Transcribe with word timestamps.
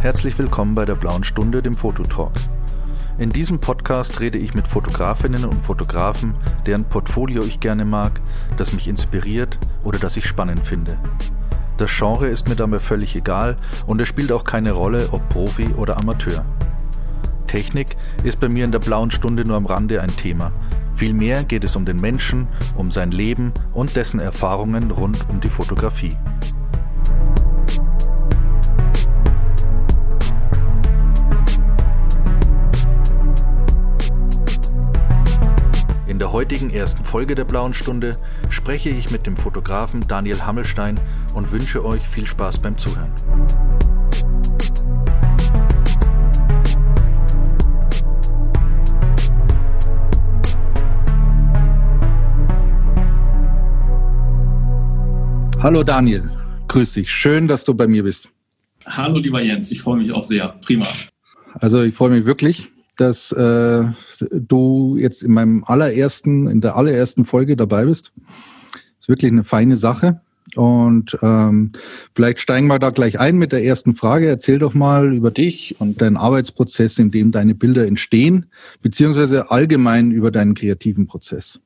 Herzlich 0.00 0.38
willkommen 0.38 0.74
bei 0.74 0.86
der 0.86 0.94
Blauen 0.94 1.24
Stunde, 1.24 1.62
dem 1.62 1.74
Fototalk. 1.74 2.32
In 3.18 3.28
diesem 3.28 3.60
Podcast 3.60 4.18
rede 4.20 4.38
ich 4.38 4.54
mit 4.54 4.66
Fotografinnen 4.66 5.44
und 5.44 5.62
Fotografen, 5.62 6.34
deren 6.64 6.86
Portfolio 6.86 7.42
ich 7.42 7.60
gerne 7.60 7.84
mag, 7.84 8.18
das 8.56 8.72
mich 8.72 8.88
inspiriert 8.88 9.58
oder 9.84 9.98
das 9.98 10.16
ich 10.16 10.24
spannend 10.24 10.66
finde. 10.66 10.98
Das 11.76 11.90
Genre 11.94 12.28
ist 12.28 12.48
mir 12.48 12.56
dabei 12.56 12.78
völlig 12.78 13.14
egal 13.14 13.58
und 13.86 14.00
es 14.00 14.08
spielt 14.08 14.32
auch 14.32 14.44
keine 14.44 14.72
Rolle, 14.72 15.06
ob 15.12 15.28
Profi 15.28 15.68
oder 15.74 15.98
Amateur. 15.98 16.46
Technik 17.46 17.94
ist 18.24 18.40
bei 18.40 18.48
mir 18.48 18.64
in 18.64 18.72
der 18.72 18.78
blauen 18.78 19.10
Stunde 19.10 19.44
nur 19.44 19.58
am 19.58 19.66
Rande 19.66 20.00
ein 20.00 20.08
Thema. 20.08 20.50
Vielmehr 20.94 21.44
geht 21.44 21.62
es 21.62 21.76
um 21.76 21.84
den 21.84 22.00
Menschen, 22.00 22.48
um 22.74 22.90
sein 22.90 23.10
Leben 23.10 23.52
und 23.74 23.94
dessen 23.96 24.18
Erfahrungen 24.18 24.92
rund 24.92 25.28
um 25.28 25.40
die 25.40 25.48
Fotografie. 25.48 26.16
Der 36.20 36.32
heutigen 36.32 36.68
ersten 36.68 37.02
Folge 37.02 37.34
der 37.34 37.44
Blauen 37.44 37.72
Stunde 37.72 38.14
spreche 38.50 38.90
ich 38.90 39.10
mit 39.10 39.26
dem 39.26 39.38
Fotografen 39.38 40.06
Daniel 40.06 40.42
Hammelstein 40.42 41.00
und 41.34 41.50
wünsche 41.50 41.82
euch 41.82 42.02
viel 42.06 42.26
Spaß 42.26 42.58
beim 42.58 42.76
Zuhören. 42.76 43.10
Hallo 55.62 55.82
Daniel, 55.82 56.30
grüß 56.68 56.92
dich. 56.94 57.10
Schön, 57.10 57.48
dass 57.48 57.64
du 57.64 57.74
bei 57.74 57.86
mir 57.86 58.02
bist. 58.02 58.30
Hallo 58.84 59.18
lieber 59.18 59.42
Jens, 59.42 59.70
ich 59.72 59.80
freue 59.80 59.98
mich 59.98 60.12
auch 60.12 60.24
sehr. 60.24 60.48
Prima. 60.64 60.86
Also 61.54 61.82
ich 61.82 61.94
freue 61.94 62.10
mich 62.10 62.26
wirklich 62.26 62.70
dass 63.00 63.32
äh, 63.32 63.84
du 64.30 64.96
jetzt 64.98 65.22
in 65.22 65.32
meinem 65.32 65.64
allerersten, 65.64 66.46
in 66.48 66.60
der 66.60 66.76
allerersten 66.76 67.24
Folge 67.24 67.56
dabei 67.56 67.86
bist. 67.86 68.12
Ist 68.98 69.08
wirklich 69.08 69.32
eine 69.32 69.44
feine 69.44 69.76
Sache. 69.76 70.20
Und 70.56 71.16
ähm, 71.22 71.72
vielleicht 72.12 72.40
steigen 72.40 72.66
wir 72.66 72.78
da 72.78 72.90
gleich 72.90 73.20
ein 73.20 73.38
mit 73.38 73.52
der 73.52 73.64
ersten 73.64 73.94
Frage. 73.94 74.28
Erzähl 74.28 74.58
doch 74.58 74.74
mal 74.74 75.14
über 75.14 75.30
dich 75.30 75.76
und 75.78 76.02
deinen 76.02 76.16
Arbeitsprozess, 76.16 76.98
in 76.98 77.10
dem 77.10 77.30
deine 77.30 77.54
Bilder 77.54 77.86
entstehen, 77.86 78.46
beziehungsweise 78.82 79.50
allgemein 79.50 80.10
über 80.10 80.30
deinen 80.30 80.54
kreativen 80.54 81.06
Prozess 81.06 81.60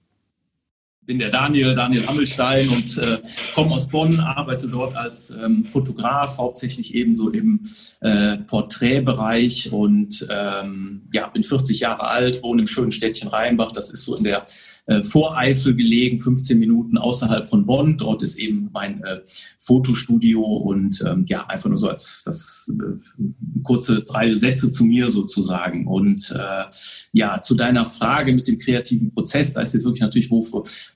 bin 1.06 1.18
der 1.18 1.30
Daniel, 1.30 1.74
Daniel 1.74 2.06
Hammelstein 2.06 2.68
und 2.68 2.98
äh, 2.98 3.20
komme 3.54 3.72
aus 3.72 3.88
Bonn, 3.88 4.20
arbeite 4.20 4.68
dort 4.68 4.96
als 4.96 5.30
ähm, 5.30 5.66
Fotograf, 5.68 6.38
hauptsächlich 6.38 6.94
ebenso 6.94 7.30
im 7.30 7.66
äh, 8.00 8.38
Porträtbereich 8.38 9.72
und 9.72 10.26
ähm, 10.30 11.02
ja, 11.12 11.26
bin 11.28 11.44
40 11.44 11.80
Jahre 11.80 12.08
alt, 12.08 12.42
wohne 12.42 12.62
im 12.62 12.66
schönen 12.66 12.92
Städtchen 12.92 13.28
Rheinbach, 13.28 13.72
das 13.72 13.90
ist 13.90 14.04
so 14.04 14.16
in 14.16 14.24
der 14.24 14.46
äh, 14.86 15.02
Voreifel 15.02 15.74
gelegen, 15.74 16.20
15 16.20 16.58
Minuten 16.58 16.98
außerhalb 16.98 17.46
von 17.46 17.66
Bonn. 17.66 17.96
Dort 17.98 18.22
ist 18.22 18.38
eben 18.38 18.70
mein 18.72 19.02
äh, 19.02 19.20
Fotostudio 19.58 20.42
und 20.42 21.02
ähm, 21.06 21.24
ja, 21.28 21.46
einfach 21.46 21.68
nur 21.68 21.78
so 21.78 21.88
als 21.88 22.22
das 22.24 22.70
äh, 22.70 23.22
kurze 23.62 24.02
drei 24.02 24.32
Sätze 24.32 24.70
zu 24.70 24.84
mir 24.84 25.08
sozusagen. 25.08 25.86
Und 25.86 26.34
äh, 26.36 26.64
ja, 27.12 27.40
zu 27.40 27.54
deiner 27.54 27.86
Frage 27.86 28.34
mit 28.34 28.46
dem 28.46 28.58
kreativen 28.58 29.10
Prozess, 29.12 29.54
da 29.54 29.62
ist 29.62 29.74
jetzt 29.74 29.84
wirklich 29.84 30.02
natürlich, 30.02 30.30
wo 30.30 30.42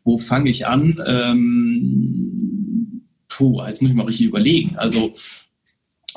wo 0.05 0.19
fange 0.19 0.51
ich 0.51 0.67
an? 0.67 1.03
Ähm, 1.07 3.03
puh, 3.29 3.63
jetzt 3.67 3.83
muss 3.83 3.91
ich 3.91 3.97
mal 3.97 4.07
richtig 4.07 4.27
überlegen. 4.27 4.77
Also 4.77 5.13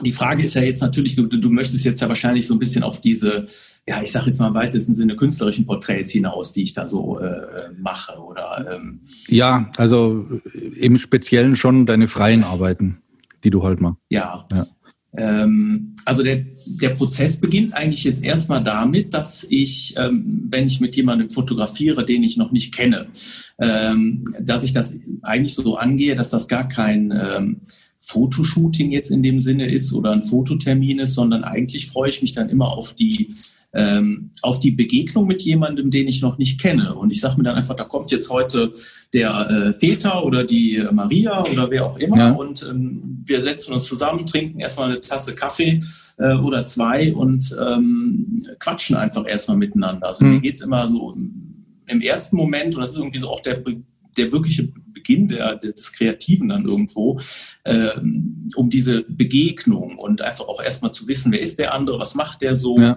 die 0.04 0.12
Frage 0.12 0.44
ist 0.44 0.54
ja 0.56 0.62
jetzt 0.62 0.82
natürlich, 0.82 1.16
du, 1.16 1.28
du 1.28 1.50
möchtest 1.50 1.86
jetzt 1.86 2.02
ja 2.02 2.08
wahrscheinlich 2.08 2.48
so 2.48 2.56
ein 2.56 2.60
bisschen 2.60 2.84
auf 2.84 3.02
diese, 3.02 3.46
ja, 3.88 4.02
ich 4.02 4.12
sage 4.12 4.28
jetzt 4.28 4.40
mal 4.40 4.48
im 4.48 4.54
weitesten 4.54 4.94
Sinne 4.94 5.16
künstlerischen 5.16 5.66
Porträts 5.66 6.12
hinaus, 6.12 6.54
die 6.54 6.64
ich 6.64 6.74
da 6.74 6.88
so 6.88 7.20
äh, 7.20 7.70
mache, 7.78 8.18
oder? 8.20 8.76
Ähm 8.76 9.02
ja, 9.28 9.70
also 9.78 10.26
im 10.76 10.98
Speziellen 10.98 11.56
schon 11.56 11.86
deine 11.86 12.08
freien 12.08 12.44
Arbeiten, 12.44 13.02
die 13.44 13.50
du 13.50 13.64
halt 13.64 13.82
machst. 13.82 14.02
Ja. 14.10 14.48
ja. 14.52 14.66
Ähm, 15.16 15.96
also 16.06 16.24
der, 16.24 16.46
der 16.66 16.90
Prozess 16.90 17.38
beginnt 17.38 17.74
eigentlich 17.74 18.04
jetzt 18.04 18.24
erstmal 18.24 18.64
damit, 18.64 19.14
dass 19.14 19.46
ich, 19.50 19.96
ähm, 19.98 20.48
wenn 20.50 20.68
ich 20.68 20.80
mit 20.80 20.96
jemandem 20.96 21.30
fotografiere, 21.30 22.06
den 22.06 22.24
ich 22.24 22.38
noch 22.38 22.52
nicht 22.52 22.74
kenne, 22.74 23.08
ähm, 23.60 24.24
dass 24.40 24.64
ich 24.64 24.74
das 24.74 24.96
eigentlich 25.22 25.54
so 25.54 25.76
angehe, 25.76 26.16
dass 26.16 26.30
das 26.30 26.48
gar 26.48 26.68
kein 26.68 27.12
ähm, 27.12 27.62
Fotoshooting 27.98 28.92
jetzt 28.92 29.12
in 29.12 29.22
dem 29.22 29.40
Sinne 29.40 29.66
ist 29.66 29.94
oder 29.94 30.12
ein 30.12 30.24
Fototermin 30.24 31.00
ist, 31.00 31.14
sondern 31.14 31.44
eigentlich 31.44 31.88
freue 31.88 32.10
ich 32.10 32.22
mich 32.22 32.34
dann 32.34 32.50
immer 32.50 32.72
auf 32.72 32.96
die 32.96 33.34
ähm, 33.74 34.32
auf 34.42 34.60
die 34.60 34.72
Begegnung 34.72 35.28
mit 35.28 35.42
jemandem, 35.42 35.92
den 35.92 36.08
ich 36.08 36.22
noch 36.22 36.38
nicht 36.38 36.60
kenne. 36.60 36.96
Und 36.96 37.12
ich 37.12 37.22
sage 37.22 37.38
mir 37.38 37.44
dann 37.44 37.56
einfach, 37.56 37.76
da 37.76 37.86
kommt 37.86 38.12
jetzt 38.12 38.30
heute 38.30 38.72
der 39.14 39.50
äh, 39.50 39.74
Peter 39.74 40.26
oder 40.26 40.44
die 40.44 40.78
äh, 40.78 40.92
Maria 40.92 41.44
oder 41.52 41.70
wer 41.70 41.86
auch 41.86 41.98
immer 41.98 42.18
ja. 42.18 42.34
und 42.34 42.68
ähm, 42.70 43.24
wir 43.26 43.40
setzen 43.42 43.74
uns 43.74 43.86
zusammen, 43.86 44.26
trinken 44.26 44.60
erstmal 44.60 44.90
eine 44.90 45.02
Tasse 45.02 45.36
Kaffee 45.36 45.80
äh, 46.18 46.34
oder 46.36 46.66
zwei 46.66 47.14
und 47.14 47.56
ähm, 47.62 48.32
quatschen 48.60 48.96
einfach 48.96 49.28
erstmal 49.28 49.58
miteinander. 49.58 50.08
Also 50.08 50.26
mhm. 50.26 50.32
mir 50.32 50.42
geht's 50.42 50.62
immer 50.62 50.88
so 50.88 51.14
im 51.88 52.02
ersten 52.02 52.38
Moment, 52.38 52.76
und 52.76 52.82
das 52.82 52.92
ist 52.92 52.98
irgendwie 52.98 53.20
so 53.20 53.30
auch 53.30 53.42
der 53.42 53.62
der 54.18 54.32
wirkliche 54.32 54.72
Beginn 55.02 55.28
der, 55.28 55.56
des 55.56 55.94
Kreativen 55.94 56.50
dann 56.50 56.66
irgendwo, 56.66 57.20
ähm, 57.66 58.50
um 58.56 58.70
diese 58.70 59.04
Begegnung 59.04 59.98
und 59.98 60.22
einfach 60.22 60.48
auch 60.48 60.62
erstmal 60.62 60.94
zu 60.94 61.08
wissen, 61.08 61.32
wer 61.32 61.40
ist 61.40 61.60
der 61.60 61.74
andere, 61.74 62.00
was 62.00 62.16
macht 62.16 62.42
der 62.42 62.56
so, 62.56 62.78
ja. 62.78 62.96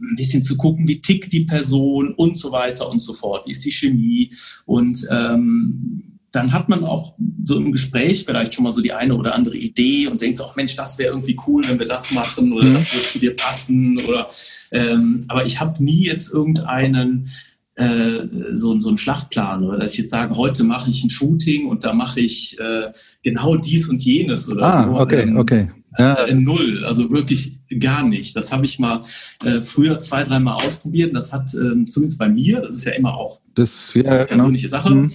Ein 0.00 0.16
bisschen 0.16 0.42
zu 0.42 0.56
gucken, 0.56 0.88
wie 0.88 1.00
tickt 1.00 1.32
die 1.32 1.44
Person 1.44 2.14
und 2.14 2.38
so 2.38 2.52
weiter 2.52 2.88
und 2.88 3.00
so 3.00 3.14
fort, 3.14 3.46
wie 3.46 3.52
ist 3.52 3.64
die 3.64 3.72
Chemie 3.72 4.30
und 4.66 5.06
ähm, 5.10 6.14
dann 6.34 6.52
hat 6.52 6.68
man 6.68 6.84
auch 6.84 7.14
so 7.44 7.56
im 7.56 7.70
Gespräch 7.70 8.24
vielleicht 8.26 8.54
schon 8.54 8.64
mal 8.64 8.72
so 8.72 8.80
die 8.80 8.92
eine 8.92 9.14
oder 9.14 9.34
andere 9.34 9.56
Idee 9.56 10.08
und 10.08 10.20
denkt 10.20 10.36
so, 10.36 10.44
ach 10.44 10.56
Mensch, 10.56 10.74
das 10.74 10.98
wäre 10.98 11.10
irgendwie 11.10 11.38
cool, 11.46 11.62
wenn 11.68 11.78
wir 11.78 11.86
das 11.86 12.10
machen 12.10 12.52
oder 12.52 12.66
mhm. 12.66 12.74
das 12.74 12.92
würde 12.92 13.08
zu 13.08 13.18
dir 13.20 13.36
passen 13.36 13.98
oder 14.00 14.26
ähm, 14.72 15.24
aber 15.28 15.46
ich 15.46 15.60
habe 15.60 15.82
nie 15.82 16.06
jetzt 16.06 16.32
irgendeinen 16.32 17.28
äh, 17.76 18.26
so, 18.52 18.78
so 18.78 18.88
einen 18.88 18.98
Schlachtplan 18.98 19.64
oder 19.64 19.78
dass 19.78 19.92
ich 19.92 19.98
jetzt 19.98 20.10
sage, 20.10 20.34
heute 20.36 20.64
mache 20.64 20.90
ich 20.90 21.04
ein 21.04 21.10
Shooting 21.10 21.66
und 21.66 21.84
da 21.84 21.92
mache 21.92 22.20
ich 22.20 22.58
äh, 22.60 22.92
genau 23.22 23.56
dies 23.56 23.88
und 23.88 24.02
jenes 24.02 24.48
oder 24.48 24.62
ah, 24.62 24.86
so. 24.86 24.98
Okay, 24.98 25.22
ähm, 25.22 25.36
okay. 25.36 25.70
Ja. 25.98 26.14
Äh, 26.24 26.34
null, 26.34 26.84
also 26.84 27.10
wirklich 27.10 27.60
gar 27.78 28.06
nicht. 28.06 28.36
Das 28.36 28.52
habe 28.52 28.64
ich 28.64 28.78
mal 28.78 29.00
äh, 29.44 29.60
früher 29.62 29.98
zwei, 29.98 30.24
dreimal 30.24 30.54
ausprobiert. 30.54 31.14
Das 31.14 31.32
hat 31.32 31.54
ähm, 31.54 31.86
zumindest 31.86 32.18
bei 32.18 32.28
mir, 32.28 32.60
das 32.60 32.72
ist 32.72 32.84
ja 32.84 32.92
immer 32.92 33.14
auch 33.14 33.40
das, 33.54 33.94
ja, 33.94 34.02
eine 34.02 34.10
genau. 34.10 34.26
persönliche 34.26 34.68
genau. 34.68 34.82
Sache, 34.82 34.94
mhm. 34.94 35.12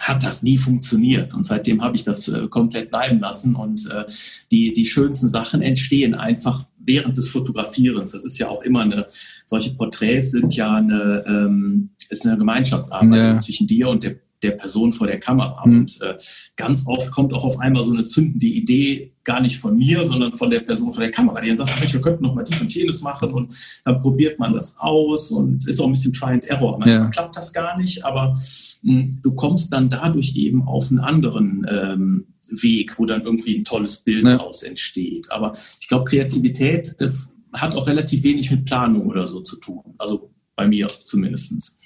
hat 0.00 0.22
das 0.22 0.42
nie 0.42 0.58
funktioniert. 0.58 1.34
Und 1.34 1.44
seitdem 1.44 1.82
habe 1.82 1.96
ich 1.96 2.02
das 2.02 2.28
äh, 2.28 2.48
komplett 2.48 2.90
bleiben 2.90 3.20
lassen. 3.20 3.54
Und 3.54 3.88
äh, 3.90 4.04
die, 4.50 4.74
die 4.74 4.86
schönsten 4.86 5.28
Sachen 5.28 5.62
entstehen 5.62 6.14
einfach 6.14 6.64
während 6.78 7.16
des 7.16 7.30
Fotografierens. 7.30 8.12
Das 8.12 8.24
ist 8.24 8.38
ja 8.38 8.48
auch 8.48 8.62
immer 8.62 8.80
eine, 8.80 9.06
solche 9.44 9.70
Porträts 9.74 10.30
sind 10.32 10.54
ja 10.54 10.74
eine, 10.74 11.24
ähm, 11.26 11.90
ist 12.08 12.26
eine 12.26 12.38
Gemeinschaftsarbeit 12.38 13.34
ja. 13.34 13.40
zwischen 13.40 13.66
dir 13.66 13.88
und 13.88 14.02
der, 14.02 14.16
der 14.42 14.52
Person 14.52 14.92
vor 14.92 15.06
der 15.06 15.18
Kamera. 15.18 15.66
Mhm. 15.66 15.78
Und 15.78 16.00
äh, 16.02 16.14
ganz 16.56 16.84
oft 16.86 17.10
kommt 17.10 17.32
auch 17.32 17.44
auf 17.44 17.58
einmal 17.60 17.82
so 17.82 17.92
eine 17.92 18.04
zündende 18.04 18.46
Idee, 18.46 19.12
gar 19.24 19.40
nicht 19.40 19.58
von 19.58 19.76
mir, 19.76 20.04
sondern 20.04 20.32
von 20.32 20.50
der 20.50 20.60
Person 20.60 20.92
vor 20.92 21.00
der 21.00 21.10
Kamera, 21.10 21.40
die 21.40 21.48
dann 21.48 21.56
sagt, 21.56 21.78
Mensch, 21.80 21.92
wir 21.92 22.00
könnten 22.00 22.22
noch 22.22 22.34
mal 22.34 22.44
dies 22.44 22.60
und 22.60 22.72
jenes 22.74 23.02
machen 23.02 23.30
und 23.32 23.54
dann 23.84 23.98
probiert 23.98 24.38
man 24.38 24.54
das 24.54 24.78
aus 24.78 25.30
und 25.30 25.66
ist 25.66 25.80
auch 25.80 25.86
ein 25.86 25.92
bisschen 25.92 26.12
Try 26.12 26.30
and 26.30 26.44
Error. 26.44 26.78
Manchmal 26.78 27.04
ja. 27.04 27.10
klappt 27.10 27.36
das 27.36 27.52
gar 27.52 27.76
nicht, 27.76 28.04
aber 28.04 28.34
mh, 28.82 29.00
hm, 29.00 29.20
du 29.22 29.34
kommst 29.34 29.72
dann 29.72 29.88
dadurch 29.88 30.36
eben 30.36 30.62
auf 30.62 30.90
einen 30.90 31.00
anderen 31.00 31.66
ähm, 31.68 32.26
Weg, 32.48 32.98
wo 32.98 33.06
dann 33.06 33.22
irgendwie 33.22 33.56
ein 33.56 33.64
tolles 33.64 33.98
Bild 33.98 34.24
ja. 34.24 34.30
daraus 34.30 34.62
entsteht. 34.62 35.32
Aber 35.32 35.52
ich 35.80 35.88
glaube, 35.88 36.04
Kreativität 36.04 36.94
äh, 37.00 37.08
hat 37.52 37.74
auch 37.74 37.88
relativ 37.88 38.22
wenig 38.22 38.50
mit 38.50 38.64
Planung 38.64 39.06
oder 39.06 39.26
so 39.26 39.40
zu 39.40 39.56
tun. 39.58 39.94
Also 39.98 40.30
bei 40.54 40.66
mir 40.68 40.88
zumindest. 41.04 41.80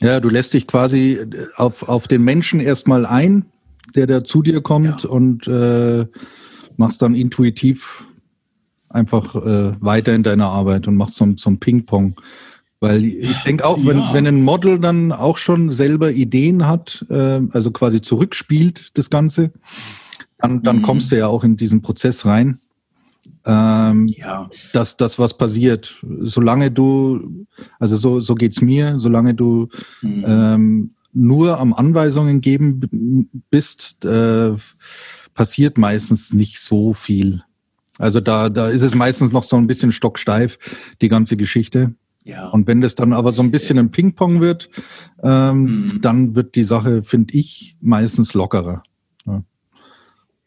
Ja, 0.00 0.20
du 0.20 0.28
lässt 0.28 0.54
dich 0.54 0.66
quasi 0.66 1.12
äh, 1.12 1.28
auf, 1.56 1.88
auf 1.88 2.08
den 2.08 2.22
Menschen 2.22 2.60
erstmal 2.60 3.06
ein, 3.06 3.46
der 3.94 4.06
da 4.06 4.24
zu 4.24 4.42
dir 4.42 4.60
kommt 4.60 5.04
ja. 5.04 5.08
und 5.08 5.46
äh, 5.46 6.06
machst 6.76 7.02
dann 7.02 7.14
intuitiv 7.14 8.06
einfach 8.88 9.36
äh, 9.36 9.72
weiter 9.80 10.14
in 10.14 10.22
deiner 10.22 10.48
Arbeit 10.48 10.88
und 10.88 10.96
machst 10.96 11.16
so, 11.16 11.32
so 11.36 11.50
ein 11.50 11.60
Ping-Pong. 11.60 12.14
Weil 12.80 13.04
ich 13.04 13.42
denke 13.42 13.66
auch, 13.66 13.78
wenn, 13.84 13.98
ja. 13.98 14.14
wenn 14.14 14.26
ein 14.26 14.42
Model 14.42 14.78
dann 14.78 15.12
auch 15.12 15.36
schon 15.36 15.70
selber 15.70 16.12
Ideen 16.12 16.66
hat, 16.66 17.04
äh, 17.10 17.40
also 17.50 17.70
quasi 17.70 18.00
zurückspielt 18.00 18.96
das 18.96 19.10
Ganze, 19.10 19.52
dann, 20.38 20.62
dann 20.62 20.78
mhm. 20.78 20.82
kommst 20.82 21.12
du 21.12 21.18
ja 21.18 21.26
auch 21.26 21.44
in 21.44 21.58
diesen 21.58 21.82
Prozess 21.82 22.24
rein. 22.24 22.58
Ähm, 23.46 24.08
ja. 24.08 24.50
dass 24.72 24.96
das 24.96 25.18
was 25.18 25.36
passiert. 25.36 26.04
Solange 26.20 26.70
du, 26.70 27.46
also 27.78 27.96
so, 27.96 28.20
so 28.20 28.34
geht's 28.34 28.60
mir, 28.60 28.98
solange 28.98 29.34
du 29.34 29.68
mhm. 30.02 30.24
ähm, 30.26 30.90
nur 31.12 31.58
am 31.58 31.72
Anweisungen 31.72 32.40
geben 32.40 33.28
bist, 33.50 34.04
äh, 34.04 34.52
passiert 35.34 35.78
meistens 35.78 36.32
nicht 36.32 36.60
so 36.60 36.92
viel. 36.92 37.42
Also 37.98 38.20
da, 38.20 38.48
da 38.48 38.68
ist 38.68 38.82
es 38.82 38.94
meistens 38.94 39.32
noch 39.32 39.42
so 39.42 39.56
ein 39.56 39.66
bisschen 39.66 39.92
stocksteif, 39.92 40.58
die 41.00 41.08
ganze 41.08 41.36
Geschichte. 41.36 41.94
Ja. 42.24 42.48
Und 42.48 42.66
wenn 42.66 42.80
das 42.80 42.94
dann 42.94 43.12
aber 43.12 43.32
so 43.32 43.42
ein 43.42 43.50
bisschen 43.50 43.78
ein 43.78 43.90
Ping-Pong 43.90 44.40
wird, 44.40 44.70
ähm, 45.22 45.62
mhm. 45.62 46.00
dann 46.00 46.34
wird 46.34 46.54
die 46.54 46.64
Sache, 46.64 47.02
finde 47.02 47.34
ich, 47.34 47.76
meistens 47.80 48.34
lockerer. 48.34 48.82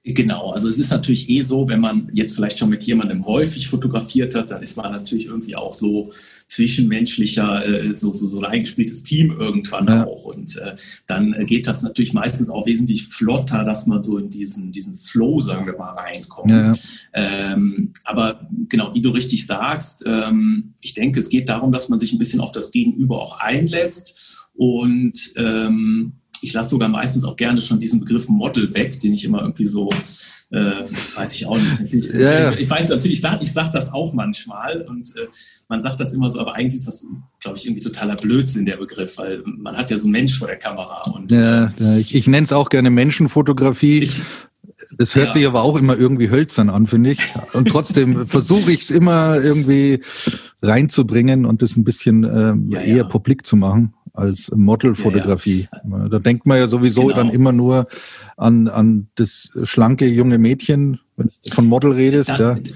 Ja. 0.06 0.14
Genau, 0.14 0.52
also 0.52 0.68
es 0.68 0.78
ist 0.78 0.90
natürlich 0.90 1.30
eh 1.30 1.42
so, 1.42 1.70
wenn 1.70 1.80
man 1.80 2.10
jetzt 2.14 2.36
vielleicht 2.36 2.60
schon 2.60 2.70
mit 2.70 2.84
jemandem 2.84 3.26
häufig 3.26 3.70
fotografiert 3.70 4.36
hat, 4.36 4.52
dann 4.52 4.62
ist 4.62 4.76
man 4.76 4.92
natürlich 4.92 5.28
irgendwie 5.28 5.56
auch 5.56 5.74
so 5.74 6.12
zwischenmenschlicher, 6.48 7.66
äh, 7.66 7.94
so, 7.94 8.14
so, 8.14 8.28
so 8.28 8.40
ein 8.40 8.46
eingespieltes 8.46 9.04
Team 9.04 9.32
irgendwann 9.32 9.88
ja. 9.88 10.06
auch. 10.06 10.26
Und 10.26 10.58
äh, 10.58 10.76
dann 11.08 11.34
geht 11.46 11.68
das 11.68 11.84
natürlich 11.84 12.12
meistens 12.12 12.50
auch 12.50 12.66
wesentlich 12.66 13.08
flotter, 13.08 13.64
dass 13.64 13.88
man 13.88 14.04
so 14.04 14.18
in 14.18 14.30
diesen, 14.30 14.74
diesen 14.74 14.96
Flow, 14.96 15.40
sagen 15.40 15.66
wir 15.66 15.78
mal, 15.78 15.94
reinkommt. 15.94 16.52
Ja. 16.52 16.74
Ähm, 17.14 17.94
aber 18.04 18.50
genau, 18.68 18.94
wie 18.94 19.02
du 19.02 19.12
richtig 19.12 19.46
sagst, 19.46 20.04
ähm, 20.06 20.74
ich 20.82 20.94
denke, 20.94 21.22
es 21.22 21.30
geht 21.30 21.48
darum, 21.48 21.72
dass 21.72 21.88
man 21.88 22.00
sich 22.00 22.12
ein 22.12 22.20
bisschen 22.20 22.42
auf 22.42 22.52
das 22.52 22.72
Gegenüber 22.72 23.22
auch 23.22 23.40
einlässt 23.40 24.50
und 24.54 25.18
ähm, 25.38 26.14
ich 26.44 26.54
lasse 26.54 26.72
sogar 26.72 26.90
meistens 26.90 27.24
auch 27.24 27.36
gerne 27.36 27.62
schon 27.62 27.80
diesen 27.80 28.00
Begriff 28.02 28.28
Model 28.28 28.74
weg, 28.74 29.00
den 29.00 29.14
ich 29.14 29.24
immer 29.24 29.42
irgendwie 29.42 29.66
so, 29.66 29.90
äh, 30.52 30.84
weiß 31.16 31.34
ich 31.34 31.46
auch 31.46 31.58
nicht. 31.58 31.94
Ich, 31.94 32.06
ja, 32.14 32.52
ich, 32.52 32.62
ich 32.62 32.70
weiß 32.70 32.90
natürlich, 32.90 33.18
ich 33.18 33.22
sage 33.22 33.40
ich 33.42 33.52
sag 33.52 33.72
das 33.72 33.94
auch 33.94 34.14
manchmal 34.14 34.82
und 34.82 35.16
äh, 35.16 35.28
man 35.70 35.82
sagt 35.82 36.00
das 36.00 36.14
immer 36.14 36.30
so, 36.30 36.40
aber 36.40 36.56
eigentlich 36.56 36.76
ist 36.76 36.88
das, 36.88 37.06
glaube 37.42 37.58
ich, 37.58 37.66
irgendwie 37.66 37.82
totaler 37.82 38.16
Blödsinn, 38.16 38.66
der 38.66 38.78
Begriff, 38.78 39.18
weil 39.18 39.42
man 39.46 39.78
hat 39.78 39.90
ja 39.90 39.98
so 39.98 40.06
einen 40.06 40.12
Mensch 40.12 40.38
vor 40.38 40.48
der 40.48 40.58
Kamera. 40.58 41.02
Und, 41.12 41.32
ja, 41.32 41.72
äh, 41.80 42.00
ich, 42.00 42.14
ich 42.14 42.28
nenne 42.28 42.44
es 42.44 42.52
auch 42.52 42.70
gerne 42.70 42.90
Menschenfotografie. 42.90 44.10
Das 44.98 45.16
hört 45.16 45.28
ja. 45.28 45.34
sich 45.34 45.48
aber 45.48 45.64
auch 45.64 45.78
immer 45.78 45.98
irgendwie 45.98 46.30
hölzern 46.30 46.70
an, 46.70 46.88
finde 46.88 47.12
ich. 47.12 47.20
Und 47.54 47.70
trotzdem 47.70 48.28
versuche 48.28 48.72
ich 48.72 48.82
es 48.82 48.92
immer 48.92 49.42
irgendwie 49.42 50.02
reinzubringen 50.62 51.46
und 51.46 51.62
das 51.62 51.78
ein 51.78 51.84
bisschen 51.84 52.24
äh, 52.24 52.54
ja, 52.68 52.80
eher 52.82 52.98
ja. 52.98 53.04
publik 53.06 53.46
zu 53.46 53.56
machen 53.56 53.94
als 54.14 54.52
Modelfotografie. 54.56 55.68
Ja, 55.72 55.98
ja. 55.98 56.10
Da 56.10 56.20
denkt 56.20 56.46
man 56.46 56.58
ja 56.58 56.68
sowieso 56.68 57.08
genau. 57.08 57.16
dann 57.16 57.30
immer 57.30 57.52
nur 57.52 57.88
an, 58.38 58.68
an 58.68 59.08
das 59.16 59.50
schlanke 59.64 60.08
junge 60.08 60.38
Mädchen, 60.38 61.00
wenn 61.18 61.28
du 61.28 61.52
von 61.52 61.66
Model 61.66 61.92
redest. 61.92 62.30
Dann, 62.30 62.64
ja. 62.64 62.72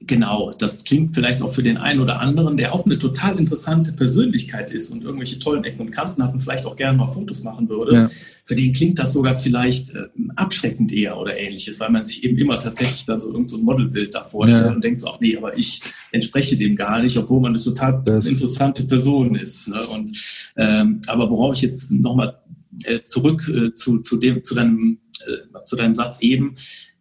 Genau, 0.00 0.52
das 0.52 0.84
klingt 0.84 1.14
vielleicht 1.14 1.40
auch 1.40 1.48
für 1.48 1.62
den 1.62 1.78
einen 1.78 2.00
oder 2.00 2.20
anderen, 2.20 2.58
der 2.58 2.74
auch 2.74 2.84
eine 2.84 2.98
total 2.98 3.38
interessante 3.38 3.92
Persönlichkeit 3.92 4.70
ist 4.70 4.90
und 4.90 5.02
irgendwelche 5.02 5.38
tollen 5.38 5.64
Ecken 5.64 5.80
und 5.80 5.92
Kanten 5.92 6.22
hat 6.22 6.32
und 6.32 6.40
vielleicht 6.40 6.66
auch 6.66 6.76
gerne 6.76 6.98
mal 6.98 7.06
Fotos 7.06 7.42
machen 7.42 7.68
würde. 7.70 7.94
Ja. 7.94 8.08
Für 8.44 8.54
den 8.54 8.72
klingt 8.74 8.98
das 8.98 9.14
sogar 9.14 9.34
vielleicht 9.34 9.94
äh, 9.94 10.08
abschreckend 10.36 10.92
eher 10.92 11.16
oder 11.16 11.38
ähnliches, 11.38 11.80
weil 11.80 11.90
man 11.90 12.04
sich 12.04 12.22
eben 12.22 12.36
immer 12.36 12.58
tatsächlich 12.58 13.06
dann 13.06 13.18
so 13.18 13.28
irgendein 13.28 13.48
so 13.48 13.58
Modelbild 13.58 14.14
da 14.14 14.22
vorstellt 14.22 14.66
ja. 14.66 14.72
und 14.72 14.84
denkt 14.84 15.00
so, 15.00 15.08
ach 15.08 15.20
nee, 15.20 15.36
aber 15.36 15.56
ich 15.56 15.80
entspreche 16.10 16.56
dem 16.56 16.76
gar 16.76 17.00
nicht, 17.00 17.16
obwohl 17.16 17.40
man 17.40 17.54
eine 17.54 17.62
total 17.62 18.02
das 18.04 18.26
interessante 18.26 18.84
Person 18.84 19.34
ist. 19.34 19.68
Ne? 19.68 19.80
Und, 19.94 20.12
ähm, 20.56 21.00
aber 21.06 21.30
worauf 21.30 21.56
ich 21.56 21.62
jetzt 21.62 21.90
nochmal 21.90 22.38
äh, 22.84 23.00
zurück 23.00 23.48
äh, 23.48 23.74
zu, 23.74 24.00
zu, 24.00 24.18
dem, 24.18 24.42
zu, 24.42 24.54
deinem, 24.54 24.98
äh, 25.26 25.64
zu 25.64 25.76
deinem 25.76 25.94
Satz 25.94 26.20
eben, 26.20 26.54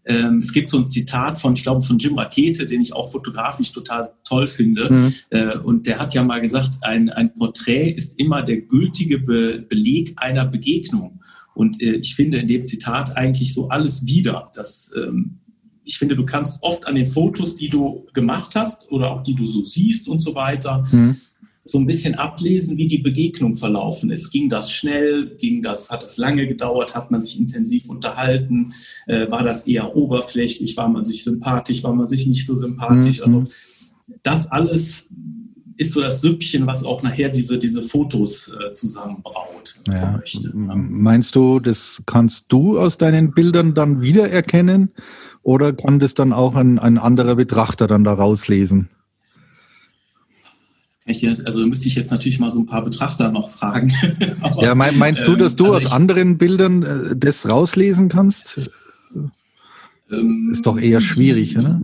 ähm, 0.06 0.39
es 0.42 0.51
gibt 0.51 0.69
so 0.69 0.77
ein 0.77 0.89
Zitat 0.89 1.39
von, 1.39 1.53
ich 1.53 1.63
glaube, 1.63 1.83
von 1.83 2.00
Jim 2.00 2.18
Rakete, 2.18 2.65
den 2.65 2.81
ich 2.81 2.94
auch 2.94 3.12
fotografisch 3.12 3.71
total 3.71 4.09
toll 4.24 4.48
finde. 4.48 4.92
Mhm. 4.92 5.13
Äh, 5.30 5.57
und 5.57 5.86
der 5.86 6.00
hat 6.00 6.13
ja 6.13 6.24
mal 6.24 6.42
gesagt, 6.42 6.77
ein, 6.81 7.09
ein 7.09 7.33
Porträt 7.33 7.92
ist 7.92 8.19
immer 8.19 8.42
der 8.42 8.62
gültige 8.62 9.19
Be 9.19 9.63
Beleg 9.68 10.13
einer 10.18 10.45
Begegnung. 10.45 11.21
Und 11.53 11.81
äh, 11.81 11.94
ich 11.94 12.15
finde 12.15 12.39
in 12.39 12.48
dem 12.48 12.65
Zitat 12.65 13.15
eigentlich 13.15 13.53
so 13.53 13.69
alles 13.69 14.06
wieder. 14.06 14.51
Das, 14.56 14.92
ähm, 14.95 15.39
ich 15.83 15.98
finde, 15.98 16.15
du 16.15 16.25
kannst 16.25 16.63
oft 16.63 16.88
an 16.88 16.95
den 16.95 17.07
Fotos, 17.07 17.56
die 17.56 17.69
du 17.69 18.07
gemacht 18.13 18.56
hast 18.56 18.92
oder 18.92 19.12
auch 19.12 19.21
die 19.21 19.36
du 19.36 19.45
so 19.45 19.63
siehst 19.63 20.07
und 20.07 20.21
so 20.21 20.33
weiter, 20.36 20.83
mhm 20.92 21.18
so 21.63 21.78
ein 21.78 21.86
bisschen 21.86 22.16
ablesen, 22.16 22.78
wie 22.78 22.88
die 22.88 22.98
Begegnung 22.98 23.56
verlaufen 23.56 24.10
ist. 24.10 24.31
Ging 24.31 24.50
das 24.50 24.72
schnell? 24.72 25.36
Ging 25.38 25.62
das, 25.62 25.92
hat 25.92 26.04
das 26.04 26.18
lange 26.18 26.48
gedauert? 26.48 26.96
Hat 26.96 27.12
man 27.12 27.22
sich 27.22 27.40
intensiv 27.40 27.90
unterhalten? 27.90 28.74
Äh, 29.08 29.30
war 29.30 29.44
das 29.44 29.68
eher 29.68 29.96
oberflächlich? 29.96 30.75
War 30.78 30.90
man 30.90 31.06
sich 31.06 31.24
sympathisch? 31.24 31.84
War 31.84 31.94
man 31.94 32.08
sich 32.08 32.25
nicht 32.25 32.46
so 32.46 32.58
sympathisch? 32.58 33.19
Mhm. 33.19 33.24
Also 33.24 33.44
das 34.24 34.52
alles 34.52 35.10
ist 35.78 35.94
so 35.94 36.02
das 36.02 36.22
Süppchen, 36.22 36.68
was 36.68 36.84
auch 36.84 37.02
nachher 37.02 37.30
diese, 37.30 37.58
diese 37.58 37.81
Fotos 37.81 38.50
äh, 38.50 38.74
zusammenbraut. 38.74 39.81
Ja. 39.88 40.19
Meinst 40.54 41.36
du, 41.36 41.60
das 41.60 42.04
kannst 42.06 42.46
du 42.50 42.80
aus 42.80 42.98
deinen 42.98 43.34
Bildern 43.34 43.74
dann 43.74 44.02
wiedererkennen? 44.02 44.92
Oder 45.44 45.74
kann 45.74 46.00
das 46.00 46.13
dann 46.13 46.34
auch 46.34 46.56
ein, 46.56 46.78
ein 46.78 46.98
anderer 47.00 47.36
Betrachter 47.36 47.88
dann 47.88 48.04
da 48.04 48.13
rauslesen? 48.13 48.90
Also 51.46 51.66
müsste 51.66 51.88
ich 51.88 51.96
jetzt 51.96 52.12
natürlich 52.12 52.40
mal 52.40 52.50
so 52.50 52.60
ein 52.60 52.66
paar 52.66 52.84
Betrachter 52.84 53.31
noch 53.31 53.50
fragen. 53.50 53.94
Aber, 54.42 54.63
ja, 54.63 54.75
meinst 54.75 55.28
du, 55.28 55.36
dass 55.36 55.56
du 55.56 55.66
ähm, 55.66 55.72
also 55.74 55.88
aus 55.88 55.94
anderen 55.94 56.38
Bildern 56.38 56.84
äh, 56.84 57.16
das 57.16 57.50
rauslesen 57.50 58.10
kannst? 58.10 58.69
Ähm, 60.12 60.50
ist 60.52 60.66
doch 60.66 60.78
eher 60.78 61.02
schwierig, 61.02 61.58
oder? 61.58 61.81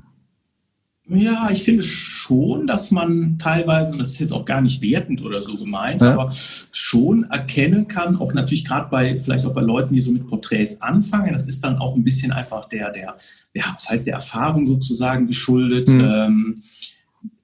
Ja, 1.09 1.50
ich 1.51 1.63
finde 1.63 1.83
schon, 1.83 2.68
dass 2.68 2.91
man 2.91 3.38
teilweise, 3.39 3.94
und 3.94 4.00
das 4.00 4.09
ist 4.09 4.19
jetzt 4.19 4.33
auch 4.33 4.44
gar 4.44 4.59
nicht 4.59 4.81
wertend 4.81 5.21
oder 5.21 5.41
so 5.41 5.56
gemeint, 5.56 6.01
ja. 6.01 6.12
aber 6.12 6.29
schon 6.74 7.24
erkennen 7.25 7.88
kann, 7.88 8.18
auch 8.18 8.33
natürlich 8.33 8.65
gerade 8.65 8.89
bei, 8.89 9.15
vielleicht 9.15 9.45
auch 9.45 9.53
bei 9.53 9.62
Leuten, 9.62 9.94
die 9.94 10.01
so 10.01 10.12
mit 10.12 10.27
Porträts 10.27 10.81
anfangen, 10.81 11.31
das 11.31 11.47
ist 11.47 11.63
dann 11.63 11.77
auch 11.77 11.95
ein 11.95 12.03
bisschen 12.03 12.33
einfach 12.33 12.65
der, 12.65 12.91
der, 12.91 13.15
ja, 13.53 13.63
was 13.74 13.89
heißt 13.89 14.06
der 14.06 14.15
Erfahrung 14.15 14.68
sozusagen 14.68 15.27
geschuldet. 15.27 15.88
Mhm. 15.88 16.01
Ähm, 16.01 16.56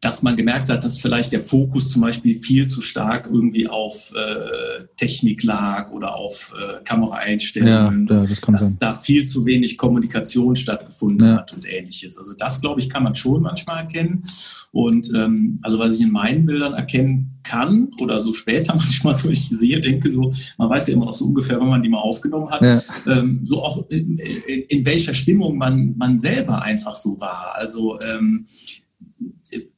dass 0.01 0.21
man 0.21 0.35
gemerkt 0.35 0.69
hat, 0.69 0.83
dass 0.83 1.00
vielleicht 1.00 1.31
der 1.31 1.39
Fokus 1.39 1.89
zum 1.89 2.01
Beispiel 2.01 2.39
viel 2.39 2.68
zu 2.68 2.81
stark 2.81 3.30
irgendwie 3.31 3.68
auf 3.68 4.13
äh, 4.15 4.85
Technik 4.97 5.44
lag 5.44 5.91
oder 5.91 6.15
auf 6.15 6.53
äh, 6.57 6.83
Kameraeinstellungen, 6.83 8.07
ja, 8.09 8.18
das 8.18 8.41
dass 8.41 8.62
sein. 8.62 8.77
da 8.80 8.94
viel 8.94 9.25
zu 9.25 9.45
wenig 9.45 9.77
Kommunikation 9.77 10.56
stattgefunden 10.57 11.27
ja. 11.27 11.38
hat 11.38 11.53
und 11.53 11.65
ähnliches. 11.65 12.18
Also 12.18 12.33
das, 12.38 12.59
glaube 12.59 12.81
ich, 12.81 12.89
kann 12.89 13.03
man 13.03 13.15
schon 13.15 13.41
manchmal 13.41 13.83
erkennen. 13.83 14.24
Und 14.71 15.09
ähm, 15.15 15.59
also 15.62 15.80
was 15.80 15.95
ich 15.95 16.01
in 16.01 16.12
meinen 16.12 16.45
Bildern 16.45 16.74
erkennen 16.74 17.39
kann 17.44 17.91
oder 18.01 18.19
so 18.19 18.33
später 18.33 18.75
manchmal 18.77 19.15
so 19.15 19.30
ich 19.30 19.47
sehe, 19.47 19.80
denke 19.80 20.12
so, 20.12 20.33
man 20.57 20.69
weiß 20.69 20.88
ja 20.88 20.95
immer 20.95 21.06
noch 21.06 21.15
so 21.15 21.25
ungefähr, 21.25 21.59
wenn 21.62 21.69
man 21.69 21.83
die 21.83 21.89
mal 21.89 22.00
aufgenommen 22.00 22.50
hat, 22.50 22.62
ja. 22.62 22.81
ähm, 23.07 23.41
so 23.44 23.63
auch 23.63 23.88
in, 23.89 24.18
in, 24.18 24.62
in, 24.63 24.85
welcher 24.85 25.13
Stimmung 25.13 25.57
man, 25.57 25.95
man 25.95 26.18
selber 26.18 26.61
einfach 26.61 26.95
so 26.95 27.19
war. 27.19 27.56
Also 27.56 27.99
ähm, 28.02 28.45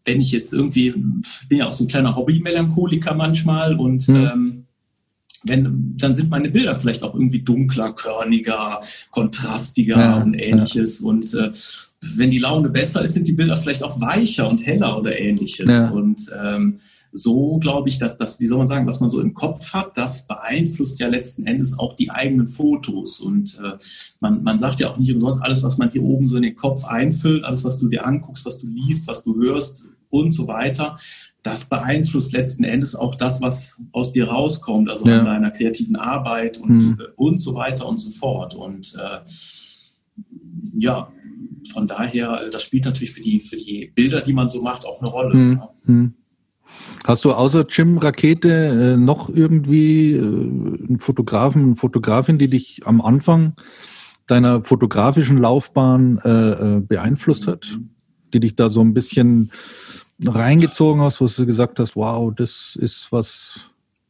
wenn 0.05 0.21
ich 0.21 0.31
jetzt 0.31 0.53
irgendwie, 0.53 0.91
bin 1.49 1.57
ja 1.57 1.67
auch 1.67 1.73
so 1.73 1.83
ein 1.83 1.87
kleiner 1.87 2.15
Hobby-Melancholiker 2.15 3.13
manchmal 3.13 3.75
und 3.75 4.07
mhm. 4.07 4.15
ähm, 4.15 4.65
wenn, 5.47 5.95
dann 5.97 6.15
sind 6.15 6.29
meine 6.29 6.49
Bilder 6.49 6.75
vielleicht 6.75 7.03
auch 7.03 7.13
irgendwie 7.13 7.41
dunkler, 7.41 7.93
körniger, 7.93 8.79
kontrastiger 9.11 9.99
ja, 9.99 10.15
und 10.15 10.33
ähnliches. 10.33 11.01
Ja. 11.01 11.07
Und 11.07 11.33
äh, 11.33 11.51
wenn 12.15 12.31
die 12.31 12.39
Laune 12.39 12.69
besser 12.69 13.03
ist, 13.03 13.13
sind 13.13 13.27
die 13.27 13.33
Bilder 13.33 13.55
vielleicht 13.55 13.83
auch 13.83 14.01
weicher 14.01 14.49
und 14.49 14.65
heller 14.65 14.97
oder 14.97 15.19
ähnliches. 15.19 15.69
Ja. 15.69 15.89
Und 15.89 16.31
ähm, 16.43 16.79
so 17.11 17.57
glaube 17.59 17.89
ich, 17.89 17.97
dass 17.97 18.17
das, 18.17 18.39
wie 18.39 18.47
soll 18.47 18.57
man 18.57 18.67
sagen, 18.67 18.87
was 18.87 18.99
man 18.99 19.09
so 19.09 19.21
im 19.21 19.33
Kopf 19.33 19.71
hat, 19.73 19.97
das 19.97 20.27
beeinflusst 20.27 20.99
ja 20.99 21.07
letzten 21.07 21.45
Endes 21.45 21.77
auch 21.77 21.95
die 21.95 22.09
eigenen 22.09 22.47
Fotos. 22.47 23.19
Und 23.19 23.59
äh, 23.63 23.77
man, 24.19 24.43
man 24.43 24.59
sagt 24.59 24.79
ja 24.79 24.89
auch 24.89 24.97
nicht 24.97 25.13
umsonst, 25.13 25.41
alles, 25.43 25.63
was 25.63 25.77
man 25.77 25.91
hier 25.91 26.03
oben 26.03 26.25
so 26.25 26.35
in 26.35 26.43
den 26.43 26.55
Kopf 26.55 26.85
einfüllt, 26.85 27.45
alles, 27.45 27.63
was 27.63 27.79
du 27.79 27.87
dir 27.87 28.05
anguckst, 28.05 28.45
was 28.45 28.57
du 28.57 28.67
liest, 28.67 29.07
was 29.07 29.23
du 29.23 29.35
hörst 29.35 29.85
und 30.09 30.31
so 30.31 30.47
weiter, 30.47 30.95
das 31.43 31.65
beeinflusst 31.65 32.33
letzten 32.33 32.63
Endes 32.63 32.95
auch 32.95 33.15
das, 33.15 33.41
was 33.41 33.81
aus 33.91 34.11
dir 34.11 34.27
rauskommt, 34.29 34.89
also 34.89 35.07
ja. 35.07 35.19
an 35.19 35.25
deiner 35.25 35.51
kreativen 35.51 35.95
Arbeit 35.95 36.57
und, 36.57 36.77
mhm. 36.77 37.01
und 37.15 37.37
so 37.39 37.53
weiter 37.53 37.87
und 37.87 37.97
so 37.97 38.09
fort. 38.11 38.55
Und 38.55 38.95
äh, 38.95 39.19
ja, 40.77 41.11
von 41.71 41.87
daher, 41.87 42.49
das 42.49 42.63
spielt 42.63 42.85
natürlich 42.85 43.11
für 43.11 43.21
die, 43.21 43.39
für 43.39 43.57
die 43.57 43.91
Bilder, 43.93 44.21
die 44.21 44.33
man 44.33 44.49
so 44.49 44.61
macht, 44.61 44.85
auch 44.85 45.01
eine 45.01 45.09
Rolle. 45.09 45.35
Mhm. 45.35 45.61
Mhm. 45.85 46.13
Hast 47.03 47.25
du 47.25 47.31
außer 47.31 47.65
Jim 47.69 47.97
Rakete 47.97 48.93
äh, 48.93 48.97
noch 48.97 49.29
irgendwie 49.29 50.13
äh, 50.13 50.19
einen 50.19 50.97
Fotografen, 50.99 51.63
eine 51.63 51.75
Fotografin, 51.75 52.37
die 52.37 52.49
dich 52.49 52.81
am 52.85 53.01
Anfang 53.01 53.53
deiner 54.27 54.63
fotografischen 54.63 55.37
Laufbahn 55.37 56.19
äh, 56.23 56.29
äh, 56.29 56.79
beeinflusst 56.81 57.47
hat? 57.47 57.77
Die 58.35 58.41
dich 58.41 58.55
da 58.57 58.69
so 58.69 58.81
ein 58.81 58.93
bisschen 58.93 59.49
reingezogen 60.23 61.01
hast, 61.01 61.21
wo 61.21 61.27
du 61.27 61.45
gesagt 61.45 61.79
hast, 61.79 61.95
wow, 61.95 62.33
das 62.35 62.77
ist 62.79 63.11
was, 63.11 63.61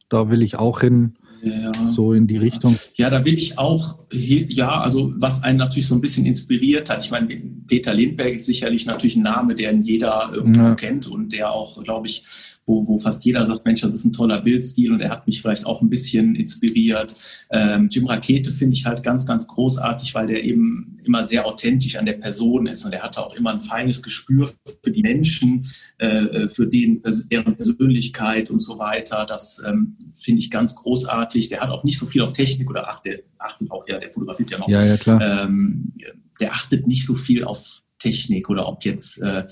da 0.08 0.30
will 0.30 0.42
ich 0.42 0.56
auch 0.58 0.80
hin. 0.80 1.14
Ja. 1.42 1.70
So 1.92 2.12
in 2.12 2.26
die 2.26 2.38
Richtung. 2.38 2.76
Ja, 2.96 3.08
da 3.08 3.24
will 3.24 3.34
ich 3.34 3.56
auch, 3.56 3.98
ja, 4.10 4.80
also 4.80 5.12
was 5.18 5.44
einen 5.44 5.58
natürlich 5.58 5.86
so 5.86 5.94
ein 5.94 6.00
bisschen 6.00 6.26
inspiriert 6.26 6.90
hat. 6.90 7.04
Ich 7.04 7.10
meine, 7.12 7.28
Peter 7.68 7.94
Lindbergh 7.94 8.34
ist 8.34 8.46
sicherlich 8.46 8.84
natürlich 8.86 9.14
ein 9.14 9.22
Name, 9.22 9.54
der 9.54 9.72
jeder 9.74 10.30
irgendwo 10.34 10.62
ja. 10.62 10.74
kennt 10.74 11.06
und 11.06 11.32
der 11.32 11.52
auch, 11.52 11.80
glaube 11.84 12.08
ich, 12.08 12.24
wo, 12.66 12.86
wo 12.86 12.98
fast 12.98 13.24
jeder 13.24 13.46
sagt, 13.46 13.64
Mensch, 13.64 13.80
das 13.80 13.94
ist 13.94 14.04
ein 14.04 14.12
toller 14.12 14.40
Bildstil 14.40 14.92
und 14.92 15.00
er 15.00 15.10
hat 15.10 15.26
mich 15.26 15.40
vielleicht 15.40 15.64
auch 15.64 15.80
ein 15.80 15.88
bisschen 15.88 16.34
inspiriert. 16.34 17.14
Ähm, 17.50 17.88
Jim 17.90 18.06
Rakete 18.06 18.50
finde 18.50 18.76
ich 18.76 18.84
halt 18.84 19.04
ganz, 19.04 19.24
ganz 19.24 19.46
großartig, 19.46 20.14
weil 20.14 20.26
der 20.26 20.42
eben 20.44 20.98
immer 21.04 21.22
sehr 21.22 21.46
authentisch 21.46 21.96
an 21.96 22.06
der 22.06 22.14
Person 22.14 22.66
ist 22.66 22.84
und 22.84 22.92
er 22.92 23.02
hatte 23.02 23.24
auch 23.24 23.34
immer 23.34 23.52
ein 23.52 23.60
feines 23.60 24.02
Gespür 24.02 24.50
für 24.82 24.90
die 24.90 25.02
Menschen, 25.02 25.64
äh, 25.98 26.48
für 26.48 26.66
den, 26.66 27.02
deren 27.30 27.56
Persönlichkeit 27.56 28.50
und 28.50 28.60
so 28.60 28.78
weiter. 28.80 29.24
Das 29.26 29.62
ähm, 29.64 29.96
finde 30.14 30.40
ich 30.40 30.50
ganz 30.50 30.74
großartig. 30.74 31.48
Der 31.48 31.60
hat 31.60 31.70
auch 31.70 31.84
nicht 31.84 31.98
so 31.98 32.06
viel 32.06 32.22
auf 32.22 32.32
Technik 32.32 32.68
oder 32.68 32.88
ach, 32.88 33.00
der 33.00 33.20
achtet 33.38 33.70
auch, 33.70 33.86
ja, 33.86 33.98
der 33.98 34.10
fotografiert 34.10 34.50
ja 34.50 34.58
noch. 34.58 34.68
Ja, 34.68 34.84
ja, 34.84 34.96
klar. 34.96 35.20
Ähm, 35.22 35.92
der 36.40 36.52
achtet 36.52 36.86
nicht 36.88 37.06
so 37.06 37.14
viel 37.14 37.44
auf 37.44 37.84
Technik 37.98 38.50
oder 38.50 38.68
ob 38.68 38.84
jetzt 38.84 39.22
äh, 39.22 39.40
äh, 39.40 39.44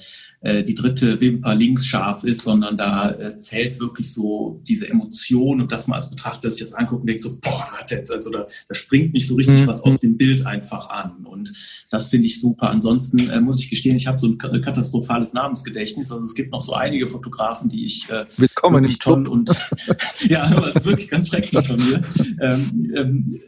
die 0.44 0.74
dritte 0.74 1.20
Wimper 1.20 1.54
links 1.54 1.86
scharf 1.86 2.22
ist, 2.24 2.42
sondern 2.42 2.76
da 2.76 3.10
äh, 3.10 3.38
zählt 3.38 3.80
wirklich 3.80 4.12
so 4.12 4.60
diese 4.68 4.88
Emotion 4.88 5.60
und 5.60 5.72
dass 5.72 5.88
man 5.88 5.96
als 5.96 6.10
Betrachter 6.10 6.50
sich 6.50 6.60
das 6.60 6.74
anguckt 6.74 7.00
und 7.00 7.06
denkt 7.06 7.22
so, 7.22 7.38
boah, 7.40 7.66
da, 7.70 7.78
hat 7.78 7.90
jetzt, 7.90 8.12
also 8.12 8.30
da, 8.30 8.46
da 8.68 8.74
springt 8.74 9.14
nicht 9.14 9.26
so 9.26 9.36
richtig 9.36 9.62
mhm. 9.62 9.66
was 9.66 9.80
aus 9.80 9.98
dem 9.98 10.18
Bild 10.18 10.44
einfach 10.46 10.90
an 10.90 11.24
und 11.24 11.52
das 11.90 12.08
finde 12.08 12.26
ich 12.26 12.40
super. 12.40 12.70
Ansonsten 12.70 13.30
äh, 13.30 13.40
muss 13.40 13.58
ich 13.60 13.70
gestehen, 13.70 13.96
ich 13.96 14.06
habe 14.06 14.18
so 14.18 14.26
ein 14.26 14.38
katastrophales 14.38 15.32
Namensgedächtnis, 15.32 16.12
also 16.12 16.24
es 16.24 16.34
gibt 16.34 16.52
noch 16.52 16.60
so 16.60 16.74
einige 16.74 17.06
Fotografen, 17.06 17.70
die 17.70 17.86
ich 17.86 18.10
äh, 18.10 18.26
Willkommen 18.36 18.82
wirklich 18.82 18.98
toll 18.98 19.26
und 19.26 19.50
ja, 20.28 20.44
aber 20.44 20.68
es 20.68 20.76
ist 20.76 20.84
wirklich 20.84 21.08
ganz 21.08 21.28
schrecklich 21.28 21.66
von 21.66 21.76
mir, 21.76 22.02
ähm, 22.40 22.92
ähm, 22.94 23.40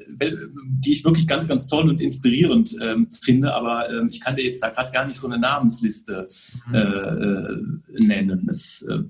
die 0.81 0.93
ich 0.93 1.05
wirklich 1.05 1.27
ganz, 1.27 1.47
ganz 1.47 1.67
toll 1.67 1.91
und 1.91 2.01
inspirierend 2.01 2.75
ähm, 2.81 3.09
finde, 3.11 3.53
aber 3.53 3.91
ähm, 3.91 4.09
ich 4.11 4.21
kann 4.21 4.37
dir 4.37 4.45
jetzt 4.45 4.63
da 4.63 4.71
gerade 4.71 4.93
gar 4.93 5.05
nicht 5.05 5.17
so 5.17 5.27
eine 5.27 5.39
Namensliste 5.39 6.29
mhm. 6.69 6.75
Äh, 6.87 7.53
äh, 7.53 8.07
nennen. 8.07 8.47
Es, 8.49 8.83
äh, 8.83 9.03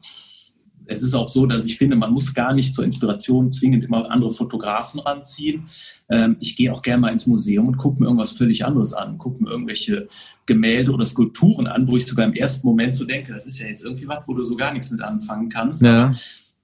es 0.89 1.03
ist 1.03 1.15
auch 1.15 1.29
so, 1.29 1.47
dass 1.47 1.65
ich 1.65 1.79
finde, 1.79 1.97
man 1.97 2.13
muss 2.13 2.33
gar 2.33 2.55
nicht 2.55 2.75
zur 2.75 2.85
Inspiration 2.85 3.53
zwingend 3.53 3.85
immer 3.85 4.09
andere 4.11 4.31
Fotografen 4.31 5.01
ranziehen. 5.01 5.65
Ähm, 6.09 6.37
ich 6.41 6.57
gehe 6.57 6.73
auch 6.73 6.83
gerne 6.83 7.01
mal 7.01 7.13
ins 7.13 7.27
Museum 7.27 7.69
und 7.69 7.77
gucke 7.77 8.01
mir 8.01 8.07
irgendwas 8.07 8.33
völlig 8.33 8.65
anderes 8.65 8.93
an, 8.93 9.19
gucke 9.19 9.43
mir 9.43 9.51
irgendwelche 9.51 10.07
Gemälde 10.47 10.93
oder 10.93 11.05
Skulpturen 11.05 11.67
an, 11.67 11.89
wo 11.89 11.97
ich 11.97 12.07
sogar 12.07 12.27
im 12.27 12.35
ersten 12.35 12.67
Moment 12.67 12.95
so 12.95 13.05
denke, 13.05 13.33
das 13.33 13.47
ist 13.47 13.59
ja 13.59 13.67
jetzt 13.67 13.85
irgendwie 13.85 14.07
was, 14.07 14.27
wo 14.29 14.35
du 14.35 14.45
so 14.45 14.57
gar 14.57 14.73
nichts 14.73 14.91
mit 14.91 15.01
anfangen 15.01 15.49
kannst. 15.49 15.83
Ja 15.83 16.13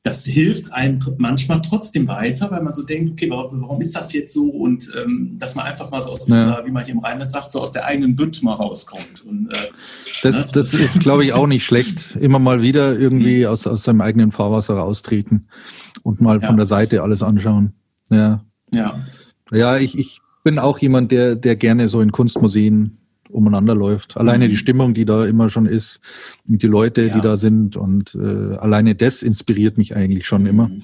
das 0.02 0.24
hilft 0.24 0.72
einem 0.72 0.98
manchmal 1.18 1.60
trotzdem 1.60 2.08
weiter, 2.08 2.50
weil 2.50 2.62
man 2.62 2.72
so 2.72 2.82
denkt, 2.82 3.12
okay, 3.12 3.30
warum, 3.30 3.80
ist 3.80 3.94
das 3.94 4.12
jetzt 4.12 4.34
so? 4.34 4.48
Und 4.48 4.90
ähm, 5.00 5.36
dass 5.38 5.54
man 5.54 5.66
einfach 5.66 5.90
mal 5.92 6.00
so 6.00 6.10
aus 6.10 6.24
dieser, 6.24 6.58
ja. 6.58 6.66
wie 6.66 6.72
man 6.72 6.84
hier 6.84 6.94
im 6.94 7.00
Rheinland 7.00 7.30
sagt, 7.30 7.52
so 7.52 7.60
aus 7.60 7.70
der 7.70 7.84
eigenen 7.84 8.16
Bütt 8.16 8.42
mal 8.42 8.54
rauskommt. 8.54 9.24
Und, 9.24 9.50
äh, 9.50 9.68
das, 10.22 10.38
ne? 10.38 10.48
das 10.52 10.74
ist, 10.74 11.00
glaube 11.00 11.24
ich, 11.24 11.32
auch 11.32 11.46
nicht 11.46 11.64
schlecht. 11.64 12.16
Immer 12.16 12.40
mal 12.40 12.62
wieder 12.62 12.98
irgendwie 12.98 13.40
mhm. 13.40 13.46
aus, 13.46 13.68
aus 13.68 13.84
seinem 13.84 14.00
eigenen 14.00 14.32
Fahrwasser 14.32 14.74
raustreten 14.74 15.46
und 16.02 16.20
mal 16.20 16.40
ja. 16.40 16.48
von 16.48 16.56
der 16.56 16.66
Seite 16.66 17.02
alles 17.02 17.22
anschauen. 17.22 17.72
Ja. 18.10 18.44
Ja. 18.74 19.00
Ja, 19.52 19.76
ich, 19.76 19.96
ich 19.96 20.20
bin 20.42 20.58
auch 20.58 20.78
jemand, 20.78 21.12
der, 21.12 21.36
der 21.36 21.54
gerne 21.54 21.88
so 21.88 22.00
in 22.00 22.10
Kunstmuseen 22.10 22.98
umeinander 23.32 23.74
läuft. 23.74 24.16
Alleine 24.16 24.48
die 24.48 24.54
mhm. 24.54 24.58
Stimmung, 24.58 24.94
die 24.94 25.04
da 25.04 25.24
immer 25.24 25.50
schon 25.50 25.66
ist 25.66 26.00
und 26.48 26.62
die 26.62 26.66
Leute, 26.66 27.06
ja. 27.06 27.14
die 27.14 27.20
da 27.20 27.36
sind 27.36 27.76
und 27.76 28.14
äh, 28.14 28.56
alleine 28.56 28.94
das 28.94 29.22
inspiriert 29.22 29.78
mich 29.78 29.96
eigentlich 29.96 30.26
schon 30.26 30.46
immer, 30.46 30.68
mhm. 30.68 30.82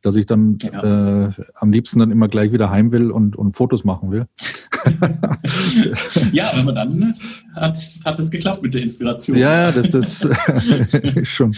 dass 0.00 0.16
ich 0.16 0.26
dann 0.26 0.58
ja. 0.62 1.26
äh, 1.26 1.30
am 1.54 1.72
liebsten 1.72 1.98
dann 1.98 2.10
immer 2.10 2.28
gleich 2.28 2.52
wieder 2.52 2.70
heim 2.70 2.92
will 2.92 3.10
und, 3.10 3.36
und 3.36 3.56
Fotos 3.56 3.84
machen 3.84 4.10
will. 4.10 4.26
ja, 6.32 6.50
wenn 6.54 6.64
man 6.64 6.74
dann 6.74 7.14
hat, 7.54 7.76
hat 8.04 8.18
es 8.18 8.30
geklappt 8.30 8.62
mit 8.62 8.74
der 8.74 8.82
Inspiration. 8.82 9.36
Ja, 9.36 9.70
das, 9.70 9.90
das 9.90 10.28
schon. 11.22 11.54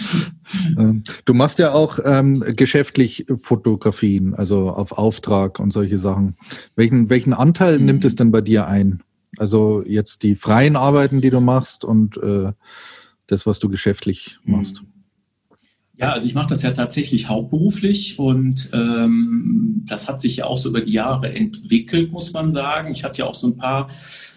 Ähm, 0.79 1.03
du 1.25 1.35
machst 1.35 1.59
ja 1.59 1.73
auch 1.73 1.99
ähm, 2.05 2.45
geschäftlich 2.57 3.27
Fotografien, 3.37 4.35
also 4.35 4.71
auf 4.71 4.93
Auftrag 4.93 5.59
und 5.59 5.73
solche 5.73 5.99
Sachen. 5.99 6.35
Welchen, 6.77 7.11
welchen 7.11 7.33
Anteil 7.33 7.79
mhm. 7.79 7.87
nimmt 7.87 8.05
es 8.05 8.17
denn 8.17 8.31
bei 8.31 8.41
dir 8.41 8.67
ein? 8.67 9.03
Also 9.39 9.83
jetzt 9.87 10.23
die 10.23 10.35
freien 10.35 10.77
Arbeiten, 10.77 11.21
die 11.21 11.31
du 11.31 11.41
machst 11.41 11.85
und 11.85 12.17
äh, 12.19 12.53
das, 13.27 13.47
was 13.47 13.59
du 13.59 13.69
geschäftlich 13.69 14.39
machst. 14.45 14.83
Ja, 15.97 16.13
also 16.13 16.27
ich 16.27 16.35
mache 16.35 16.49
das 16.49 16.63
ja 16.63 16.73
tatsächlich 16.73 17.29
hauptberuflich 17.29 18.19
und 18.19 18.69
ähm, 18.73 19.83
das 19.87 20.09
hat 20.09 20.21
sich 20.21 20.37
ja 20.37 20.47
auch 20.47 20.59
so 20.59 20.71
über 20.71 20.81
die 20.81 20.95
Jahre 20.95 21.33
entwickelt, 21.33 22.11
muss 22.11 22.33
man 22.33 22.51
sagen. 22.51 22.91
Ich 22.91 23.05
hatte 23.05 23.21
ja 23.21 23.27
auch 23.27 23.35
so 23.37 23.47
ein 23.47 23.57
paar 23.57 23.89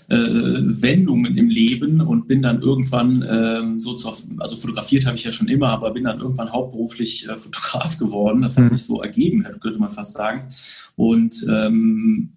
äh, 0.07 0.15
Wendungen 0.15 1.35
im 1.35 1.49
Leben 1.49 1.99
und 2.01 2.27
bin 2.27 2.43
dann 2.43 2.61
irgendwann 2.61 3.25
ähm, 3.27 3.79
so 3.79 3.95
zu, 3.95 4.13
also 4.37 4.55
fotografiert 4.55 5.07
habe 5.07 5.17
ich 5.17 5.23
ja 5.23 5.31
schon 5.31 5.47
immer, 5.47 5.69
aber 5.69 5.91
bin 5.91 6.03
dann 6.03 6.19
irgendwann 6.19 6.51
hauptberuflich 6.51 7.27
äh, 7.27 7.35
Fotograf 7.35 7.97
geworden. 7.97 8.43
Das 8.43 8.55
hat 8.55 8.65
mhm. 8.65 8.69
sich 8.69 8.83
so 8.83 9.01
ergeben, 9.01 9.43
könnte 9.59 9.79
man 9.79 9.91
fast 9.91 10.13
sagen. 10.13 10.49
Und 10.95 11.43
ähm, 11.49 12.33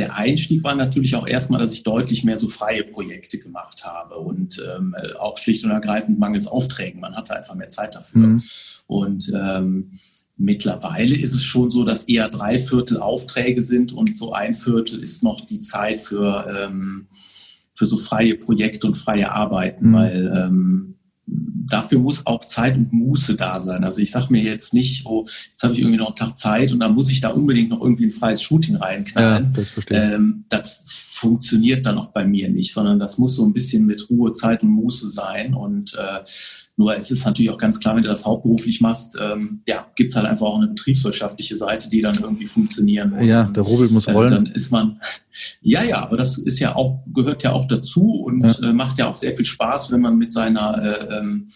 der 0.00 0.16
Einstieg 0.16 0.64
war 0.64 0.74
natürlich 0.74 1.14
auch 1.14 1.26
erstmal, 1.26 1.60
dass 1.60 1.72
ich 1.72 1.82
deutlich 1.82 2.24
mehr 2.24 2.38
so 2.38 2.48
freie 2.48 2.84
Projekte 2.84 3.38
gemacht 3.38 3.84
habe 3.84 4.16
und 4.16 4.62
ähm, 4.74 4.96
auch 5.18 5.36
schlicht 5.36 5.62
und 5.64 5.70
ergreifend 5.70 6.18
mangels 6.18 6.46
Aufträgen. 6.46 7.00
Man 7.00 7.14
hatte 7.14 7.36
einfach 7.36 7.54
mehr 7.54 7.68
Zeit 7.68 7.94
dafür. 7.94 8.28
Mhm. 8.28 8.42
Und 8.86 9.30
ähm, 9.34 9.90
mittlerweile 10.38 11.14
ist 11.14 11.34
es 11.34 11.44
schon 11.44 11.70
so, 11.70 11.84
dass 11.84 12.04
eher 12.04 12.30
drei 12.30 12.58
Viertel 12.58 12.96
Aufträge 12.96 13.60
sind 13.60 13.92
und 13.92 14.16
so 14.16 14.32
ein 14.32 14.54
Viertel 14.54 15.00
ist 15.00 15.22
noch 15.22 15.42
die 15.42 15.60
Zeit 15.60 16.00
für, 16.00 16.46
ähm, 16.48 17.06
für 17.74 17.84
so 17.84 17.98
freie 17.98 18.36
Projekte 18.36 18.86
und 18.86 18.94
freie 18.94 19.30
Arbeiten, 19.30 19.90
mhm. 19.90 19.94
weil 19.94 20.32
ähm, 20.34 20.94
dafür 21.72 21.98
muss 21.98 22.26
auch 22.26 22.44
Zeit 22.44 22.76
und 22.76 22.92
Muße 22.92 23.36
da 23.36 23.58
sein. 23.58 23.84
Also 23.84 24.00
ich 24.00 24.10
sage 24.10 24.26
mir 24.30 24.42
jetzt 24.42 24.74
nicht, 24.74 25.06
oh, 25.06 25.24
jetzt 25.24 25.62
habe 25.62 25.74
ich 25.74 25.80
irgendwie 25.80 25.98
noch 25.98 26.08
einen 26.08 26.16
Tag 26.16 26.36
Zeit 26.36 26.72
und 26.72 26.80
dann 26.80 26.94
muss 26.94 27.10
ich 27.10 27.20
da 27.20 27.28
unbedingt 27.28 27.70
noch 27.70 27.80
irgendwie 27.80 28.06
ein 28.06 28.10
freies 28.10 28.42
Shooting 28.42 28.76
reinknallen. 28.76 29.44
Ja, 29.44 29.50
das, 29.52 29.80
ähm, 29.90 30.44
das 30.48 30.82
funktioniert 30.84 31.86
dann 31.86 31.98
auch 31.98 32.08
bei 32.08 32.26
mir 32.26 32.50
nicht, 32.50 32.72
sondern 32.72 32.98
das 32.98 33.18
muss 33.18 33.36
so 33.36 33.44
ein 33.44 33.52
bisschen 33.52 33.86
mit 33.86 34.08
Ruhe, 34.10 34.32
Zeit 34.32 34.62
und 34.62 34.70
Muße 34.70 35.08
sein. 35.08 35.54
Und 35.54 35.94
äh, 35.94 36.20
nur 36.80 36.96
es 36.96 37.10
ist 37.10 37.26
natürlich 37.26 37.50
auch 37.50 37.58
ganz 37.58 37.78
klar, 37.78 37.94
wenn 37.94 38.02
du 38.02 38.08
das 38.08 38.24
hauptberuflich 38.24 38.80
machst, 38.80 39.18
ähm, 39.20 39.60
ja, 39.68 39.86
gibt 39.96 40.10
es 40.10 40.16
halt 40.16 40.26
einfach 40.26 40.46
auch 40.46 40.56
eine 40.56 40.68
betriebswirtschaftliche 40.68 41.54
Seite, 41.54 41.90
die 41.90 42.00
dann 42.00 42.14
irgendwie 42.14 42.46
funktionieren 42.46 43.10
muss. 43.10 43.28
Ja, 43.28 43.44
der 43.44 43.62
Rubel 43.62 43.90
muss 43.90 44.08
rollen. 44.08 44.32
Äh, 44.32 44.34
dann 44.34 44.46
ist 44.46 44.72
man, 44.72 44.98
ja, 45.60 45.84
ja, 45.84 46.00
aber 46.02 46.16
das 46.16 46.38
ist 46.38 46.58
ja 46.58 46.74
auch, 46.74 47.00
gehört 47.12 47.42
ja 47.42 47.52
auch 47.52 47.68
dazu 47.68 48.22
und 48.24 48.40
ja. 48.40 48.70
äh, 48.70 48.72
macht 48.72 48.96
ja 48.96 49.10
auch 49.10 49.14
sehr 49.14 49.36
viel 49.36 49.44
Spaß, 49.44 49.92
wenn 49.92 50.00
man 50.00 50.16
mit 50.16 50.32
seiner 50.32 50.82
äh, 50.82 51.18
ähm, 51.18 51.48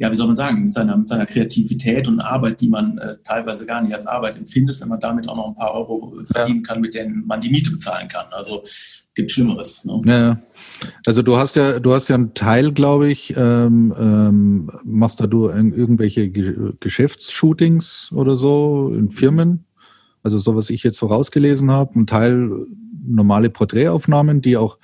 ja, 0.00 0.10
wie 0.12 0.14
soll 0.14 0.26
man 0.28 0.36
sagen, 0.36 0.62
mit 0.62 0.72
seiner, 0.72 0.96
mit 0.96 1.08
seiner 1.08 1.26
Kreativität 1.26 2.06
und 2.06 2.20
Arbeit, 2.20 2.60
die 2.60 2.68
man 2.68 2.98
äh, 2.98 3.16
teilweise 3.24 3.66
gar 3.66 3.82
nicht 3.82 3.92
als 3.92 4.06
Arbeit 4.06 4.36
empfindet, 4.36 4.80
wenn 4.80 4.88
man 4.88 5.00
damit 5.00 5.28
auch 5.28 5.36
noch 5.36 5.48
ein 5.48 5.56
paar 5.56 5.74
Euro 5.74 6.14
verdienen 6.22 6.62
ja. 6.64 6.72
kann, 6.72 6.80
mit 6.80 6.94
denen 6.94 7.26
man 7.26 7.40
die 7.40 7.50
Miete 7.50 7.72
bezahlen 7.72 8.06
kann. 8.06 8.26
Also 8.30 8.62
gibt 9.18 9.32
Schlimmeres. 9.32 9.84
Ne? 9.84 10.00
Ja, 10.06 10.38
also 11.06 11.22
du 11.22 11.36
hast 11.36 11.56
ja, 11.56 11.78
du 11.80 11.92
hast 11.92 12.08
ja 12.08 12.14
einen 12.14 12.34
Teil, 12.34 12.72
glaube 12.72 13.10
ich, 13.10 13.34
ähm, 13.36 13.94
ähm, 13.98 14.70
machst 14.84 15.20
da 15.20 15.26
du 15.26 15.48
irgendwelche 15.48 16.30
Geschäftsshootings 16.30 18.10
oder 18.12 18.36
so 18.36 18.92
in 18.96 19.10
Firmen? 19.10 19.64
Also 20.22 20.38
so, 20.38 20.56
was 20.56 20.70
ich 20.70 20.82
jetzt 20.82 20.98
so 20.98 21.06
rausgelesen 21.06 21.70
habe, 21.70 21.98
ein 21.98 22.06
Teil 22.06 22.66
normale 23.06 23.50
Porträtaufnahmen, 23.50 24.42
die 24.42 24.56
auch 24.56 24.78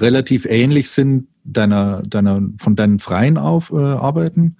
relativ 0.00 0.46
ähnlich 0.46 0.90
sind 0.90 1.28
deiner, 1.44 2.02
deiner, 2.02 2.42
von 2.58 2.76
deinen 2.76 2.98
freien 2.98 3.38
Auf, 3.38 3.70
äh, 3.72 3.76
Arbeiten 3.76 4.56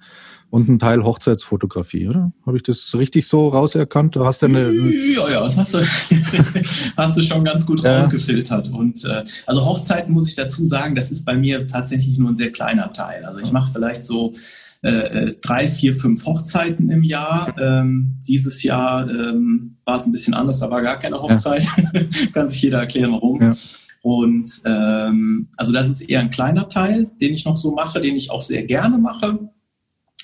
und 0.51 0.67
ein 0.67 0.79
Teil 0.79 1.03
Hochzeitsfotografie, 1.03 2.09
oder? 2.09 2.33
Habe 2.45 2.57
ich 2.57 2.63
das 2.63 2.93
richtig 2.93 3.25
so 3.25 3.47
rauserkannt? 3.47 4.17
Du 4.17 4.25
hast 4.25 4.43
eine 4.43 4.69
ja, 4.69 5.29
ja, 5.31 5.41
das 5.41 5.57
hast 5.57 5.73
du, 5.73 5.79
hast 6.97 7.17
du 7.17 7.21
schon 7.21 7.45
ganz 7.45 7.65
gut 7.65 7.81
ja. 7.81 7.97
rausgefiltert. 7.97 8.69
Und 8.69 9.03
äh, 9.05 9.23
also 9.47 9.65
Hochzeiten 9.65 10.13
muss 10.13 10.27
ich 10.27 10.35
dazu 10.35 10.65
sagen, 10.65 10.93
das 10.93 11.09
ist 11.09 11.23
bei 11.23 11.37
mir 11.37 11.65
tatsächlich 11.67 12.17
nur 12.17 12.29
ein 12.29 12.35
sehr 12.35 12.51
kleiner 12.51 12.91
Teil. 12.91 13.23
Also 13.23 13.39
ich 13.39 13.53
mache 13.53 13.71
vielleicht 13.71 14.05
so 14.05 14.33
äh, 14.81 15.35
drei, 15.41 15.69
vier, 15.69 15.95
fünf 15.95 16.25
Hochzeiten 16.25 16.89
im 16.89 17.03
Jahr. 17.03 17.55
Ähm, 17.57 18.19
dieses 18.27 18.61
Jahr 18.61 19.09
ähm, 19.09 19.77
war 19.85 19.95
es 19.95 20.05
ein 20.05 20.11
bisschen 20.11 20.33
anders, 20.33 20.59
da 20.59 20.69
war 20.69 20.81
gar 20.81 20.99
keine 20.99 21.21
Hochzeit. 21.21 21.65
Ja. 21.77 21.91
Kann 22.33 22.49
sich 22.49 22.61
jeder 22.61 22.79
erklären, 22.79 23.13
warum. 23.13 23.41
Ja. 23.41 23.53
Und 24.01 24.63
ähm, 24.65 25.47
also 25.55 25.71
das 25.71 25.87
ist 25.87 26.01
eher 26.01 26.19
ein 26.19 26.31
kleiner 26.31 26.67
Teil, 26.67 27.09
den 27.21 27.33
ich 27.33 27.45
noch 27.45 27.55
so 27.55 27.71
mache, 27.73 28.01
den 28.01 28.17
ich 28.17 28.31
auch 28.31 28.41
sehr 28.41 28.63
gerne 28.63 28.97
mache. 28.97 29.39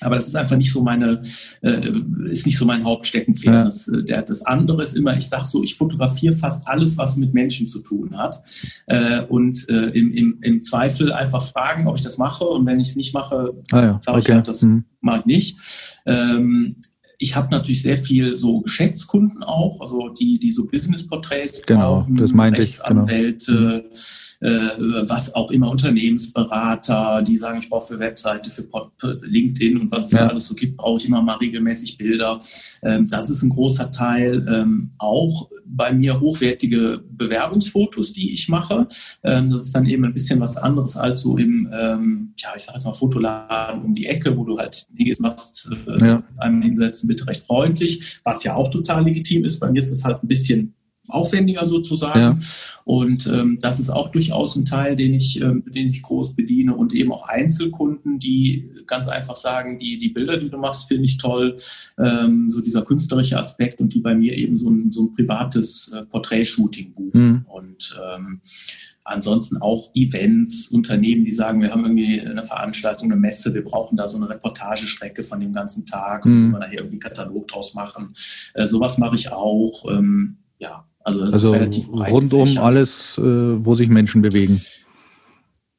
Aber 0.00 0.14
das 0.14 0.28
ist 0.28 0.36
einfach 0.36 0.56
nicht 0.56 0.72
so 0.72 0.82
meine, 0.82 1.20
äh, 1.62 1.90
ist 2.30 2.46
nicht 2.46 2.56
so 2.56 2.64
mein 2.64 2.84
Hauptsteckenpferd. 2.84 3.54
Ja. 3.54 3.64
Das, 3.64 3.88
äh, 3.88 4.22
das 4.24 4.42
andere 4.42 4.82
ist 4.82 4.94
immer, 4.94 5.16
ich 5.16 5.28
sage 5.28 5.46
so, 5.46 5.62
ich 5.62 5.74
fotografiere 5.74 6.34
fast 6.34 6.68
alles, 6.68 6.96
was 6.96 7.16
mit 7.16 7.34
Menschen 7.34 7.66
zu 7.66 7.80
tun 7.80 8.16
hat. 8.16 8.40
Äh, 8.86 9.22
und 9.22 9.68
äh, 9.68 9.90
im, 9.90 10.12
im, 10.12 10.38
im 10.42 10.62
Zweifel 10.62 11.12
einfach 11.12 11.42
fragen, 11.42 11.88
ob 11.88 11.96
ich 11.96 12.04
das 12.04 12.18
mache. 12.18 12.44
Und 12.44 12.66
wenn 12.66 12.78
ich 12.78 12.90
es 12.90 12.96
nicht 12.96 13.12
mache, 13.12 13.54
ah 13.72 13.82
ja. 13.82 14.00
sage 14.02 14.18
okay. 14.18 14.38
ich 14.38 14.42
das 14.44 14.62
mhm. 14.62 14.84
mache 15.00 15.20
ich 15.20 15.26
nicht. 15.26 15.58
Ähm, 16.06 16.76
ich 17.18 17.34
habe 17.34 17.50
natürlich 17.50 17.82
sehr 17.82 17.98
viel 17.98 18.36
so 18.36 18.60
Geschäftskunden 18.60 19.42
auch, 19.42 19.80
also 19.80 20.08
die, 20.10 20.38
die 20.38 20.52
so 20.52 20.66
Business-Porträts 20.66 21.62
genau, 21.66 21.96
brauchen, 21.96 22.16
das 22.16 22.32
meinte 22.32 22.60
Rechtsanwälte, 22.60 23.52
ich, 23.52 23.92
genau. 23.92 24.04
Äh, 24.40 24.70
was 24.78 25.34
auch 25.34 25.50
immer, 25.50 25.70
Unternehmensberater, 25.70 27.22
die 27.22 27.38
sagen, 27.38 27.58
ich 27.58 27.68
brauche 27.68 27.94
für 27.94 27.98
Webseite, 27.98 28.50
für, 28.50 28.68
LinkedIn 29.22 29.78
und 29.78 29.90
was 29.90 30.06
es 30.06 30.12
ja. 30.12 30.20
da 30.20 30.28
alles 30.28 30.46
so 30.46 30.54
gibt, 30.54 30.76
brauche 30.76 30.98
ich 30.98 31.06
immer 31.06 31.22
mal 31.22 31.36
regelmäßig 31.36 31.98
Bilder. 31.98 32.38
Ähm, 32.82 33.08
das 33.10 33.30
ist 33.30 33.42
ein 33.42 33.50
großer 33.50 33.90
Teil. 33.90 34.46
Ähm, 34.48 34.90
auch 34.98 35.48
bei 35.66 35.92
mir 35.92 36.20
hochwertige 36.20 37.02
Bewerbungsfotos, 37.10 38.12
die 38.12 38.32
ich 38.32 38.48
mache. 38.48 38.86
Ähm, 39.24 39.50
das 39.50 39.62
ist 39.62 39.74
dann 39.74 39.86
eben 39.86 40.04
ein 40.04 40.14
bisschen 40.14 40.40
was 40.40 40.56
anderes 40.56 40.96
als 40.96 41.22
so 41.22 41.36
im, 41.36 41.68
ja, 41.68 42.50
ich 42.56 42.62
sage 42.62 42.76
jetzt 42.78 42.84
mal 42.84 42.92
Fotoladen 42.92 43.82
um 43.82 43.94
die 43.94 44.06
Ecke, 44.06 44.36
wo 44.36 44.44
du 44.44 44.58
halt 44.58 44.86
hingehst, 44.94 45.20
machst, 45.20 45.70
äh, 45.86 46.06
ja. 46.06 46.22
einem 46.36 46.62
hinsetzen, 46.62 47.08
bitte 47.08 47.26
recht 47.26 47.42
freundlich, 47.42 48.20
was 48.24 48.44
ja 48.44 48.54
auch 48.54 48.70
total 48.70 49.04
legitim 49.04 49.44
ist. 49.44 49.58
Bei 49.58 49.70
mir 49.70 49.80
ist 49.80 49.90
es 49.90 50.04
halt 50.04 50.22
ein 50.22 50.28
bisschen 50.28 50.74
aufwendiger 51.08 51.64
sozusagen. 51.64 52.20
Ja. 52.20 52.38
Und 52.84 53.26
ähm, 53.26 53.58
das 53.60 53.80
ist 53.80 53.90
auch 53.90 54.08
durchaus 54.10 54.56
ein 54.56 54.64
Teil, 54.64 54.94
den 54.94 55.14
ich, 55.14 55.40
ähm, 55.40 55.64
den 55.66 55.88
ich 55.88 56.02
groß 56.02 56.36
bediene 56.36 56.76
und 56.76 56.92
eben 56.94 57.12
auch 57.12 57.26
Einzelkunden, 57.28 58.18
die 58.18 58.70
ganz 58.86 59.08
einfach 59.08 59.36
sagen, 59.36 59.78
die, 59.78 59.98
die 59.98 60.10
Bilder, 60.10 60.36
die 60.36 60.50
du 60.50 60.58
machst, 60.58 60.88
finde 60.88 61.04
ich 61.04 61.18
toll. 61.18 61.56
Ähm, 61.98 62.50
so 62.50 62.60
dieser 62.60 62.82
künstlerische 62.82 63.38
Aspekt 63.38 63.80
und 63.80 63.94
die 63.94 64.00
bei 64.00 64.14
mir 64.14 64.36
eben 64.36 64.56
so 64.56 64.70
ein, 64.70 64.92
so 64.92 65.02
ein 65.02 65.12
privates 65.12 65.92
äh, 65.92 66.04
Porträtshooting 66.04 66.92
buchen. 66.92 67.28
Mhm. 67.28 67.46
Und 67.48 68.00
ähm, 68.14 68.40
ansonsten 69.04 69.56
auch 69.56 69.90
Events, 69.94 70.68
Unternehmen, 70.68 71.24
die 71.24 71.32
sagen, 71.32 71.60
wir 71.62 71.70
haben 71.70 71.84
irgendwie 71.84 72.20
eine 72.20 72.44
Veranstaltung, 72.44 73.10
eine 73.10 73.20
Messe, 73.20 73.54
wir 73.54 73.64
brauchen 73.64 73.96
da 73.96 74.06
so 74.06 74.18
eine 74.18 74.28
Reportagestrecke 74.28 75.22
von 75.22 75.40
dem 75.40 75.52
ganzen 75.52 75.86
Tag 75.86 76.26
und 76.26 76.48
mhm. 76.48 76.52
wir 76.52 76.58
nachher 76.58 76.78
irgendwie 76.78 76.94
einen 76.94 77.00
Katalog 77.00 77.48
draus 77.48 77.74
machen. 77.74 78.12
Äh, 78.54 78.66
sowas 78.66 78.98
mache 78.98 79.14
ich 79.14 79.32
auch. 79.32 79.90
Ähm, 79.90 80.38
ja, 80.58 80.84
also, 81.08 81.24
das 81.24 81.34
also 81.34 81.52
ist 81.54 81.60
relativ 81.60 81.88
rundum 81.92 82.58
alles, 82.58 83.18
äh, 83.18 83.22
wo 83.22 83.74
sich 83.74 83.88
Menschen 83.88 84.22
bewegen. 84.22 84.60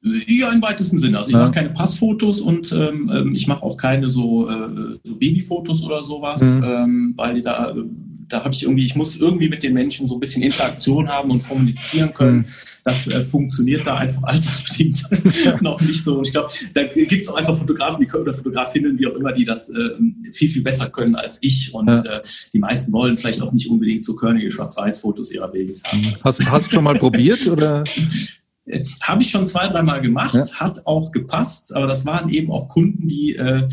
Ja, 0.02 0.52
im 0.52 0.62
weitesten 0.62 0.98
Sinne. 0.98 1.18
Also 1.18 1.30
ich 1.30 1.36
ja. 1.36 1.42
mache 1.42 1.52
keine 1.52 1.70
Passfotos 1.72 2.40
und 2.40 2.72
ähm, 2.72 3.12
ähm, 3.14 3.36
ich 3.36 3.48
mache 3.48 3.64
auch 3.64 3.76
keine 3.76 4.08
so, 4.08 4.50
äh, 4.50 4.98
so 5.04 5.16
Babyfotos 5.16 5.84
oder 5.84 6.04
sowas, 6.04 6.42
mhm. 6.42 6.64
ähm, 6.64 7.14
weil 7.18 7.36
die 7.36 7.42
da, 7.42 7.76
da 8.30 8.44
habe 8.44 8.54
ich 8.54 8.64
irgendwie, 8.64 8.86
ich 8.86 8.96
muss 8.96 9.18
irgendwie 9.18 9.50
mit 9.50 9.64
den 9.64 9.74
Menschen 9.74 10.08
so 10.08 10.16
ein 10.16 10.20
bisschen 10.20 10.44
Interaktion 10.44 11.10
haben 11.10 11.32
und 11.32 11.48
kommunizieren 11.48 12.14
können. 12.14 12.38
Mhm. 12.38 12.46
Das 12.84 13.08
äh, 13.08 13.24
funktioniert 13.24 13.86
da 13.86 13.98
einfach 13.98 14.24
altersbedingt 14.28 15.62
noch 15.62 15.82
nicht 15.82 16.04
so. 16.04 16.20
Und 16.20 16.28
ich 16.28 16.34
glaube, 16.34 16.52
da 16.74 16.84
gibt 16.84 17.12
es 17.12 17.28
auch 17.28 17.36
einfach 17.36 17.58
Fotografen, 17.58 18.02
die 18.02 18.08
können 18.08 18.24
oder 18.24 18.34
Fotografinnen, 18.34 18.98
wie 19.00 19.08
auch 19.08 19.16
immer, 19.16 19.34
die 19.34 19.46
das 19.46 19.70
äh, 19.70 19.90
viel, 20.32 20.50
viel 20.50 20.62
besser 20.62 20.90
können 20.90 21.16
als 21.16 21.40
ich. 21.42 21.74
Und 21.74 21.88
ja. 21.88 22.04
äh, 22.04 22.22
die 22.54 22.60
meisten 22.60 22.92
wollen 22.94 23.18
vielleicht 23.18 23.42
auch 23.42 23.52
nicht 23.52 23.70
unbedingt 23.70 24.06
so 24.06 24.16
körnige 24.16 24.52
Schwarz-Weiß-Fotos 24.52 25.32
ihrer 25.32 25.48
Babys 25.48 25.84
haben. 25.86 26.02
Hast, 26.24 26.46
hast 26.46 26.68
du 26.68 26.72
schon 26.72 26.84
mal 26.84 26.96
probiert 26.96 27.46
oder? 27.48 27.84
Habe 29.02 29.24
ich 29.24 29.32
schon 29.32 29.48
zwei, 29.48 29.68
dreimal 29.68 30.00
gemacht, 30.00 30.36
ja. 30.36 30.48
hat 30.52 30.86
auch 30.86 31.12
gepasst, 31.12 31.76
aber 31.76 31.88
das 31.88 32.06
waren 32.06 32.30
eben 32.30 32.52
auch 32.52 32.70
Kunden, 32.70 33.08
die, 33.08 33.36
äh, 33.36 33.68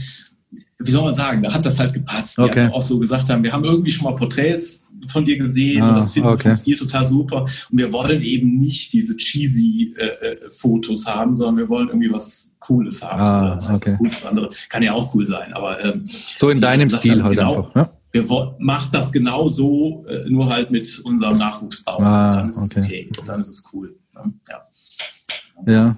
wie 0.51 0.91
soll 0.91 1.05
man 1.05 1.15
sagen, 1.15 1.43
da 1.43 1.53
hat 1.53 1.67
das 1.67 1.79
halt 1.79 1.93
gepasst, 1.93 2.39
die 2.39 2.43
okay. 2.43 2.61
einfach 2.61 2.75
auch 2.75 2.83
so 2.83 2.99
gesagt 2.99 3.29
haben, 3.29 3.43
wir 3.43 3.53
haben 3.53 3.65
irgendwie 3.65 3.91
schon 3.91 4.05
mal 4.05 4.17
Porträts 4.17 4.87
von 5.09 5.25
dir 5.25 5.37
gesehen 5.37 5.83
ah, 5.83 5.91
und 5.91 5.97
das 5.97 6.13
finden 6.13 6.29
okay. 6.29 6.49
wir 6.49 6.55
Stil 6.55 6.77
total 6.77 7.07
super 7.07 7.43
und 7.43 7.79
wir 7.79 7.93
wollen 7.93 8.23
eben 8.23 8.57
nicht 8.57 8.93
diese 8.93 9.17
cheesy 9.17 9.95
äh, 9.99 10.05
äh, 10.05 10.51
Fotos 10.51 11.07
haben, 11.07 11.35
sondern 11.35 11.59
wir 11.59 11.69
wollen 11.69 11.89
irgendwie 11.89 12.11
was 12.11 12.57
Cooles 12.61 13.03
haben. 13.03 13.21
Ah, 13.21 13.55
das 13.55 13.69
heißt, 13.69 13.83
okay. 13.83 13.91
was 13.91 13.99
Cooles, 13.99 14.15
das 14.15 14.27
andere 14.27 14.49
kann 14.69 14.83
ja 14.83 14.93
auch 14.93 15.15
cool 15.15 15.27
sein, 15.27 15.53
aber 15.53 15.85
ähm, 15.85 16.03
so 16.05 16.51
in 16.51 16.61
deinem 16.61 16.91
Stil 16.91 17.23
halt 17.23 17.37
genau, 17.37 17.57
einfach, 17.57 17.75
ne? 17.75 17.91
wir 18.13 18.57
macht 18.59 18.95
das 18.95 19.13
genau 19.13 19.49
so, 19.49 20.07
äh, 20.07 20.29
nur 20.29 20.49
halt 20.49 20.71
mit 20.71 21.01
unserem 21.05 21.37
Nachwuchs 21.39 21.85
drauf. 21.85 22.01
Ah, 22.01 22.37
dann 22.37 22.49
ist 22.49 22.57
es 22.57 22.77
okay, 22.77 23.11
dann 23.27 23.41
ist 23.41 23.49
es 23.49 23.65
cool. 23.73 23.97
Ne? 24.15 24.33
Ja. 24.49 25.73
Ja. 25.73 25.97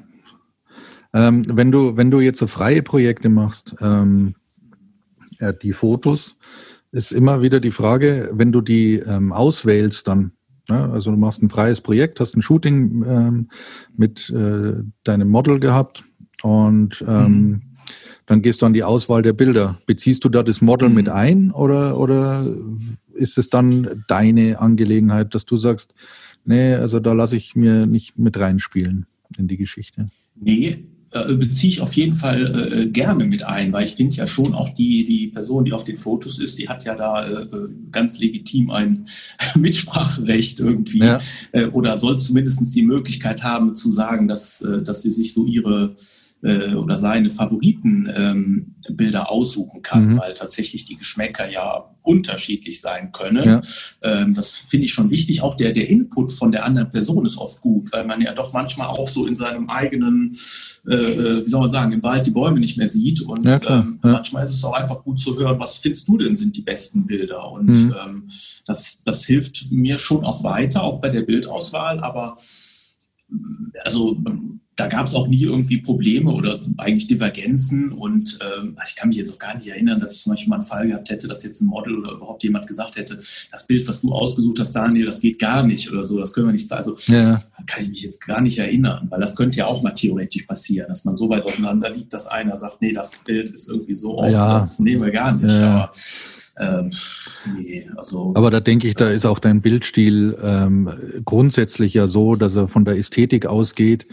Ähm, 1.13 1.45
wenn 1.49 1.73
du, 1.73 1.97
wenn 1.97 2.11
du 2.11 2.21
jetzt 2.21 2.39
so 2.39 2.47
freie 2.47 2.83
Projekte 2.83 3.29
machst, 3.29 3.75
ähm, 3.81 4.35
ja, 5.41 5.53
die 5.53 5.73
Fotos, 5.73 6.37
ist 6.91 7.13
immer 7.13 7.43
wieder 7.43 7.61
die 7.61 7.71
Frage, 7.71 8.31
wenn 8.33 8.53
du 8.53 8.61
die 8.61 8.97
ähm, 8.97 9.33
auswählst 9.33 10.09
dann, 10.09 10.33
ja, 10.69 10.91
also 10.91 11.11
du 11.11 11.17
machst 11.17 11.43
ein 11.43 11.51
freies 11.51 11.81
Projekt, 11.81 12.21
hast 12.21 12.37
ein 12.37 12.43
Shooting 12.43 13.05
ähm, 13.07 13.49
mit 13.97 14.31
äh, 14.31 14.83
deinem 15.05 15.29
Model 15.29 15.61
gehabt 15.61 16.05
und 16.43 17.05
ähm, 17.07 17.33
mhm. 17.33 17.63
dann 18.27 18.43
gehst 18.43 18.63
du 18.63 18.67
an 18.67 18.73
die 18.73 18.85
Auswahl 18.85 19.23
der 19.23 19.33
Bilder. 19.33 19.79
Beziehst 19.87 20.25
du 20.25 20.29
da 20.29 20.43
das 20.43 20.61
Model 20.61 20.89
mhm. 20.89 20.95
mit 20.95 21.09
ein 21.09 21.51
oder, 21.51 21.99
oder 21.99 22.45
ist 23.15 23.39
es 23.39 23.51
dann 23.51 23.89
deine 24.09 24.61
Angelegenheit, 24.61 25.35
dass 25.35 25.45
du 25.45 25.57
sagst, 25.57 25.95
nee, 26.45 26.75
also 26.75 27.01
da 27.01 27.13
lasse 27.13 27.37
ich 27.37 27.55
mir 27.55 27.87
nicht 27.87 28.19
mit 28.19 28.39
reinspielen? 28.39 29.07
in 29.37 29.49
die 29.49 29.57
Geschichte? 29.57 30.11
Nee, 30.37 30.85
äh, 31.11 31.35
beziehe 31.35 31.71
ich 31.71 31.81
auf 31.81 31.95
jeden 31.95 32.15
Fall 32.15 32.73
äh, 32.73 32.87
gerne 32.87 33.25
mit 33.25 33.43
ein, 33.43 33.73
weil 33.73 33.87
ich 33.87 33.95
finde 33.95 34.15
ja 34.17 34.29
schon 34.29 34.53
auch 34.53 34.69
die, 34.71 35.07
die 35.07 35.29
Person, 35.29 35.65
die 35.65 35.73
auf 35.73 35.85
den 35.85 35.97
Fotos 35.97 36.39
ist, 36.39 36.59
die 36.59 36.69
hat 36.69 36.85
ja 36.85 36.95
da 36.95 37.25
äh, 37.25 37.43
äh 37.45 37.69
ganz 37.91 38.19
legitim 38.19 38.71
ein 38.71 39.07
Mitspracherecht 39.55 40.61
irgendwie 40.61 40.99
ja. 40.99 41.19
äh, 41.53 41.67
oder 41.67 41.97
soll 41.97 42.19
zumindest 42.19 42.75
die 42.75 42.83
Möglichkeit 42.83 43.43
haben 43.43 43.75
zu 43.75 43.91
sagen, 43.91 44.29
dass, 44.29 44.65
dass 44.85 45.03
sie 45.03 45.13
sich 45.13 45.33
so 45.33 45.47
ihre 45.47 45.95
äh, 46.43 46.75
oder 46.75 46.97
seine 46.97 47.31
Favoritenbilder 47.31 49.21
ähm, 49.21 49.27
aussuchen 49.27 49.83
kann, 49.83 50.13
mhm. 50.13 50.19
weil 50.19 50.35
tatsächlich 50.35 50.85
die 50.85 50.97
Geschmäcker 50.97 51.51
ja 51.51 51.85
unterschiedlich 52.03 52.81
sein 52.81 53.13
können. 53.13 53.45
Ja. 53.45 53.61
Ähm, 54.03 54.35
das 54.35 54.51
finde 54.51 54.87
ich 54.87 54.93
schon 54.93 55.11
wichtig. 55.11 55.43
Auch 55.43 55.57
der, 55.57 55.73
der 55.73 55.89
Input 55.89 56.33
von 56.33 56.53
der 56.53 56.65
anderen 56.65 56.91
Person 56.91 57.27
ist 57.27 57.37
oft 57.37 57.61
gut, 57.61 57.93
weil 57.93 58.07
man 58.07 58.21
ja 58.21 58.33
doch 58.33 58.53
manchmal 58.53 58.87
auch 58.87 59.09
so 59.09 59.27
in 59.27 59.35
seinem 59.35 59.69
eigenen, 59.69 60.31
äh, 60.89 60.95
äh 60.95 61.45
wie 61.45 61.49
soll 61.49 61.61
man 61.61 61.71
sagen, 61.71 61.93
im 61.93 62.03
Wald 62.03 62.25
die 62.27 62.31
Bäume 62.31 62.61
nicht 62.61 62.79
mehr 62.79 62.89
sieht. 62.89 63.21
Und 63.21 63.45
ja, 63.45 63.61
ähm, 63.69 63.99
ja. 64.03 64.13
manchmal 64.13 64.45
ist 64.45 64.55
es 64.55 64.65
auch 64.65 64.75
einfach 64.75 65.03
gut 65.03 65.19
zu 65.19 65.37
hören, 65.37 65.61
was 65.61 65.79
findest 65.79 66.09
du 66.09 66.17
denn 66.17 66.35
sind 66.35 66.57
die 66.57 66.63
besten 66.63 67.07
Bilder? 67.07 67.51
Und 67.51 67.67
mhm. 67.67 67.95
ähm, 68.03 68.29
das, 68.65 69.03
das 69.05 69.27
hilft 69.27 69.71
mir 69.71 69.99
schon 69.99 70.25
auch 70.25 70.45
weiter, 70.45 70.83
auch 70.85 71.01
bei 71.01 71.11
der 71.11 71.23
Bildauswahl. 71.23 72.01
Aber 72.01 72.37
also 73.85 74.17
da 74.79 74.87
gab 74.87 75.09
es 75.09 75.15
auch 75.15 75.27
nie 75.27 75.43
irgendwie 75.43 75.79
Probleme 75.79 76.31
oder 76.31 76.61
eigentlich 76.77 77.09
Divergenzen. 77.09 77.91
Und 77.91 78.39
ähm, 78.41 78.77
ich 78.87 78.95
kann 78.95 79.09
mich 79.09 79.19
jetzt 79.19 79.33
auch 79.33 79.39
gar 79.39 79.55
nicht 79.55 79.67
erinnern, 79.67 79.99
dass 79.99 80.13
ich 80.13 80.21
zum 80.21 80.31
Beispiel 80.31 80.49
mal 80.49 80.57
einen 80.57 80.65
Fall 80.65 80.87
gehabt 80.87 81.11
hätte, 81.11 81.27
dass 81.27 81.43
jetzt 81.43 81.61
ein 81.61 81.67
Model 81.67 81.99
oder 81.99 82.13
überhaupt 82.13 82.45
jemand 82.45 82.69
gesagt 82.69 82.95
hätte, 82.95 83.17
das 83.17 83.67
Bild, 83.67 83.89
was 83.89 84.03
du 84.03 84.13
ausgesucht 84.13 84.61
hast, 84.61 84.73
Daniel, 84.75 85.07
das 85.07 85.21
geht 85.21 85.41
gar 85.41 85.65
nicht 85.65 85.91
oder 85.91 86.05
so, 86.05 86.21
das 86.21 86.33
können 86.33 86.47
wir 86.47 86.53
nicht. 86.53 86.71
Also 86.71 86.95
ja. 87.07 87.43
kann 87.67 87.83
ich 87.83 87.89
mich 87.89 88.03
jetzt 88.03 88.25
gar 88.25 88.41
nicht 88.41 88.57
erinnern, 88.57 89.09
weil 89.11 89.21
das 89.21 89.35
könnte 89.35 89.59
ja 89.59 89.67
auch 89.67 89.83
mal 89.83 89.91
theoretisch 89.91 90.45
passieren, 90.45 90.87
dass 90.89 91.05
man 91.05 91.17
so 91.17 91.29
weit 91.29 91.43
auseinander 91.43 91.91
liegt, 91.91 92.15
dass 92.15 92.29
einer 92.29 92.57
sagt, 92.57 92.81
nee, 92.81 92.93
das 92.93 93.25
Bild 93.25 93.51
ist 93.51 93.69
irgendwie 93.69 93.95
so 93.95 94.19
oft, 94.19 94.31
ja. 94.31 94.53
das 94.53 94.79
nehmen 94.79 95.03
wir 95.03 95.11
gar 95.11 95.33
nicht. 95.33 95.51
Ja. 95.51 95.75
Aber 95.75 95.91
ähm, 96.61 96.91
nee, 97.57 97.89
also, 97.97 98.33
Aber 98.37 98.51
da 98.51 98.61
denke 98.61 98.89
ich, 98.89 98.95
da 98.95 99.11
ist 99.11 99.27
auch 99.27 99.39
dein 99.39 99.61
Bildstil 99.61 100.37
ähm, 100.43 100.91
grundsätzlich 101.25 101.95
ja 101.95 102.07
so, 102.07 102.37
dass 102.37 102.55
er 102.55 102.69
von 102.69 102.85
der 102.85 102.97
Ästhetik 102.97 103.47
ausgeht. 103.47 104.07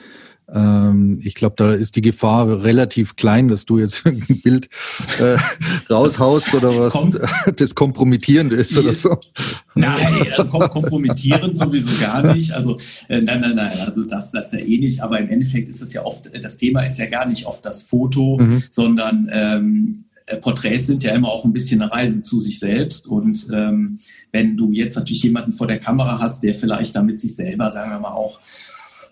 Ähm, 0.53 1.19
ich 1.23 1.33
glaube, 1.33 1.55
da 1.57 1.73
ist 1.73 1.95
die 1.95 2.01
Gefahr 2.01 2.63
relativ 2.63 3.15
klein, 3.15 3.47
dass 3.47 3.65
du 3.65 3.79
jetzt 3.79 4.01
ein 4.05 4.23
Bild 4.43 4.69
äh, 5.19 5.37
raushaust 5.89 6.47
das 6.47 6.53
oder 6.55 6.79
was 6.79 6.93
kommt, 6.93 7.19
das 7.57 7.73
kompromittierend 7.75 8.53
ist 8.53 8.77
oder 8.77 8.93
so. 8.93 9.17
Nein, 9.73 10.07
also 10.37 10.45
kompromittierend 10.69 11.57
sowieso 11.57 11.89
gar 11.99 12.33
nicht. 12.33 12.53
Also 12.53 12.77
äh, 13.07 13.21
nein, 13.21 13.41
nein, 13.41 13.55
nein, 13.55 13.79
also 13.79 14.03
das, 14.03 14.31
das 14.31 14.53
ist 14.53 14.59
ja 14.59 14.67
eh 14.67 14.77
nicht. 14.77 15.01
Aber 15.01 15.19
im 15.19 15.29
Endeffekt 15.29 15.69
ist 15.69 15.81
das 15.81 15.93
ja 15.93 16.03
oft, 16.03 16.29
das 16.41 16.57
Thema 16.57 16.81
ist 16.81 16.97
ja 16.97 17.07
gar 17.07 17.25
nicht 17.25 17.45
oft 17.45 17.65
das 17.65 17.81
Foto, 17.81 18.37
mhm. 18.39 18.63
sondern 18.69 19.29
ähm, 19.31 20.05
äh, 20.27 20.37
Porträts 20.37 20.87
sind 20.87 21.03
ja 21.03 21.13
immer 21.13 21.29
auch 21.29 21.45
ein 21.45 21.53
bisschen 21.53 21.81
eine 21.81 21.91
Reise 21.91 22.21
zu 22.21 22.39
sich 22.39 22.59
selbst. 22.59 23.07
Und 23.07 23.47
ähm, 23.53 23.97
wenn 24.31 24.57
du 24.57 24.71
jetzt 24.71 24.95
natürlich 24.95 25.23
jemanden 25.23 25.51
vor 25.51 25.67
der 25.67 25.79
Kamera 25.79 26.19
hast, 26.19 26.43
der 26.43 26.55
vielleicht 26.55 26.95
damit 26.95 27.19
sich 27.19 27.35
selber, 27.35 27.69
sagen 27.69 27.91
wir 27.91 27.99
mal, 27.99 28.13
auch 28.13 28.39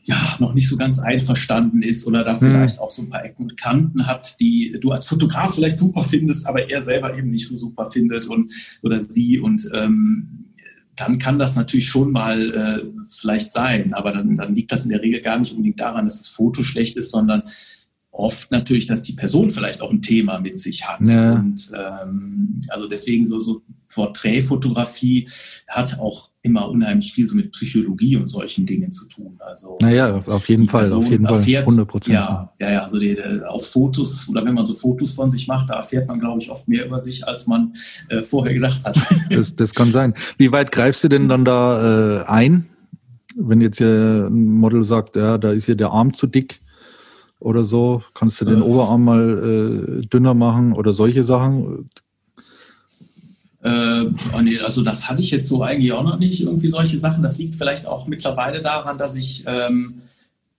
ja, 0.06 0.36
noch 0.40 0.54
nicht 0.54 0.68
so 0.68 0.76
ganz 0.76 1.00
einverstanden 1.00 1.82
ist 1.82 2.06
oder 2.06 2.24
da 2.24 2.34
hm. 2.34 2.40
vielleicht 2.40 2.80
auch 2.80 2.92
so 2.92 3.04
ein 3.04 3.10
paar 3.10 3.24
Ecken 3.24 3.44
und 3.44 3.58
Kanten 3.58 4.06
hat, 4.06 4.40
die 4.40 4.78
du 4.82 4.92
als 4.92 5.08
Fotograf 5.08 5.56
vielleicht 5.56 5.80
super 5.80 6.04
findest, 6.04 6.46
aber 6.46 6.70
er 6.70 6.82
selber 6.82 7.18
eben 7.18 7.32
nicht 7.32 7.48
so 7.48 7.58
super 7.58 7.90
findet 7.90 8.28
und 8.28 8.52
oder 8.82 9.02
sie 9.02 9.40
und 9.40 9.70
ähm, 9.74 10.46
dann 10.96 11.18
kann 11.18 11.40
das 11.40 11.56
natürlich 11.56 11.88
schon 11.88 12.12
mal 12.12 12.52
äh, 12.52 12.84
vielleicht 13.10 13.52
sein, 13.52 13.94
aber 13.94 14.12
dann, 14.12 14.36
dann 14.36 14.56
liegt 14.56 14.72
das 14.72 14.84
in 14.84 14.92
der 14.92 15.02
Regel 15.02 15.22
gar 15.22 15.40
nicht 15.40 15.52
unbedingt 15.52 15.80
daran, 15.80 16.06
dass 16.06 16.20
das 16.20 16.28
Foto 16.28 16.62
schlecht 16.64 16.98
ist, 16.98 17.10
sondern 17.10 17.44
oft 18.12 18.52
natürlich, 18.52 18.86
dass 18.86 19.02
die 19.02 19.14
Person 19.14 19.50
vielleicht 19.50 19.82
auch 19.82 19.90
ein 19.90 20.04
Thema 20.04 20.40
mit 20.40 20.60
sich 20.60 20.88
hat. 20.88 21.08
Ja. 21.08 21.34
Und 21.34 21.72
ähm, 21.76 22.60
also 22.70 22.88
deswegen 22.88 23.26
so, 23.26 23.40
so 23.40 23.64
Porträtfotografie 23.94 25.30
hat 25.68 26.00
auch 26.00 26.30
immer 26.42 26.70
unheimlich 26.70 27.14
viel 27.14 27.26
so 27.26 27.36
mit 27.36 27.52
Psychologie 27.54 28.18
und 28.18 28.28
solchen 28.28 28.66
Dingen 28.66 28.92
zu 28.92 29.08
tun. 29.08 29.38
Also 29.40 29.78
naja, 29.82 30.22
auf 30.28 30.50
jeden 30.50 30.68
Fall, 30.68 30.92
auf 30.92 31.10
jeden 31.10 31.26
Fall, 31.26 31.42
100 31.42 31.88
Prozent. 31.88 32.14
Ja, 32.14 32.54
ja, 32.60 32.72
ja, 32.72 32.82
also 32.82 33.00
die, 33.00 33.16
die, 33.16 33.46
auf 33.46 33.66
Fotos 33.66 34.28
oder 34.28 34.44
wenn 34.44 34.54
man 34.54 34.66
so 34.66 34.74
Fotos 34.74 35.14
von 35.14 35.30
sich 35.30 35.48
macht, 35.48 35.70
da 35.70 35.76
erfährt 35.76 36.08
man, 36.08 36.20
glaube 36.20 36.42
ich, 36.42 36.50
oft 36.50 36.68
mehr 36.68 36.86
über 36.86 37.00
sich, 37.00 37.26
als 37.26 37.48
man 37.48 37.72
äh, 38.10 38.24
vorher 38.24 38.54
gedacht 38.54 38.84
hat. 38.86 39.00
Das, 39.30 39.56
das 39.56 39.74
kann 39.74 39.92
sein. 39.92 40.14
Wie 40.38 40.52
weit 40.52 40.72
greifst 40.72 41.04
du 41.04 41.08
denn 41.08 41.30
dann 41.30 41.46
da 41.46 42.22
äh, 42.22 42.26
ein? 42.26 42.68
wenn 43.36 43.62
jetzt 43.62 43.78
hier 43.78 44.28
ein 44.30 44.60
Model 44.60 44.84
sagt, 44.84 45.16
ja, 45.16 45.38
da 45.38 45.52
ist 45.52 45.66
hier 45.66 45.76
der 45.76 45.92
Arm 45.92 46.14
zu 46.14 46.28
dick 46.28 46.60
oder 47.40 47.64
so, 47.64 48.04
kannst 48.14 48.40
du 48.42 48.46
den 48.46 48.60
äh. 48.60 48.64
Oberarm 48.64 49.04
mal 49.04 50.02
äh, 50.02 50.06
dünner 50.08 50.34
machen 50.34 50.74
oder 50.74 50.94
solche 50.94 51.24
Sachen? 51.24 51.90
Äh, 53.64 54.06
oh 54.36 54.42
nee, 54.42 54.60
also 54.60 54.82
das 54.84 55.10
hatte 55.10 55.22
ich 55.22 55.32
jetzt 55.32 55.48
so 55.48 55.62
eigentlich 55.62 55.92
auch 55.94 56.04
noch 56.04 56.20
nicht, 56.20 56.42
irgendwie 56.42 56.68
solche 56.68 57.00
Sachen. 57.00 57.24
Das 57.24 57.38
liegt 57.38 57.56
vielleicht 57.56 57.86
auch 57.86 58.08
mittlerweile 58.08 58.62
daran, 58.62 58.98
dass 58.98 59.16
ich 59.16 59.44
ähm, 59.48 60.02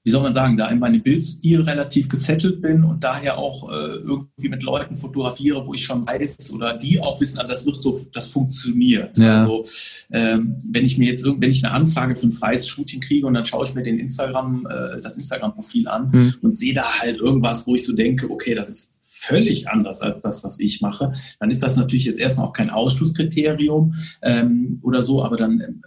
wie 0.04 0.10
soll 0.10 0.22
man 0.22 0.34
sagen, 0.34 0.58
da 0.58 0.68
in 0.68 0.78
meinem 0.78 1.02
Bildstil 1.02 1.62
relativ 1.62 2.10
gesettelt 2.10 2.60
bin 2.60 2.84
und 2.84 3.02
daher 3.02 3.38
auch 3.38 3.70
äh, 3.72 3.96
irgendwie 3.96 4.50
mit 4.50 4.62
Leuten 4.62 4.94
fotografiere, 4.94 5.66
wo 5.66 5.72
ich 5.72 5.82
schon 5.82 6.06
weiß 6.06 6.52
oder 6.52 6.74
die 6.74 7.00
auch 7.00 7.18
wissen, 7.22 7.38
also 7.38 7.48
das 7.48 7.64
wird 7.64 7.82
so, 7.82 7.98
das 8.12 8.26
funktioniert. 8.26 9.16
Ja. 9.16 9.38
Also 9.38 9.64
ähm, 10.12 10.56
wenn 10.70 10.84
ich 10.84 10.98
mir 10.98 11.10
jetzt 11.10 11.24
wenn 11.24 11.50
ich 11.50 11.64
eine 11.64 11.72
Anfrage 11.72 12.16
für 12.16 12.26
ein 12.26 12.32
freies 12.32 12.68
Shooting 12.68 13.00
kriege 13.00 13.26
und 13.26 13.32
dann 13.32 13.46
schaue 13.46 13.64
ich 13.64 13.74
mir 13.74 13.82
den 13.82 13.98
Instagram, 13.98 14.66
äh, 14.66 15.00
das 15.00 15.16
Instagram-Profil 15.16 15.88
an 15.88 16.10
mhm. 16.12 16.34
und 16.42 16.54
sehe 16.54 16.74
da 16.74 16.84
halt 17.00 17.16
irgendwas, 17.16 17.66
wo 17.66 17.74
ich 17.74 17.86
so 17.86 17.94
denke, 17.94 18.30
okay, 18.30 18.54
das 18.54 18.68
ist 18.68 18.96
völlig 19.26 19.68
anders 19.68 20.02
als 20.02 20.20
das, 20.20 20.44
was 20.44 20.60
ich 20.60 20.80
mache, 20.80 21.10
dann 21.40 21.50
ist 21.50 21.62
das 21.62 21.76
natürlich 21.76 22.04
jetzt 22.04 22.20
erstmal 22.20 22.46
auch 22.46 22.52
kein 22.52 22.70
Ausschlusskriterium 22.70 23.94
ähm, 24.22 24.78
oder 24.82 25.02
so, 25.02 25.22
aber 25.22 25.36
dann 25.36 25.60
ähm, 25.60 25.82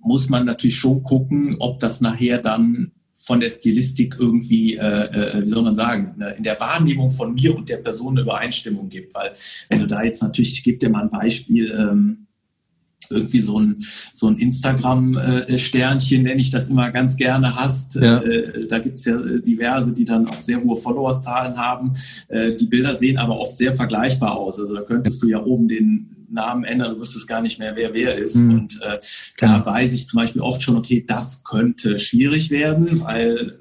muss 0.00 0.28
man 0.28 0.46
natürlich 0.46 0.76
schon 0.76 1.02
gucken, 1.02 1.56
ob 1.58 1.80
das 1.80 2.00
nachher 2.00 2.38
dann 2.38 2.92
von 3.14 3.38
der 3.38 3.50
Stilistik 3.50 4.16
irgendwie, 4.18 4.76
äh, 4.76 4.80
äh, 4.82 5.42
wie 5.42 5.46
soll 5.46 5.62
man 5.62 5.74
sagen, 5.74 6.14
ne, 6.16 6.30
in 6.38 6.42
der 6.42 6.58
Wahrnehmung 6.58 7.10
von 7.10 7.34
mir 7.34 7.54
und 7.54 7.68
der 7.68 7.76
Person 7.76 8.14
eine 8.14 8.22
Übereinstimmung 8.22 8.88
gibt. 8.88 9.14
Weil 9.14 9.32
wenn 9.68 9.80
du 9.80 9.86
da 9.86 10.02
jetzt 10.02 10.22
natürlich, 10.22 10.52
ich 10.52 10.64
gebe 10.64 10.78
dir 10.78 10.88
mal 10.88 11.02
ein 11.02 11.10
Beispiel, 11.10 11.70
ähm, 11.70 12.26
irgendwie 13.10 13.40
so 13.40 13.58
ein, 13.58 13.76
so 14.14 14.28
ein 14.28 14.38
Instagram-Sternchen, 14.38 16.22
nenne 16.22 16.40
ich 16.40 16.50
das 16.50 16.68
immer 16.68 16.90
ganz 16.90 17.16
gerne, 17.16 17.56
hast. 17.56 17.96
Ja. 17.96 18.18
Äh, 18.18 18.66
da 18.66 18.78
gibt's 18.78 19.04
ja 19.04 19.16
diverse, 19.18 19.94
die 19.94 20.04
dann 20.04 20.28
auch 20.28 20.40
sehr 20.40 20.62
hohe 20.62 20.76
Followerzahlen 20.76 21.56
haben. 21.56 21.92
Äh, 22.28 22.56
die 22.56 22.66
Bilder 22.66 22.94
sehen 22.94 23.18
aber 23.18 23.38
oft 23.38 23.56
sehr 23.56 23.72
vergleichbar 23.72 24.36
aus. 24.36 24.58
Also 24.60 24.74
da 24.74 24.82
könntest 24.82 25.22
du 25.22 25.28
ja 25.28 25.42
oben 25.42 25.68
den 25.68 26.16
Namen 26.30 26.64
ändern, 26.64 26.94
du 26.94 27.00
wüsstest 27.00 27.26
gar 27.26 27.40
nicht 27.42 27.58
mehr, 27.58 27.74
wer 27.76 27.92
wer 27.92 28.16
ist. 28.16 28.36
Mhm. 28.36 28.54
Und 28.54 28.82
äh, 28.82 28.98
da 29.38 29.64
weiß 29.64 29.92
ich 29.92 30.06
zum 30.06 30.18
Beispiel 30.18 30.42
oft 30.42 30.62
schon, 30.62 30.76
okay, 30.76 31.04
das 31.06 31.44
könnte 31.44 31.98
schwierig 31.98 32.50
werden, 32.50 33.02
weil 33.02 33.58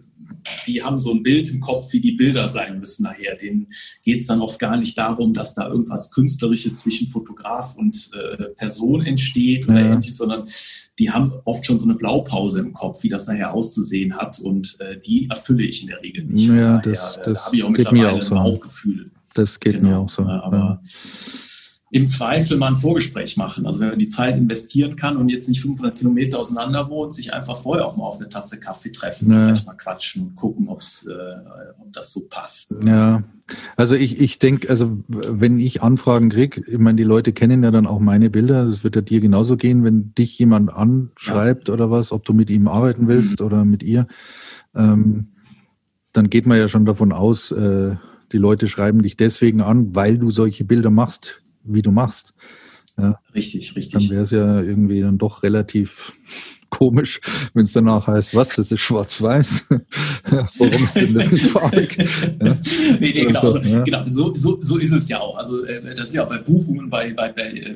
die 0.68 0.84
haben 0.84 0.98
so 0.98 1.14
ein 1.14 1.24
Bild 1.24 1.50
im 1.50 1.60
Kopf, 1.60 1.92
wie 1.94 2.00
die 2.00 2.14
Bilder 2.14 2.48
sein 2.48 2.80
müssen 2.80 3.04
nachher. 3.04 3.36
Denen 3.36 3.68
geht 4.04 4.22
es 4.22 4.28
dann 4.28 4.42
oft 4.42 4.60
gar 4.60 4.78
nicht 4.78 4.98
darum, 4.98 5.34
dass 5.34 5.56
da 5.56 5.68
irgendwas 5.68 6.12
Künstlerisches 6.12 6.80
zwischen 6.80 7.08
Fotograf 7.08 7.76
und 7.76 8.12
äh, 8.14 8.46
Person 8.56 9.02
entsteht 9.04 9.68
oder 9.68 9.80
ja. 9.80 9.94
ähnliches, 9.94 10.18
sondern 10.18 10.44
die 10.98 11.12
haben 11.12 11.34
oft 11.46 11.66
schon 11.66 11.80
so 11.80 11.86
eine 11.86 11.96
Blaupause 11.96 12.60
im 12.60 12.74
Kopf, 12.74 13.04
wie 13.04 13.10
das 13.10 13.28
nachher 13.28 13.54
auszusehen 13.54 14.16
hat 14.16 14.40
und 14.40 14.78
äh, 14.80 15.00
die 15.00 15.28
erfülle 15.30 15.64
ich 15.64 15.82
in 15.82 15.88
der 15.88 16.02
Regel 16.02 16.26
nicht. 16.26 16.50
Ja, 16.50 16.78
das, 16.78 17.18
äh, 17.18 17.24
das 17.24 17.40
da 17.40 17.46
habe 17.46 17.56
ich 17.56 17.64
auch 17.64 17.70
mittlerweile 17.70 18.12
auch 18.12 18.22
so. 18.22 18.36
ein 18.36 18.44
Bauchgefühl. 18.44 19.12
Das 19.34 19.60
geht 19.60 19.76
genau. 19.76 19.90
mir 19.90 19.98
auch 20.00 20.10
so. 20.10 20.24
Aber 20.24 20.82
ja 20.84 21.49
im 21.92 22.08
Zweifel 22.08 22.58
mal 22.58 22.68
ein 22.68 22.76
Vorgespräch 22.76 23.36
machen. 23.36 23.66
Also 23.66 23.80
wenn 23.80 23.90
man 23.90 24.00
die 24.00 24.08
Zeit 24.08 24.38
investieren 24.38 24.96
kann 24.96 25.18
und 25.18 25.30
jetzt 25.30 25.50
nicht 25.50 25.62
500 25.62 25.98
Kilometer 25.98 26.38
auseinander 26.38 26.90
wohnt, 26.90 27.16
sich 27.16 27.34
einfach 27.34 27.58
vorher 27.58 27.88
auch 27.88 27.98
mal 27.98 28.04
auf 28.04 28.20
eine 28.20 28.30
Tasse 28.30 28.60
Kaffee 28.60 28.92
treffen, 28.92 29.32
ja. 29.32 29.46
vielleicht 29.46 29.66
mal 29.66 29.74
quatschen 29.74 30.28
und 30.28 30.36
gucken, 30.36 30.68
ob's, 30.68 31.08
äh, 31.08 31.14
ob 31.80 31.92
das 31.92 32.12
so 32.12 32.22
passt. 32.30 32.76
Ja, 32.86 33.24
also 33.76 33.96
ich, 33.96 34.20
ich 34.20 34.38
denke, 34.38 34.70
also 34.70 35.00
wenn 35.08 35.60
ich 35.60 35.82
Anfragen 35.82 36.30
kriege, 36.30 36.62
ich 36.68 36.78
meine, 36.78 36.98
die 36.98 37.04
Leute 37.04 37.34
kennen 37.34 37.64
ja 37.64 37.72
dann 37.72 37.88
auch 37.88 38.00
meine 38.00 38.30
Bilder, 38.30 38.66
das 38.66 38.84
wird 38.84 38.96
ja 38.96 39.02
dir 39.02 39.20
genauso 39.20 39.58
gehen, 39.58 39.84
wenn 39.84 40.14
dich 40.14 40.38
jemand 40.38 40.72
anschreibt 40.72 41.70
ja. 41.70 41.74
oder 41.74 41.90
was, 41.90 42.12
ob 42.12 42.24
du 42.24 42.34
mit 42.34 42.52
ihm 42.52 42.68
arbeiten 42.68 43.08
willst 43.08 43.40
mhm. 43.40 43.46
oder 43.48 43.66
mit 43.66 43.82
ihr, 43.82 44.06
ähm, 44.76 45.30
dann 46.14 46.30
geht 46.30 46.46
man 46.46 46.60
ja 46.60 46.68
schon 46.68 46.86
davon 46.86 47.12
aus, 47.12 47.52
äh, 47.52 47.96
die 48.32 48.38
Leute 48.38 48.68
schreiben 48.68 49.02
dich 49.02 49.18
deswegen 49.18 49.62
an, 49.62 49.96
weil 49.96 50.20
du 50.20 50.30
solche 50.30 50.66
Bilder 50.66 50.92
machst 50.92 51.42
wie 51.64 51.82
du 51.82 51.92
machst. 51.92 52.34
Ja, 52.98 53.20
richtig, 53.34 53.76
richtig. 53.76 53.94
Dann 53.94 54.10
wäre 54.10 54.24
es 54.24 54.32
ja 54.32 54.62
irgendwie 54.62 55.02
dann 55.02 55.18
doch 55.18 55.44
relativ 55.44 56.14
komisch, 56.70 57.20
wenn 57.54 57.64
es 57.64 57.74
danach 57.74 58.08
heißt, 58.08 58.36
was, 58.36 58.56
das 58.56 58.72
ist 58.72 58.80
schwarz-weiß. 58.80 59.66
Warum 60.58 60.74
ist 60.74 60.96
denn 60.96 61.14
das 61.14 61.32
nicht 61.32 61.46
farbig? 61.46 61.98
Ja. 62.42 62.56
Nee, 63.00 63.12
nee, 63.14 63.26
genau, 63.26 63.42
also, 63.42 63.60
ja. 63.60 63.84
genau 63.84 64.04
so, 64.06 64.34
so, 64.34 64.60
so 64.62 64.78
ist 64.78 64.92
es 64.92 65.10
ja 65.10 65.20
auch. 65.20 65.38
Also 65.38 65.66
äh, 65.66 65.94
das 65.96 66.08
ist 66.08 66.14
ja 66.14 66.24
auch 66.24 66.30
bei 66.30 66.38
Buchungen, 66.38 66.90
bei, 66.90 67.14
bei, 67.14 67.32
bei 67.32 67.50
äh, 67.50 67.76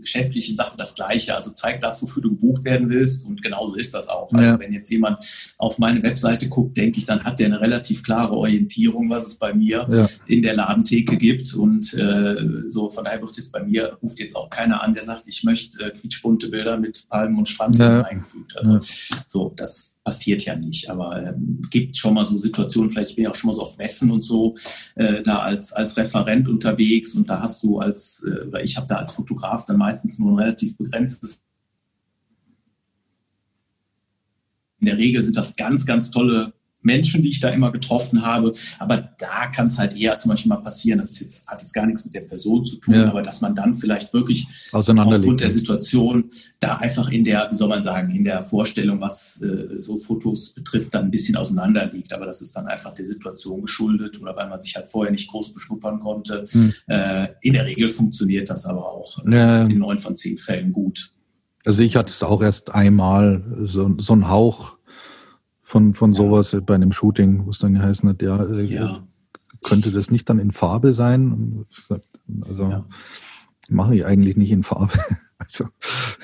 geschäftlichen 0.00 0.56
Sachen 0.56 0.76
das 0.76 0.94
Gleiche. 0.94 1.34
Also 1.34 1.52
zeig 1.52 1.80
das, 1.80 2.02
wofür 2.02 2.22
du 2.22 2.30
gebucht 2.30 2.64
werden 2.64 2.90
willst 2.90 3.26
und 3.26 3.42
genauso 3.42 3.76
ist 3.76 3.94
das 3.94 4.08
auch. 4.08 4.32
Also 4.32 4.44
ja. 4.44 4.58
wenn 4.58 4.72
jetzt 4.72 4.90
jemand 4.90 5.24
auf 5.58 5.78
meine 5.78 6.02
Webseite 6.02 6.48
guckt, 6.48 6.76
denke 6.76 6.98
ich, 6.98 7.06
dann 7.06 7.24
hat 7.24 7.38
der 7.38 7.46
eine 7.46 7.60
relativ 7.60 8.02
klare 8.02 8.34
Orientierung, 8.34 9.08
was 9.10 9.26
es 9.26 9.34
bei 9.36 9.54
mir 9.54 9.86
in 10.26 10.42
der 10.42 10.54
Ladentheke 10.54 11.16
gibt 11.16 11.54
und 11.54 11.94
äh, 11.94 12.36
so 12.68 12.88
von 12.88 13.04
daher 13.04 13.20
ruft 13.20 13.36
jetzt 13.36 13.52
bei 13.52 13.62
mir, 13.62 13.98
ruft 14.02 14.18
jetzt 14.20 14.36
auch 14.36 14.50
keiner 14.50 14.82
an, 14.82 14.94
der 14.94 15.02
sagt, 15.02 15.24
ich 15.26 15.44
möchte 15.44 15.84
äh, 15.84 15.90
quietschbunte 15.90 16.48
Bilder 16.48 16.76
mit 16.76 17.06
Palmen 17.08 17.38
und 17.38 17.48
Strand 17.48 17.78
eingefügt. 18.08 18.56
Also 18.56 18.74
ja. 18.74 18.80
so, 19.26 19.52
das 19.56 20.00
passiert 20.04 20.44
ja 20.44 20.56
nicht. 20.56 20.90
Aber 20.90 21.22
ähm, 21.22 21.60
gibt 21.70 21.96
schon 21.96 22.14
mal 22.14 22.26
so 22.26 22.36
Situationen, 22.36 22.90
vielleicht 22.90 23.16
bin 23.16 23.24
ich 23.24 23.28
auch 23.28 23.34
schon 23.34 23.48
mal 23.48 23.54
so 23.54 23.62
auf 23.62 23.78
Messen 23.78 24.10
und 24.10 24.22
so, 24.22 24.56
äh, 24.96 25.22
da 25.22 25.40
als, 25.40 25.72
als 25.72 25.96
Referent 25.96 26.48
unterwegs 26.48 27.14
und 27.14 27.28
da 27.28 27.40
hast 27.40 27.62
du 27.62 27.78
als, 27.78 28.24
äh, 28.26 28.46
oder 28.46 28.62
ich 28.62 28.76
habe 28.76 28.86
da 28.86 28.96
als 28.96 29.12
Fotograf 29.12 29.64
dann 29.64 29.76
meistens 29.76 30.18
nur 30.18 30.32
ein 30.32 30.38
relativ 30.38 30.76
begrenztes 30.76 31.42
in 34.80 34.86
der 34.86 34.96
Regel 34.96 35.22
sind 35.22 35.36
das 35.36 35.56
ganz, 35.56 35.86
ganz 35.86 36.10
tolle 36.10 36.52
Menschen, 36.80 37.22
die 37.22 37.30
ich 37.30 37.40
da 37.40 37.48
immer 37.50 37.72
getroffen 37.72 38.22
habe. 38.22 38.52
Aber 38.78 38.96
da 39.18 39.46
kann 39.54 39.66
es 39.66 39.78
halt 39.78 39.96
eher 39.96 40.18
zum 40.18 40.30
Beispiel 40.30 40.48
mal 40.48 40.56
passieren, 40.56 40.98
das 40.98 41.18
jetzt, 41.20 41.46
hat 41.46 41.60
jetzt 41.60 41.74
gar 41.74 41.86
nichts 41.86 42.04
mit 42.04 42.14
der 42.14 42.20
Person 42.22 42.64
zu 42.64 42.76
tun, 42.76 42.94
ja. 42.94 43.08
aber 43.08 43.22
dass 43.22 43.40
man 43.40 43.54
dann 43.54 43.74
vielleicht 43.74 44.12
wirklich 44.14 44.46
aufgrund 44.72 45.40
der 45.40 45.50
Situation 45.50 46.30
da 46.60 46.76
einfach 46.76 47.10
in 47.10 47.24
der, 47.24 47.48
wie 47.50 47.54
soll 47.54 47.68
man 47.68 47.82
sagen, 47.82 48.10
in 48.10 48.24
der 48.24 48.42
Vorstellung, 48.42 49.00
was 49.00 49.42
äh, 49.42 49.80
so 49.80 49.98
Fotos 49.98 50.54
betrifft, 50.54 50.94
dann 50.94 51.06
ein 51.06 51.10
bisschen 51.10 51.36
auseinander 51.36 51.90
liegt. 51.92 52.12
Aber 52.12 52.26
das 52.26 52.40
ist 52.40 52.54
dann 52.54 52.66
einfach 52.66 52.94
der 52.94 53.06
Situation 53.06 53.62
geschuldet 53.62 54.20
oder 54.20 54.36
weil 54.36 54.48
man 54.48 54.60
sich 54.60 54.76
halt 54.76 54.88
vorher 54.88 55.10
nicht 55.10 55.30
groß 55.30 55.52
beschnuppern 55.52 55.98
konnte. 56.00 56.44
Hm. 56.48 56.74
Äh, 56.86 57.28
in 57.42 57.54
der 57.54 57.66
Regel 57.66 57.88
funktioniert 57.88 58.48
das 58.48 58.66
aber 58.66 58.86
auch 58.86 59.24
äh, 59.26 59.34
ja. 59.34 59.64
in 59.64 59.78
neun 59.78 59.98
von 59.98 60.14
zehn 60.14 60.38
Fällen 60.38 60.72
gut. 60.72 61.12
Also 61.64 61.82
ich 61.82 61.96
hatte 61.96 62.10
es 62.10 62.22
auch 62.22 62.40
erst 62.40 62.74
einmal, 62.74 63.44
so, 63.64 63.94
so 63.98 64.14
ein 64.14 64.28
Hauch 64.28 64.77
von, 65.68 65.92
von 65.92 66.14
sowas 66.14 66.56
bei 66.64 66.74
einem 66.74 66.92
Shooting, 66.92 67.44
wo 67.44 67.50
es 67.50 67.58
dann 67.58 67.74
geheißen 67.74 68.08
hat, 68.08 68.22
ja, 68.22 68.42
äh, 68.42 68.62
ja, 68.62 69.02
könnte 69.62 69.92
das 69.92 70.10
nicht 70.10 70.26
dann 70.30 70.38
in 70.38 70.50
Farbe 70.50 70.94
sein? 70.94 71.66
Also 72.48 72.70
ja. 72.70 72.86
mache 73.68 73.94
ich 73.94 74.06
eigentlich 74.06 74.38
nicht 74.38 74.50
in 74.50 74.62
Farbe. 74.62 74.92
Also 75.40 75.66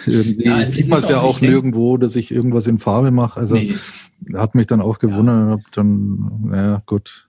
irgendwie 0.07 0.44
ja, 0.44 0.66
sieht 0.66 0.88
man 0.88 0.98
es 0.98 1.09
ja 1.09 1.20
auch 1.20 1.40
nirgendwo, 1.40 1.98
dass 1.98 2.16
ich 2.16 2.33
irgendwas 2.33 2.66
in 2.66 2.80
Farbe 2.80 3.12
mache. 3.12 3.38
Also 3.38 3.54
nee. 3.54 3.72
hat 4.35 4.57
mich 4.57 4.66
dann 4.66 4.80
auch 4.80 4.98
gewundert 4.98 5.37
und 5.37 5.50
hab 5.52 5.61
dann, 5.70 6.40
naja, 6.46 6.83
gut, 6.85 7.28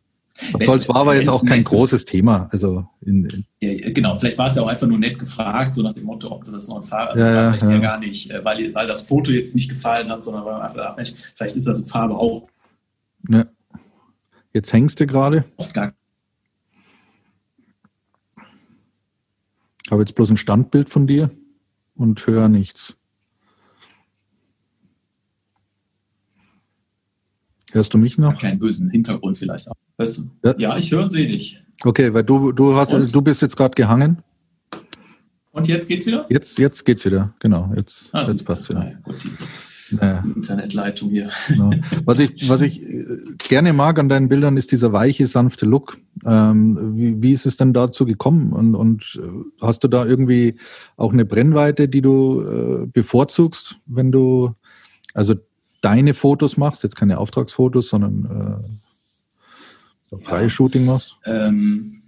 was 0.51 0.65
soll's 0.65 0.89
war 0.89 0.97
aber 0.97 1.15
jetzt 1.15 1.29
auch 1.29 1.45
kein 1.45 1.63
großes 1.63 2.03
Thema. 2.05 2.49
Also 2.51 2.85
in, 3.01 3.25
in 3.59 3.93
genau, 3.93 4.17
vielleicht 4.17 4.37
war 4.37 4.47
es 4.47 4.55
ja 4.55 4.63
auch 4.63 4.67
einfach 4.67 4.87
nur 4.87 4.99
nett 4.99 5.17
gefragt, 5.17 5.73
so 5.73 5.81
nach 5.81 5.93
dem 5.93 6.03
Motto, 6.03 6.29
ob 6.31 6.43
das 6.43 6.67
noch 6.67 6.77
ein 6.77 6.83
Farbe, 6.83 7.11
also 7.11 7.23
ja, 7.23 7.49
vielleicht 7.51 7.63
ja. 7.63 7.71
ja. 7.71 7.77
gar 7.77 7.99
nicht, 7.99 8.31
äh, 8.31 8.43
weil, 8.43 8.73
weil 8.73 8.87
das 8.87 9.03
Foto 9.03 9.31
jetzt 9.31 9.55
nicht 9.55 9.69
gefallen 9.69 10.09
hat, 10.09 10.23
sondern 10.23 10.43
weil 10.45 10.53
man 10.53 10.61
einfach 10.63 10.77
dachte, 10.77 11.03
vielleicht 11.35 11.55
ist 11.55 11.67
das 11.67 11.79
in 11.79 11.85
Farbe 11.85 12.15
auch. 12.15 12.47
Ja. 13.29 13.45
Jetzt 14.53 14.73
hängst 14.73 14.99
du 14.99 15.07
gerade. 15.07 15.45
Habe 19.89 20.01
jetzt 20.01 20.15
bloß 20.15 20.29
ein 20.31 20.37
Standbild 20.37 20.89
von 20.89 21.07
dir 21.07 21.31
und 21.95 22.25
höre 22.27 22.49
nichts. 22.49 22.97
Hörst 27.75 27.93
du 27.93 27.97
mich 27.97 28.17
noch? 28.17 28.39
Keinen 28.39 28.57
bösen 28.57 28.89
Hintergrund 28.89 29.37
vielleicht 29.37 29.67
auch. 29.67 29.75
Hörst 29.97 30.17
du? 30.17 30.31
Ja, 30.45 30.55
ja 30.57 30.77
ich 30.77 30.89
höre 30.89 31.03
und 31.03 31.11
sehe 31.11 31.27
dich. 31.27 31.61
Okay, 31.83 32.13
weil 32.13 32.23
du, 32.23 32.53
du, 32.53 32.73
hast, 32.73 32.93
du 32.93 33.21
bist 33.21 33.41
jetzt 33.41 33.57
gerade 33.57 33.75
gehangen. 33.75 34.23
Und 35.51 35.67
jetzt 35.67 35.89
geht's 35.89 36.05
wieder? 36.05 36.25
Jetzt, 36.29 36.57
jetzt 36.57 36.85
geht's 36.85 37.05
wieder, 37.05 37.35
genau. 37.39 37.73
Jetzt, 37.75 38.15
ah, 38.15 38.23
jetzt 38.25 38.45
passt 38.45 38.69
wieder. 38.69 38.81
Ja, 38.81 38.97
gut, 39.03 39.21
die, 39.21 39.95
naja. 39.97 40.23
die 40.25 40.31
Internetleitung 40.31 41.09
hier. 41.09 41.29
Genau. 41.49 41.71
Was, 42.05 42.19
ich, 42.19 42.47
was 42.47 42.61
ich 42.61 42.81
äh, 42.81 43.05
gerne 43.49 43.73
mag 43.73 43.99
an 43.99 44.07
deinen 44.07 44.29
Bildern 44.29 44.55
ist 44.55 44.71
dieser 44.71 44.93
weiche, 44.93 45.27
sanfte 45.27 45.65
Look. 45.65 45.97
Ähm, 46.25 46.95
wie, 46.95 47.21
wie 47.21 47.33
ist 47.33 47.45
es 47.45 47.57
denn 47.57 47.73
dazu 47.73 48.05
gekommen? 48.05 48.53
Und, 48.53 48.75
und 48.75 49.19
äh, 49.21 49.27
hast 49.61 49.83
du 49.83 49.89
da 49.89 50.05
irgendwie 50.05 50.55
auch 50.95 51.11
eine 51.11 51.25
Brennweite, 51.25 51.89
die 51.89 52.01
du 52.01 52.41
äh, 52.41 52.85
bevorzugst, 52.87 53.79
wenn 53.85 54.13
du, 54.13 54.55
also 55.13 55.35
deine 55.85 56.15
Fotos 56.15 56.57
machst, 56.57 56.83
jetzt 56.83 56.95
keine 56.95 57.19
Auftragsfotos, 57.19 57.89
sondern 57.89 58.63
äh, 60.11 60.17
freie 60.17 60.43
ja. 60.43 60.49
Shooting 60.49 60.85
machst? 60.85 61.17
Ähm, 61.25 62.01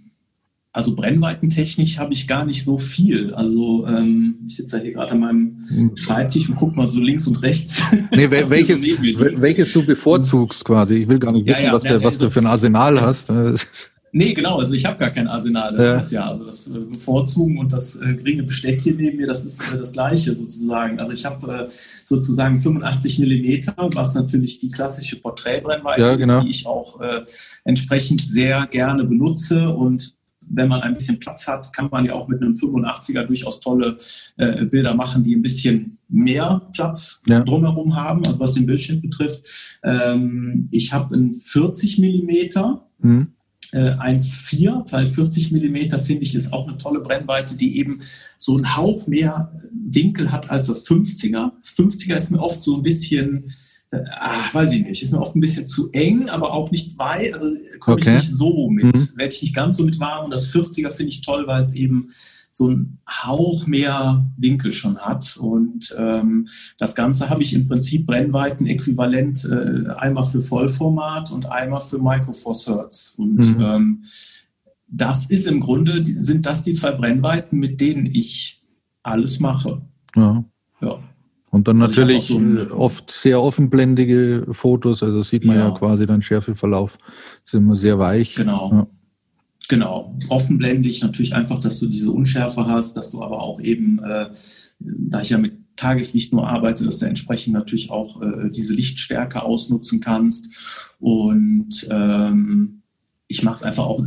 also 0.72 0.94
brennweitentechnisch 0.94 1.98
habe 1.98 2.12
ich 2.12 2.26
gar 2.26 2.44
nicht 2.44 2.64
so 2.64 2.76
viel. 2.76 3.32
Also 3.34 3.86
ähm, 3.86 4.40
ich 4.46 4.56
sitze 4.56 4.78
ja 4.78 4.82
hier 4.82 4.92
gerade 4.92 5.12
an 5.12 5.20
meinem 5.20 5.66
hm. 5.68 5.96
Schreibtisch 5.96 6.48
und 6.48 6.56
gucke 6.56 6.76
mal 6.76 6.86
so 6.86 7.00
links 7.00 7.26
und 7.26 7.36
rechts. 7.36 7.80
Nee, 8.14 8.30
welches, 8.30 8.82
so 8.82 9.42
welches 9.42 9.72
du 9.72 9.84
bevorzugst 9.84 10.64
quasi. 10.64 10.94
Ich 10.94 11.08
will 11.08 11.18
gar 11.18 11.32
nicht 11.32 11.46
wissen, 11.46 11.64
ja, 11.64 11.72
was, 11.72 11.84
der, 11.84 12.02
was 12.02 12.18
du 12.18 12.30
für 12.30 12.40
ein 12.40 12.46
Arsenal 12.46 13.00
hast. 13.00 13.30
Nee, 14.12 14.32
genau, 14.32 14.58
also 14.58 14.74
ich 14.74 14.84
habe 14.84 14.98
gar 14.98 15.10
kein 15.10 15.28
Arsenal. 15.28 15.76
Das 15.76 15.84
ja. 15.84 16.00
ist 16.00 16.12
ja, 16.12 16.26
also 16.26 16.44
das 16.44 16.66
äh, 16.66 16.70
Bevorzugen 16.70 17.58
und 17.58 17.72
das 17.72 17.96
äh, 17.96 18.14
geringe 18.14 18.44
Besteck 18.44 18.80
hier 18.80 18.94
neben 18.94 19.16
mir, 19.16 19.26
das 19.26 19.44
ist 19.44 19.60
äh, 19.72 19.76
das 19.76 19.92
gleiche 19.92 20.34
sozusagen. 20.34 20.98
Also 20.98 21.12
ich 21.12 21.24
habe 21.24 21.64
äh, 21.64 21.66
sozusagen 21.68 22.58
85 22.58 23.18
Millimeter, 23.18 23.74
was 23.94 24.14
natürlich 24.14 24.58
die 24.58 24.70
klassische 24.70 25.20
Porträtbrennweite 25.20 26.02
ja, 26.02 26.14
genau. 26.16 26.38
ist, 26.38 26.44
die 26.44 26.50
ich 26.50 26.66
auch 26.66 27.00
entsprechend 27.64 28.22
sehr 28.22 28.66
gerne 28.66 29.04
benutze 29.04 29.68
und 29.68 30.18
wenn 30.50 30.68
man 30.68 30.80
ein 30.80 30.94
bisschen 30.94 31.18
Platz 31.18 31.46
hat, 31.46 31.72
kann 31.72 31.88
man 31.90 32.04
ja 32.04 32.14
auch 32.14 32.28
mit 32.28 32.40
einem 32.40 32.52
85er 32.52 33.24
durchaus 33.24 33.60
tolle 33.60 33.96
äh, 34.36 34.64
Bilder 34.64 34.94
machen, 34.94 35.22
die 35.22 35.36
ein 35.36 35.42
bisschen 35.42 35.98
mehr 36.08 36.62
Platz 36.72 37.22
ja. 37.26 37.40
drumherum 37.40 37.94
haben, 37.94 38.24
also 38.24 38.40
was 38.40 38.54
den 38.54 38.66
Bildschirm 38.66 39.00
betrifft. 39.00 39.78
Ähm, 39.82 40.68
ich 40.70 40.92
habe 40.92 41.14
einen 41.14 41.34
40 41.34 41.98
Millimeter. 41.98 42.86
Mhm 43.00 43.32
äh, 43.72 43.92
1,4, 43.92 44.90
weil 44.90 45.06
40 45.06 45.52
Millimeter 45.52 45.98
finde 45.98 46.22
ich 46.22 46.34
ist 46.34 46.52
auch 46.52 46.66
eine 46.66 46.78
tolle 46.78 47.00
Brennweite, 47.00 47.56
die 47.56 47.78
eben 47.78 48.00
so 48.36 48.56
einen 48.56 48.76
Hauch 48.76 49.06
mehr 49.06 49.52
Winkel 49.72 50.32
hat 50.32 50.50
als 50.50 50.66
das 50.66 50.86
50er. 50.86 51.52
Das 51.56 51.76
50er 51.76 52.16
ist 52.16 52.30
mir 52.30 52.40
oft 52.40 52.62
so 52.62 52.76
ein 52.76 52.82
bisschen 52.82 53.44
ach, 53.90 54.54
weiß 54.54 54.72
ich 54.72 54.84
nicht, 54.84 55.02
ist 55.02 55.12
mir 55.12 55.20
oft 55.20 55.34
ein 55.34 55.40
bisschen 55.40 55.66
zu 55.66 55.90
eng, 55.92 56.28
aber 56.28 56.52
auch 56.52 56.70
nicht 56.70 56.98
weit, 56.98 57.32
also 57.32 57.48
komme 57.80 57.96
okay. 57.96 58.16
ich 58.16 58.22
nicht 58.22 58.34
so 58.34 58.68
mit, 58.68 58.84
mhm. 58.84 59.16
werde 59.16 59.34
ich 59.34 59.42
nicht 59.42 59.54
ganz 59.54 59.76
so 59.76 59.84
mit 59.84 59.98
warm 59.98 60.26
und 60.26 60.30
das 60.30 60.52
40er 60.52 60.90
finde 60.90 61.10
ich 61.10 61.22
toll, 61.22 61.46
weil 61.46 61.62
es 61.62 61.74
eben 61.74 62.10
so 62.50 62.68
einen 62.68 62.98
Hauch 63.08 63.66
mehr 63.66 64.30
Winkel 64.36 64.72
schon 64.72 64.98
hat 64.98 65.36
und 65.38 65.94
ähm, 65.98 66.46
das 66.78 66.94
Ganze 66.94 67.30
habe 67.30 67.42
ich 67.42 67.54
im 67.54 67.66
Prinzip 67.66 68.06
Brennweiten 68.06 68.66
äquivalent 68.66 69.44
äh, 69.44 69.90
einmal 69.92 70.24
für 70.24 70.42
Vollformat 70.42 71.30
und 71.30 71.50
einmal 71.50 71.80
für 71.80 71.98
Micro 71.98 72.32
Four 72.32 72.58
Thirds 72.58 73.14
und 73.16 73.56
mhm. 73.56 73.60
ähm, 73.60 74.04
das 74.90 75.26
ist 75.26 75.46
im 75.46 75.60
Grunde, 75.60 76.02
sind 76.04 76.46
das 76.46 76.62
die 76.62 76.72
zwei 76.72 76.92
Brennweiten, 76.92 77.58
mit 77.58 77.80
denen 77.80 78.06
ich 78.06 78.62
alles 79.02 79.38
mache. 79.38 79.82
Ja. 80.16 80.44
ja. 80.80 80.98
Und 81.50 81.66
dann 81.66 81.80
also 81.80 82.00
natürlich 82.00 82.26
so 82.26 82.40
oft 82.76 83.10
sehr 83.10 83.42
offenblendige 83.42 84.46
Fotos, 84.50 85.02
also 85.02 85.22
sieht 85.22 85.44
man 85.44 85.56
ja, 85.56 85.68
ja 85.68 85.74
quasi 85.74 86.06
dann 86.06 86.20
Schärfeverlauf, 86.20 86.98
ist 87.44 87.54
immer 87.54 87.74
sehr 87.74 87.98
weich. 87.98 88.34
Genau. 88.34 88.70
Ja. 88.72 88.86
Genau, 89.70 90.16
offenblendig 90.30 91.02
natürlich 91.02 91.34
einfach, 91.34 91.60
dass 91.60 91.78
du 91.78 91.88
diese 91.88 92.10
Unschärfe 92.10 92.66
hast, 92.66 92.96
dass 92.96 93.10
du 93.10 93.22
aber 93.22 93.42
auch 93.42 93.60
eben, 93.60 93.98
äh, 93.98 94.30
da 94.80 95.20
ich 95.20 95.28
ja 95.28 95.36
mit 95.36 95.76
Tageslicht 95.76 96.32
nur 96.32 96.48
arbeite, 96.48 96.84
dass 96.84 96.98
du 96.98 97.06
entsprechend 97.06 97.52
natürlich 97.52 97.90
auch 97.90 98.22
äh, 98.22 98.50
diese 98.50 98.72
Lichtstärke 98.72 99.42
ausnutzen 99.42 100.00
kannst. 100.00 100.96
Und 100.98 101.86
ähm, 101.90 102.77
ich 103.30 103.42
mache 103.42 103.56
es 103.56 103.62
einfach 103.62 103.84
auch 103.84 104.02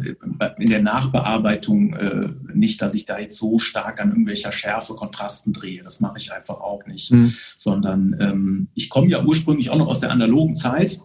in 0.57 0.69
der 0.69 0.81
Nachbearbeitung 0.81 1.93
äh, 1.93 2.29
nicht, 2.53 2.81
dass 2.81 2.95
ich 2.95 3.05
da 3.05 3.19
jetzt 3.19 3.37
so 3.37 3.59
stark 3.59 4.01
an 4.01 4.09
irgendwelcher 4.09 4.51
Schärfe, 4.51 4.95
Kontrasten 4.95 5.53
drehe. 5.53 5.83
Das 5.83 5.99
mache 5.99 6.17
ich 6.17 6.33
einfach 6.33 6.59
auch 6.59 6.87
nicht. 6.87 7.11
Mhm. 7.11 7.31
Sondern 7.55 8.15
ähm, 8.19 8.67
ich 8.73 8.89
komme 8.89 9.09
ja 9.09 9.23
ursprünglich 9.23 9.69
auch 9.69 9.77
noch 9.77 9.87
aus 9.87 9.99
der 9.99 10.09
analogen 10.09 10.55
Zeit 10.55 11.01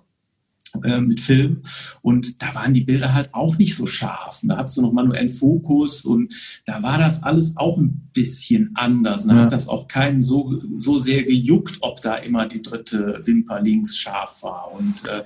äh, 0.82 1.00
mit 1.00 1.20
Film 1.20 1.62
und 2.00 2.42
da 2.42 2.54
waren 2.54 2.72
die 2.72 2.84
Bilder 2.84 3.12
halt 3.12 3.34
auch 3.34 3.58
nicht 3.58 3.76
so 3.76 3.86
scharf. 3.86 4.42
Und 4.42 4.48
da 4.48 4.56
hattest 4.56 4.78
du 4.78 4.82
noch 4.82 4.92
manuellen 4.92 5.28
Fokus 5.28 6.00
und 6.02 6.34
da 6.64 6.82
war 6.82 6.98
das 6.98 7.22
alles 7.22 7.58
auch 7.58 7.76
ein 7.76 8.08
bisschen 8.14 8.70
anders. 8.76 9.24
Und 9.24 9.30
da 9.30 9.36
ja. 9.36 9.42
hat 9.42 9.52
das 9.52 9.68
auch 9.68 9.88
keinen 9.88 10.22
so, 10.22 10.62
so 10.74 10.98
sehr 10.98 11.22
gejuckt, 11.24 11.78
ob 11.82 12.00
da 12.00 12.14
immer 12.14 12.46
die 12.46 12.62
dritte 12.62 13.20
Wimper 13.24 13.60
links 13.60 13.94
scharf 13.94 14.42
war. 14.42 14.72
Und 14.72 15.04
äh, 15.06 15.22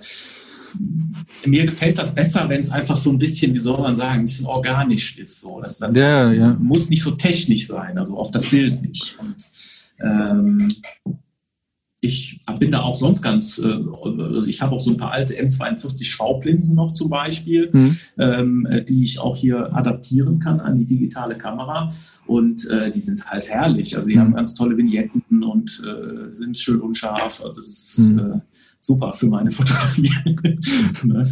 mir 1.45 1.67
gefällt 1.67 1.99
das 1.99 2.15
besser, 2.15 2.49
wenn 2.49 2.61
es 2.61 2.71
einfach 2.71 2.97
so 2.97 3.11
ein 3.11 3.19
bisschen, 3.19 3.55
wie 3.55 3.59
soll 3.59 3.81
man 3.81 3.95
sagen, 3.95 4.21
ein 4.21 4.27
bisschen 4.27 4.47
organisch 4.47 5.19
ist. 5.19 5.41
So. 5.41 5.61
Das, 5.61 5.79
das 5.79 5.95
ja, 5.95 6.33
ja. 6.33 6.57
muss 6.61 6.91
nicht 6.91 7.03
so 7.03 7.13
technisch 7.13 7.67
sein, 7.67 7.99
also 7.99 8.19
auf 8.19 8.31
das 8.31 8.45
Bild 8.47 8.83
nicht. 8.83 9.19
Und 9.19 9.51
ähm, 10.03 10.69
ich 12.03 12.41
bin 12.59 12.71
da 12.71 12.81
auch 12.81 12.97
sonst 12.97 13.21
ganz, 13.21 13.59
äh, 13.59 13.67
also 13.67 14.49
ich 14.49 14.63
habe 14.63 14.75
auch 14.75 14.81
so 14.81 14.91
ein 14.91 14.97
paar 14.97 15.13
alte 15.13 15.35
M42 15.35 16.05
Schraublinsen 16.05 16.75
noch 16.75 16.93
zum 16.93 17.11
Beispiel, 17.11 17.71
mhm. 17.73 17.97
ähm, 18.19 18.69
die 18.89 19.05
ich 19.05 19.19
auch 19.19 19.37
hier 19.37 19.75
adaptieren 19.75 20.39
kann 20.39 20.61
an 20.61 20.79
die 20.79 20.87
digitale 20.87 21.37
Kamera 21.37 21.89
und 22.27 22.69
äh, 22.71 22.91
die 22.91 23.01
sind 23.01 23.27
halt 23.27 23.51
herrlich. 23.51 23.97
Also 23.97 24.09
die 24.09 24.17
mhm. 24.17 24.21
haben 24.21 24.35
ganz 24.35 24.55
tolle 24.55 24.79
Vignetten 24.79 25.45
und 25.45 25.83
äh, 25.85 26.33
sind 26.33 26.57
schön 26.57 26.81
unscharf. 26.81 27.43
Also 27.45 27.61
das 27.61 27.69
ist 27.69 27.99
mhm. 27.99 28.41
Super 28.81 29.13
für 29.13 29.27
meine 29.27 29.51
Fotografie. 29.51 30.11
Ne? 31.03 31.25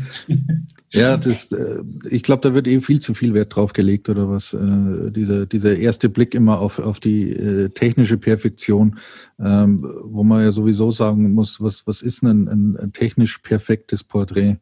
ja, 0.93 1.17
das, 1.17 1.53
äh, 1.53 1.83
ich 2.09 2.23
glaube, 2.23 2.43
da 2.43 2.55
wird 2.55 2.67
eben 2.67 2.83
viel 2.83 3.01
zu 3.01 3.15
viel 3.15 3.35
Wert 3.35 3.55
drauf 3.55 3.73
gelegt 3.73 4.09
oder 4.09 4.31
was. 4.31 4.55
Äh, 4.55 5.11
dieser, 5.11 5.47
dieser 5.47 5.77
erste 5.77 6.09
Blick 6.09 6.35
immer 6.35 6.61
auf, 6.61 6.79
auf 6.79 7.01
die 7.01 7.31
äh, 7.31 7.69
technische 7.71 8.19
Perfektion, 8.19 8.99
ähm, 9.39 9.87
wo 10.05 10.25
man 10.25 10.43
ja 10.43 10.53
sowieso 10.53 10.91
sagen 10.91 11.33
muss, 11.33 11.61
was, 11.61 11.87
was 11.87 12.03
ist 12.03 12.23
denn 12.23 12.49
ein, 12.49 12.77
ein 12.77 12.93
technisch 12.93 13.39
perfektes 13.39 14.05
Porträt? 14.05 14.59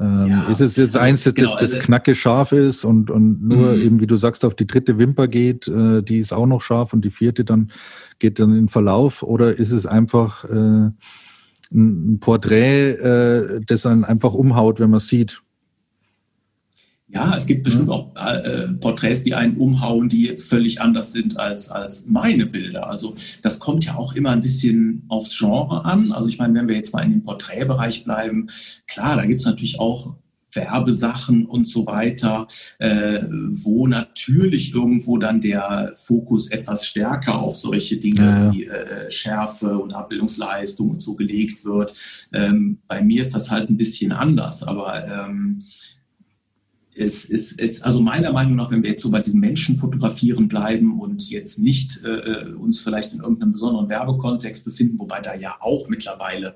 Ähm, 0.00 0.26
ja, 0.26 0.48
ist 0.48 0.60
es 0.60 0.76
jetzt 0.76 0.96
also, 0.96 1.06
eins, 1.06 1.24
das, 1.24 1.34
genau, 1.34 1.52
das 1.52 1.74
also, 1.74 1.78
knacke 1.78 2.14
scharf 2.14 2.52
ist 2.52 2.84
und, 2.84 3.10
und 3.10 3.42
nur 3.42 3.74
mhm. 3.74 3.82
eben, 3.82 4.00
wie 4.00 4.06
du 4.06 4.16
sagst, 4.16 4.44
auf 4.44 4.54
die 4.54 4.66
dritte 4.66 4.98
Wimper 4.98 5.28
geht, 5.28 5.68
äh, 5.68 6.02
die 6.02 6.18
ist 6.18 6.32
auch 6.32 6.46
noch 6.46 6.62
scharf 6.62 6.92
und 6.92 7.04
die 7.04 7.10
vierte 7.10 7.44
dann 7.44 7.70
geht 8.18 8.40
dann 8.40 8.56
in 8.56 8.68
Verlauf 8.68 9.22
oder 9.22 9.56
ist 9.56 9.72
es 9.72 9.86
einfach 9.86 10.44
äh, 10.44 10.90
ein 11.72 12.18
Porträt, 12.20 12.92
äh, 12.92 13.60
das 13.66 13.82
dann 13.82 14.04
einfach 14.04 14.34
umhaut, 14.34 14.80
wenn 14.80 14.90
man 14.90 14.98
es 14.98 15.08
sieht. 15.08 15.42
Ja, 17.08 17.36
es 17.36 17.46
gibt 17.46 17.62
bestimmt 17.62 17.90
auch 17.90 18.12
äh, 18.16 18.66
Porträts, 18.80 19.22
die 19.22 19.34
einen 19.34 19.56
umhauen, 19.56 20.08
die 20.08 20.26
jetzt 20.26 20.48
völlig 20.48 20.80
anders 20.80 21.12
sind 21.12 21.38
als, 21.38 21.68
als 21.68 22.06
meine 22.06 22.46
Bilder. 22.46 22.88
Also 22.88 23.14
das 23.42 23.60
kommt 23.60 23.84
ja 23.84 23.94
auch 23.94 24.14
immer 24.14 24.30
ein 24.30 24.40
bisschen 24.40 25.04
aufs 25.08 25.38
Genre 25.38 25.84
an. 25.84 26.10
Also 26.10 26.28
ich 26.28 26.38
meine, 26.38 26.54
wenn 26.54 26.66
wir 26.66 26.74
jetzt 26.74 26.92
mal 26.92 27.04
in 27.04 27.10
dem 27.10 27.22
Porträtbereich 27.22 28.02
bleiben, 28.02 28.48
klar, 28.88 29.16
da 29.16 29.26
gibt 29.26 29.40
es 29.40 29.46
natürlich 29.46 29.78
auch 29.78 30.16
Werbesachen 30.54 31.46
und 31.46 31.68
so 31.68 31.86
weiter, 31.86 32.46
äh, 32.78 33.20
wo 33.30 33.86
natürlich 33.86 34.74
irgendwo 34.74 35.18
dann 35.18 35.40
der 35.40 35.92
Fokus 35.96 36.50
etwas 36.50 36.86
stärker 36.86 37.38
auf 37.38 37.56
solche 37.56 37.96
Dinge 37.96 38.20
ja, 38.20 38.52
wie 38.52 38.64
äh, 38.66 39.10
Schärfe 39.10 39.78
und 39.78 39.94
Abbildungsleistung 39.94 40.90
und 40.90 41.02
so 41.02 41.14
gelegt 41.14 41.64
wird. 41.64 41.94
Ähm, 42.32 42.78
bei 42.86 43.02
mir 43.02 43.22
ist 43.22 43.34
das 43.34 43.50
halt 43.50 43.70
ein 43.70 43.76
bisschen 43.76 44.12
anders, 44.12 44.62
aber 44.62 45.04
ähm, 45.06 45.58
es 46.96 47.24
ist, 47.24 47.84
also 47.84 48.00
meiner 48.00 48.32
Meinung 48.32 48.56
nach, 48.56 48.70
wenn 48.70 48.82
wir 48.82 48.90
jetzt 48.90 49.02
so 49.02 49.10
bei 49.10 49.20
diesem 49.20 49.40
Menschen 49.40 49.76
fotografieren 49.76 50.48
bleiben 50.48 51.00
und 51.00 51.28
jetzt 51.28 51.58
nicht 51.58 52.04
äh, 52.04 52.52
uns 52.52 52.80
vielleicht 52.80 53.12
in 53.12 53.20
irgendeinem 53.20 53.52
besonderen 53.52 53.88
Werbekontext 53.88 54.64
befinden, 54.64 54.98
wobei 55.00 55.20
da 55.20 55.34
ja 55.34 55.56
auch 55.60 55.88
mittlerweile 55.88 56.54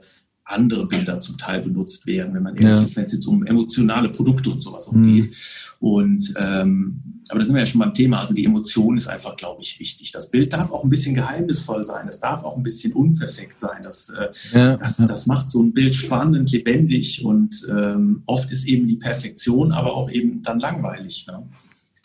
andere 0.48 0.86
Bilder 0.86 1.20
zum 1.20 1.36
Teil 1.38 1.62
benutzt 1.62 2.06
werden, 2.06 2.34
wenn 2.34 2.42
man 2.42 2.56
ehrlich 2.56 2.76
ja. 2.76 2.82
ist, 2.82 2.96
wenn 2.96 3.04
es 3.04 3.12
jetzt 3.12 3.26
um 3.26 3.44
emotionale 3.44 4.08
Produkte 4.08 4.50
und 4.50 4.62
sowas 4.62 4.88
auch 4.88 4.92
mhm. 4.92 5.12
geht. 5.12 5.36
Und 5.80 6.34
ähm, 6.40 7.02
aber 7.28 7.40
da 7.40 7.44
sind 7.44 7.54
wir 7.54 7.60
ja 7.60 7.66
schon 7.66 7.80
beim 7.80 7.92
Thema. 7.92 8.20
Also 8.20 8.34
die 8.34 8.44
Emotion 8.44 8.96
ist 8.96 9.06
einfach, 9.06 9.36
glaube 9.36 9.60
ich, 9.60 9.78
wichtig. 9.78 10.12
Das 10.12 10.30
Bild 10.30 10.52
darf 10.52 10.72
auch 10.72 10.82
ein 10.82 10.88
bisschen 10.88 11.14
geheimnisvoll 11.14 11.84
sein. 11.84 12.08
Es 12.08 12.20
darf 12.20 12.42
auch 12.42 12.56
ein 12.56 12.62
bisschen 12.62 12.94
unperfekt 12.94 13.60
sein. 13.60 13.82
Das, 13.82 14.08
äh, 14.10 14.28
ja, 14.52 14.76
das, 14.76 14.96
das 14.96 15.26
macht 15.26 15.48
so 15.48 15.62
ein 15.62 15.74
Bild 15.74 15.94
spannend, 15.94 16.50
lebendig 16.50 17.24
und 17.24 17.66
ähm, 17.70 18.22
oft 18.24 18.50
ist 18.50 18.66
eben 18.66 18.86
die 18.86 18.96
Perfektion, 18.96 19.72
aber 19.72 19.92
auch 19.94 20.10
eben 20.10 20.42
dann 20.42 20.58
langweilig. 20.58 21.26
Ne? 21.26 21.42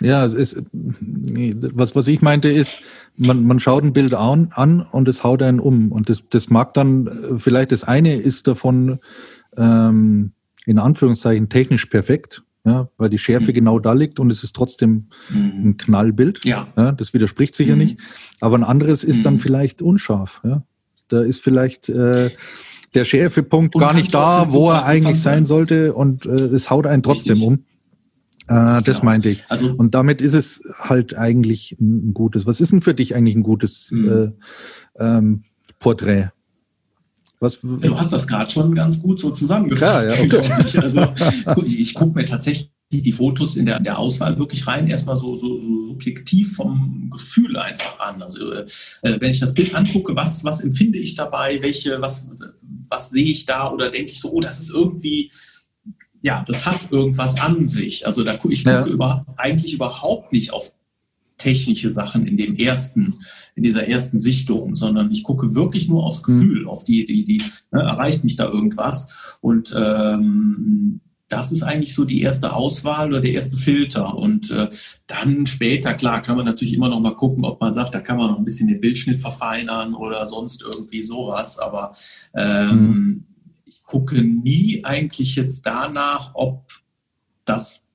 Ja, 0.01 0.25
es 0.25 0.33
ist, 0.33 0.61
was, 0.73 1.95
was 1.95 2.07
ich 2.07 2.21
meinte 2.21 2.49
ist, 2.49 2.79
man, 3.17 3.45
man 3.45 3.59
schaut 3.59 3.83
ein 3.83 3.93
Bild 3.93 4.13
an, 4.13 4.49
an 4.51 4.81
und 4.81 5.07
es 5.07 5.23
haut 5.23 5.41
einen 5.43 5.59
um. 5.59 5.91
Und 5.91 6.09
das, 6.09 6.23
das 6.29 6.49
mag 6.49 6.73
dann, 6.73 7.37
vielleicht 7.37 7.71
das 7.71 7.83
eine 7.83 8.15
ist 8.15 8.47
davon 8.47 8.99
ähm, 9.57 10.31
in 10.65 10.79
Anführungszeichen 10.79 11.49
technisch 11.49 11.85
perfekt, 11.85 12.43
ja, 12.65 12.89
weil 12.97 13.09
die 13.09 13.17
Schärfe 13.17 13.51
mhm. 13.51 13.55
genau 13.55 13.79
da 13.79 13.93
liegt 13.93 14.19
und 14.19 14.31
es 14.31 14.43
ist 14.43 14.55
trotzdem 14.55 15.07
mhm. 15.29 15.69
ein 15.69 15.77
Knallbild. 15.77 16.45
Ja. 16.45 16.67
ja. 16.77 16.91
Das 16.93 17.13
widerspricht 17.13 17.55
sich 17.55 17.67
mhm. 17.67 17.73
ja 17.73 17.77
nicht. 17.77 17.99
Aber 18.39 18.57
ein 18.57 18.63
anderes 18.63 19.03
ist 19.03 19.25
dann 19.25 19.35
mhm. 19.35 19.39
vielleicht 19.39 19.81
unscharf. 19.81 20.41
Ja. 20.43 20.63
Da 21.09 21.21
ist 21.21 21.41
vielleicht 21.41 21.89
äh, 21.89 22.29
der 22.95 23.05
Schärfepunkt 23.05 23.75
und 23.75 23.81
gar 23.81 23.93
nicht 23.93 24.13
da, 24.13 24.51
wo 24.51 24.69
er 24.69 24.85
eigentlich 24.85 25.21
sein 25.21 25.45
sollte 25.45 25.93
und 25.93 26.25
äh, 26.25 26.31
es 26.31 26.69
haut 26.69 26.87
einen 26.87 27.03
trotzdem 27.03 27.33
Richtig. 27.33 27.47
um. 27.47 27.65
Äh, 28.47 28.53
das 28.53 28.83
genau. 28.83 29.05
meinte 29.05 29.29
ich. 29.29 29.43
Also, 29.49 29.73
und 29.73 29.95
damit 29.95 30.21
ist 30.21 30.33
es 30.33 30.63
halt 30.79 31.17
eigentlich 31.17 31.77
ein 31.79 32.13
gutes. 32.13 32.45
Was 32.45 32.59
ist 32.59 32.71
denn 32.71 32.81
für 32.81 32.93
dich 32.93 33.15
eigentlich 33.15 33.35
ein 33.35 33.43
gutes 33.43 33.87
mhm. 33.91 34.33
äh, 34.99 35.03
ähm, 35.03 35.43
Porträt? 35.79 36.29
Was, 37.39 37.59
du 37.61 37.99
hast 37.99 38.13
das 38.13 38.25
gerade 38.25 38.49
schon 38.49 38.73
ganz 38.73 39.01
gut 39.01 39.19
so 39.19 39.29
zusammengefasst. 39.31 40.07
Klar, 40.07 40.25
ja, 40.25 40.39
okay. 40.39 40.63
ich. 40.65 40.79
Also 40.81 41.01
ich, 41.65 41.79
ich 41.79 41.93
gucke 41.93 42.17
mir 42.17 42.25
tatsächlich 42.25 42.71
die, 42.93 43.01
die 43.01 43.11
Fotos 43.11 43.57
in 43.57 43.65
der, 43.65 43.77
in 43.77 43.83
der 43.83 43.97
Auswahl 43.97 44.37
wirklich 44.37 44.65
rein 44.65 44.87
erstmal 44.87 45.15
so, 45.15 45.35
so, 45.35 45.59
so 45.59 45.87
subjektiv 45.87 46.55
vom 46.55 47.09
Gefühl 47.09 47.57
einfach 47.57 47.99
an. 47.99 48.21
Also 48.21 48.51
äh, 48.53 48.65
wenn 49.01 49.31
ich 49.31 49.39
das 49.39 49.53
Bild 49.53 49.75
angucke, 49.75 50.15
was, 50.15 50.45
was 50.45 50.61
empfinde 50.61 50.99
ich 50.99 51.15
dabei, 51.15 51.61
welche, 51.61 51.99
was, 52.01 52.29
was 52.87 53.09
sehe 53.09 53.25
ich 53.25 53.45
da 53.45 53.69
oder 53.71 53.89
denke 53.89 54.11
ich 54.11 54.21
so, 54.21 54.31
oh, 54.31 54.39
das 54.39 54.61
ist 54.61 54.69
irgendwie, 54.69 55.31
ja, 56.23 56.43
das 56.47 56.65
hat 56.65 56.91
irgendwas 56.91 57.39
an 57.39 57.61
sich. 57.61 58.07
Also 58.07 58.23
da 58.23 58.37
gucke 58.37 58.53
ich 58.53 58.63
gucke 58.63 58.75
ja. 58.75 58.85
über, 58.87 59.25
eigentlich 59.35 59.73
überhaupt 59.73 60.31
nicht 60.31 60.53
auf 60.53 60.73
technische 61.37 61.89
Sachen 61.89 62.25
in 62.25 62.37
dem 62.37 62.55
ersten, 62.55 63.19
in 63.55 63.63
dieser 63.63 63.89
ersten 63.89 64.21
Sichtung, 64.21 64.75
sondern 64.75 65.11
ich 65.11 65.23
gucke 65.23 65.53
wirklich 65.53 65.89
nur 65.89 66.05
aufs 66.05 66.25
mhm. 66.25 66.39
Gefühl, 66.39 66.61
mhm. 66.61 66.69
auf 66.69 66.85
die, 66.85 67.05
die, 67.05 67.25
die 67.25 67.43
ne, 67.71 67.81
erreicht 67.81 68.23
mich 68.23 68.37
da 68.37 68.45
irgendwas 68.45 69.37
und 69.41 69.73
ähm, 69.75 71.01
das 71.27 71.51
ist 71.51 71.63
eigentlich 71.63 71.93
so 71.93 72.05
die 72.05 72.21
erste 72.21 72.53
Auswahl 72.53 73.07
oder 73.09 73.19
der 73.19 73.33
erste 73.33 73.57
Filter. 73.57 74.15
Und 74.15 74.51
äh, 74.51 74.69
dann 75.07 75.47
später, 75.47 75.95
klar, 75.95 76.21
kann 76.21 76.37
man 76.37 76.45
natürlich 76.45 76.75
immer 76.75 76.89
noch 76.89 76.99
mal 76.99 77.15
gucken, 77.15 77.43
ob 77.43 77.59
man 77.59 77.73
sagt, 77.73 77.95
da 77.95 78.01
kann 78.01 78.17
man 78.17 78.29
noch 78.29 78.37
ein 78.37 78.45
bisschen 78.45 78.67
den 78.67 78.79
Bildschnitt 78.79 79.19
verfeinern 79.19 79.95
oder 79.95 80.27
sonst 80.27 80.61
irgendwie 80.61 81.01
sowas. 81.01 81.57
Aber 81.57 81.91
ähm, 82.35 82.69
mhm. 82.69 83.25
Ich 83.83 83.87
gucke 83.87 84.23
nie 84.23 84.83
eigentlich 84.83 85.35
jetzt 85.35 85.65
danach, 85.65 86.31
ob 86.33 86.63
das 87.45 87.89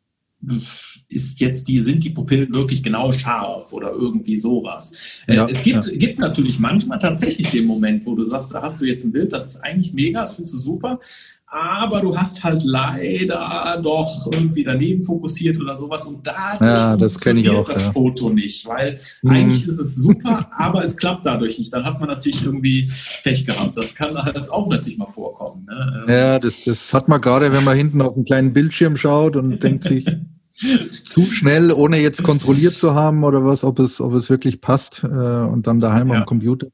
ist 1.09 1.40
jetzt 1.40 1.66
die, 1.66 1.81
sind 1.81 2.05
die 2.05 2.11
Pupillen 2.11 2.55
wirklich 2.55 2.83
genau 2.83 3.11
scharf 3.11 3.72
oder 3.72 3.90
irgendwie 3.90 4.37
sowas. 4.37 5.20
Äh, 5.27 5.35
ja, 5.35 5.46
es 5.46 5.62
gibt, 5.62 5.87
ja. 5.87 5.92
gibt 5.96 6.20
natürlich 6.20 6.61
manchmal 6.61 7.01
tatsächlich 7.01 7.51
den 7.51 7.66
Moment, 7.66 8.07
wo 8.07 8.14
du 8.14 8.24
sagst, 8.24 8.55
da 8.55 8.62
hast 8.62 8.81
du 8.81 8.85
jetzt 8.85 9.05
ein 9.05 9.11
Bild, 9.11 9.33
das 9.33 9.46
ist 9.46 9.64
eigentlich 9.64 9.92
mega, 9.92 10.20
das 10.20 10.37
findest 10.37 10.55
du 10.55 10.59
super, 10.59 11.01
aber 11.50 12.00
du 12.02 12.14
hast 12.16 12.44
halt 12.44 12.62
leider 12.64 13.80
doch 13.82 14.28
irgendwie 14.32 14.64
daneben 14.64 15.00
fokussiert 15.00 15.58
oder 15.58 15.74
sowas 15.74 16.04
und 16.04 16.26
dadurch 16.26 16.61
ja, 16.61 16.96
das 16.96 17.12
funktioniert 17.12 17.54
auch, 17.54 17.64
das 17.64 17.84
ja. 17.84 17.92
Foto 17.92 18.28
nicht, 18.28 18.66
weil 18.66 18.98
mhm. 19.22 19.30
eigentlich 19.30 19.66
ist 19.66 19.78
es 19.78 19.96
super, 19.96 20.50
aber 20.52 20.84
es 20.84 20.96
klappt 20.96 21.24
dadurch 21.24 21.58
nicht. 21.58 21.72
Dann 21.72 21.84
hat 21.84 22.00
man 22.00 22.08
natürlich 22.08 22.44
irgendwie 22.44 22.90
Pech 23.22 23.46
gehabt. 23.46 23.76
Das 23.76 23.94
kann 23.94 24.14
halt 24.16 24.50
auch 24.50 24.68
natürlich 24.68 24.98
mal 24.98 25.06
vorkommen. 25.06 25.66
Ne? 25.66 26.02
Ja, 26.06 26.38
das, 26.38 26.64
das 26.64 26.92
hat 26.92 27.08
man 27.08 27.20
gerade, 27.20 27.50
wenn 27.52 27.64
man 27.64 27.76
hinten 27.76 28.02
auf 28.02 28.14
einen 28.14 28.26
kleinen 28.26 28.52
Bildschirm 28.52 28.96
schaut 28.96 29.37
und 29.37 29.62
denkt 29.62 29.84
sich, 29.84 30.06
zu 31.06 31.22
schnell, 31.22 31.72
ohne 31.72 31.98
jetzt 31.98 32.22
kontrolliert 32.24 32.74
zu 32.74 32.94
haben 32.94 33.24
oder 33.24 33.44
was, 33.44 33.64
ob 33.64 33.78
es, 33.78 34.00
ob 34.00 34.12
es 34.12 34.28
wirklich 34.28 34.61
passt 34.61 35.02
äh, 35.04 35.06
und 35.06 35.66
dann 35.66 35.78
daheim 35.78 36.08
ja. 36.08 36.18
am 36.18 36.26
Computer 36.26 36.66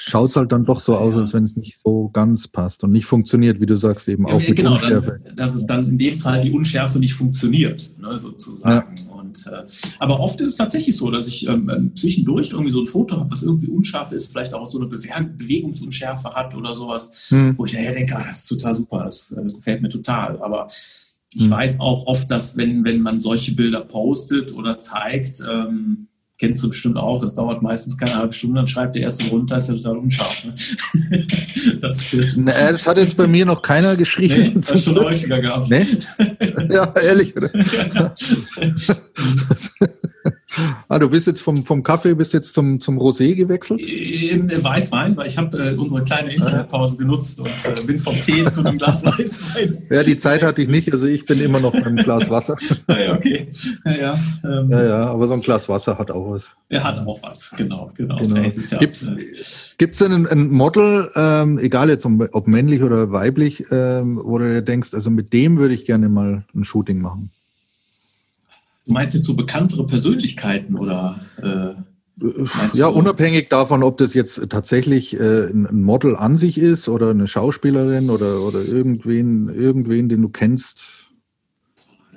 schaut 0.00 0.30
es 0.30 0.36
halt 0.36 0.52
dann 0.52 0.64
doch 0.64 0.80
so 0.80 0.96
aus, 0.96 1.14
ja. 1.14 1.20
als 1.20 1.34
wenn 1.34 1.44
es 1.44 1.56
nicht 1.56 1.78
so 1.78 2.08
ganz 2.12 2.48
passt 2.48 2.84
und 2.84 2.92
nicht 2.92 3.06
funktioniert, 3.06 3.60
wie 3.60 3.66
du 3.66 3.76
sagst, 3.76 4.08
eben 4.08 4.26
auch 4.26 4.40
ja, 4.40 4.48
mit 4.48 4.56
genau, 4.56 4.72
Unschärfe. 4.72 5.20
Dann, 5.24 5.36
dass 5.36 5.54
es 5.54 5.66
dann 5.66 5.88
in 5.88 5.98
dem 5.98 6.20
Fall 6.20 6.42
die 6.42 6.50
Unschärfe 6.50 6.98
nicht 6.98 7.14
funktioniert, 7.14 7.92
ne, 7.98 8.18
sozusagen. 8.18 8.96
Ja. 8.96 9.12
Und, 9.12 9.46
äh, 9.46 9.64
aber 9.98 10.20
oft 10.20 10.40
ist 10.40 10.50
es 10.50 10.56
tatsächlich 10.56 10.96
so, 10.96 11.10
dass 11.10 11.28
ich 11.28 11.46
ähm, 11.46 11.68
ähm 11.68 11.94
zwischendurch 11.94 12.50
irgendwie 12.50 12.70
so 12.70 12.80
ein 12.80 12.86
Foto 12.86 13.16
habe, 13.16 13.30
was 13.30 13.42
irgendwie 13.42 13.68
unscharf 13.68 14.12
ist, 14.12 14.32
vielleicht 14.32 14.54
auch 14.54 14.66
so 14.66 14.78
eine 14.78 14.88
Bewe 14.88 15.08
Bewegungsunschärfe 15.36 16.30
hat 16.30 16.54
oder 16.54 16.74
sowas, 16.74 17.28
hm. 17.28 17.56
wo 17.56 17.64
ich 17.64 17.72
daher 17.72 17.92
denke, 17.92 18.16
ah, 18.16 18.24
das 18.26 18.38
ist 18.38 18.48
total 18.48 18.74
super, 18.74 19.04
das 19.04 19.32
äh, 19.32 19.52
gefällt 19.52 19.82
mir 19.82 19.88
total. 19.88 20.40
Aber 20.42 20.66
ich 21.34 21.44
hm. 21.44 21.50
weiß 21.50 21.80
auch 21.80 22.06
oft, 22.06 22.30
dass 22.30 22.56
wenn, 22.56 22.84
wenn 22.84 23.00
man 23.00 23.20
solche 23.20 23.52
Bilder 23.52 23.80
postet 23.80 24.54
oder 24.54 24.78
zeigt, 24.78 25.40
ähm, 25.48 26.07
kennst 26.38 26.62
du 26.62 26.68
bestimmt 26.68 26.96
auch, 26.96 27.20
das 27.20 27.34
dauert 27.34 27.62
meistens 27.62 27.98
keine 27.98 28.16
halbe 28.16 28.32
Stunde, 28.32 28.56
dann 28.56 28.68
schreibt 28.68 28.94
der 28.94 29.02
erste 29.02 29.28
runter, 29.28 29.58
ist 29.58 29.68
ja 29.68 29.74
total 29.74 29.98
unscharf. 29.98 30.44
Ne? 30.44 30.54
das, 31.80 32.16
Na, 32.36 32.52
das, 32.70 32.86
hat 32.86 32.96
jetzt 32.96 33.16
bei 33.16 33.26
mir 33.26 33.44
noch 33.44 33.60
keiner 33.60 33.96
geschrieben. 33.96 34.52
Nee, 34.54 34.54
das 34.54 34.84
schon 34.84 34.96
häufiger 34.96 35.40
gehabt. 35.40 35.68
Nee? 35.68 35.84
Ja, 36.70 36.94
ehrlich. 36.94 37.34
ah, 40.88 40.98
du 40.98 41.08
bist 41.08 41.26
jetzt 41.26 41.42
vom, 41.42 41.64
vom 41.64 41.82
Kaffee 41.82 42.14
bist 42.14 42.34
jetzt 42.34 42.54
zum, 42.54 42.80
zum 42.80 42.98
Rosé 42.98 43.34
gewechselt? 43.34 43.80
In 43.80 44.50
Weißwein, 44.62 45.16
weil 45.16 45.26
ich 45.26 45.38
habe 45.38 45.56
äh, 45.58 45.74
unsere 45.74 46.04
kleine 46.04 46.32
Internetpause 46.32 46.96
genutzt 46.96 47.40
und 47.40 47.48
äh, 47.48 47.86
bin 47.86 47.98
vom 47.98 48.20
Tee 48.20 48.48
zu 48.50 48.64
einem 48.64 48.78
Glas 48.78 49.04
Weißwein. 49.04 49.82
Ja, 49.90 50.02
die 50.02 50.16
Zeit 50.16 50.42
hatte 50.42 50.62
ich 50.62 50.68
nicht, 50.68 50.92
also 50.92 51.06
ich 51.06 51.26
bin 51.26 51.40
immer 51.40 51.60
noch 51.60 51.72
beim 51.72 51.96
Glas 51.96 52.30
Wasser. 52.30 52.56
Ah, 52.86 52.98
ja, 52.98 53.14
okay. 53.14 53.48
Ja, 53.84 53.92
ja, 53.92 54.18
ähm, 54.44 54.70
ja, 54.70 54.84
ja, 54.84 55.10
aber 55.10 55.28
so 55.28 55.34
ein 55.34 55.40
Glas 55.40 55.68
Wasser 55.68 55.98
hat 55.98 56.10
auch 56.10 56.27
was. 56.30 56.56
Er 56.68 56.84
hat 56.84 56.98
auch 57.06 57.22
was, 57.22 57.50
genau. 57.56 57.90
genau. 57.94 58.16
genau. 58.16 58.42
Ja, 58.42 58.78
Gibt 58.78 58.96
es 58.96 60.00
äh, 60.00 60.04
denn 60.04 60.12
ein, 60.12 60.26
ein 60.26 60.50
Model, 60.50 61.10
ähm, 61.14 61.58
egal 61.58 61.88
jetzt 61.88 62.06
ob 62.06 62.46
männlich 62.46 62.82
oder 62.82 63.10
weiblich, 63.10 63.64
ähm, 63.70 64.20
wo 64.22 64.38
du 64.38 64.52
dir 64.52 64.62
denkst, 64.62 64.94
also 64.94 65.10
mit 65.10 65.32
dem 65.32 65.58
würde 65.58 65.74
ich 65.74 65.84
gerne 65.84 66.08
mal 66.08 66.44
ein 66.54 66.64
Shooting 66.64 67.00
machen? 67.00 67.30
Du 68.86 68.92
meinst 68.92 69.14
jetzt 69.14 69.26
so 69.26 69.34
bekanntere 69.34 69.86
Persönlichkeiten 69.86 70.76
oder? 70.76 71.20
Äh, 71.42 71.74
ja, 72.72 72.88
unabhängig 72.88 73.48
davon, 73.48 73.82
ob 73.82 73.98
das 73.98 74.14
jetzt 74.14 74.48
tatsächlich 74.48 75.18
äh, 75.18 75.50
ein 75.50 75.82
Model 75.82 76.16
an 76.16 76.36
sich 76.36 76.58
ist 76.58 76.88
oder 76.88 77.10
eine 77.10 77.28
Schauspielerin 77.28 78.10
oder, 78.10 78.40
oder 78.40 78.62
irgendwen, 78.62 79.48
irgendwen, 79.48 80.08
den 80.08 80.22
du 80.22 80.28
kennst. 80.28 80.97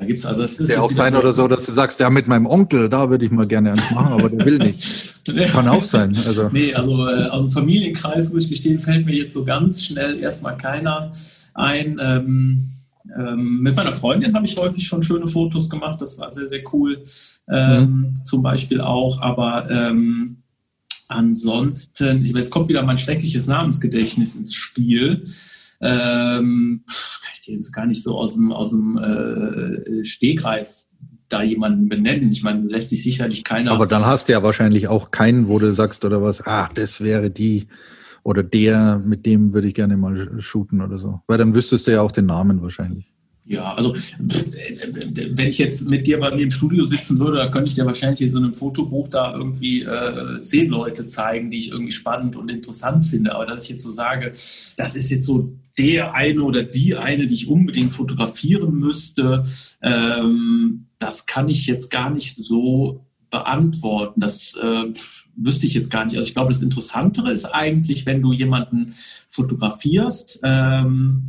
Da 0.01 0.07
gibt's 0.07 0.25
also 0.25 0.41
es 0.41 0.59
ist 0.59 0.67
der 0.67 0.81
auch 0.81 0.89
sein 0.89 1.15
oder 1.15 1.31
so, 1.31 1.47
dass 1.47 1.67
du 1.67 1.71
sagst, 1.71 1.99
ja, 1.99 2.09
mit 2.09 2.27
meinem 2.27 2.47
Onkel, 2.47 2.89
da 2.89 3.11
würde 3.11 3.23
ich 3.23 3.29
mal 3.29 3.45
gerne 3.45 3.69
eins 3.69 3.91
machen, 3.91 4.13
aber 4.13 4.31
der 4.31 4.43
will 4.43 4.57
nicht. 4.57 5.13
Kann 5.51 5.67
auch 5.67 5.83
sein. 5.83 6.17
Also. 6.25 6.49
Nee, 6.51 6.73
also 6.73 7.07
äh, 7.07 7.27
aus 7.27 7.43
dem 7.43 7.51
Familienkreis, 7.51 8.33
muss 8.33 8.45
ich 8.45 8.49
gestehen, 8.49 8.79
fällt 8.79 9.05
mir 9.05 9.13
jetzt 9.13 9.35
so 9.35 9.45
ganz 9.45 9.83
schnell 9.83 10.17
erstmal 10.17 10.57
keiner 10.57 11.11
ein. 11.53 11.99
Ähm, 12.01 12.67
ähm, 13.15 13.59
mit 13.59 13.75
meiner 13.75 13.91
Freundin 13.91 14.33
habe 14.33 14.47
ich 14.47 14.57
häufig 14.57 14.87
schon 14.87 15.03
schöne 15.03 15.27
Fotos 15.27 15.69
gemacht, 15.69 16.01
das 16.01 16.17
war 16.17 16.33
sehr, 16.33 16.47
sehr 16.47 16.63
cool. 16.73 17.03
Ähm, 17.47 17.83
mhm. 17.83 18.25
Zum 18.25 18.41
Beispiel 18.41 18.81
auch, 18.81 19.21
aber 19.21 19.69
ähm, 19.69 20.37
ansonsten, 21.09 22.23
jetzt 22.23 22.49
kommt 22.49 22.69
wieder 22.69 22.81
mein 22.81 22.97
schreckliches 22.97 23.45
Namensgedächtnis 23.45 24.35
ins 24.35 24.55
Spiel. 24.55 25.21
Ähm, 25.79 26.85
ich 27.30 27.30
jetzt 27.51 27.71
gar 27.71 27.85
nicht 27.85 28.03
so 28.03 28.17
aus 28.17 28.35
dem, 28.35 28.51
aus 28.51 28.71
dem 28.71 28.97
äh, 28.97 30.03
Stegreif 30.03 30.85
da 31.29 31.41
jemanden 31.41 31.89
benennen. 31.89 32.31
Ich 32.31 32.43
meine, 32.43 32.67
lässt 32.67 32.89
sich 32.89 33.03
sicherlich 33.03 33.43
keiner. 33.43 33.71
Aber 33.71 33.85
dann 33.85 34.05
hast 34.05 34.27
du 34.27 34.33
ja 34.33 34.43
wahrscheinlich 34.43 34.87
auch 34.87 35.11
keinen, 35.11 35.47
wo 35.47 35.59
du 35.59 35.73
sagst 35.73 36.03
oder 36.05 36.21
was, 36.21 36.45
ah, 36.45 36.69
das 36.73 37.01
wäre 37.01 37.29
die 37.29 37.67
oder 38.23 38.43
der, 38.43 39.01
mit 39.03 39.25
dem 39.25 39.53
würde 39.53 39.67
ich 39.67 39.73
gerne 39.73 39.97
mal 39.97 40.39
shooten 40.39 40.81
oder 40.81 40.99
so. 40.99 41.21
Weil 41.27 41.37
dann 41.37 41.53
wüsstest 41.53 41.87
du 41.87 41.91
ja 41.91 42.01
auch 42.01 42.11
den 42.11 42.27
Namen 42.27 42.61
wahrscheinlich. 42.61 43.11
Ja, 43.45 43.73
also 43.73 43.95
wenn 44.19 45.47
ich 45.47 45.57
jetzt 45.57 45.89
mit 45.89 46.05
dir 46.05 46.19
bei 46.19 46.33
mir 46.33 46.43
im 46.43 46.51
Studio 46.51 46.85
sitzen 46.85 47.17
würde, 47.17 47.37
da 47.37 47.49
könnte 47.49 47.69
ich 47.69 47.75
dir 47.75 47.85
wahrscheinlich 47.87 48.21
in 48.21 48.29
so 48.29 48.37
einem 48.37 48.53
Fotobuch 48.53 49.07
da 49.09 49.33
irgendwie 49.33 49.81
äh, 49.81 50.41
zehn 50.43 50.69
Leute 50.69 51.07
zeigen, 51.07 51.49
die 51.49 51.57
ich 51.57 51.71
irgendwie 51.71 51.91
spannend 51.91 52.35
und 52.35 52.49
interessant 52.49 53.05
finde. 53.05 53.33
Aber 53.33 53.47
dass 53.47 53.63
ich 53.63 53.71
jetzt 53.71 53.83
so 53.83 53.91
sage, 53.91 54.27
das 54.27 54.95
ist 54.95 55.09
jetzt 55.09 55.25
so 55.25 55.49
der 55.77 56.13
eine 56.13 56.43
oder 56.43 56.63
die 56.63 56.95
eine, 56.95 57.27
die 57.27 57.35
ich 57.35 57.47
unbedingt 57.47 57.91
fotografieren 57.91 58.75
müsste, 58.75 59.43
ähm, 59.81 60.87
das 60.99 61.25
kann 61.25 61.49
ich 61.49 61.67
jetzt 61.67 61.89
gar 61.89 62.09
nicht 62.09 62.37
so 62.37 63.05
beantworten. 63.29 64.19
Das 64.19 64.53
äh, 64.61 64.91
wüsste 65.35 65.65
ich 65.65 65.73
jetzt 65.73 65.89
gar 65.89 66.05
nicht. 66.05 66.15
Also 66.15 66.27
ich 66.27 66.33
glaube, 66.33 66.51
das 66.51 66.61
Interessantere 66.61 67.31
ist 67.31 67.45
eigentlich, 67.45 68.05
wenn 68.05 68.21
du 68.21 68.33
jemanden 68.33 68.91
fotografierst 69.29 70.41
ähm, 70.43 71.23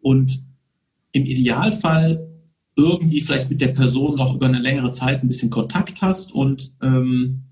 und 0.00 0.40
im 1.12 1.24
Idealfall 1.24 2.26
irgendwie 2.76 3.20
vielleicht 3.20 3.50
mit 3.50 3.60
der 3.60 3.68
Person 3.68 4.16
noch 4.16 4.34
über 4.34 4.46
eine 4.46 4.58
längere 4.58 4.92
Zeit 4.92 5.22
ein 5.22 5.28
bisschen 5.28 5.50
Kontakt 5.50 6.02
hast 6.02 6.32
und 6.32 6.74
ähm, 6.82 7.49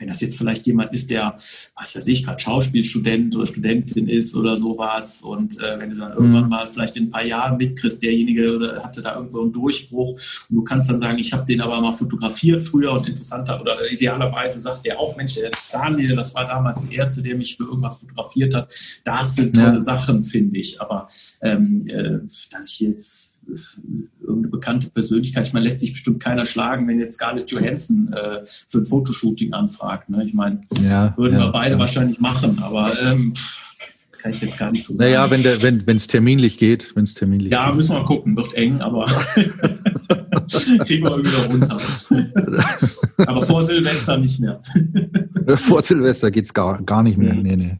wenn 0.00 0.08
das 0.08 0.20
jetzt 0.20 0.36
vielleicht 0.36 0.66
jemand 0.66 0.92
ist, 0.92 1.10
der, 1.10 1.36
was 1.76 1.94
weiß 1.94 2.06
ich, 2.08 2.24
gerade 2.24 2.40
Schauspielstudent 2.40 3.36
oder 3.36 3.46
Studentin 3.46 4.08
ist 4.08 4.34
oder 4.34 4.56
sowas 4.56 5.22
und 5.22 5.60
äh, 5.60 5.78
wenn 5.78 5.90
du 5.90 5.96
dann 5.96 6.12
irgendwann 6.12 6.44
mhm. 6.44 6.48
mal 6.48 6.66
vielleicht 6.66 6.96
in 6.96 7.04
ein 7.04 7.10
paar 7.10 7.24
Jahren 7.24 7.58
mitkriegst, 7.58 8.02
derjenige 8.02 8.56
oder 8.56 8.82
hatte 8.82 9.02
da 9.02 9.14
irgendwo 9.14 9.42
einen 9.42 9.52
Durchbruch 9.52 10.12
und 10.48 10.56
du 10.56 10.64
kannst 10.64 10.88
dann 10.90 10.98
sagen, 10.98 11.18
ich 11.18 11.32
habe 11.32 11.44
den 11.44 11.60
aber 11.60 11.80
mal 11.80 11.92
fotografiert 11.92 12.62
früher 12.62 12.92
und 12.92 13.06
interessanter 13.06 13.60
oder 13.60 13.90
idealerweise 13.90 14.58
sagt 14.58 14.84
der 14.86 14.98
auch, 14.98 15.16
Mensch, 15.16 15.34
der 15.34 15.50
Daniel, 15.70 16.16
das 16.16 16.34
war 16.34 16.46
damals 16.46 16.88
der 16.88 16.98
Erste, 16.98 17.22
der 17.22 17.36
mich 17.36 17.56
für 17.56 17.64
irgendwas 17.64 17.98
fotografiert 17.98 18.54
hat. 18.54 18.72
Das 19.04 19.36
sind 19.36 19.54
tolle 19.54 19.74
ja. 19.74 19.80
Sachen, 19.80 20.22
finde 20.22 20.58
ich. 20.58 20.80
Aber 20.80 21.06
ähm, 21.42 21.82
äh, 21.86 22.18
dass 22.50 22.70
ich 22.70 22.80
jetzt 22.80 23.29
irgendeine 24.20 24.48
bekannte 24.48 24.90
Persönlichkeit. 24.90 25.46
Ich 25.46 25.52
meine, 25.52 25.66
lässt 25.66 25.80
sich 25.80 25.92
bestimmt 25.92 26.20
keiner 26.20 26.44
schlagen, 26.44 26.86
wenn 26.88 27.00
jetzt 27.00 27.14
Scarlett 27.14 27.50
Johansson 27.50 28.12
äh, 28.12 28.40
für 28.44 28.78
ein 28.78 28.84
Fotoshooting 28.84 29.52
anfragt. 29.52 30.08
Ne? 30.08 30.24
Ich 30.24 30.34
meine, 30.34 30.60
ja, 30.82 31.14
würden 31.16 31.38
ja, 31.38 31.46
wir 31.46 31.52
beide 31.52 31.74
ja. 31.74 31.78
wahrscheinlich 31.78 32.20
machen, 32.20 32.58
aber 32.60 33.00
ähm, 33.00 33.34
kann 34.20 34.32
ich 34.32 34.40
jetzt 34.42 34.58
gar 34.58 34.70
nicht 34.70 34.84
so 34.84 34.94
sagen. 34.94 35.10
Naja, 35.10 35.30
wenn 35.30 35.44
es 35.44 35.86
wenn, 35.86 35.98
terminlich 35.98 36.58
geht, 36.58 36.94
wenn 36.94 37.04
es 37.04 37.14
terminlich 37.14 37.50
Ja, 37.50 37.66
geht. 37.66 37.76
müssen 37.76 37.96
wir 37.96 38.04
gucken, 38.04 38.36
wird 38.36 38.52
eng, 38.54 38.80
aber 38.80 39.04
kriegen 40.84 41.04
wir 41.04 41.16
irgendwie 41.16 41.50
runter. 41.50 41.80
aber 43.26 43.42
vor 43.42 43.62
Silvester 43.62 44.18
nicht 44.18 44.40
mehr. 44.40 44.60
vor 45.56 45.80
Silvester 45.80 46.30
geht 46.30 46.44
es 46.44 46.54
gar, 46.54 46.82
gar 46.82 47.02
nicht 47.02 47.16
mehr. 47.16 47.34
Mhm. 47.34 47.42
Nee, 47.42 47.56
nee. 47.56 47.78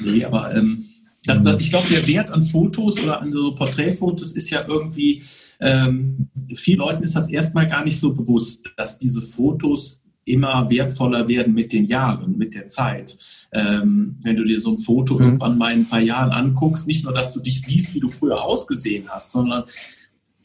Nee, 0.00 0.24
aber 0.24 0.54
ähm, 0.54 0.82
Das, 1.26 1.42
das, 1.42 1.60
ich 1.62 1.70
glaube, 1.70 1.88
der 1.88 2.06
Wert 2.06 2.30
an 2.30 2.44
Fotos 2.44 3.00
oder 3.00 3.20
an 3.20 3.32
so 3.32 3.54
Porträtfotos 3.54 4.32
ist 4.32 4.50
ja 4.50 4.64
irgendwie, 4.66 5.22
ähm, 5.60 6.28
vielen 6.54 6.80
Leuten 6.80 7.02
ist 7.02 7.16
das 7.16 7.28
erstmal 7.28 7.66
gar 7.66 7.84
nicht 7.84 7.98
so 7.98 8.14
bewusst, 8.14 8.70
dass 8.76 8.98
diese 8.98 9.22
Fotos 9.22 10.02
immer 10.26 10.68
wertvoller 10.70 11.28
werden 11.28 11.54
mit 11.54 11.72
den 11.72 11.84
Jahren, 11.84 12.36
mit 12.36 12.54
der 12.54 12.66
Zeit. 12.66 13.16
Ähm, 13.52 14.16
wenn 14.22 14.36
du 14.36 14.44
dir 14.44 14.60
so 14.60 14.72
ein 14.72 14.78
Foto 14.78 15.14
mhm. 15.14 15.20
irgendwann 15.20 15.58
mal 15.58 15.72
in 15.72 15.80
ein 15.80 15.88
paar 15.88 16.00
Jahren 16.00 16.30
anguckst, 16.30 16.86
nicht 16.86 17.04
nur, 17.04 17.12
dass 17.12 17.32
du 17.32 17.40
dich 17.40 17.62
siehst, 17.62 17.94
wie 17.94 18.00
du 18.00 18.08
früher 18.08 18.42
ausgesehen 18.42 19.08
hast, 19.08 19.32
sondern 19.32 19.64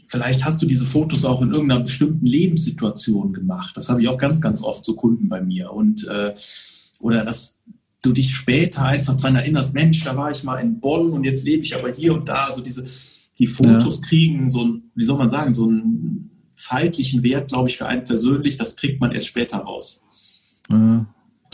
vielleicht 0.06 0.44
hast 0.44 0.62
du 0.62 0.66
diese 0.66 0.86
Fotos 0.86 1.24
auch 1.24 1.42
in 1.42 1.52
irgendeiner 1.52 1.84
bestimmten 1.84 2.26
Lebenssituation 2.26 3.34
gemacht. 3.34 3.78
Das 3.78 3.90
habe 3.90 4.02
ich 4.02 4.08
auch 4.08 4.18
ganz, 4.18 4.42
ganz 4.42 4.62
oft 4.62 4.84
so 4.84 4.96
Kunden 4.96 5.30
bei 5.30 5.42
mir. 5.42 5.72
Und 5.72 6.08
äh, 6.08 6.34
oder 7.00 7.24
dass 7.24 7.64
du 8.02 8.14
dich 8.14 8.34
später 8.34 8.86
einfach 8.86 9.16
daran 9.16 9.36
erinnerst, 9.36 9.74
Mensch, 9.74 10.04
da 10.04 10.16
war 10.16 10.32
ich 10.32 10.44
mal 10.44 10.58
in 10.58 10.80
Bonn 10.80 11.12
und 11.12 11.26
jetzt 11.26 11.46
lebe 11.46 11.64
ich 11.64 11.76
aber 11.76 11.92
hier 11.92 12.14
und 12.14 12.30
da. 12.30 12.46
Also 12.46 12.62
diese, 12.62 12.86
die 13.38 13.48
Fotos 13.48 14.00
ja. 14.02 14.08
kriegen 14.08 14.50
so 14.50 14.64
ein, 14.64 14.92
wie 14.96 15.04
soll 15.04 15.18
man 15.18 15.30
sagen, 15.30 15.54
so 15.54 15.68
einen 15.68 16.32
zeitlichen 16.56 17.24
Wert, 17.24 17.50
glaube 17.50 17.70
ich, 17.70 17.78
für 17.78 17.88
einen 17.88 18.04
persönlich, 18.04 18.58
das 18.58 18.76
kriegt 18.76 19.00
man 19.02 19.12
erst 19.12 19.28
später 19.28 19.58
raus. 19.58 20.02
Ja. 20.72 21.06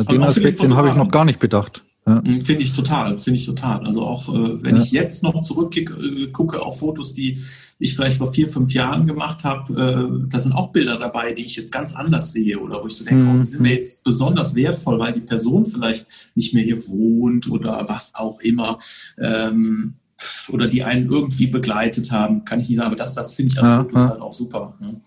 Den 0.10 0.24
Aspekt, 0.24 0.62
den 0.62 0.76
habe 0.76 0.90
ich 0.90 0.96
noch 0.96 1.10
gar 1.10 1.26
nicht 1.26 1.40
bedacht. 1.40 1.82
Ja. 2.08 2.22
Mhm, 2.24 2.42
finde 2.42 2.62
ich 2.62 2.74
total, 2.74 3.18
finde 3.18 3.40
ich 3.40 3.46
total. 3.48 3.84
Also 3.84 4.06
auch 4.06 4.30
äh, 4.30 4.64
wenn 4.64 4.76
ja. 4.76 4.84
ich 4.84 4.92
jetzt 4.92 5.24
noch 5.24 5.42
zurückgucke 5.42 6.58
äh, 6.58 6.60
auf 6.60 6.80
Fotos, 6.80 7.16
die 7.16 7.40
ich 7.80 7.96
vielleicht 7.96 8.18
vor 8.18 8.32
vier, 8.32 8.48
fünf 8.48 8.72
Jahren 8.74 9.08
gemacht 9.08 9.44
habe, 9.44 9.74
äh, 9.74 10.28
da 10.30 10.40
sind 10.40 10.54
auch 10.54 10.72
Bilder 10.72 11.00
dabei, 11.00 11.34
die 11.34 11.42
ich 11.42 11.56
jetzt 11.56 11.72
ganz 11.72 11.96
anders 11.96 12.32
sehe 12.32 12.60
oder 12.60 12.84
wo 12.84 12.88
ich 12.88 12.96
so 12.96 13.06
denke, 13.06 13.24
mhm. 13.24 13.36
oh, 13.36 13.40
die 13.40 13.48
sind 13.48 13.62
mir 13.62 13.74
jetzt 13.74 14.04
besonders 14.04 14.54
wertvoll, 14.54 15.00
weil 15.00 15.14
die 15.14 15.22
Person 15.22 15.66
vielleicht 15.66 16.32
nicht 16.36 16.54
mehr 16.54 16.64
hier 16.64 16.88
wohnt 16.88 17.50
oder 17.50 17.90
was 17.90 18.14
auch 18.14 18.40
immer. 18.42 18.78
Ähm, 19.18 19.96
oder 20.50 20.68
die 20.68 20.84
einen 20.84 21.08
irgendwie 21.08 21.48
begleitet 21.48 22.12
haben, 22.12 22.46
kann 22.46 22.60
ich 22.60 22.70
nicht 22.70 22.78
sagen, 22.78 22.88
aber 22.88 22.96
das, 22.96 23.16
das 23.16 23.34
finde 23.34 23.54
ich 23.54 23.62
an 23.62 23.84
Fotos 23.84 24.02
halt 24.02 24.22
auch 24.22 24.32
super. 24.32 24.76
Ne? 24.80 25.02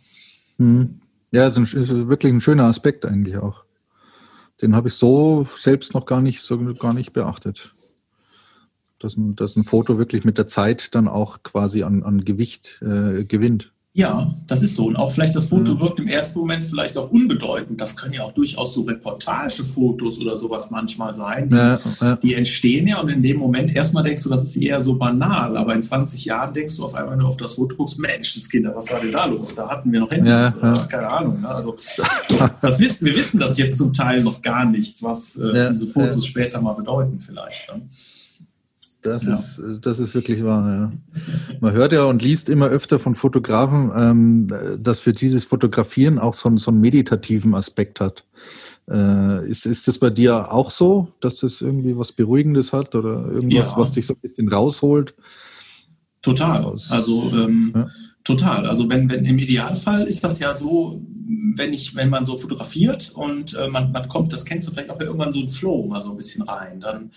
Mhm. 0.59 1.01
Ja, 1.31 1.47
ist, 1.47 1.57
ein, 1.57 1.63
ist 1.63 1.75
wirklich 1.75 2.33
ein 2.33 2.41
schöner 2.41 2.65
Aspekt 2.65 3.05
eigentlich 3.05 3.37
auch. 3.37 3.65
Den 4.61 4.75
habe 4.75 4.89
ich 4.89 4.95
so 4.95 5.47
selbst 5.57 5.95
noch 5.95 6.07
gar 6.07 6.21
nicht, 6.21 6.41
so 6.41 6.59
gar 6.75 6.95
nicht 6.95 7.13
beachtet. 7.13 7.71
Dass 9.01 9.17
ein, 9.17 9.37
dass 9.37 9.57
ein 9.57 9.65
Foto 9.65 9.99
wirklich 9.99 10.25
mit 10.25 10.39
der 10.39 10.49
Zeit 10.49 10.95
dann 10.95 11.07
auch 11.07 11.43
quasi 11.45 11.85
an, 11.85 12.03
an 12.03 12.25
Gewicht 12.25 12.83
äh, 12.83 13.25
gewinnt. 13.25 13.73
Ja, 13.99 14.29
das 14.47 14.63
ist 14.63 14.77
so. 14.77 14.87
Und 14.87 14.95
auch 14.95 15.11
vielleicht 15.11 15.35
das 15.35 15.47
Foto 15.47 15.73
ja. 15.73 15.81
wirkt 15.81 15.99
im 15.99 16.07
ersten 16.07 16.39
Moment 16.39 16.65
vielleicht 16.65 16.97
auch 16.97 17.11
unbedeutend. 17.11 17.81
Das 17.81 17.97
können 17.97 18.15
ja 18.15 18.23
auch 18.23 18.31
durchaus 18.31 18.73
so 18.73 18.83
Reportagefotos 18.83 20.21
oder 20.21 20.37
sowas 20.37 20.71
manchmal 20.71 21.15
sein. 21.15 21.49
Die, 21.49 21.57
ja, 21.57 21.77
ja. 22.01 22.15
die, 22.15 22.35
entstehen 22.35 22.87
ja 22.87 23.01
und 23.01 23.09
in 23.09 23.25
dem 23.25 23.39
Moment 23.39 23.75
erstmal 23.75 24.05
denkst 24.05 24.23
du, 24.23 24.29
das 24.29 24.45
ist 24.45 24.57
eher 24.57 24.81
so 24.81 24.95
banal. 24.95 25.57
Aber 25.57 25.75
in 25.75 25.83
20 25.83 26.27
Jahren 26.27 26.55
denkst 26.55 26.77
du 26.77 26.85
auf 26.85 26.95
einmal, 26.95 27.15
wenn 27.15 27.19
du 27.19 27.27
auf 27.27 27.37
das 27.39 27.55
Foto 27.55 27.75
guckst, 27.75 27.99
Menschenskinder, 27.99 28.73
was 28.73 28.89
war 28.93 29.01
denn 29.01 29.11
da 29.11 29.25
los? 29.25 29.57
Da 29.57 29.69
hatten 29.69 29.91
wir 29.91 29.99
noch 29.99 30.13
Handys. 30.13 30.55
Ja, 30.63 30.75
keine 30.89 31.09
Ahnung. 31.09 31.41
Ne? 31.41 31.49
Also 31.49 31.75
das 32.61 32.79
wissen, 32.79 33.05
wir 33.05 33.17
wissen 33.17 33.41
das 33.41 33.59
jetzt 33.59 33.79
zum 33.79 33.93
Teil 33.93 34.23
noch 34.23 34.41
gar 34.43 34.65
nicht, 34.65 35.03
was 35.03 35.35
äh, 35.39 35.71
diese 35.71 35.89
Fotos 35.89 36.25
später 36.25 36.61
mal 36.61 36.75
bedeuten 36.75 37.19
vielleicht. 37.19 37.69
Ne? 37.75 37.83
Das, 39.09 39.25
ja. 39.25 39.35
ist, 39.35 39.61
das 39.83 39.99
ist 39.99 40.15
wirklich 40.15 40.45
wahr. 40.45 40.69
Ja. 40.69 40.93
Man 41.61 41.73
hört 41.73 41.93
ja 41.93 42.05
und 42.05 42.23
liest 42.23 42.49
immer 42.49 42.67
öfter 42.69 42.99
von 42.99 43.15
Fotografen, 43.15 43.91
ähm, 43.97 44.49
dass 44.79 45.01
für 45.01 45.13
dieses 45.13 45.45
Fotografieren 45.45 46.19
auch 46.19 46.35
so, 46.35 46.57
so 46.57 46.71
einen 46.71 46.81
meditativen 46.81 47.55
Aspekt 47.55 48.01
hat. 48.01 48.25
Äh, 48.91 49.49
ist, 49.49 49.67
ist 49.67 49.87
das 49.87 49.99
bei 49.99 50.11
dir 50.11 50.51
auch 50.53 50.71
so, 50.71 51.09
dass 51.21 51.37
das 51.37 51.61
irgendwie 51.61 51.97
was 51.97 52.13
Beruhigendes 52.13 52.73
hat 52.73 52.95
oder 52.95 53.27
irgendwas, 53.27 53.71
ja. 53.71 53.77
was 53.77 53.93
dich 53.93 54.07
so 54.07 54.15
ein 54.15 54.21
bisschen 54.21 54.49
rausholt? 54.49 55.15
Total. 56.23 56.75
Also 56.91 57.31
ähm, 57.35 57.73
ja. 57.75 57.89
total. 58.25 58.67
Also 58.67 58.89
wenn, 58.89 59.11
wenn 59.11 59.25
im 59.25 59.39
Idealfall 59.39 60.05
ist 60.05 60.25
das 60.25 60.41
ja 60.41 60.57
so, 60.57 61.01
wenn 61.57 61.73
ich, 61.73 61.95
wenn 61.97 62.09
man 62.09 62.27
so 62.27 62.37
fotografiert 62.37 63.13
und 63.15 63.55
äh, 63.55 63.69
man, 63.69 63.93
man 63.93 64.09
kommt, 64.09 64.33
das 64.33 64.45
kennst 64.45 64.69
du 64.69 64.73
vielleicht 64.73 64.91
auch 64.91 65.01
irgendwann 65.01 65.33
so 65.33 65.41
ein 65.41 65.49
Flow 65.49 65.87
mal 65.87 66.01
so 66.01 66.11
ein 66.11 66.17
bisschen 66.17 66.43
rein, 66.43 66.81
dann 66.81 67.11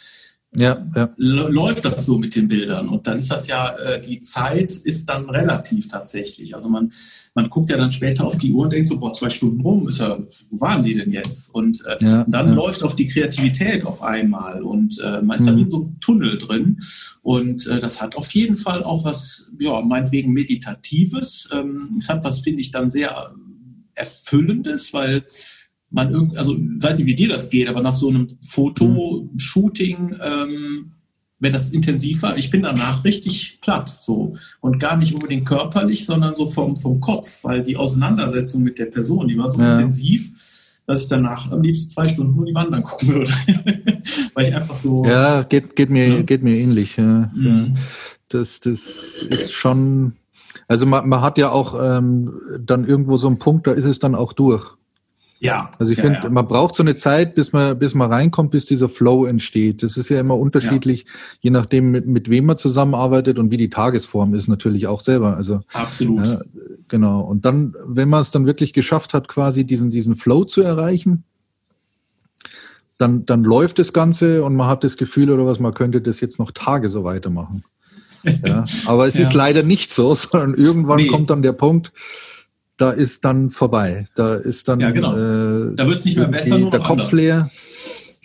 ja, 0.54 0.86
ja. 0.96 1.10
läuft 1.16 1.86
das 1.86 2.06
so 2.06 2.18
mit 2.18 2.36
den 2.36 2.50
Bildern. 2.50 2.90
Und 2.90 3.08
dann 3.08 3.20
ist 3.20 3.32
das 3.32 3.48
ja, 3.48 3.70
äh, 3.78 4.02
die 4.02 4.20
Zeit 4.20 4.72
ist 4.72 5.08
dann 5.08 5.30
relativ 5.30 5.88
tatsächlich. 5.88 6.54
Also 6.54 6.68
man, 6.68 6.90
man 7.36 7.50
guckt 7.50 7.70
ja 7.70 7.78
dann 7.78 7.94
später 7.94 8.26
auf 8.26 8.38
die 8.38 8.52
Uhr 8.52 8.64
und 8.64 8.74
denkt 8.74 8.90
so, 8.90 9.00
boah, 9.00 9.14
zwei 9.14 9.30
Stunden 9.30 9.62
rum, 9.62 9.88
ist 9.88 10.00
ja, 10.00 10.20
wo 10.50 10.60
waren 10.60 10.84
die 10.84 10.96
denn 10.96 11.10
jetzt? 11.10 11.56
Und 11.56 11.86
äh, 11.86 12.04
ja, 12.04 12.26
dann 12.28 12.50
ja. 12.50 12.54
läuft 12.54 12.84
auch 12.84 12.94
die 12.94 13.08
Kreativität 13.08 13.86
auf 13.86 14.04
einmal 14.04 14.62
und 14.62 15.00
äh, 15.00 15.22
man 15.22 15.38
ist 15.38 15.44
mhm. 15.44 15.48
da 15.48 15.54
in 15.54 15.70
so 15.70 15.82
einem 15.84 16.00
Tunnel 16.02 16.38
drin. 16.38 16.80
Und 17.22 17.68
äh, 17.68 17.80
das 17.80 18.02
hat 18.02 18.18
auf 18.18 18.32
jeden 18.32 18.58
Fall 18.58 18.84
auch 18.84 19.06
was, 19.06 19.54
ja, 19.58 19.82
meinetwegen 19.82 20.34
Meditatives. 20.34 21.50
Ähm, 21.54 21.96
es 21.98 22.10
hat 22.10 22.26
was, 22.26 22.42
finde 22.42 22.60
ich, 22.60 22.72
dann 22.72 22.90
sehr 22.90 23.34
Erfüllendes, 23.94 24.94
weil 24.94 25.24
man 25.92 26.12
irgendwie, 26.12 26.38
also 26.38 26.56
ich 26.56 26.82
weiß 26.82 26.98
nicht, 26.98 27.08
wie 27.08 27.16
dir 27.16 27.30
das 27.30 27.50
geht, 27.50 27.68
aber 27.68 27.82
nach 27.82 27.94
so 27.94 28.10
einem 28.10 28.28
Fotoshooting, 28.42 30.16
ähm, 30.22 30.92
wenn 31.40 31.54
das 31.54 31.70
intensiv 31.70 32.22
war, 32.22 32.38
ich 32.38 32.50
bin 32.50 32.62
danach 32.62 33.04
richtig 33.04 33.60
platt 33.62 33.90
so 33.90 34.36
und 34.62 34.80
gar 34.80 34.96
nicht 34.96 35.14
unbedingt 35.14 35.48
körperlich, 35.48 36.06
sondern 36.06 36.36
so 36.36 36.48
vom, 36.48 36.78
vom 36.78 37.02
Kopf, 37.02 37.44
weil 37.44 37.62
die 37.62 37.78
Auseinandersetzung 37.78 38.64
mit 38.64 38.80
der 38.80 38.86
Person, 38.86 39.28
die 39.28 39.38
war 39.38 39.48
so 39.48 39.62
ja. 39.62 39.74
intensiv, 39.74 40.32
dass 40.86 41.04
ich 41.04 41.08
danach 41.10 41.52
am 41.52 41.62
liebsten 41.62 41.90
zwei 41.90 42.06
Stunden 42.06 42.36
nur 42.36 42.46
die 42.46 42.56
Wand 42.56 42.74
angucken 42.74 43.08
würde. 43.10 43.32
weil 44.34 44.48
ich 44.48 44.56
einfach 44.56 44.76
so. 44.76 45.06
Ja, 45.06 45.44
geht, 45.44 45.76
geht, 45.76 45.90
mir, 45.90 46.08
ja. 46.08 46.22
geht 46.22 46.44
mir 46.44 46.58
ähnlich. 46.58 46.98
Ja. 46.98 47.32
Mhm. 47.36 47.76
Das, 48.30 48.60
das 48.60 49.24
ist 49.30 49.54
schon. 49.54 50.14
Also 50.68 50.86
man, 50.86 51.10
man 51.10 51.22
hat 51.22 51.38
ja 51.38 51.50
auch 51.50 51.78
ähm, 51.82 52.34
dann 52.60 52.86
irgendwo 52.86 53.18
so 53.18 53.28
einen 53.28 53.40
Punkt, 53.40 53.68
da 53.68 53.72
ist 53.72 53.86
es 53.86 54.00
dann 54.00 54.16
auch 54.16 54.34
durch. 54.34 54.72
Ja. 55.44 55.72
Also 55.80 55.92
ich 55.92 55.98
ja, 55.98 56.04
finde, 56.04 56.20
ja. 56.24 56.30
man 56.30 56.48
braucht 56.48 56.76
so 56.76 56.84
eine 56.84 56.96
Zeit, 56.96 57.34
bis 57.34 57.52
man, 57.52 57.78
bis 57.80 57.96
man 57.96 58.12
reinkommt, 58.12 58.52
bis 58.52 58.68
dieser 58.68 58.88
Flow 58.88 59.26
entsteht. 59.26 59.82
Das 59.82 59.98
ist 59.98 60.10
ja 60.10 60.20
immer 60.20 60.38
unterschiedlich, 60.38 61.06
ja. 61.08 61.14
je 61.42 61.50
nachdem, 61.50 61.90
mit, 61.90 62.06
mit 62.06 62.30
wem 62.30 62.46
man 62.46 62.60
zusammenarbeitet 62.60 63.40
und 63.40 63.50
wie 63.50 63.58
die 63.58 63.72
Tagesform 63.72 64.36
ist 64.36 64.48
natürlich 64.48 64.86
auch 64.86 65.02
selber. 65.02 65.36
Also, 65.36 65.62
Absolut. 65.74 66.28
Ja, 66.28 66.42
genau. 66.88 67.22
Und 67.22 67.44
dann, 67.44 67.74
wenn 67.88 68.08
man 68.08 68.22
es 68.22 68.30
dann 68.30 68.46
wirklich 68.46 68.72
geschafft 68.72 69.16
hat, 69.16 69.28
quasi 69.28 69.64
diesen, 69.64 69.90
diesen 69.90 70.16
Flow 70.16 70.44
zu 70.44 70.62
erreichen, 70.62 71.24
dann, 73.00 73.26
dann 73.26 73.42
läuft 73.42 73.80
das 73.80 73.94
Ganze 73.94 74.44
und 74.44 74.56
man 74.56 74.68
hat 74.68 74.84
das 74.84 74.96
Gefühl 74.96 75.32
oder 75.32 75.48
was, 75.48 75.60
man 75.60 75.74
könnte 75.74 76.02
das 76.02 76.20
jetzt 76.20 76.38
noch 76.38 76.52
Tage 76.52 76.88
so 76.90 77.04
weitermachen. 77.04 77.64
Ja, 78.46 78.64
aber 78.86 79.08
es 79.08 79.16
ist 79.16 79.34
leider 79.34 79.64
nicht 79.64 79.92
so, 79.92 80.14
sondern 80.16 80.54
irgendwann 80.54 80.98
nee. 80.98 81.08
kommt 81.08 81.32
dann 81.32 81.42
der 81.42 81.54
Punkt, 81.54 81.92
da 82.82 82.92
ist 82.92 83.24
dann 83.26 83.52
vorbei. 83.52 84.08
Da 84.16 84.36
ist 84.36 84.68
dann. 84.68 84.80
Ja, 84.80 84.90
genau. 84.92 85.14
Äh, 85.14 85.76
da 85.76 85.88
wird 85.88 86.00
es 86.00 86.06
nicht 86.06 86.18
mehr 86.18 86.28
besser, 86.28 86.58
nur 86.58 86.72
Der 86.72 86.80
Kopf 86.80 86.90
anders. 86.90 87.12
leer. 87.12 87.50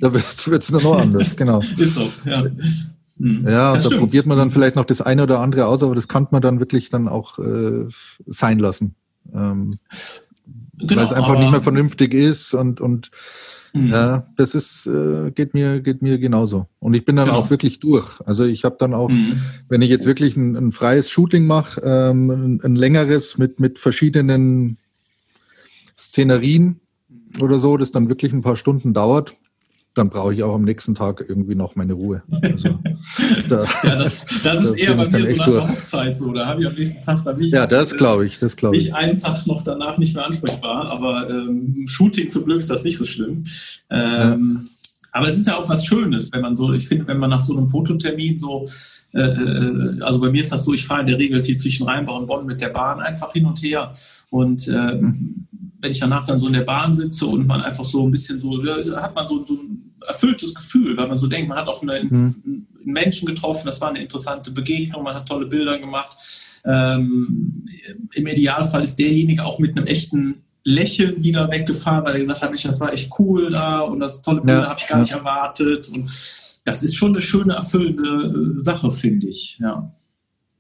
Da 0.01 0.13
wird 0.13 0.25
es 0.63 0.71
nur 0.71 0.83
noch 0.83 0.99
anders, 1.01 1.37
genau. 1.37 1.61
ist 1.61 1.95
so, 1.95 2.11
ja. 2.25 2.45
Hm. 3.19 3.45
Ja, 3.49 3.73
da 3.73 3.81
stimmt. 3.81 3.99
probiert 3.99 4.27
man 4.27 4.37
dann 4.37 4.51
vielleicht 4.51 4.77
noch 4.77 4.85
das 4.85 5.01
eine 5.01 5.23
oder 5.23 5.41
andere 5.41 5.67
aus, 5.67 5.83
aber 5.83 5.95
das 5.95 6.09
kann 6.09 6.27
man 6.31 6.43
dann 6.43 6.61
wirklich 6.61 6.91
dann 6.91 7.09
auch 7.09 7.39
äh, 7.39 7.87
sein 8.27 8.59
lassen. 8.59 8.95
Ähm, 9.35 9.75
genau, 10.79 10.97
weil 11.01 11.07
es 11.07 11.13
einfach 11.13 11.39
nicht 11.39 11.51
mehr 11.51 11.63
vernünftig 11.63 12.13
ist 12.13 12.53
und, 12.53 12.81
und 12.81 13.11
Mhm. 13.77 13.89
Ja, 13.89 14.27
das 14.37 14.55
ist, 14.55 14.87
äh, 14.87 15.31
geht 15.31 15.55
mir, 15.55 15.81
geht 15.81 16.03
mir 16.03 16.18
genauso. 16.18 16.66
Und 16.79 16.95
ich 16.95 17.05
bin 17.05 17.16
dann 17.16 17.27
genau. 17.27 17.39
auch 17.39 17.51
wirklich 17.51 17.81
durch. 17.81 18.20
Also 18.24 18.45
ich 18.45 18.64
habe 18.64 18.77
dann 18.79 18.95
auch, 18.95 19.11
mhm. 19.11 19.41
wenn 19.68 19.83
ich 19.83 19.91
jetzt 19.91 20.07
wirklich 20.07 20.37
ein, 20.37 20.57
ein 20.57 20.72
freies 20.72 21.11
Shooting 21.11 21.47
mache, 21.47 21.81
ähm, 21.85 22.31
ein, 22.31 22.61
ein, 22.62 22.77
längeres 22.77 23.39
mit, 23.39 23.61
mit 23.61 23.79
verschiedenen 23.79 24.79
Szenerien 25.99 26.81
oder 27.41 27.59
so, 27.59 27.77
das 27.77 27.93
dann 27.93 28.09
wirklich 28.09 28.33
ein 28.33 28.43
paar 28.43 28.57
Stunden 28.57 28.95
dauert, 28.95 29.35
dann 29.97 30.11
brauche 30.11 30.35
ich 30.35 30.43
auch 30.43 30.55
am 30.55 30.63
nächsten 30.63 30.95
Tag 30.95 31.25
irgendwie 31.27 31.55
noch 31.55 31.75
meine 31.75 31.95
Ruhe. 31.95 32.23
Also, 32.31 32.79
da, 33.49 33.65
ja, 33.83 33.97
das, 33.97 34.27
das 34.45 34.65
ist 34.65 34.75
eher 34.75 34.95
bei 34.95 35.09
mir 35.09 35.35
so 35.37 35.37
nach 35.37 35.47
der 35.47 35.69
Hochzeit 35.69 36.19
so. 36.19 36.33
Da 36.35 36.47
habe 36.47 36.61
ich 36.61 36.67
am 36.67 36.75
nächsten 36.75 37.03
Tag 37.03 37.25
dann 37.25 37.39
nicht. 37.39 37.55
Ja, 37.55 37.67
das 37.67 37.97
glaube 37.97 38.27
ich, 38.27 38.39
das 38.39 38.57
glaube 38.57 38.77
ich. 38.77 38.85
Nicht 38.85 38.95
einen 38.95 39.17
Tag 39.17 39.47
noch 39.47 39.65
danach 39.65 39.97
nicht 39.97 40.15
mehr 40.15 40.27
ansprechbar, 40.27 40.91
aber 40.91 41.31
ähm, 41.31 41.87
Shooting 41.89 42.31
zum 42.31 42.45
Glück 42.45 42.59
ist 42.59 42.69
das 42.69 42.85
nicht 42.85 42.99
so 42.99 43.07
schlimm. 43.07 43.43
Ähm, 43.89 44.61
ja. 44.63 44.91
Aber 45.13 45.29
es 45.29 45.39
ist 45.39 45.47
ja 45.47 45.57
auch 45.57 45.67
was 45.67 45.87
Schönes, 45.87 46.31
wenn 46.31 46.43
man 46.43 46.57
so, 46.57 46.75
ich 46.75 46.87
finde, 46.87 47.07
wenn 47.07 47.17
man 47.17 47.31
nach 47.31 47.41
so 47.41 47.57
einem 47.57 47.67
Fototermin 47.67 48.37
so, 48.37 48.67
äh, 49.15 49.21
äh, 49.21 50.03
also 50.03 50.21
bei 50.21 50.31
mir 50.31 50.43
ist 50.43 50.53
das 50.53 50.65
so, 50.65 50.75
ich 50.75 50.85
fahre 50.85 51.01
in 51.01 51.07
der 51.07 51.19
Regel 51.19 51.43
hier 51.43 51.57
zwischen 51.57 51.89
Rheinbau 51.89 52.19
und 52.19 52.27
Bonn 52.27 52.45
mit 52.45 52.61
der 52.61 52.69
Bahn 52.69 53.01
einfach 53.01 53.33
hin 53.33 53.47
und 53.47 53.63
her 53.63 53.91
und 54.29 54.69
äh, 54.69 55.01
wenn 55.81 55.91
ich 55.91 56.01
danach 56.01 56.27
dann 56.27 56.39
so 56.39 56.49
in 56.49 56.53
der 56.53 56.63
Bahn 56.63 56.93
sitze 56.93 57.25
und 57.25 57.47
man 57.47 57.63
einfach 57.63 57.85
so 57.85 58.07
ein 58.07 58.11
bisschen 58.11 58.41
so, 58.41 58.63
ja, 58.63 59.01
hat 59.01 59.15
man 59.15 59.27
so, 59.27 59.43
so 59.47 59.55
ein 59.55 59.86
erfülltes 60.07 60.55
Gefühl, 60.55 60.97
weil 60.97 61.09
man 61.09 61.19
so 61.19 61.27
denkt, 61.27 61.49
man 61.49 61.59
hat 61.59 61.69
auch 61.69 61.83
einen, 61.83 62.09
mhm. 62.09 62.43
einen 62.45 62.67
Menschen 62.85 63.27
getroffen, 63.27 63.67
das 63.67 63.81
war 63.81 63.91
eine 63.91 64.01
interessante 64.01 64.51
Begegnung, 64.51 65.03
man 65.03 65.15
hat 65.15 65.29
tolle 65.29 65.47
Bilder 65.47 65.79
gemacht. 65.79 66.17
Ähm, 66.65 67.65
Im 68.13 68.27
Idealfall 68.27 68.83
ist 68.83 68.97
derjenige 68.97 69.45
auch 69.45 69.59
mit 69.59 69.77
einem 69.77 69.87
echten 69.87 70.43
Lächeln 70.67 71.23
wieder 71.23 71.49
weggefahren, 71.51 72.05
weil 72.05 72.15
er 72.15 72.19
gesagt 72.19 72.43
hat, 72.43 72.65
das 72.65 72.81
war 72.81 72.93
echt 72.93 73.13
cool 73.21 73.51
da 73.51 73.81
und 73.81 74.01
das 74.01 74.21
tolle 74.21 74.41
Bilder 74.41 74.63
ja, 74.63 74.69
habe 74.69 74.81
ich 74.81 74.89
gar 74.89 74.99
ja. 74.99 75.03
nicht 75.03 75.13
erwartet. 75.13 75.89
Und 75.89 76.11
das 76.65 76.83
ist 76.83 76.97
schon 76.97 77.13
eine 77.13 77.23
schöne, 77.23 77.55
erfüllende 77.55 78.57
äh, 78.57 78.61
Sache, 78.61 78.91
finde 78.91 79.29
ich. 79.29 79.59
Ja. 79.61 79.93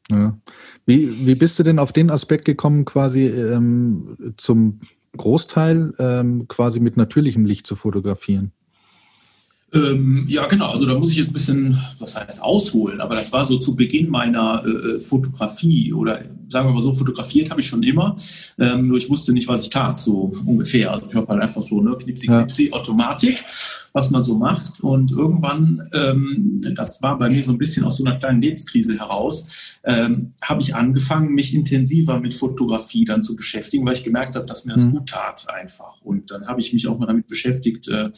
ja. 0.08 0.38
Wie, 0.86 1.26
wie 1.26 1.34
bist 1.34 1.58
du 1.58 1.64
denn 1.64 1.80
auf 1.80 1.92
den 1.92 2.10
Aspekt 2.10 2.44
gekommen, 2.44 2.84
quasi 2.84 3.26
ähm, 3.26 4.16
zum 4.36 4.80
Großteil 5.16 5.94
ähm, 5.98 6.46
quasi 6.46 6.78
mit 6.78 6.96
natürlichem 6.96 7.44
Licht 7.44 7.66
zu 7.66 7.74
fotografieren? 7.74 8.52
Ähm, 9.74 10.24
ja, 10.28 10.46
genau. 10.46 10.70
Also 10.70 10.86
da 10.86 10.94
muss 10.94 11.10
ich 11.10 11.16
jetzt 11.16 11.28
ein 11.28 11.32
bisschen, 11.32 11.78
was 11.98 12.16
heißt 12.16 12.42
ausholen, 12.42 13.00
aber 13.00 13.16
das 13.16 13.32
war 13.32 13.44
so 13.44 13.58
zu 13.58 13.74
Beginn 13.74 14.08
meiner 14.08 14.62
äh, 14.64 14.70
äh, 14.70 15.00
Fotografie 15.00 15.92
oder 15.92 16.22
sagen 16.48 16.68
wir 16.68 16.72
mal 16.72 16.80
so, 16.80 16.92
fotografiert 16.92 17.50
habe 17.50 17.60
ich 17.60 17.66
schon 17.66 17.82
immer, 17.82 18.16
ähm, 18.58 18.88
nur 18.88 18.98
ich 18.98 19.08
wusste 19.08 19.32
nicht, 19.32 19.48
was 19.48 19.62
ich 19.62 19.70
tat, 19.70 20.00
so 20.00 20.32
ungefähr. 20.44 20.92
Also 20.92 21.08
ich 21.08 21.14
habe 21.14 21.26
halt 21.28 21.42
einfach 21.42 21.62
so, 21.62 21.80
ne, 21.80 21.96
knipsi, 21.96 22.26
knipsi, 22.26 22.68
ja. 22.68 22.72
Automatik, 22.72 23.44
was 23.92 24.10
man 24.10 24.24
so 24.24 24.36
macht. 24.36 24.80
Und 24.80 25.10
irgendwann, 25.10 25.88
ähm, 25.92 26.60
das 26.74 27.02
war 27.02 27.18
bei 27.18 27.30
mir 27.30 27.42
so 27.42 27.52
ein 27.52 27.58
bisschen 27.58 27.84
aus 27.84 27.96
so 27.96 28.04
einer 28.04 28.18
kleinen 28.18 28.42
Lebenskrise 28.42 28.98
heraus, 28.98 29.78
ähm, 29.84 30.32
habe 30.42 30.62
ich 30.62 30.74
angefangen, 30.74 31.32
mich 31.32 31.54
intensiver 31.54 32.20
mit 32.20 32.34
Fotografie 32.34 33.04
dann 33.04 33.22
zu 33.22 33.36
beschäftigen, 33.36 33.86
weil 33.86 33.94
ich 33.94 34.04
gemerkt 34.04 34.36
habe, 34.36 34.46
dass 34.46 34.64
mir 34.64 34.74
das 34.74 34.86
mhm. 34.86 34.92
gut 34.92 35.08
tat 35.08 35.46
einfach. 35.48 36.00
Und 36.02 36.30
dann 36.30 36.46
habe 36.46 36.60
ich 36.60 36.72
mich 36.72 36.86
auch 36.88 36.98
mal 36.98 37.06
damit 37.06 37.26
beschäftigt, 37.26 37.88
äh, 37.88 38.10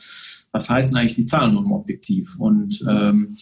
was 0.53 0.68
heißen 0.68 0.97
eigentlich 0.97 1.16
die 1.16 1.24
Zahlen 1.24 1.57
im 1.57 1.72
Objektiv? 1.72 2.37
Und 2.39 2.85
ähm, 2.89 3.33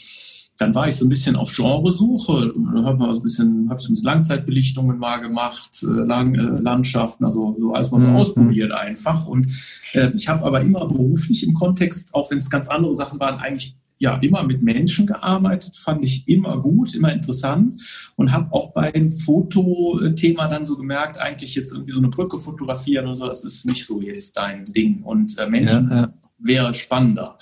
dann 0.59 0.75
war 0.75 0.89
ich 0.89 0.97
so 0.97 1.05
ein 1.05 1.09
bisschen 1.09 1.37
auf 1.37 1.55
Genresuche, 1.55 2.55
habe 2.77 2.97
mal 2.97 3.15
so 3.15 3.21
ein 3.21 3.23
bisschen, 3.23 3.69
habe 3.69 3.81
so 3.81 3.89
ein 3.89 3.95
bisschen 3.95 4.07
Langzeitbelichtungen 4.07 4.99
mal 4.99 5.19
gemacht, 5.19 5.83
äh, 5.83 5.87
Lang, 5.87 6.35
äh, 6.35 6.61
Landschaften, 6.61 7.25
also 7.25 7.57
so 7.59 7.73
alles 7.73 7.91
mal 7.91 8.01
so 8.01 8.09
mhm. 8.09 8.17
ausprobiert 8.17 8.73
einfach. 8.73 9.27
Und 9.27 9.47
äh, 9.93 10.11
ich 10.15 10.29
habe 10.29 10.47
aber 10.47 10.61
immer 10.63 10.87
beruflich 10.87 11.47
im 11.47 11.55
Kontext, 11.55 12.15
auch 12.15 12.31
wenn 12.31 12.39
es 12.39 12.51
ganz 12.51 12.69
andere 12.69 12.95
Sachen 12.95 13.21
waren, 13.21 13.39
eigentlich 13.39 13.77
ja 13.99 14.17
immer 14.19 14.43
mit 14.43 14.63
Menschen 14.63 15.07
gearbeitet, 15.07 15.77
fand 15.77 16.05
ich 16.05 16.29
immer 16.29 16.61
gut, 16.61 16.95
immer 16.95 17.13
interessant 17.13 18.13
und 18.17 18.33
habe 18.33 18.53
auch 18.53 18.73
beim 18.73 19.11
Fotothema 19.11 20.49
dann 20.49 20.67
so 20.67 20.77
gemerkt, 20.77 21.19
eigentlich 21.19 21.55
jetzt 21.55 21.73
irgendwie 21.73 21.93
so 21.93 21.99
eine 21.99 22.09
Brücke 22.09 22.39
fotografieren 22.39 23.07
oder 23.07 23.15
so, 23.15 23.27
das 23.27 23.45
ist 23.45 23.65
nicht 23.65 23.87
so 23.87 24.01
jetzt 24.01 24.37
dein 24.37 24.65
Ding. 24.65 25.03
Und 25.03 25.39
äh, 25.39 25.49
Menschen 25.49 25.89
ja, 25.91 25.97
ja. 26.03 26.13
Wäre 26.39 26.75
spannender. 26.75 27.37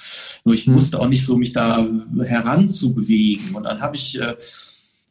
Nur 0.44 0.54
ich 0.54 0.66
hm. 0.66 0.74
wusste 0.74 1.00
auch 1.00 1.08
nicht 1.08 1.24
so, 1.24 1.36
mich 1.36 1.52
da 1.52 1.86
heranzubewegen. 2.20 3.54
Und 3.54 3.64
dann 3.64 3.80
habe 3.80 3.96
ich 3.96 4.20
äh, 4.20 4.36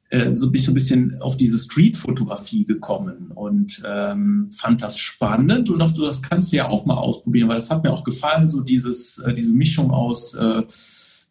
äh, 0.09 0.35
so 0.37 0.51
bin 0.51 0.59
ich 0.59 0.65
so 0.65 0.71
ein 0.71 0.75
bisschen 0.75 1.21
auf 1.21 1.37
diese 1.37 1.57
Street-Fotografie 1.57 2.65
gekommen 2.65 3.31
und 3.33 3.81
ähm, 3.85 4.49
fand 4.55 4.83
das 4.83 4.99
spannend 4.99 5.71
und 5.71 5.79
dachte, 5.79 6.01
das 6.01 6.21
kannst 6.21 6.51
du 6.51 6.57
ja 6.57 6.69
auch 6.69 6.85
mal 6.85 6.97
ausprobieren, 6.97 7.49
weil 7.49 7.55
das 7.55 7.71
hat 7.71 7.83
mir 7.83 7.91
auch 7.91 8.03
gefallen, 8.03 8.49
so 8.49 8.61
dieses, 8.61 9.17
äh, 9.19 9.33
diese 9.33 9.53
Mischung 9.53 9.89
aus 9.91 10.35
äh, 10.35 10.61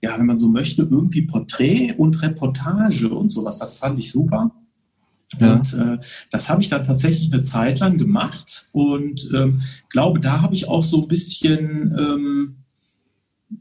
ja, 0.03 0.19
wenn 0.19 0.27
man 0.27 0.39
so 0.39 0.49
möchte, 0.49 0.83
irgendwie 0.83 1.23
Porträt 1.23 1.95
und 1.97 2.21
Reportage 2.23 3.09
und 3.09 3.31
sowas. 3.31 3.59
Das 3.59 3.79
fand 3.79 3.99
ich 3.99 4.11
super. 4.11 4.51
Ja. 5.39 5.55
Und 5.55 5.75
äh, 5.75 5.99
das 6.31 6.49
habe 6.49 6.63
ich 6.63 6.69
dann 6.69 6.85
tatsächlich 6.85 7.33
eine 7.33 7.43
Zeit 7.43 7.81
lang 7.81 7.99
gemacht 7.99 8.69
und 8.73 9.31
ähm, 9.35 9.61
glaube, 9.89 10.21
da 10.21 10.43
habe 10.43 10.55
ich 10.55 10.69
auch 10.69 10.83
so 10.83 11.03
ein 11.03 11.09
bisschen 11.09 11.95
ähm, 11.99 12.57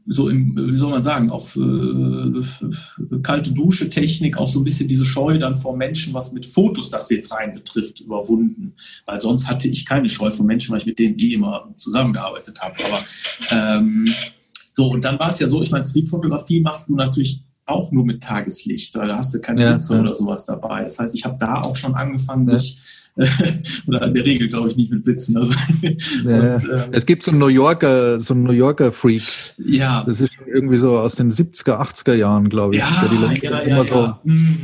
so 0.08 0.30
im, 0.30 0.56
wie 0.56 0.78
soll 0.78 0.92
man 0.92 1.04
sagen, 1.04 1.30
auf 1.30 1.56
äh, 1.56 3.20
kalte 3.22 3.54
Dusche 3.54 3.90
Technik 3.90 4.38
auch 4.38 4.48
so 4.48 4.60
ein 4.60 4.64
bisschen 4.64 4.88
diese 4.88 5.06
Scheu 5.06 5.38
dann 5.38 5.58
vor 5.58 5.76
Menschen, 5.76 6.14
was 6.14 6.34
mit 6.34 6.46
Fotos 6.46 6.90
das 6.90 7.10
jetzt 7.10 7.32
rein 7.32 7.54
betrifft, 7.54 8.02
überwunden. 8.02 8.74
Weil 9.06 9.20
sonst 9.20 9.48
hatte 9.48 9.68
ich 9.68 9.86
keine 9.86 10.10
Scheu 10.10 10.32
vor 10.32 10.46
Menschen, 10.46 10.72
weil 10.72 10.80
ich 10.80 10.86
mit 10.86 11.00
denen 11.00 11.18
eh 11.18 11.34
immer 11.34 11.72
zusammengearbeitet 11.76 12.62
habe. 12.62 12.76
Aber 12.86 13.04
ähm, 13.52 14.08
so, 14.74 14.90
und 14.90 15.04
dann 15.04 15.20
war 15.20 15.30
es 15.30 15.40
ja 15.40 15.48
so, 15.48 15.62
ich 15.62 15.72
meine, 15.72 15.86
Streetfotografie 15.86 16.62
machst 16.62 16.90
du 16.90 16.96
natürlich 16.96 17.44
auch 17.72 17.92
nur 17.92 18.06
mit 18.06 18.24
Tageslicht, 18.24 18.96
weil 18.96 19.08
da 19.08 19.18
hast 19.18 19.34
du 19.34 19.42
keine 19.42 19.62
ja, 19.62 19.72
Blitze 19.72 19.96
ja. 19.96 20.02
oder 20.02 20.14
sowas 20.14 20.46
dabei. 20.46 20.84
Das 20.84 21.00
heißt, 21.00 21.16
ich 21.16 21.26
habe 21.26 21.38
da 21.40 21.62
auch 21.62 21.76
schon 21.76 21.96
angefangen, 21.96 22.46
mich, 22.46 23.10
oder 23.88 24.08
in 24.08 24.14
der 24.14 24.26
Regel 24.26 24.48
glaube 24.48 24.70
ich 24.70 24.76
nicht 24.76 24.92
mit 24.92 25.04
Blitzen. 25.04 25.38
Also, 25.38 25.54
ja, 26.26 26.54
und, 26.54 26.70
ähm, 26.70 26.84
es 26.92 27.06
gibt 27.06 27.24
so 27.24 27.32
einen 27.32 27.40
New 27.40 27.48
Yorker, 27.48 28.20
so 28.20 28.34
einen 28.34 28.44
New 28.44 28.54
Yorker 28.54 28.92
Freak. 28.92 29.22
Ja. 29.58 30.04
Das 30.06 30.22
ist 30.22 30.38
irgendwie 30.46 30.78
so 30.78 30.98
aus 30.98 31.16
den 31.16 31.32
70er, 31.32 31.80
80er 31.80 32.16
Jahren, 32.16 32.50
glaube 32.50 32.76
ich. 32.76 32.82
Ja, 32.82 33.08
der 33.08 33.30
die 33.30 33.46
ja, 33.46 33.60
immer 33.60 33.86
so, 33.86 34.14
mhm. 34.24 34.60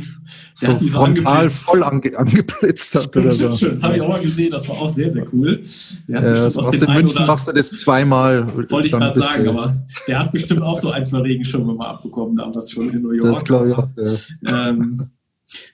so 0.54 0.78
frontal 0.78 1.50
voll 1.50 1.82
ange, 1.82 2.16
angeblitzt 2.16 2.94
hat 2.94 3.16
oder 3.16 3.32
so. 3.32 3.48
Das 3.68 3.82
habe 3.82 3.96
ich 3.96 4.02
auch 4.02 4.08
mal 4.08 4.20
gesehen, 4.20 4.50
das 4.50 4.68
war 4.68 4.76
auch 4.78 4.88
sehr, 4.88 5.10
sehr 5.10 5.26
cool. 5.32 5.62
Ja, 6.06 6.18
also 6.18 6.60
aus 6.60 6.78
den 6.78 6.92
München 6.92 7.26
machst 7.26 7.48
du 7.48 7.52
das 7.52 7.70
zweimal. 7.70 8.54
Wollte 8.54 8.86
ich 8.86 8.92
gerade 8.92 9.18
sagen, 9.18 9.48
aber 9.48 9.76
der 10.06 10.18
hat 10.20 10.32
bestimmt 10.32 10.62
auch 10.62 10.78
so 10.78 10.90
ein, 10.90 11.04
zwei 11.04 11.20
Regenschirme 11.20 11.74
mal 11.74 11.88
abbekommen, 11.88 12.36
damals 12.36 12.70
schon 12.70 12.90
in 12.90 13.02
New 13.02 13.12
York. 13.12 13.34
Das 13.34 13.44
glaube 13.44 13.68
ich 13.68 13.74
auch, 13.74 13.88
ja. 13.96 14.68
Ähm, 14.68 14.98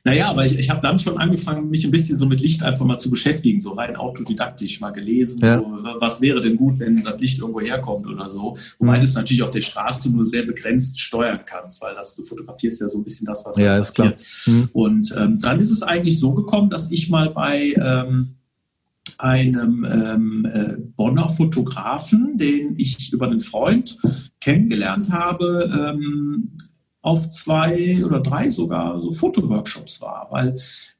naja, 0.04 0.28
aber 0.28 0.44
ich, 0.44 0.56
ich 0.58 0.70
habe 0.70 0.80
dann 0.80 0.98
schon 0.98 1.18
angefangen, 1.18 1.68
mich 1.68 1.84
ein 1.84 1.90
bisschen 1.90 2.18
so 2.18 2.26
mit 2.26 2.40
Licht 2.40 2.62
einfach 2.62 2.84
mal 2.84 2.98
zu 2.98 3.10
beschäftigen, 3.10 3.60
so 3.60 3.72
rein 3.72 3.96
autodidaktisch 3.96 4.80
mal 4.80 4.90
gelesen, 4.90 5.40
ja. 5.40 5.58
so, 5.58 5.64
was 5.98 6.20
wäre 6.20 6.40
denn 6.40 6.56
gut, 6.56 6.78
wenn 6.78 7.02
das 7.02 7.20
Licht 7.20 7.38
irgendwo 7.40 7.60
herkommt 7.60 8.06
oder 8.06 8.28
so. 8.28 8.56
Wobei 8.78 8.96
mhm. 8.96 9.00
du 9.00 9.06
es 9.06 9.14
natürlich 9.14 9.42
auf 9.42 9.50
der 9.50 9.62
Straße 9.62 10.12
nur 10.12 10.24
sehr 10.24 10.44
begrenzt 10.44 11.00
steuern 11.00 11.40
kannst, 11.44 11.82
weil 11.82 11.94
das, 11.94 12.14
du 12.14 12.22
fotografierst 12.22 12.80
ja 12.80 12.88
so 12.88 12.98
ein 12.98 13.04
bisschen 13.04 13.26
das, 13.26 13.44
was 13.44 13.56
ja, 13.56 13.78
ist 13.78 13.96
passiert. 13.96 14.18
Klar. 14.44 14.54
Mhm. 14.54 14.68
Und 14.72 15.14
ähm, 15.16 15.38
dann 15.40 15.58
ist 15.58 15.72
es 15.72 15.82
eigentlich 15.82 16.18
so 16.18 16.34
gekommen, 16.34 16.70
dass 16.70 16.90
ich 16.90 17.10
mal 17.10 17.30
bei 17.30 17.74
ähm, 17.76 18.36
einem 19.18 19.86
ähm, 19.90 20.46
äh, 20.52 20.76
Bonner 20.96 21.28
Fotografen, 21.28 22.36
den 22.36 22.74
ich 22.76 23.12
über 23.12 23.26
einen 23.26 23.40
Freund 23.40 23.98
kennengelernt 24.40 25.12
habe, 25.12 25.70
ähm, 25.94 26.50
auf 27.04 27.28
zwei 27.28 28.02
oder 28.02 28.18
drei 28.20 28.48
sogar 28.48 28.98
so 28.98 29.12
Fotoworkshops 29.12 30.00
war, 30.00 30.28
weil 30.30 30.54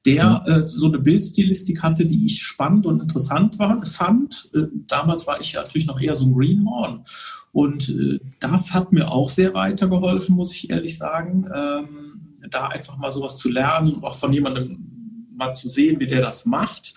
der 0.04 0.42
äh, 0.44 0.60
so 0.60 0.86
eine 0.86 0.98
Bildstilistik 0.98 1.82
hatte, 1.82 2.04
die 2.04 2.26
ich 2.26 2.42
spannend 2.42 2.84
und 2.84 3.00
interessant 3.00 3.58
war, 3.58 3.82
fand. 3.86 4.50
Äh, 4.52 4.64
damals 4.86 5.26
war 5.26 5.40
ich 5.40 5.52
ja 5.52 5.60
natürlich 5.60 5.86
noch 5.86 5.98
eher 5.98 6.14
so 6.14 6.26
ein 6.26 6.34
Greenhorn. 6.34 7.04
Und 7.52 7.88
äh, 7.88 8.20
das 8.38 8.74
hat 8.74 8.92
mir 8.92 9.10
auch 9.10 9.30
sehr 9.30 9.54
weitergeholfen, 9.54 10.36
muss 10.36 10.52
ich 10.52 10.68
ehrlich 10.68 10.98
sagen, 10.98 11.46
ähm, 11.54 12.34
da 12.50 12.66
einfach 12.66 12.98
mal 12.98 13.10
sowas 13.10 13.38
zu 13.38 13.48
lernen 13.48 13.94
und 13.94 14.04
auch 14.04 14.14
von 14.14 14.30
jemandem 14.30 15.26
mal 15.34 15.54
zu 15.54 15.70
sehen, 15.70 16.00
wie 16.00 16.06
der 16.06 16.20
das 16.20 16.44
macht, 16.44 16.92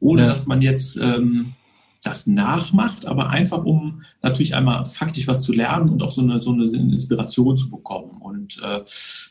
ohne 0.00 0.22
ja. 0.22 0.28
dass 0.28 0.46
man 0.46 0.62
jetzt 0.62 0.96
ähm, 0.96 1.52
das 2.02 2.26
nachmacht, 2.26 3.06
aber 3.06 3.30
einfach 3.30 3.64
um 3.64 4.02
natürlich 4.22 4.54
einmal 4.54 4.84
faktisch 4.84 5.26
was 5.26 5.42
zu 5.42 5.52
lernen 5.52 5.88
und 5.88 6.02
auch 6.02 6.10
so 6.10 6.22
eine, 6.22 6.38
so 6.38 6.52
eine 6.52 6.64
Inspiration 6.64 7.56
zu 7.56 7.70
bekommen. 7.70 8.20
Und 8.20 8.60
äh, 8.62 8.82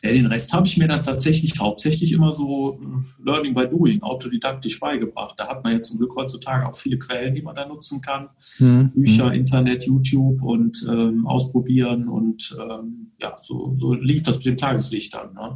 ja, 0.02 0.12
den 0.12 0.26
Rest 0.26 0.52
habe 0.52 0.66
ich 0.66 0.76
mir 0.76 0.88
dann 0.88 1.02
tatsächlich 1.02 1.58
hauptsächlich 1.58 2.12
immer 2.12 2.32
so 2.32 2.80
äh, 2.80 3.24
Learning 3.24 3.54
by 3.54 3.68
Doing, 3.68 4.02
autodidaktisch 4.02 4.78
beigebracht. 4.80 5.34
Da 5.38 5.48
hat 5.48 5.64
man 5.64 5.74
ja 5.74 5.82
zum 5.82 5.98
Glück 5.98 6.14
heutzutage 6.16 6.68
auch 6.68 6.76
viele 6.76 6.98
Quellen, 6.98 7.34
die 7.34 7.42
man 7.42 7.54
da 7.54 7.66
nutzen 7.66 8.00
kann. 8.00 8.28
Mhm. 8.58 8.90
Bücher, 8.92 9.32
Internet, 9.32 9.86
YouTube 9.86 10.42
und 10.42 10.86
ähm, 10.88 11.26
ausprobieren 11.26 12.08
und 12.08 12.56
ähm, 12.60 13.12
ja, 13.18 13.36
so, 13.38 13.76
so 13.78 13.94
lief 13.94 14.22
das 14.22 14.36
mit 14.36 14.46
dem 14.46 14.56
Tageslicht 14.56 15.14
dann. 15.14 15.34
Ne? 15.34 15.54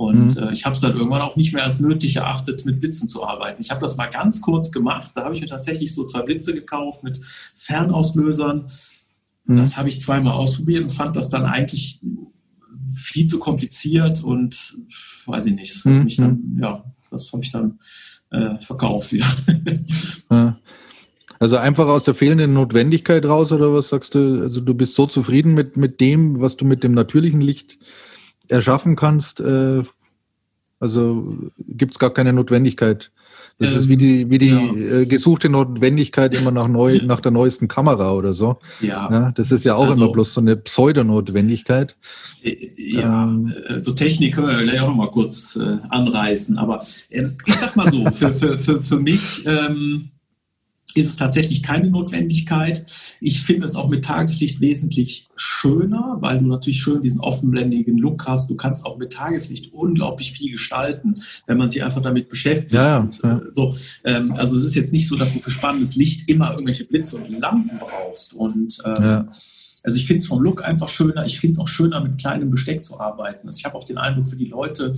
Und 0.00 0.34
mhm. 0.34 0.42
äh, 0.44 0.52
ich 0.52 0.64
habe 0.64 0.74
es 0.74 0.80
dann 0.80 0.96
irgendwann 0.96 1.20
auch 1.20 1.36
nicht 1.36 1.52
mehr 1.52 1.62
als 1.62 1.78
nötig 1.78 2.16
erachtet, 2.16 2.64
mit 2.64 2.80
Blitzen 2.80 3.06
zu 3.06 3.22
arbeiten. 3.22 3.60
Ich 3.60 3.70
habe 3.70 3.82
das 3.82 3.98
mal 3.98 4.06
ganz 4.06 4.40
kurz 4.40 4.72
gemacht. 4.72 5.12
Da 5.14 5.24
habe 5.24 5.34
ich 5.34 5.42
mir 5.42 5.46
tatsächlich 5.46 5.92
so 5.92 6.06
zwei 6.06 6.22
Blitze 6.22 6.54
gekauft 6.54 7.04
mit 7.04 7.20
Fernauslösern. 7.54 8.64
Mhm. 9.44 9.56
Das 9.56 9.76
habe 9.76 9.90
ich 9.90 10.00
zweimal 10.00 10.32
ausprobiert 10.32 10.84
und 10.84 10.90
fand 10.90 11.16
das 11.16 11.28
dann 11.28 11.44
eigentlich 11.44 12.00
viel 12.96 13.26
zu 13.26 13.38
kompliziert 13.38 14.24
und 14.24 14.78
weiß 15.26 15.44
ich 15.44 15.54
nicht. 15.54 15.74
Das 15.74 15.84
mhm. 15.84 16.08
dann, 16.16 16.58
ja, 16.62 16.84
das 17.10 17.30
habe 17.34 17.42
ich 17.42 17.52
dann 17.52 17.78
äh, 18.30 18.58
verkauft 18.58 19.12
wieder. 19.12 19.26
ja. 20.30 20.56
Also 21.38 21.58
einfach 21.58 21.88
aus 21.88 22.04
der 22.04 22.14
fehlenden 22.14 22.54
Notwendigkeit 22.54 23.26
raus 23.26 23.52
oder 23.52 23.74
was 23.74 23.90
sagst 23.90 24.14
du? 24.14 24.40
Also 24.44 24.62
du 24.62 24.72
bist 24.72 24.94
so 24.94 25.06
zufrieden 25.06 25.52
mit, 25.52 25.76
mit 25.76 26.00
dem, 26.00 26.40
was 26.40 26.56
du 26.56 26.64
mit 26.64 26.84
dem 26.84 26.94
natürlichen 26.94 27.42
Licht 27.42 27.78
erschaffen 28.50 28.96
kannst. 28.96 29.40
Äh, 29.40 29.82
also 30.78 31.36
gibt 31.58 31.92
es 31.92 31.98
gar 31.98 32.10
keine 32.10 32.32
Notwendigkeit. 32.32 33.10
Das 33.58 33.72
ähm, 33.72 33.78
ist 33.78 33.88
wie 33.88 33.96
die, 33.98 34.30
wie 34.30 34.38
die 34.38 34.48
ja. 34.48 35.00
äh, 35.00 35.06
gesuchte 35.06 35.50
Notwendigkeit 35.50 36.34
immer 36.34 36.50
nach, 36.50 36.68
neu, 36.68 37.00
nach 37.04 37.20
der 37.20 37.30
neuesten 37.30 37.68
Kamera 37.68 38.12
oder 38.12 38.32
so. 38.32 38.58
Ja. 38.80 39.08
ja 39.10 39.32
das 39.32 39.52
ist 39.52 39.64
ja 39.64 39.74
auch 39.74 39.88
also, 39.88 40.02
immer 40.02 40.12
bloß 40.12 40.32
so 40.32 40.40
eine 40.40 40.56
Pseudonotwendigkeit. 40.56 41.96
Äh, 42.42 42.56
ja, 42.76 43.24
ähm, 43.24 43.52
äh, 43.66 43.78
so 43.78 43.92
Technik 43.92 44.34
können 44.34 44.48
wir 44.48 44.62
gleich 44.62 44.80
auch 44.80 44.88
noch 44.88 44.96
mal 44.96 45.10
kurz 45.10 45.56
äh, 45.56 45.76
anreißen. 45.90 46.56
Aber 46.56 46.80
äh, 47.10 47.28
ich 47.44 47.54
sag 47.54 47.76
mal 47.76 47.90
so, 47.90 48.04
für, 48.10 48.32
für, 48.32 48.56
für, 48.56 48.82
für 48.82 48.98
mich 48.98 49.44
ähm, 49.46 50.09
ist 50.94 51.08
es 51.08 51.16
tatsächlich 51.16 51.62
keine 51.62 51.90
Notwendigkeit. 51.90 52.84
Ich 53.20 53.42
finde 53.42 53.66
es 53.66 53.76
auch 53.76 53.88
mit 53.88 54.04
Tageslicht 54.04 54.60
wesentlich 54.60 55.28
schöner, 55.36 56.18
weil 56.20 56.38
du 56.38 56.46
natürlich 56.46 56.80
schön 56.80 57.02
diesen 57.02 57.20
offenblendigen 57.20 57.98
Look 57.98 58.26
hast. 58.26 58.50
Du 58.50 58.56
kannst 58.56 58.84
auch 58.84 58.98
mit 58.98 59.12
Tageslicht 59.12 59.72
unglaublich 59.72 60.32
viel 60.32 60.52
gestalten, 60.52 61.22
wenn 61.46 61.58
man 61.58 61.68
sich 61.70 61.82
einfach 61.82 62.02
damit 62.02 62.28
beschäftigt. 62.28 62.72
Ja, 62.72 62.98
und, 62.98 63.22
ja. 63.22 63.38
Äh, 63.38 63.40
so, 63.52 63.74
ähm, 64.04 64.32
also 64.32 64.56
es 64.56 64.64
ist 64.64 64.74
jetzt 64.74 64.92
nicht 64.92 65.08
so, 65.08 65.16
dass 65.16 65.32
du 65.32 65.40
für 65.40 65.50
spannendes 65.50 65.96
Licht 65.96 66.28
immer 66.30 66.52
irgendwelche 66.52 66.84
Blitze 66.84 67.16
und 67.16 67.30
Lampen 67.38 67.78
brauchst. 67.78 68.34
Und 68.34 68.78
ähm, 68.84 69.02
ja. 69.02 69.26
also 69.82 69.96
ich 69.96 70.06
finde 70.06 70.20
es 70.20 70.26
vom 70.26 70.42
Look 70.42 70.64
einfach 70.64 70.88
schöner. 70.88 71.24
Ich 71.24 71.40
finde 71.40 71.52
es 71.52 71.58
auch 71.58 71.68
schöner, 71.68 72.02
mit 72.02 72.18
kleinem 72.18 72.50
Besteck 72.50 72.84
zu 72.84 73.00
arbeiten. 73.00 73.46
Also 73.46 73.58
ich 73.58 73.64
habe 73.64 73.76
auch 73.76 73.84
den 73.84 73.98
Eindruck, 73.98 74.26
für 74.26 74.36
die 74.36 74.46
Leute 74.46 74.92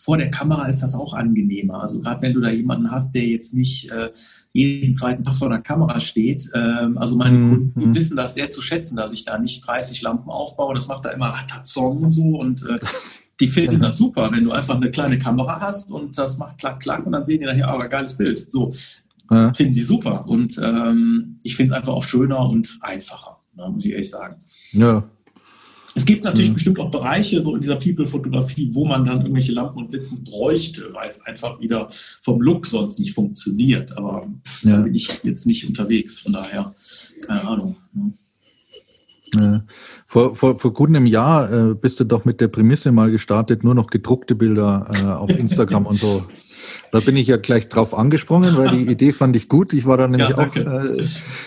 vor 0.00 0.16
der 0.16 0.30
Kamera 0.30 0.66
ist 0.66 0.80
das 0.80 0.94
auch 0.94 1.12
angenehmer. 1.12 1.80
Also 1.80 2.00
gerade 2.00 2.22
wenn 2.22 2.32
du 2.32 2.40
da 2.40 2.50
jemanden 2.50 2.92
hast, 2.92 3.16
der 3.16 3.26
jetzt 3.26 3.52
nicht 3.52 3.90
äh, 3.90 4.10
jeden 4.52 4.94
zweiten 4.94 5.24
Tag 5.24 5.34
vor 5.34 5.48
der 5.48 5.58
Kamera 5.58 5.98
steht. 5.98 6.48
Ähm, 6.54 6.96
also 6.98 7.16
meine 7.16 7.38
mhm. 7.38 7.48
Kunden, 7.48 7.80
die 7.80 7.86
mhm. 7.86 7.94
wissen 7.96 8.16
das 8.16 8.34
sehr 8.34 8.48
zu 8.48 8.62
schätzen, 8.62 8.96
dass 8.96 9.12
ich 9.12 9.24
da 9.24 9.38
nicht 9.38 9.66
30 9.66 10.00
Lampen 10.02 10.30
aufbaue. 10.30 10.72
Das 10.72 10.86
macht 10.86 11.04
da 11.04 11.10
immer 11.10 11.30
Ratazong 11.30 12.04
und 12.04 12.10
so 12.12 12.38
und 12.38 12.64
äh, 12.68 12.78
die 13.40 13.48
finden 13.48 13.80
das 13.80 13.96
super, 13.96 14.30
wenn 14.30 14.44
du 14.44 14.52
einfach 14.52 14.76
eine 14.76 14.90
kleine 14.92 15.18
Kamera 15.18 15.60
hast 15.60 15.90
und 15.90 16.16
das 16.16 16.38
macht 16.38 16.58
klack, 16.58 16.78
klack 16.78 17.04
und 17.04 17.10
dann 17.10 17.24
sehen 17.24 17.40
die 17.40 17.46
nachher, 17.46 17.68
aber 17.68 17.88
geiles 17.88 18.16
Bild. 18.16 18.48
So, 18.48 18.72
ja. 19.30 19.52
finden 19.52 19.74
die 19.74 19.82
super. 19.82 20.28
Und 20.28 20.60
ähm, 20.62 21.38
ich 21.42 21.56
finde 21.56 21.72
es 21.72 21.76
einfach 21.76 21.92
auch 21.92 22.04
schöner 22.04 22.48
und 22.48 22.78
einfacher, 22.82 23.40
ne, 23.56 23.68
muss 23.68 23.84
ich 23.84 23.92
ehrlich 23.92 24.10
sagen. 24.10 24.36
Ja. 24.72 25.10
Es 25.98 26.06
gibt 26.06 26.22
natürlich 26.22 26.50
mhm. 26.50 26.54
bestimmt 26.54 26.78
auch 26.78 26.92
Bereiche 26.92 27.42
so 27.42 27.56
in 27.56 27.60
dieser 27.60 27.74
People-Fotografie, 27.74 28.68
wo 28.72 28.84
man 28.84 29.04
dann 29.04 29.22
irgendwelche 29.22 29.50
Lampen 29.50 29.78
und 29.78 29.90
Blitzen 29.90 30.22
bräuchte, 30.22 30.90
weil 30.92 31.10
es 31.10 31.26
einfach 31.26 31.60
wieder 31.60 31.88
vom 32.22 32.40
Look 32.40 32.66
sonst 32.66 33.00
nicht 33.00 33.14
funktioniert. 33.14 33.98
Aber 33.98 34.24
ja. 34.62 34.76
da 34.76 34.82
bin 34.82 34.94
ich 34.94 35.24
jetzt 35.24 35.44
nicht 35.44 35.66
unterwegs, 35.66 36.20
von 36.20 36.34
daher 36.34 36.72
keine 37.26 37.42
Ahnung. 37.42 37.76
Ne. 37.92 38.12
Ja. 39.34 39.64
Vor, 40.06 40.36
vor, 40.36 40.54
vor 40.54 40.72
gut 40.72 40.88
einem 40.88 41.04
Jahr 41.04 41.52
äh, 41.52 41.74
bist 41.74 41.98
du 41.98 42.04
doch 42.04 42.24
mit 42.24 42.40
der 42.40 42.46
Prämisse 42.46 42.92
mal 42.92 43.10
gestartet, 43.10 43.64
nur 43.64 43.74
noch 43.74 43.88
gedruckte 43.88 44.36
Bilder 44.36 44.88
äh, 44.94 45.04
auf 45.04 45.30
Instagram 45.30 45.86
und 45.86 45.98
so. 45.98 46.24
Da 46.90 47.00
bin 47.00 47.16
ich 47.16 47.26
ja 47.26 47.36
gleich 47.36 47.68
drauf 47.68 47.92
angesprungen, 47.92 48.56
weil 48.56 48.70
die 48.70 48.82
Idee 48.90 49.12
fand 49.12 49.36
ich 49.36 49.48
gut. 49.48 49.74
Ich 49.74 49.84
war 49.84 49.98
da 49.98 50.08
nämlich 50.08 50.30
ja, 50.30 50.38
auch 50.38 50.56
äh, 50.56 51.04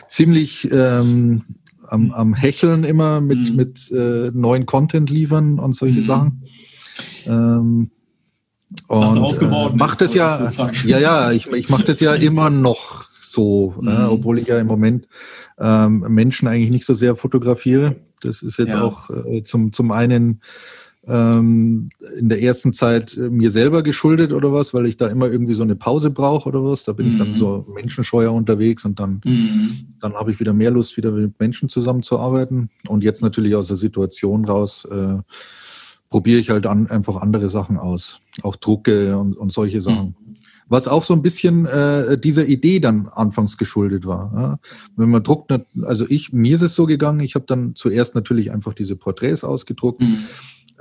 ziemlich 0.08 0.70
ähm, 0.72 1.44
am, 1.92 2.12
am 2.12 2.34
Hecheln 2.34 2.84
immer 2.84 3.22
mit, 3.22 3.50
mhm. 3.50 3.56
mit 3.56 3.92
äh, 3.92 4.32
neuen 4.34 4.66
Content 4.66 5.10
liefern 5.10 5.60
und 5.60 5.76
solche 5.76 6.00
mhm. 6.00 6.06
Sachen. 6.06 6.44
Ähm, 7.26 7.92
und 8.88 9.42
äh, 9.42 9.76
macht 9.76 10.02
es 10.02 10.14
ja, 10.14 10.50
ja, 10.86 11.00
ja, 11.00 11.32
ich, 11.32 11.48
ich 11.48 11.70
mache 11.70 11.84
das 11.84 12.00
ja 12.00 12.14
immer 12.14 12.50
noch 12.50 13.04
so, 13.22 13.76
mhm. 13.80 13.88
äh, 13.88 14.06
obwohl 14.06 14.40
ich 14.40 14.48
ja 14.48 14.60
im 14.60 14.68
Moment 14.68 15.08
ähm, 15.60 16.00
Menschen 16.08 16.48
eigentlich 16.48 16.72
nicht 16.72 16.86
so 16.86 16.94
sehr 16.94 17.16
fotografiere. 17.16 17.98
Das 18.22 18.42
ist 18.42 18.58
jetzt 18.58 18.74
ja. 18.74 18.82
auch 18.82 19.10
äh, 19.10 19.44
zum, 19.44 19.74
zum 19.74 19.92
einen 19.92 20.42
ähm, 21.08 21.90
in 22.18 22.30
der 22.30 22.42
ersten 22.42 22.74
Zeit 22.74 23.18
äh, 23.18 23.30
mir 23.30 23.50
selber 23.50 23.82
geschuldet 23.82 24.32
oder 24.32 24.54
was, 24.54 24.74
weil 24.74 24.86
ich 24.86 24.98
da 24.98 25.08
immer 25.08 25.28
irgendwie 25.28 25.54
so 25.54 25.64
eine 25.64 25.76
Pause 25.76 26.12
brauche 26.12 26.48
oder 26.48 26.64
was. 26.64 26.84
Da 26.84 26.94
bin 26.94 27.08
mhm. 27.08 27.12
ich 27.12 27.18
dann 27.18 27.32
mhm. 27.32 27.38
so 27.38 27.66
menschenscheuer 27.74 28.32
unterwegs 28.32 28.86
und 28.86 29.00
dann, 29.00 29.22
mhm. 29.26 29.96
dann 30.00 30.14
habe 30.14 30.32
ich 30.32 30.40
wieder 30.40 30.54
mehr 30.54 30.72
Lust, 30.72 30.98
wieder 30.98 31.12
mit 31.12 31.40
Menschen 31.40 31.70
zusammenzuarbeiten. 31.70 32.70
Und 32.88 33.04
jetzt 33.04 33.22
natürlich 33.22 33.56
aus 33.56 33.68
der 33.68 33.78
Situation 33.78 34.46
raus 34.46 34.86
äh, 34.92 35.18
probiere 36.10 36.40
ich 36.40 36.50
halt 36.50 36.68
an, 36.68 36.88
einfach 36.88 37.16
andere 37.16 37.50
Sachen 37.50 37.78
aus. 37.78 38.20
Auch 38.44 38.56
Drucke 38.56 39.18
und, 39.18 39.36
und 39.36 39.52
solche 39.52 39.82
Sachen. 39.82 40.16
Mhm 40.20 40.32
was 40.72 40.88
auch 40.88 41.04
so 41.04 41.14
ein 41.14 41.22
bisschen 41.22 41.66
äh, 41.66 42.18
dieser 42.18 42.48
Idee 42.48 42.80
dann 42.80 43.10
anfangs 43.10 43.58
geschuldet 43.58 44.06
war. 44.06 44.32
Ja. 44.34 44.60
Wenn 44.96 45.10
man 45.10 45.22
druckt, 45.22 45.52
also 45.82 46.06
ich, 46.08 46.32
mir 46.32 46.56
ist 46.56 46.62
es 46.62 46.76
so 46.76 46.86
gegangen, 46.86 47.20
ich 47.20 47.36
habe 47.36 47.44
dann 47.46 47.76
zuerst 47.76 48.16
natürlich 48.16 48.54
einfach 48.54 48.74
diese 48.74 48.96
Porträts 48.96 49.44
ausgedruckt. 49.44 50.00
Mhm. 50.00 50.20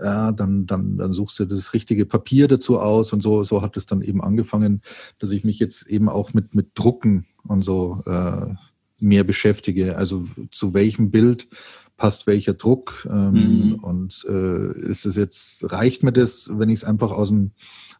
Ja, 0.02 0.32
dann, 0.32 0.66
dann, 0.66 0.96
dann 0.96 1.12
suchst 1.12 1.38
du 1.40 1.44
das 1.44 1.74
richtige 1.74 2.06
Papier 2.06 2.48
dazu 2.48 2.78
aus 2.78 3.12
und 3.12 3.22
so, 3.22 3.44
so 3.44 3.62
hat 3.62 3.76
es 3.76 3.86
dann 3.86 4.02
eben 4.02 4.22
angefangen, 4.22 4.82
dass 5.18 5.30
ich 5.30 5.44
mich 5.44 5.58
jetzt 5.58 5.86
eben 5.86 6.08
auch 6.08 6.32
mit, 6.32 6.54
mit 6.54 6.70
Drucken 6.74 7.26
und 7.46 7.62
so 7.62 8.02
äh, 8.06 8.54
mehr 8.98 9.24
beschäftige. 9.24 9.96
Also 9.96 10.26
zu 10.52 10.72
welchem 10.74 11.10
Bild 11.10 11.48
passt 11.96 12.26
welcher 12.26 12.54
Druck 12.54 13.06
ähm, 13.10 13.32
mhm. 13.32 13.74
und 13.74 14.24
äh, 14.26 14.72
ist 14.90 15.04
es 15.04 15.16
jetzt, 15.16 15.70
reicht 15.70 16.02
mir 16.02 16.12
das, 16.12 16.48
wenn 16.50 16.70
ich 16.70 16.80
es 16.80 16.84
einfach 16.84 17.10
aus 17.10 17.28
dem 17.28 17.50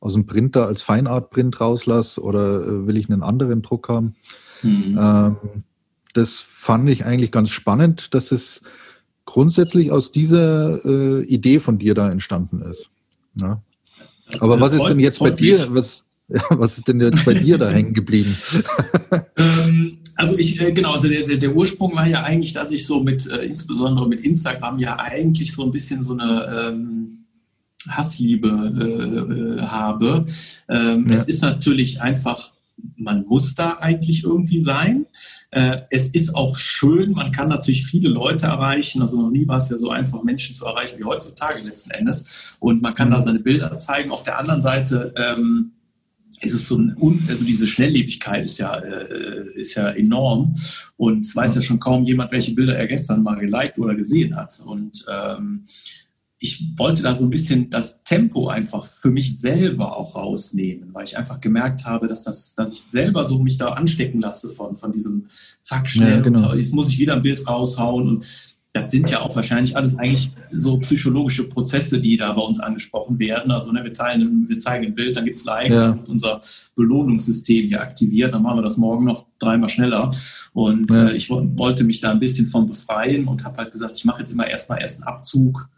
aus 0.01 0.15
dem 0.15 0.27
Printer 0.27 0.67
als 0.67 0.83
Feinart-Print 0.83 1.61
rauslasse 1.61 2.23
oder 2.23 2.67
äh, 2.67 2.87
will 2.87 2.97
ich 2.97 3.11
einen 3.11 3.23
anderen 3.23 3.63
Druck 3.63 3.89
haben? 3.89 4.17
Mhm. 4.63 4.99
Ähm, 4.99 5.37
das 6.15 6.37
fand 6.37 6.89
ich 6.89 7.05
eigentlich 7.05 7.31
ganz 7.31 7.51
spannend, 7.51 8.15
dass 8.15 8.33
es 8.33 8.63
grundsätzlich 9.31 9.93
aus 9.93 10.11
dieser 10.11 10.85
äh, 10.85 11.23
Idee 11.25 11.61
von 11.61 11.79
dir 11.79 11.95
da 11.95 12.11
entstanden 12.11 12.63
ist. 12.63 12.91
Ja. 13.37 13.63
Aber 14.41 14.61
was 14.61 14.73
ist 14.73 14.87
denn 14.87 14.99
jetzt 14.99 15.21
bei 15.21 15.31
dir? 15.31 15.69
Was, 15.71 16.09
was 16.51 16.79
ist 16.79 16.89
denn 16.89 17.01
jetzt 17.01 17.25
bei 17.25 17.35
dir 17.35 17.57
da 17.57 17.71
hängen 17.77 17.95
geblieben? 17.95 18.35
ähm, 19.37 19.99
also 20.17 20.37
ich, 20.37 20.61
äh, 20.61 20.73
genau, 20.73 20.93
also 20.95 21.09
der, 21.09 21.23
der, 21.23 21.37
der, 21.37 21.55
Ursprung 21.55 21.95
war 21.95 22.09
ja 22.09 22.25
eigentlich, 22.25 22.53
dass 22.53 22.73
ich 22.73 22.85
so 22.85 23.05
mit, 23.05 23.25
äh, 23.31 23.45
insbesondere 23.45 24.09
mit 24.09 24.21
Instagram 24.23 24.81
ja 24.81 24.99
eigentlich 24.99 25.53
so 25.53 25.65
ein 25.65 25.71
bisschen 25.71 26.03
so 26.03 26.13
eine 26.15 26.69
ähm, 26.73 27.27
Hassliebe 27.89 28.49
äh, 28.49 29.63
äh, 29.63 29.63
habe. 29.63 30.25
Ähm, 30.69 31.07
ja. 31.09 31.15
Es 31.15 31.27
ist 31.27 31.43
natürlich 31.43 32.01
einfach 32.01 32.51
man 32.97 33.25
muss 33.27 33.55
da 33.55 33.75
eigentlich 33.75 34.25
irgendwie 34.25 34.61
sein. 34.61 35.07
Äh, 35.51 35.83
es 35.91 36.09
ist 36.09 36.35
auch 36.35 36.57
schön, 36.57 37.13
man 37.13 37.33
kann 37.33 37.49
natürlich 37.49 37.87
viele 37.87 38.09
Leute 38.09 38.47
erreichen. 38.47 39.01
Also 39.01 39.21
noch 39.21 39.31
nie 39.31 39.47
war 39.49 39.57
es 39.57 39.69
ja 39.69 39.79
so 39.79 39.91
einfach, 39.91 40.23
Menschen 40.23 40.55
zu 40.55 40.67
erreichen 40.67 40.99
wie 40.99 41.05
heutzutage 41.05 41.61
letzten 41.63 41.91
Endes. 41.91 42.57
Und 42.61 42.83
man 42.83 42.95
kann 42.95 43.09
mhm. 43.09 43.13
da 43.13 43.21
seine 43.21 43.41
Bilder 43.41 43.77
zeigen. 43.77 44.11
Auf 44.11 44.23
der 44.23 44.39
anderen 44.39 44.61
Seite 44.61 45.15
ähm, 45.17 45.73
ist 46.41 46.55
es 46.55 46.67
so 46.67 46.79
ein, 46.79 46.97
also 47.29 47.45
diese 47.45 47.67
Schnelllebigkeit 47.67 48.45
ist 48.45 48.59
ja, 48.59 48.75
äh, 48.75 49.47
ist 49.55 49.75
ja 49.75 49.91
enorm. 49.91 50.55
Und 50.97 51.25
es 51.25 51.35
weiß 51.35 51.57
ja 51.57 51.63
schon 51.63 51.81
kaum 51.81 52.05
jemand, 52.05 52.33
welche 52.33 52.55
Bilder 52.55 52.77
er 52.77 52.87
gestern 52.87 53.23
mal 53.23 53.39
geliked 53.39 53.79
oder 53.79 53.95
gesehen 53.95 54.37
hat. 54.37 54.61
Und 54.65 55.05
ähm, 55.13 55.65
ich 56.43 56.73
wollte 56.77 57.03
da 57.03 57.15
so 57.15 57.25
ein 57.25 57.31
bisschen 57.31 57.69
das 57.69 58.03
Tempo 58.03 58.49
einfach 58.49 58.85
für 58.85 59.11
mich 59.11 59.39
selber 59.39 59.95
auch 59.97 60.17
rausnehmen, 60.17 60.89
weil 60.95 61.05
ich 61.05 61.19
einfach 61.19 61.39
gemerkt 61.39 61.85
habe, 61.85 62.09
dass 62.09 62.25
das, 62.25 62.55
dass 62.55 62.73
ich 62.73 62.81
selber 62.81 63.27
so 63.27 63.39
mich 63.39 63.59
da 63.59 63.75
anstecken 63.75 64.23
lasse 64.23 64.49
von, 64.49 64.75
von 64.75 64.91
diesem 64.91 65.27
Zack 65.61 65.91
schnell. 65.91 66.17
Ja, 66.17 66.21
genau. 66.21 66.55
jetzt 66.55 66.73
muss 66.73 66.89
ich 66.89 66.99
wieder 66.99 67.13
ein 67.13 67.23
Bild 67.23 67.47
raushauen 67.47 68.09
und 68.09 68.27
das 68.73 68.91
sind 68.91 69.11
ja 69.11 69.21
auch 69.21 69.35
wahrscheinlich 69.37 69.77
alles 69.77 69.99
eigentlich 69.99 70.31
so 70.53 70.79
psychologische 70.79 71.47
Prozesse, 71.49 72.01
die 72.01 72.17
da 72.17 72.33
bei 72.33 72.41
uns 72.41 72.59
angesprochen 72.59 73.19
werden. 73.19 73.51
Also 73.51 73.71
ne, 73.73 73.85
wir 73.85 73.93
teilen, 73.93 74.49
wir 74.49 74.59
zeigen 74.59 74.87
ein 74.87 74.95
Bild, 74.95 75.17
dann 75.17 75.25
gibt 75.27 75.37
es 75.37 75.45
Likes, 75.45 75.75
ja. 75.75 75.89
dann 75.89 75.99
wird 75.99 76.09
unser 76.09 76.41
Belohnungssystem 76.75 77.67
hier 77.67 77.83
aktiviert, 77.83 78.33
dann 78.33 78.43
machen 78.43 78.59
wir 78.59 78.63
das 78.63 78.77
morgen 78.79 79.05
noch 79.05 79.27
dreimal 79.41 79.69
schneller. 79.69 80.11
Und 80.55 80.91
ja. 80.91 81.09
äh, 81.09 81.17
ich 81.17 81.29
wollte 81.29 81.85
mich 81.85 82.01
da 82.01 82.13
ein 82.13 82.21
bisschen 82.21 82.47
von 82.47 82.67
befreien 82.67 83.27
und 83.27 83.45
habe 83.45 83.59
halt 83.59 83.73
gesagt, 83.73 83.99
ich 83.99 84.05
mache 84.07 84.21
jetzt 84.21 84.31
immer 84.31 84.47
erstmal 84.47 84.81
erst 84.81 85.03
einen 85.03 85.09
Abzug 85.09 85.69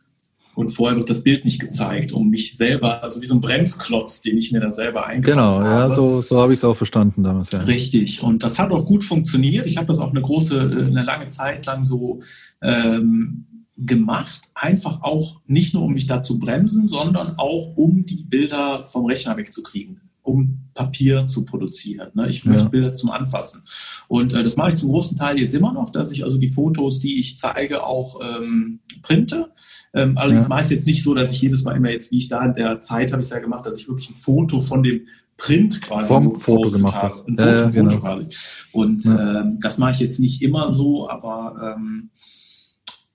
und 0.55 0.69
vorher 0.69 0.99
wird 0.99 1.09
das 1.09 1.23
Bild 1.23 1.45
nicht 1.45 1.61
gezeigt, 1.61 2.13
um 2.13 2.29
mich 2.29 2.57
selber, 2.57 3.03
also 3.03 3.21
wie 3.23 3.27
so 3.27 3.35
ein 3.35 3.41
Bremsklotz, 3.41 4.21
den 4.21 4.37
ich 4.37 4.53
mir 4.53 4.61
da 4.61 4.71
selber 4.71 5.07
eingebaut 5.07 5.35
genau, 5.35 5.55
habe. 5.55 5.65
Genau, 5.65 5.89
ja, 5.89 5.91
so, 5.91 6.21
so 6.21 6.41
habe 6.41 6.53
ich 6.53 6.59
es 6.59 6.65
auch 6.65 6.77
verstanden 6.77 7.23
damals. 7.23 7.51
Ja. 7.53 7.61
Richtig, 7.61 8.23
und 8.23 8.43
das 8.43 8.59
hat 8.59 8.71
auch 8.71 8.85
gut 8.85 9.03
funktioniert. 9.05 9.67
Ich 9.67 9.77
habe 9.77 9.87
das 9.87 9.99
auch 9.99 10.11
eine 10.11 10.21
große, 10.21 10.57
äh, 10.57 10.87
eine 10.87 11.05
lange 11.05 11.29
Zeit 11.29 11.67
lang 11.67 11.85
so 11.85 12.21
ähm, 12.61 13.47
gemacht, 13.77 14.51
einfach 14.55 15.03
auch 15.03 15.41
nicht 15.47 15.75
nur 15.75 15.85
um 15.85 15.95
mich 15.95 16.07
da 16.07 16.23
zu 16.23 16.39
bremsen, 16.39 16.89
sondern 16.89 17.39
auch 17.39 17.73
um 17.77 18.05
die 18.05 18.23
Bilder 18.23 18.85
vom 18.85 19.07
Rechner 19.07 19.37
wegzukriegen 19.37 20.01
um 20.23 20.71
Papier 20.75 21.27
zu 21.27 21.45
produzieren. 21.45 22.11
Ne? 22.15 22.29
Ich 22.29 22.45
möchte 22.45 22.63
ja. 22.65 22.69
Bilder 22.69 22.95
zum 22.95 23.11
Anfassen. 23.11 23.63
Und 24.09 24.33
äh, 24.33 24.43
das 24.43 24.57
mache 24.57 24.71
ich 24.71 24.77
zum 24.77 24.91
großen 24.91 25.17
Teil 25.17 25.39
jetzt 25.39 25.55
immer 25.55 25.73
noch, 25.73 25.91
dass 25.91 26.13
ich 26.13 26.25
also 26.25 26.39
die 26.39 26.49
Fotos, 26.49 27.01
die 27.01 27.21
ich 27.21 27.39
zeige, 27.39 27.85
auch 27.85 28.21
ähm, 28.23 28.81
printe. 29.03 29.53
Ähm, 29.93 30.17
allerdings 30.17 30.45
ja. 30.45 30.49
mache 30.49 30.61
ich 30.61 30.67
es 30.67 30.71
jetzt 30.71 30.87
nicht 30.87 31.03
so, 31.03 31.15
dass 31.15 31.33
ich 31.33 31.43
jedes 31.43 31.65
Mal 31.65 31.77
immer 31.77 31.91
jetzt, 31.91 32.13
wie 32.13 32.19
ich 32.19 32.29
da 32.29 32.45
in 32.45 32.55
der 32.55 32.81
Zeit 32.81 33.13
habe 33.13 33.21
ich 33.21 33.27
es 33.27 33.31
ja 33.31 33.41
gemacht, 33.41 33.67
dass 33.67 33.77
ich 33.77 33.89
wirklich 33.89 34.11
ein 34.11 34.17
Foto 34.17 34.61
von 34.61 34.83
dem 34.83 35.07
Print 35.37 35.83
quasi 35.83 36.09
vom 36.09 36.35
Foto 36.37 36.71
gemacht 36.71 36.95
habe. 36.95 37.25
Ein 37.27 37.37
Foto, 37.37 37.49
äh, 37.49 37.65
Foto 37.65 37.73
genau. 37.73 38.01
quasi. 38.01 38.27
Und 38.73 39.05
ja. 39.05 39.41
ähm, 39.41 39.59
das 39.61 39.79
mache 39.79 39.91
ich 39.93 40.01
jetzt 40.01 40.21
nicht 40.21 40.41
immer 40.43 40.69
so, 40.69 41.11
aber 41.11 41.77
ähm, 41.77 42.11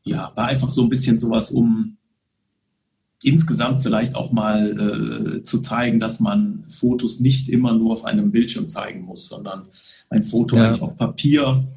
ja, 0.03 0.32
war 0.36 0.47
einfach 0.47 0.70
so 0.70 0.84
ein 0.84 0.89
bisschen 0.89 1.20
sowas, 1.20 1.51
um 1.51 1.97
insgesamt 3.24 3.82
vielleicht 3.82 4.15
auch 4.15 4.32
mal 4.32 5.38
äh, 5.38 5.43
zu 5.43 5.59
zeigen, 5.59 5.99
dass 5.99 6.20
man 6.20 6.65
Fotos 6.70 7.20
nicht 7.20 7.49
immer 7.49 7.74
nur 7.74 7.93
auf 7.93 8.05
einem 8.05 8.32
Bildschirm 8.32 8.70
zeigen 8.70 9.01
muss, 9.01 9.28
sondern 9.28 9.63
ein 10.09 10.24
Foto 10.24 10.55
ja. 10.55 10.72
auf 10.74 10.97
Papier 10.97 11.68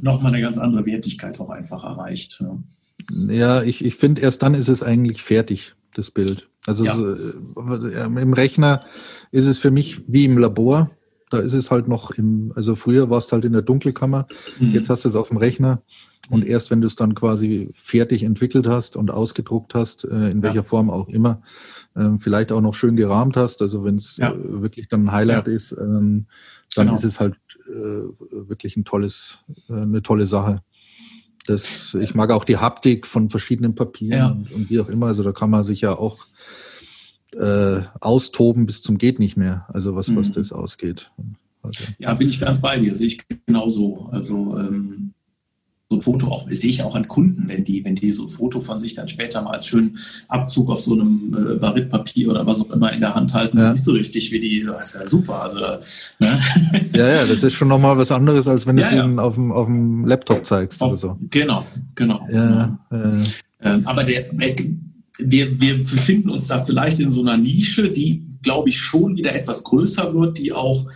nochmal 0.00 0.32
eine 0.32 0.42
ganz 0.42 0.58
andere 0.58 0.86
Wertigkeit 0.86 1.38
auch 1.38 1.50
einfach 1.50 1.84
erreicht. 1.84 2.40
Ja, 2.40 3.32
ja 3.32 3.62
ich, 3.62 3.84
ich 3.84 3.96
finde, 3.96 4.22
erst 4.22 4.42
dann 4.42 4.54
ist 4.54 4.68
es 4.68 4.82
eigentlich 4.82 5.22
fertig, 5.22 5.74
das 5.94 6.10
Bild. 6.10 6.48
Also 6.66 6.84
ja. 6.84 6.98
äh, 6.98 8.04
im 8.04 8.32
Rechner 8.32 8.82
ist 9.30 9.44
es 9.44 9.58
für 9.58 9.70
mich 9.70 10.02
wie 10.06 10.24
im 10.24 10.38
Labor. 10.38 10.90
Da 11.30 11.40
ist 11.40 11.52
es 11.52 11.70
halt 11.70 11.88
noch 11.88 12.10
im, 12.12 12.52
also 12.54 12.74
früher 12.74 13.10
war 13.10 13.18
es 13.18 13.30
halt 13.32 13.44
in 13.44 13.52
der 13.52 13.62
Dunkelkammer, 13.62 14.26
mhm. 14.58 14.72
jetzt 14.72 14.88
hast 14.88 15.04
du 15.04 15.08
es 15.08 15.16
auf 15.16 15.28
dem 15.28 15.36
Rechner. 15.36 15.82
Und 16.30 16.46
erst 16.46 16.70
wenn 16.70 16.80
du 16.80 16.86
es 16.86 16.96
dann 16.96 17.14
quasi 17.14 17.70
fertig 17.74 18.22
entwickelt 18.22 18.66
hast 18.66 18.96
und 18.96 19.10
ausgedruckt 19.10 19.74
hast, 19.74 20.04
äh, 20.04 20.30
in 20.30 20.42
welcher 20.42 20.56
ja. 20.56 20.62
Form 20.62 20.90
auch 20.90 21.08
immer, 21.08 21.42
ähm, 21.96 22.18
vielleicht 22.18 22.50
auch 22.50 22.60
noch 22.60 22.74
schön 22.74 22.96
gerahmt 22.96 23.36
hast, 23.36 23.60
also 23.62 23.84
wenn 23.84 23.96
es 23.96 24.16
ja. 24.16 24.32
äh, 24.32 24.62
wirklich 24.62 24.88
dann 24.88 25.06
ein 25.06 25.12
Highlight 25.12 25.46
ja. 25.46 25.52
ist, 25.52 25.72
ähm, 25.72 26.26
dann 26.74 26.86
genau. 26.86 26.96
ist 26.96 27.04
es 27.04 27.20
halt 27.20 27.36
äh, 27.66 27.72
wirklich 28.48 28.76
ein 28.76 28.84
tolles, 28.84 29.38
eine 29.68 30.02
tolle 30.02 30.26
Sache. 30.26 30.62
Das, 31.46 31.94
ich 32.00 32.14
mag 32.14 32.30
auch 32.30 32.44
die 32.44 32.56
Haptik 32.56 33.06
von 33.06 33.28
verschiedenen 33.28 33.74
Papieren 33.74 34.46
und, 34.54 34.70
wie 34.70 34.80
auch 34.80 34.88
immer. 34.88 35.06
Also 35.06 35.22
da 35.22 35.32
kann 35.32 35.50
man 35.50 35.62
sich 35.62 35.82
ja 35.82 35.96
auch 35.96 36.24
äh, 37.36 37.82
austoben 38.00 38.66
bis 38.66 38.80
zum 38.80 38.96
geht 38.96 39.18
nicht 39.18 39.36
mehr. 39.36 39.66
Also 39.68 39.94
was, 39.94 40.14
was 40.16 40.28
Mhm. 40.28 40.32
das 40.32 40.52
ausgeht. 40.52 41.10
Also, 41.62 41.84
Ja, 41.98 42.14
bin 42.14 42.28
ich 42.28 42.40
ganz 42.40 42.60
bei 42.60 42.78
dir, 42.78 42.94
sehe 42.94 43.08
ich 43.08 43.20
genauso. 43.46 44.08
Also 44.10 44.58
ähm, 44.58 45.03
so 45.90 45.98
ein 45.98 46.02
Foto 46.02 46.28
auch, 46.28 46.48
sehe 46.48 46.70
ich 46.70 46.82
auch 46.82 46.94
an 46.94 47.06
Kunden, 47.08 47.44
wenn 47.48 47.62
die, 47.64 47.84
wenn 47.84 47.94
die 47.94 48.10
so 48.10 48.22
ein 48.24 48.28
Foto 48.28 48.60
von 48.60 48.78
sich 48.78 48.94
dann 48.94 49.08
später 49.08 49.42
mal 49.42 49.52
als 49.52 49.66
schönen 49.66 49.96
Abzug 50.28 50.70
auf 50.70 50.80
so 50.80 50.94
einem 50.94 51.36
äh, 51.36 51.54
Baritpapier 51.56 52.30
oder 52.30 52.46
was 52.46 52.62
auch 52.62 52.70
immer 52.70 52.92
in 52.92 53.00
der 53.00 53.14
Hand 53.14 53.34
halten, 53.34 53.58
Ja. 53.58 53.64
ja. 53.64 53.72
siehst 53.72 53.86
du 53.86 53.92
richtig, 53.92 54.32
wie 54.32 54.40
die, 54.40 54.64
das 54.64 54.94
ist 54.94 55.00
ja 55.00 55.08
super. 55.08 55.42
Also 55.42 55.60
ne? 55.60 55.78
ja, 56.94 57.08
ja, 57.08 57.24
das 57.26 57.42
ist 57.42 57.52
schon 57.52 57.68
nochmal 57.68 57.98
was 57.98 58.10
anderes, 58.10 58.48
als 58.48 58.66
wenn 58.66 58.76
du 58.76 58.82
Ja, 58.82 58.88
es 58.88 58.94
ja. 58.94 59.04
ihnen 59.04 59.18
auf 59.18 59.34
dem, 59.34 59.52
auf 59.52 59.66
dem 59.66 60.06
Laptop 60.06 60.46
zeigst 60.46 60.80
oder 60.80 60.94
auf, 60.94 61.00
so. 61.00 61.18
Genau, 61.30 61.66
genau. 61.94 62.26
Ja, 62.32 62.78
äh, 62.90 63.12
Ähm, 63.60 63.86
aber 63.86 64.04
der, 64.04 64.26
wir, 65.18 65.60
wir 65.60 65.78
befinden 65.78 66.30
uns 66.30 66.48
da 66.48 66.64
vielleicht 66.64 66.98
in 67.00 67.10
so 67.10 67.20
einer 67.22 67.36
Nische, 67.36 67.90
die, 67.90 68.22
glaube 68.44 68.68
ich, 68.68 68.78
schon 68.78 69.16
wieder 69.16 69.34
etwas 69.34 69.64
größer 69.64 70.14
wird, 70.14 70.38
die 70.38 70.52
auch, 70.52 70.86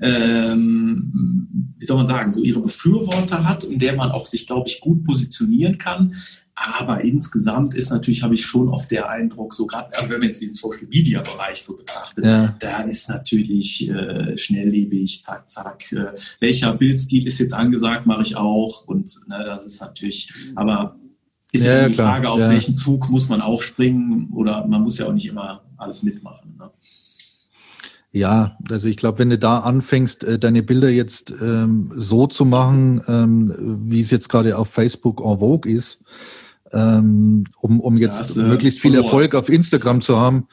ähm, 0.00 1.74
wie 1.78 1.86
soll 1.86 1.96
man 1.96 2.06
sagen, 2.06 2.32
so 2.32 2.42
ihre 2.42 2.60
Befürworter 2.60 3.44
hat, 3.44 3.64
in 3.64 3.78
der 3.78 3.96
man 3.96 4.10
auch 4.10 4.26
sich, 4.26 4.46
glaube 4.46 4.68
ich, 4.68 4.80
gut 4.80 5.04
positionieren 5.04 5.78
kann. 5.78 6.12
Aber 6.58 7.02
insgesamt 7.02 7.74
ist 7.74 7.90
natürlich, 7.90 8.22
habe 8.22 8.34
ich 8.34 8.44
schon 8.44 8.70
oft 8.70 8.90
der 8.90 9.10
Eindruck, 9.10 9.52
so 9.52 9.66
gerade, 9.66 9.94
also 9.94 10.08
wenn 10.08 10.20
man 10.20 10.28
jetzt 10.28 10.40
diesen 10.40 10.56
Social 10.56 10.86
Media 10.88 11.20
Bereich 11.20 11.62
so 11.62 11.76
betrachtet, 11.76 12.24
ja. 12.24 12.56
da 12.58 12.80
ist 12.80 13.10
natürlich 13.10 13.88
äh, 13.90 14.36
schnelllebig, 14.38 15.22
zack, 15.22 15.48
zack. 15.50 15.92
Äh, 15.92 16.14
welcher 16.40 16.72
Bildstil 16.72 17.26
ist 17.26 17.40
jetzt 17.40 17.52
angesagt, 17.52 18.06
mache 18.06 18.22
ich 18.22 18.36
auch. 18.36 18.86
Und 18.86 19.14
ne, 19.28 19.44
das 19.44 19.66
ist 19.66 19.82
natürlich, 19.82 20.30
aber 20.54 20.98
ist 21.52 21.64
ja, 21.64 21.88
die 21.88 21.94
Frage, 21.94 22.30
auf 22.30 22.40
ja. 22.40 22.48
welchen 22.48 22.74
Zug 22.74 23.10
muss 23.10 23.28
man 23.28 23.42
aufspringen 23.42 24.30
oder 24.32 24.66
man 24.66 24.82
muss 24.82 24.96
ja 24.98 25.06
auch 25.06 25.12
nicht 25.12 25.26
immer 25.26 25.65
alles 25.78 26.02
mitmachen. 26.02 26.56
Ne? 26.58 26.70
Ja, 28.12 28.56
also 28.70 28.88
ich 28.88 28.96
glaube, 28.96 29.18
wenn 29.18 29.30
du 29.30 29.38
da 29.38 29.58
anfängst, 29.58 30.24
äh, 30.24 30.38
deine 30.38 30.62
Bilder 30.62 30.88
jetzt 30.88 31.34
ähm, 31.42 31.92
so 31.94 32.26
zu 32.26 32.44
machen, 32.44 33.02
ähm, 33.08 33.54
wie 33.90 34.00
es 34.00 34.10
jetzt 34.10 34.28
gerade 34.28 34.56
auf 34.56 34.70
Facebook 34.70 35.20
en 35.20 35.38
vogue 35.38 35.70
ist, 35.70 36.02
ähm, 36.72 37.44
um, 37.60 37.80
um 37.80 37.96
jetzt 37.96 38.18
hast 38.18 38.36
du 38.36 38.42
möglichst 38.42 38.80
viel 38.80 38.92
verloren. 38.92 39.12
Erfolg 39.12 39.34
auf 39.34 39.48
Instagram 39.48 40.00
zu 40.00 40.18
haben, 40.18 40.48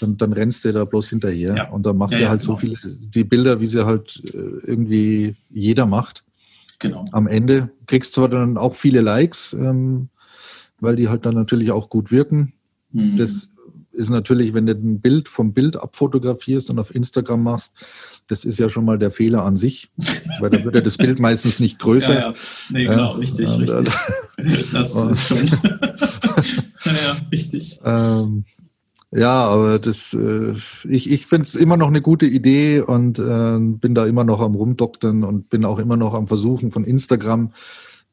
dann, 0.00 0.16
dann 0.16 0.32
rennst 0.32 0.64
du 0.64 0.72
da 0.72 0.84
bloß 0.84 1.08
hinterher. 1.08 1.54
Ja. 1.56 1.70
Und 1.70 1.84
dann 1.84 1.96
machst 1.96 2.12
Ja, 2.12 2.18
du 2.18 2.24
ja, 2.24 2.30
halt 2.30 2.42
so 2.42 2.54
genau. 2.54 2.76
viele, 2.78 2.96
die 2.98 3.24
Bilder, 3.24 3.60
wie 3.60 3.66
sie 3.66 3.84
halt 3.84 4.22
äh, 4.32 4.38
irgendwie 4.66 5.36
jeder 5.50 5.86
macht. 5.86 6.24
Genau. 6.78 7.04
Am 7.12 7.26
Ende 7.26 7.70
kriegst 7.86 8.14
zwar 8.14 8.28
dann 8.28 8.56
auch 8.56 8.74
viele 8.74 9.00
Likes, 9.00 9.52
ähm, 9.52 10.08
weil 10.80 10.96
die 10.96 11.08
halt 11.08 11.26
dann 11.26 11.34
natürlich 11.34 11.72
auch 11.72 11.90
gut 11.90 12.10
wirken. 12.10 12.54
Hm. 12.92 13.16
Das 13.16 13.50
ist 14.00 14.10
natürlich, 14.10 14.54
wenn 14.54 14.66
du 14.66 14.72
ein 14.72 15.00
Bild 15.00 15.28
vom 15.28 15.52
Bild 15.52 15.76
abfotografierst 15.76 16.70
und 16.70 16.78
auf 16.78 16.94
Instagram 16.94 17.42
machst, 17.42 17.74
das 18.26 18.44
ist 18.44 18.58
ja 18.58 18.68
schon 18.68 18.84
mal 18.84 18.98
der 18.98 19.10
Fehler 19.10 19.44
an 19.44 19.56
sich, 19.56 19.90
weil 20.40 20.50
da 20.50 20.64
wird 20.64 20.74
ja 20.74 20.80
das 20.80 20.96
Bild 20.96 21.18
meistens 21.20 21.60
nicht 21.60 21.78
größer. 21.78 22.14
ja, 22.14 22.20
ja. 22.20 22.34
Nee, 22.70 22.84
Ja, 22.84 22.90
genau, 22.90 23.12
richtig, 23.12 23.48
und, 23.50 23.60
richtig. 23.60 23.94
Das 24.72 24.94
ist 24.96 25.28
schon. 25.28 25.46
ja, 26.84 26.92
ja, 26.92 27.16
richtig. 27.30 27.78
Ähm, 27.84 28.44
ja, 29.12 29.44
aber 29.44 29.78
das, 29.78 30.14
äh, 30.14 30.54
ich, 30.88 31.10
ich 31.10 31.26
finde 31.26 31.44
es 31.44 31.54
immer 31.54 31.76
noch 31.76 31.88
eine 31.88 32.00
gute 32.00 32.26
Idee 32.26 32.80
und 32.80 33.18
äh, 33.18 33.58
bin 33.58 33.94
da 33.94 34.06
immer 34.06 34.24
noch 34.24 34.40
am 34.40 34.54
Rumdoktern 34.54 35.24
und 35.24 35.50
bin 35.50 35.64
auch 35.64 35.78
immer 35.78 35.96
noch 35.96 36.14
am 36.14 36.26
Versuchen 36.26 36.70
von 36.70 36.84
Instagram 36.84 37.52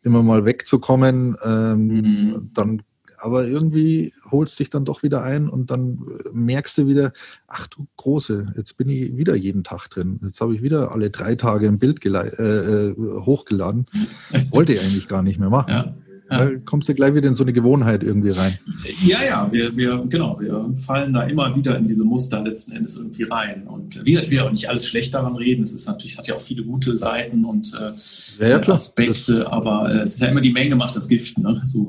immer 0.03 0.23
mal 0.23 0.45
wegzukommen. 0.45 1.37
Ähm, 1.43 1.87
Mhm. 1.87 2.49
Dann, 2.53 2.81
aber 3.17 3.47
irgendwie 3.47 4.13
holst 4.31 4.59
dich 4.59 4.69
dann 4.69 4.85
doch 4.85 5.03
wieder 5.03 5.23
ein 5.23 5.49
und 5.49 5.71
dann 5.71 6.05
äh, 6.07 6.29
merkst 6.31 6.77
du 6.77 6.87
wieder, 6.87 7.13
ach 7.47 7.67
du 7.67 7.87
Große, 7.97 8.53
jetzt 8.55 8.77
bin 8.77 8.89
ich 8.89 9.17
wieder 9.17 9.35
jeden 9.35 9.63
Tag 9.63 9.89
drin. 9.89 10.19
Jetzt 10.23 10.41
habe 10.41 10.55
ich 10.55 10.61
wieder 10.61 10.91
alle 10.91 11.09
drei 11.09 11.35
Tage 11.35 11.67
ein 11.67 11.79
Bild 11.79 12.05
äh, 12.05 12.09
äh, 12.09 12.95
hochgeladen. 12.97 13.87
Wollte 14.51 14.73
ich 14.73 14.81
eigentlich 14.81 15.07
gar 15.07 15.23
nicht 15.23 15.39
mehr 15.39 15.49
machen. 15.49 15.69
Ja. 15.69 15.95
Ja. 16.29 16.49
Kommst 16.65 16.89
du 16.89 16.93
gleich 16.93 17.13
wieder 17.13 17.27
in 17.29 17.35
so 17.35 17.43
eine 17.43 17.53
Gewohnheit 17.53 18.03
irgendwie 18.03 18.31
rein. 18.31 18.57
Ja, 19.05 19.19
ja, 19.25 19.49
wir, 19.51 19.75
wir, 19.77 20.03
genau, 20.09 20.37
wir 20.39 20.69
fallen 20.75 21.13
da 21.13 21.23
immer 21.23 21.55
wieder 21.55 21.77
in 21.77 21.87
diese 21.87 22.03
Muster 22.03 22.43
letzten 22.43 22.73
Endes 22.73 22.97
irgendwie 22.97 23.23
rein. 23.23 23.63
Und 23.65 24.05
wie 24.05 24.11
gesagt, 24.11 24.31
will 24.31 24.39
auch 24.41 24.51
nicht 24.51 24.69
alles 24.69 24.87
schlecht 24.87 25.13
daran 25.13 25.35
reden. 25.35 25.63
Es 25.63 25.73
ist 25.73 25.87
natürlich, 25.87 26.13
es 26.13 26.17
hat 26.17 26.27
ja 26.27 26.35
auch 26.35 26.39
viele 26.41 26.63
gute 26.63 26.95
Seiten 26.95 27.45
und 27.45 27.73
äh, 27.73 28.49
Ja. 28.49 28.59
Aspekte, 28.67 29.51
aber 29.51 29.89
äh, 29.89 29.99
es 29.99 30.15
ist 30.15 30.21
ja 30.21 30.27
immer 30.27 30.41
die 30.41 30.51
Menge 30.51 30.75
macht 30.75 30.95
das 30.95 31.07
Gift, 31.07 31.37
ne? 31.37 31.61
So 31.65 31.87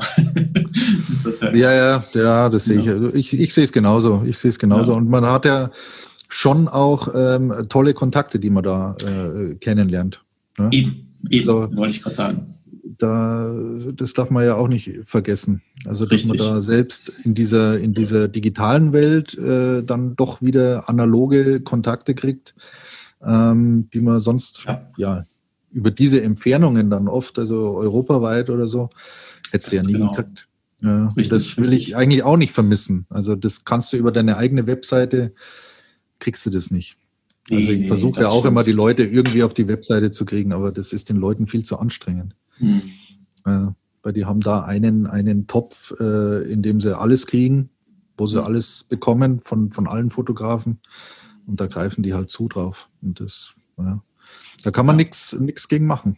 ist 1.12 1.26
das 1.26 1.40
ja. 1.40 1.54
Ja, 1.54 1.72
ja, 1.72 2.04
ja, 2.14 2.48
das 2.48 2.64
sehe 2.64 2.78
ich. 2.80 2.88
Also 2.88 3.14
ich. 3.14 3.32
Ich 3.38 3.52
sehe 3.54 3.64
es 3.64 3.72
genauso. 3.72 4.22
Ich 4.26 4.38
sehe 4.38 4.50
es 4.50 4.58
genauso. 4.58 4.94
Und 4.94 5.08
man 5.08 5.26
hat 5.26 5.44
ja 5.44 5.70
schon 6.28 6.68
auch 6.68 7.08
ähm, 7.14 7.52
tolle 7.68 7.94
Kontakte, 7.94 8.38
die 8.38 8.50
man 8.50 8.62
da 8.62 8.94
äh, 9.04 9.54
kennenlernt. 9.56 10.22
Ne? 10.58 10.68
Eben, 10.72 11.16
eben, 11.30 11.44
So. 11.46 11.76
wollte 11.76 11.96
ich 11.96 12.02
gerade 12.02 12.16
sagen. 12.16 12.54
Da, 12.98 13.54
das 13.94 14.12
darf 14.12 14.30
man 14.30 14.44
ja 14.44 14.56
auch 14.56 14.66
nicht 14.66 14.90
vergessen. 15.06 15.62
Also 15.86 16.04
dass 16.04 16.24
man 16.24 16.32
Richtig. 16.32 16.50
da 16.50 16.60
selbst 16.60 17.08
in 17.24 17.34
dieser 17.34 17.78
in 17.78 17.94
dieser 17.94 18.26
digitalen 18.26 18.92
Welt 18.92 19.38
äh, 19.38 19.84
dann 19.84 20.16
doch 20.16 20.42
wieder 20.42 20.88
analoge 20.88 21.60
Kontakte 21.60 22.14
kriegt, 22.16 22.56
ähm, 23.24 23.88
die 23.94 24.00
man 24.00 24.18
sonst 24.20 24.64
Ja. 24.66 24.90
ja. 24.96 25.24
über 25.70 25.92
diese 25.92 26.20
Entfernungen 26.22 26.90
dann 26.90 27.06
oft, 27.06 27.38
also 27.38 27.76
europaweit 27.76 28.50
oder 28.50 28.66
so, 28.66 28.90
hättest 29.52 29.70
du 29.70 29.76
ja 29.76 29.82
nie 29.82 29.92
genau. 29.92 30.10
gekriegt. 30.12 30.48
Ja, 30.80 31.06
Richtig, 31.08 31.28
das 31.28 31.56
will 31.56 31.68
richtig. 31.68 31.88
ich 31.88 31.96
eigentlich 31.96 32.22
auch 32.24 32.36
nicht 32.36 32.52
vermissen. 32.52 33.06
Also 33.10 33.34
das 33.36 33.64
kannst 33.64 33.92
du 33.92 33.96
über 33.96 34.12
deine 34.12 34.36
eigene 34.36 34.66
Webseite, 34.66 35.32
kriegst 36.18 36.44
du 36.46 36.50
das 36.50 36.70
nicht. 36.70 36.96
Also 37.50 37.62
Nee, 37.62 37.72
ich 37.72 37.78
nee, 37.80 37.88
versuche 37.88 38.20
ja 38.20 38.28
auch 38.28 38.40
stimmt. 38.40 38.52
immer 38.52 38.64
die 38.64 38.72
Leute 38.72 39.04
irgendwie 39.04 39.42
auf 39.42 39.54
die 39.54 39.68
Webseite 39.68 40.10
zu 40.10 40.24
kriegen, 40.24 40.52
aber 40.52 40.70
das 40.70 40.92
ist 40.92 41.08
den 41.08 41.16
Leuten 41.16 41.46
viel 41.46 41.64
zu 41.64 41.78
anstrengend. 41.78 42.34
Hm. 42.58 42.82
Ja, 43.46 43.74
weil 44.02 44.12
die 44.12 44.24
haben 44.24 44.40
da 44.40 44.62
einen, 44.62 45.06
einen 45.06 45.46
Topf, 45.46 45.92
äh, 46.00 46.50
in 46.50 46.62
dem 46.62 46.80
sie 46.80 46.96
alles 46.96 47.26
kriegen, 47.26 47.70
wo 48.16 48.26
sie 48.26 48.36
Mhm. 48.38 48.44
alles 48.44 48.84
bekommen 48.88 49.40
von, 49.42 49.70
von 49.70 49.86
allen 49.86 50.10
Fotografen. 50.10 50.80
Und 51.46 51.60
da 51.60 51.66
greifen 51.66 52.02
die 52.02 52.14
halt 52.14 52.30
zu 52.30 52.48
drauf. 52.48 52.88
Und 53.00 53.20
das, 53.20 53.54
ja, 53.78 54.02
da 54.62 54.70
kann 54.70 54.86
man 54.86 54.98
Ja. 54.98 55.06
nichts 55.40 55.68
gegen 55.68 55.86
machen. 55.86 56.16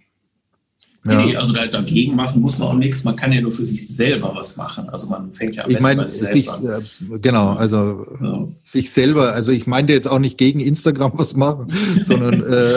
Nee, 1.03 1.12
Ja. 1.14 1.24
nee, 1.24 1.36
also 1.36 1.53
da, 1.53 1.66
dagegen 1.66 2.14
machen 2.14 2.43
muss 2.43 2.59
man 2.59 2.68
auch 2.68 2.74
nichts. 2.74 3.05
Man 3.05 3.16
kann 3.16 3.32
ja 3.32 3.41
nur 3.41 3.53
für 3.53 3.64
sich 3.64 3.88
selber 3.88 4.34
was 4.34 4.57
machen. 4.59 4.88
Also 4.91 5.07
man 5.09 5.32
fängt 5.32 5.57
ja 5.57 5.64
am 5.64 5.70
Ich 5.70 5.80
meine, 5.80 6.03
bei 6.03 6.07
sich, 6.07 6.45
selbst 6.47 7.09
an. 7.11 7.14
äh, 7.14 7.18
genau, 7.20 7.55
also 7.55 8.07
Ja. 8.20 8.47
sich 8.64 8.91
selber, 8.91 9.32
also 9.32 9.51
ich 9.53 9.66
meinte 9.66 9.95
jetzt 9.95 10.09
auch 10.09 10.18
nicht 10.18 10.36
gegen 10.36 10.61
Instagram 10.61 11.12
was 11.14 11.34
machen, 11.36 11.72
sondern 12.03 12.43
äh, 12.43 12.76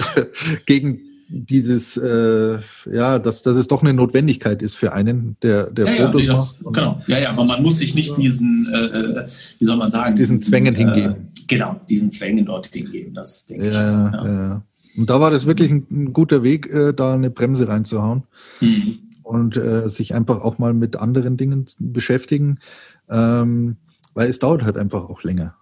gegen 0.66 1.02
dieses, 1.36 1.98
äh, 1.98 2.60
ja, 2.92 3.18
dass, 3.18 3.42
dass 3.42 3.58
es 3.58 3.68
doch 3.68 3.82
eine 3.82 3.94
Notwendigkeit 3.94 4.62
ist 4.62 4.76
für 4.76 4.94
einen, 4.94 5.36
der, 5.42 5.72
der 5.72 5.86
Ja, 5.88 5.92
ja, 5.92 6.06
Fotos 6.06 6.22
nee, 6.22 6.28
das, 6.28 6.62
macht. 6.62 6.76
genau. 6.76 7.02
Ja, 7.08 7.20
ja, 7.20 7.30
aber 7.32 7.44
man 7.44 7.64
muss 7.64 7.80
sich 7.80 7.96
nicht 7.96 8.16
diesen, 8.18 8.70
äh, 8.72 8.78
äh, 8.78 9.26
wie 9.60 9.66
soll 9.66 9.78
man 9.78 9.90
sagen, 9.90 10.16
Diesen 10.16 10.38
Zwängen 10.38 10.76
hingeben. 10.76 11.12
Äh, 11.12 11.18
genau, 11.48 11.82
diesen 11.90 12.12
Zwängen 12.12 12.46
dort 12.46 12.68
hingeben. 12.68 13.14
Das 13.16 13.48
denke 13.48 13.70
ich. 13.70 13.74
Ja, 13.76 14.08
auch, 14.10 14.26
ja. 14.26 14.26
ja. 14.26 14.62
Und 14.96 15.10
da 15.10 15.20
war 15.20 15.32
das 15.32 15.48
wirklich 15.48 15.72
ein, 15.72 15.88
ein 15.90 16.14
guter 16.14 16.44
Weg, 16.44 16.68
äh, 16.72 16.94
da 16.94 17.16
eine 17.16 17.32
Bremse 17.32 17.68
reinzuhauen 17.68 18.24
Hm. 18.60 19.00
und 19.24 19.58
äh, 19.58 19.90
sich 19.90 20.14
einfach 20.14 20.42
auch 20.42 20.60
mal 20.60 20.74
mit 20.76 20.98
anderen 20.98 21.36
Dingen 21.36 21.66
beschäftigen, 21.80 22.60
ähm, 23.10 23.78
weil 24.14 24.30
es 24.30 24.38
dauert 24.38 24.64
halt 24.64 24.78
einfach 24.78 25.10
auch 25.10 25.24
länger. 25.24 25.56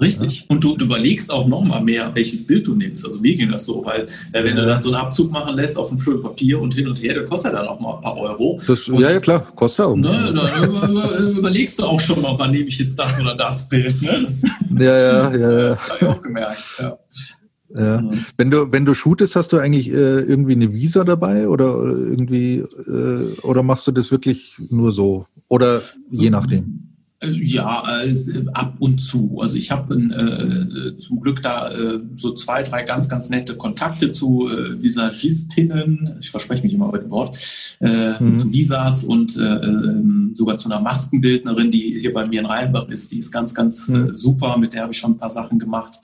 Richtig. 0.00 0.46
Und 0.48 0.64
du, 0.64 0.76
du 0.76 0.86
überlegst 0.86 1.30
auch 1.30 1.46
noch 1.46 1.62
mal 1.62 1.82
mehr, 1.82 2.10
welches 2.14 2.46
Bild 2.46 2.66
du 2.66 2.74
nimmst. 2.74 3.04
Also 3.04 3.20
mir 3.20 3.34
ging 3.36 3.50
das 3.50 3.66
so, 3.66 3.84
weil 3.84 4.06
äh, 4.32 4.44
wenn 4.44 4.56
du 4.56 4.64
dann 4.64 4.80
so 4.80 4.88
einen 4.88 5.00
Abzug 5.00 5.30
machen 5.30 5.56
lässt 5.56 5.76
auf 5.76 5.90
einem 5.90 6.00
schönen 6.00 6.22
Papier 6.22 6.60
und 6.60 6.74
hin 6.74 6.88
und 6.88 7.02
her, 7.02 7.14
der 7.14 7.26
kostet 7.26 7.52
dann 7.52 7.66
auch 7.66 7.78
mal 7.78 7.96
ein 7.96 8.00
paar 8.00 8.16
Euro. 8.16 8.58
Das, 8.66 8.86
ja, 8.86 9.10
ja, 9.10 9.20
klar, 9.20 9.46
kostet 9.54 9.84
auch. 9.84 9.94
Ne, 9.94 10.32
dann 10.34 10.64
über, 10.64 10.88
über, 10.88 11.18
überlegst 11.18 11.78
du 11.78 11.84
auch 11.84 12.00
schon 12.00 12.22
mal, 12.22 12.34
wann 12.38 12.50
nehme 12.52 12.66
ich 12.66 12.78
jetzt 12.78 12.98
das 12.98 13.20
oder 13.20 13.34
das 13.34 13.68
Bild. 13.68 14.00
Ne? 14.00 14.22
Das, 14.24 14.42
Ja, 14.78 14.84
ja, 14.84 15.36
ja. 15.36 15.36
ja. 15.36 15.68
das 15.70 15.88
habe 15.88 15.98
ich 16.00 16.06
auch 16.08 16.22
gemerkt. 16.22 16.64
Ja. 16.78 16.98
ja. 17.74 18.10
Wenn 18.36 18.50
du, 18.50 18.72
wenn 18.72 18.84
du 18.86 18.94
shootest, 18.94 19.36
hast 19.36 19.52
du 19.52 19.58
eigentlich 19.58 19.88
äh, 19.90 20.20
irgendwie 20.20 20.52
eine 20.52 20.72
Visa 20.72 21.04
dabei 21.04 21.48
oder 21.48 21.74
irgendwie 21.84 22.58
äh, 22.58 23.40
oder 23.42 23.62
machst 23.62 23.86
du 23.86 23.92
das 23.92 24.10
wirklich 24.10 24.54
nur 24.70 24.92
so? 24.92 25.26
Oder 25.48 25.82
je 26.10 26.30
nachdem. 26.30 26.89
Äh, 27.22 27.30
Ja, 27.42 27.82
äh, 28.02 28.44
ab 28.54 28.74
und 28.78 28.98
zu. 29.00 29.38
Also 29.40 29.56
ich 29.56 29.70
habe 29.70 29.94
äh, 29.94 30.96
zum 30.98 31.20
Glück 31.20 31.42
da 31.42 31.70
äh, 31.70 32.00
so 32.16 32.34
zwei, 32.34 32.62
drei 32.62 32.82
ganz, 32.82 33.08
ganz 33.08 33.28
nette 33.30 33.56
Kontakte 33.56 34.10
zu 34.12 34.48
äh, 34.48 34.82
Visagistinnen. 34.82 36.16
Ich 36.20 36.30
verspreche 36.30 36.62
mich 36.62 36.74
immer 36.74 36.88
bei 36.88 36.98
dem 36.98 37.10
Wort. 37.10 37.38
Äh, 37.80 38.00
Mhm. 38.20 38.38
Zu 38.38 38.50
Visas 38.52 39.04
und 39.04 39.36
äh, 39.36 39.40
ähm, 39.42 40.32
sogar 40.34 40.58
zu 40.58 40.68
einer 40.70 40.80
Maskenbildnerin, 40.80 41.70
die 41.70 41.98
hier 42.00 42.12
bei 42.12 42.26
mir 42.26 42.40
in 42.40 42.46
Rheinbach 42.46 42.88
ist. 42.88 43.12
Die 43.12 43.18
ist 43.18 43.30
ganz, 43.30 43.54
ganz 43.54 43.88
Mhm. 43.88 44.14
super. 44.14 44.56
Mit 44.58 44.72
der 44.72 44.82
habe 44.82 44.92
ich 44.92 44.98
schon 44.98 45.12
ein 45.12 45.16
paar 45.16 45.28
Sachen 45.28 45.58
gemacht. 45.58 46.00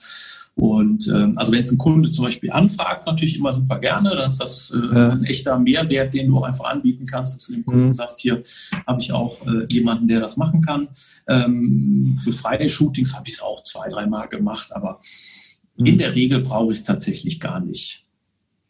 Und 0.57 1.07
ähm, 1.09 1.37
also 1.37 1.51
wenn 1.51 1.61
es 1.61 1.71
ein 1.71 1.77
Kunde 1.77 2.09
zum 2.09 2.25
Beispiel 2.25 2.51
anfragt, 2.51 3.05
natürlich 3.05 3.37
immer 3.37 3.51
super 3.51 3.77
gerne, 3.77 4.09
dann 4.09 4.29
ist 4.29 4.41
das 4.41 4.71
äh, 4.71 4.95
ja. 4.95 5.09
ein 5.11 5.23
echter 5.23 5.59
Mehrwert, 5.59 6.15
den 6.15 6.27
du 6.27 6.37
auch 6.37 6.43
einfach 6.43 6.65
anbieten 6.65 7.05
kannst, 7.05 7.35
dass 7.35 7.45
du 7.45 7.53
dem 7.53 7.63
Kunden 7.63 7.85
mhm. 7.85 7.93
sagst, 7.93 8.19
hier 8.19 8.41
habe 8.87 8.99
ich 8.99 9.13
auch 9.13 9.45
äh, 9.45 9.67
jemanden, 9.71 10.07
der 10.07 10.19
das 10.19 10.35
machen 10.35 10.61
kann. 10.61 10.87
Ähm, 11.27 12.17
für 12.23 12.31
freie 12.31 12.67
Shootings 12.67 13.13
habe 13.13 13.25
ich 13.27 13.35
es 13.35 13.41
auch 13.41 13.61
zwei, 13.63 13.87
dreimal 13.87 14.29
gemacht, 14.29 14.75
aber 14.75 14.97
mhm. 15.77 15.85
in 15.85 15.97
der 15.99 16.15
Regel 16.15 16.39
brauche 16.39 16.71
ich 16.71 16.79
es 16.79 16.83
tatsächlich 16.85 17.39
gar 17.39 17.59
nicht. 17.59 18.06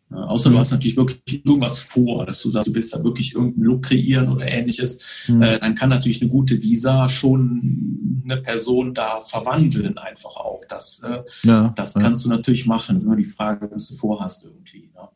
Außer 0.10 0.50
du 0.50 0.58
hast 0.58 0.72
natürlich 0.72 0.96
wirklich 0.96 1.46
irgendwas 1.46 1.80
vor, 1.80 2.26
dass 2.26 2.42
du 2.42 2.50
sagst, 2.50 2.70
du 2.70 2.76
willst 2.76 2.94
da 2.94 3.04
wirklich 3.04 3.36
irgendeinen 3.36 3.66
Look 3.66 3.84
kreieren 3.84 4.30
oder 4.30 4.48
ähnliches, 4.48 5.28
mhm. 5.28 5.42
dann 5.42 5.76
kann 5.76 5.90
natürlich 5.90 6.22
eine 6.22 6.32
gute 6.32 6.62
Visa 6.62 7.10
schon 7.10 8.22
eine 8.24 8.42
Person 8.42 8.94
da 8.94 9.20
verwandeln, 9.20 9.98
einfach 9.98 10.38
auch. 10.38 10.62
Das, 10.70 11.04
äh, 11.04 11.24
ja, 11.44 11.74
das 11.76 11.96
ja. 11.96 12.02
kannst 12.02 12.24
du 12.26 12.30
natürlich 12.30 12.66
machen. 12.66 12.96
Das 12.96 13.04
ist 13.04 13.08
immer 13.08 13.18
die 13.18 13.26
Frage, 13.26 13.70
was 13.72 13.90
du 13.90 13.96
vorhast 13.96 14.46
irgendwie. 14.46 14.90
Ne? 14.96 15.10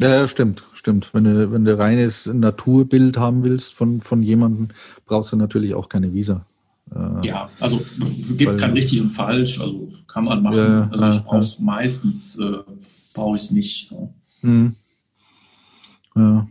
Ja, 0.00 0.26
stimmt, 0.26 0.62
stimmt. 0.72 1.10
Wenn 1.12 1.24
du, 1.24 1.52
wenn 1.52 1.64
du 1.64 1.78
reines 1.78 2.26
Naturbild 2.26 3.18
haben 3.18 3.44
willst 3.44 3.74
von, 3.74 4.00
von 4.00 4.22
jemandem, 4.22 4.68
brauchst 5.04 5.32
du 5.32 5.36
natürlich 5.36 5.74
auch 5.74 5.88
keine 5.88 6.14
Visa. 6.14 6.46
Äh, 6.94 7.26
ja, 7.26 7.50
also 7.60 7.82
gibt 8.36 8.58
kein 8.58 8.72
richtig 8.72 9.00
und 9.00 9.10
falsch, 9.10 9.60
also 9.60 9.92
kann 10.12 10.24
man 10.24 10.42
machen. 10.42 10.56
Ja, 10.56 10.88
also 10.90 11.08
ich 11.08 11.24
brauche 11.24 11.38
es 11.38 11.58
meistens, 11.58 12.38
äh, 12.38 12.58
brauche 13.14 13.36
ich 13.36 13.42
es 13.42 13.50
nicht. 13.50 13.92
Mhm. 14.42 14.74
Ja. 16.14 16.46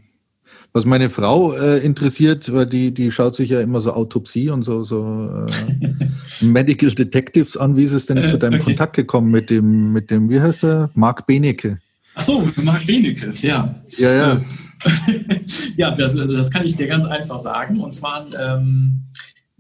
Was 0.74 0.86
meine 0.86 1.10
Frau 1.10 1.54
äh, 1.54 1.80
interessiert, 1.80 2.52
weil 2.54 2.66
die, 2.66 2.94
die 2.94 3.12
schaut 3.12 3.36
sich 3.36 3.50
ja 3.50 3.60
immer 3.60 3.82
so 3.82 3.92
Autopsie 3.94 4.50
und 4.50 4.64
so, 4.64 4.84
so 4.84 5.46
äh, 5.46 6.46
Medical 6.46 6.90
Detectives 6.92 7.58
an. 7.58 7.76
Wie 7.76 7.84
ist 7.84 7.92
es 7.92 8.06
denn 8.06 8.18
äh, 8.18 8.30
zu 8.30 8.40
deinem 8.40 8.56
okay. 8.56 8.64
Kontakt 8.64 8.96
gekommen 8.96 9.32
mit 9.32 9.50
dem, 9.50 9.92
mit 9.92 10.10
dem, 10.10 10.30
wie 10.30 10.40
heißt 10.40 10.64
der? 10.64 10.90
Marc 10.94 11.26
Benecke. 11.28 11.80
Ach 12.16 12.22
so, 12.22 12.48
Marc 12.56 12.86
Benecke, 12.86 13.34
ja. 13.42 13.76
Ja, 13.98 14.12
ja. 14.12 14.42
ja, 15.76 15.92
das, 15.92 16.16
das 16.16 16.50
kann 16.50 16.66
ich 16.66 16.76
dir 16.78 16.88
ganz 16.88 17.06
einfach 17.06 17.38
sagen. 17.38 17.80
Und 17.82 17.94
zwar 17.94 18.26
ähm, 18.34 19.04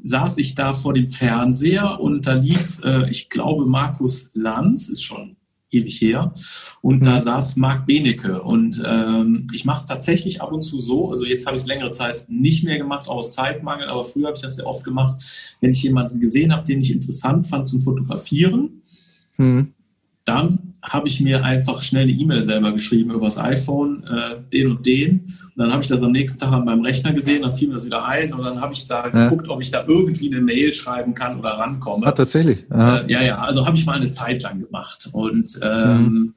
saß 0.03 0.37
ich 0.37 0.55
da 0.55 0.73
vor 0.73 0.93
dem 0.93 1.07
Fernseher 1.07 1.99
und 1.99 2.27
da 2.27 2.33
lief, 2.33 2.81
äh, 2.83 3.09
ich 3.09 3.29
glaube, 3.29 3.65
Markus 3.65 4.31
Lanz, 4.33 4.89
ist 4.89 5.03
schon 5.03 5.35
ewig 5.71 6.01
her, 6.01 6.33
und 6.81 6.99
mhm. 6.99 7.03
da 7.03 7.19
saß 7.19 7.55
Marc 7.55 7.85
Benecke. 7.85 8.41
Und 8.41 8.81
ähm, 8.85 9.47
ich 9.53 9.65
mache 9.65 9.81
es 9.81 9.85
tatsächlich 9.85 10.41
ab 10.41 10.51
und 10.51 10.61
zu 10.61 10.79
so, 10.79 11.09
also 11.09 11.25
jetzt 11.25 11.45
habe 11.45 11.55
ich 11.55 11.61
es 11.61 11.67
längere 11.67 11.91
Zeit 11.91 12.25
nicht 12.27 12.63
mehr 12.63 12.77
gemacht, 12.77 13.07
aus 13.07 13.33
Zeitmangel, 13.33 13.87
aber 13.87 14.03
früher 14.03 14.27
habe 14.27 14.35
ich 14.35 14.41
das 14.41 14.57
sehr 14.57 14.67
oft 14.67 14.83
gemacht, 14.83 15.55
wenn 15.61 15.71
ich 15.71 15.83
jemanden 15.83 16.19
gesehen 16.19 16.53
habe, 16.53 16.65
den 16.65 16.81
ich 16.81 16.91
interessant 16.91 17.47
fand 17.47 17.67
zum 17.67 17.81
Fotografieren, 17.81 18.81
mhm. 19.37 19.73
dann 20.25 20.70
habe 20.83 21.07
ich 21.07 21.21
mir 21.21 21.43
einfach 21.43 21.81
schnell 21.81 22.03
eine 22.03 22.11
E-Mail 22.11 22.43
selber 22.43 22.71
geschrieben 22.71 23.11
über 23.11 23.25
das 23.25 23.37
iPhone, 23.37 24.03
äh, 24.03 24.37
den 24.51 24.71
und 24.71 24.85
den. 24.85 25.19
Und 25.19 25.57
dann 25.57 25.71
habe 25.71 25.81
ich 25.81 25.87
das 25.87 26.01
am 26.01 26.11
nächsten 26.11 26.39
Tag 26.39 26.51
an 26.51 26.65
meinem 26.65 26.81
Rechner 26.81 27.13
gesehen, 27.13 27.43
dann 27.43 27.53
fiel 27.53 27.67
mir 27.67 27.75
das 27.75 27.85
wieder 27.85 28.05
ein 28.05 28.33
und 28.33 28.43
dann 28.43 28.59
habe 28.59 28.73
ich 28.73 28.87
da 28.87 29.07
ja. 29.07 29.23
geguckt, 29.25 29.47
ob 29.49 29.61
ich 29.61 29.71
da 29.71 29.85
irgendwie 29.87 30.33
eine 30.33 30.41
Mail 30.41 30.73
schreiben 30.73 31.13
kann 31.13 31.39
oder 31.39 31.51
rankomme. 31.51 32.07
Ah, 32.07 32.11
tatsächlich? 32.11 32.65
Äh, 32.71 33.11
ja, 33.11 33.23
ja, 33.23 33.39
also 33.39 33.65
habe 33.65 33.77
ich 33.77 33.85
mal 33.85 33.97
eine 33.97 34.09
Zeit 34.09 34.41
lang 34.43 34.59
gemacht. 34.59 35.09
Und 35.13 35.59
ähm, 35.61 36.03
mhm 36.03 36.33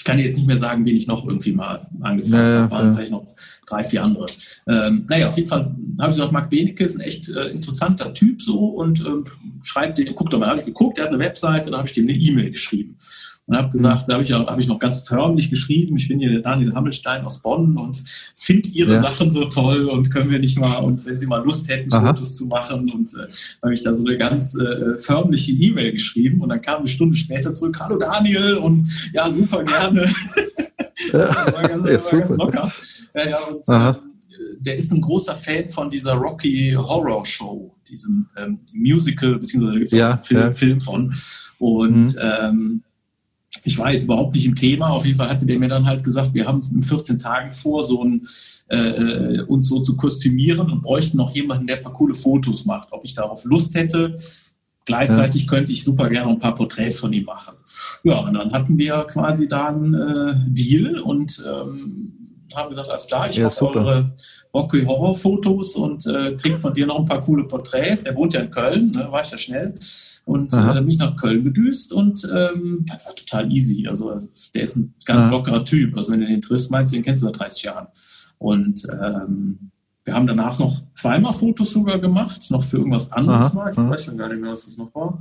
ich 0.00 0.04
kann 0.04 0.18
jetzt 0.18 0.34
nicht 0.34 0.46
mehr 0.46 0.56
sagen, 0.56 0.86
wen 0.86 0.96
ich 0.96 1.06
noch 1.06 1.26
irgendwie 1.26 1.52
mal 1.52 1.86
angefangen 2.00 2.50
ja, 2.50 2.60
habe. 2.62 2.70
Waren 2.70 2.86
ja. 2.86 2.92
vielleicht 2.94 3.12
noch 3.12 3.26
drei, 3.66 3.82
vier 3.82 4.02
andere. 4.02 4.24
Ähm, 4.66 5.04
naja, 5.06 5.28
auf 5.28 5.36
jeden 5.36 5.46
Fall 5.46 5.76
habe 5.98 6.10
ich 6.10 6.16
gesagt, 6.16 6.32
Marc 6.32 6.48
Benecke 6.48 6.84
ist 6.84 6.96
ein 6.96 7.02
echt 7.02 7.28
äh, 7.28 7.48
interessanter 7.48 8.14
Typ 8.14 8.40
so 8.40 8.68
und 8.68 9.04
ähm, 9.04 9.24
schreibt 9.62 9.98
den, 9.98 10.14
guckt 10.14 10.32
doch 10.32 10.38
mal, 10.38 10.48
habe 10.48 10.58
ich 10.58 10.64
geguckt, 10.64 10.96
er 10.96 11.04
hat 11.04 11.10
eine 11.10 11.18
Webseite, 11.18 11.70
dann 11.70 11.80
habe 11.80 11.88
ich 11.88 11.92
dem 11.92 12.08
eine 12.08 12.16
E-Mail 12.16 12.50
geschrieben 12.50 12.96
und 13.50 13.56
habe 13.56 13.68
gesagt, 13.68 14.08
da 14.08 14.12
habe 14.12 14.22
ich, 14.22 14.30
hab 14.30 14.58
ich 14.60 14.68
noch 14.68 14.78
ganz 14.78 15.00
förmlich 15.00 15.50
geschrieben, 15.50 15.96
ich 15.96 16.06
bin 16.06 16.20
hier 16.20 16.30
der 16.30 16.40
Daniel 16.40 16.72
Hammelstein 16.72 17.24
aus 17.24 17.40
Bonn 17.40 17.76
und 17.76 18.00
finde 18.36 18.68
Ihre 18.68 18.92
ja. 18.92 19.02
Sachen 19.02 19.32
so 19.32 19.46
toll 19.46 19.86
und 19.86 20.08
können 20.12 20.30
wir 20.30 20.38
nicht 20.38 20.56
mal, 20.56 20.76
und 20.76 21.04
wenn 21.04 21.18
Sie 21.18 21.26
mal 21.26 21.42
Lust 21.44 21.68
hätten, 21.68 21.92
Aha. 21.92 22.14
Fotos 22.14 22.36
zu 22.36 22.46
machen 22.46 22.88
und 22.92 23.12
äh, 23.14 23.26
habe 23.60 23.74
ich 23.74 23.82
da 23.82 23.92
so 23.92 24.06
eine 24.06 24.16
ganz 24.16 24.54
äh, 24.54 24.96
förmliche 24.98 25.50
E-Mail 25.50 25.90
geschrieben 25.90 26.40
und 26.42 26.50
dann 26.50 26.62
kam 26.62 26.78
eine 26.78 26.86
Stunde 26.86 27.16
später 27.16 27.52
zurück, 27.52 27.76
hallo 27.80 27.98
Daniel 27.98 28.54
und 28.58 28.86
ja, 29.12 29.28
super 29.28 29.64
gerne. 29.64 30.08
Ja, 31.12 31.18
war 31.18 31.66
ganz, 31.66 31.88
ja, 31.88 32.12
war 32.12 32.20
ganz 32.20 32.36
locker. 32.36 32.72
Ja, 33.14 33.28
ja, 33.30 33.38
und, 33.46 33.68
äh, 33.68 33.98
der 34.60 34.76
ist 34.76 34.92
ein 34.92 35.00
großer 35.00 35.34
Fan 35.34 35.68
von 35.70 35.88
dieser 35.88 36.12
Rocky 36.12 36.76
Horror 36.76 37.24
Show, 37.24 37.74
diesem 37.88 38.28
ähm, 38.36 38.58
Musical, 38.74 39.38
beziehungsweise 39.38 39.72
da 39.72 39.78
gibt 39.78 39.92
es 39.92 39.98
ja, 39.98 40.08
auch 40.08 40.12
einen 40.12 40.22
Film, 40.22 40.40
ja. 40.40 40.50
Film 40.50 40.80
von. 40.80 41.14
Und 41.58 42.14
mhm. 42.14 42.18
ähm, 42.20 42.82
ich 43.64 43.78
war 43.78 43.92
jetzt 43.92 44.04
überhaupt 44.04 44.34
nicht 44.34 44.46
im 44.46 44.54
Thema. 44.54 44.90
Auf 44.90 45.04
jeden 45.04 45.18
Fall 45.18 45.28
hatte 45.28 45.46
der 45.46 45.58
mir 45.58 45.68
dann 45.68 45.86
halt 45.86 46.02
gesagt, 46.02 46.34
wir 46.34 46.46
haben 46.46 46.60
in 46.72 46.82
14 46.82 47.18
Tagen 47.18 47.52
vor, 47.52 47.82
so 47.82 48.04
ein, 48.04 48.22
äh, 48.68 49.42
uns 49.42 49.68
so 49.68 49.80
zu 49.80 49.96
kostümieren 49.96 50.70
und 50.70 50.82
bräuchten 50.82 51.16
noch 51.16 51.34
jemanden, 51.34 51.66
der 51.66 51.76
ein 51.76 51.82
paar 51.82 51.92
coole 51.92 52.14
Fotos 52.14 52.64
macht. 52.64 52.88
Ob 52.92 53.04
ich 53.04 53.14
darauf 53.14 53.44
Lust 53.44 53.74
hätte. 53.74 54.16
Gleichzeitig 54.86 55.46
könnte 55.46 55.72
ich 55.72 55.84
super 55.84 56.08
gerne 56.08 56.30
ein 56.30 56.38
paar 56.38 56.54
Porträts 56.54 56.98
von 57.00 57.12
ihm 57.12 57.24
machen. 57.24 57.54
Ja, 58.02 58.18
und 58.20 58.34
dann 58.34 58.52
hatten 58.52 58.76
wir 58.76 59.04
quasi 59.04 59.46
da 59.46 59.68
einen 59.68 59.94
äh, 59.94 60.34
Deal 60.48 60.98
und 60.98 61.44
ähm, 61.46 62.09
haben 62.56 62.68
gesagt, 62.68 62.88
alles 62.88 63.06
klar, 63.06 63.28
ich 63.28 63.36
ja, 63.36 63.44
mache 63.44 63.66
eure 63.66 64.12
Rocky 64.52 64.84
Horror 64.84 65.14
Fotos 65.14 65.76
und 65.76 66.06
äh, 66.06 66.36
krieg 66.36 66.58
von 66.58 66.74
dir 66.74 66.86
noch 66.86 66.98
ein 66.98 67.04
paar 67.04 67.22
coole 67.22 67.44
Porträts. 67.44 68.04
Der 68.04 68.14
wohnt 68.14 68.34
ja 68.34 68.40
in 68.40 68.50
Köln, 68.50 68.90
ne, 68.94 69.08
war 69.10 69.22
ich 69.22 69.30
ja 69.30 69.38
schnell. 69.38 69.74
Und 70.24 70.52
äh, 70.52 70.56
dann 70.56 70.76
bin 70.76 70.88
ich 70.88 70.98
nach 70.98 71.16
Köln 71.16 71.44
gedüst 71.44 71.92
und 71.92 72.28
ähm, 72.32 72.84
das 72.86 73.06
war 73.06 73.14
total 73.14 73.50
easy. 73.50 73.86
Also 73.88 74.20
der 74.54 74.62
ist 74.62 74.76
ein 74.76 74.94
ganz 75.04 75.24
Aha. 75.24 75.30
lockerer 75.30 75.64
Typ. 75.64 75.96
Also 75.96 76.12
wenn 76.12 76.20
du 76.20 76.26
den 76.26 76.42
triffst, 76.42 76.70
meinst 76.70 76.92
du, 76.92 76.96
den 76.96 77.04
kennst 77.04 77.22
du 77.22 77.26
seit 77.26 77.38
30 77.38 77.62
Jahren. 77.62 77.86
Und 78.38 78.86
ähm, 78.90 79.70
wir 80.04 80.14
haben 80.14 80.26
danach 80.26 80.58
noch 80.58 80.76
zweimal 80.94 81.32
Fotos 81.32 81.72
sogar 81.72 81.98
gemacht, 81.98 82.50
noch 82.50 82.62
für 82.62 82.78
irgendwas 82.78 83.10
anderes 83.12 83.52
mal. 83.52 83.70
Ich 83.70 83.76
weiß 83.76 84.04
schon 84.04 84.18
gar 84.18 84.28
nicht 84.28 84.40
mehr, 84.40 84.52
was 84.52 84.64
das 84.64 84.76
noch 84.76 84.94
war. 84.94 85.18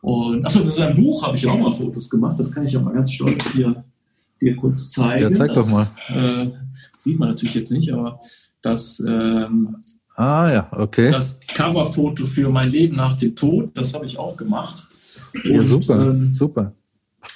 Und 0.00 0.44
achso, 0.44 0.60
für 0.60 0.72
sein 0.72 0.94
Buch 0.94 1.26
habe 1.26 1.36
ich 1.36 1.46
auch 1.46 1.58
mal 1.58 1.72
Fotos 1.72 2.08
gemacht. 2.08 2.38
Das 2.38 2.52
kann 2.52 2.64
ich 2.64 2.76
auch 2.76 2.82
mal 2.82 2.94
ganz 2.94 3.12
stolz 3.12 3.52
hier 3.52 3.84
dir 4.40 4.56
kurz 4.56 4.90
zeigen. 4.90 5.22
Ja, 5.22 5.32
zeig 5.32 5.54
das, 5.54 5.66
doch 5.66 5.72
mal. 5.72 5.86
Äh, 6.08 6.50
sieht 6.96 7.18
man 7.18 7.30
natürlich 7.30 7.54
jetzt 7.54 7.70
nicht, 7.70 7.92
aber 7.92 8.20
das 8.62 9.00
ähm, 9.06 9.76
Ah 10.18 10.50
ja, 10.50 10.68
okay. 10.72 11.12
Das 11.12 11.38
Coverfoto 11.46 12.26
für 12.26 12.48
mein 12.48 12.70
Leben 12.70 12.96
nach 12.96 13.14
dem 13.14 13.36
Tod, 13.36 13.70
das 13.74 13.94
habe 13.94 14.04
ich 14.04 14.18
auch 14.18 14.36
gemacht. 14.36 14.88
Und, 15.32 15.44
ja, 15.44 15.64
super, 15.64 16.08
ähm, 16.08 16.34
super. 16.34 16.74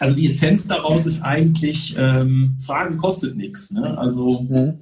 Also 0.01 0.17
die 0.17 0.27
Essenz 0.27 0.67
daraus 0.67 1.07
ist 1.07 1.23
eigentlich, 1.23 1.95
ähm, 1.97 2.57
Fragen 2.59 2.99
kostet 2.99 3.37
nichts. 3.37 3.71
Ne? 3.71 3.97
Also 3.97 4.43
mhm. 4.43 4.79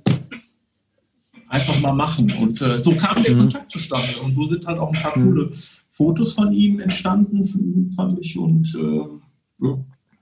einfach 1.49 1.79
mal 1.81 1.93
machen. 1.93 2.33
Und 2.41 2.63
äh, 2.63 2.83
so 2.83 2.95
kam 2.95 3.23
der 3.23 3.35
mhm. 3.35 3.41
Kontakt 3.41 3.71
zustande. 3.71 4.19
Und 4.25 4.33
so 4.33 4.45
sind 4.45 4.67
halt 4.67 4.79
auch 4.79 4.95
ein 4.95 5.03
paar 5.03 5.19
mhm. 5.19 5.23
coole 5.25 5.51
Fotos 5.91 6.33
von 6.33 6.55
ihm 6.55 6.81
entstanden, 6.81 7.93
fand 7.95 8.19
ich. 8.19 8.39
Und 8.39 8.75
äh, 8.77 9.67
ja, 9.67 9.79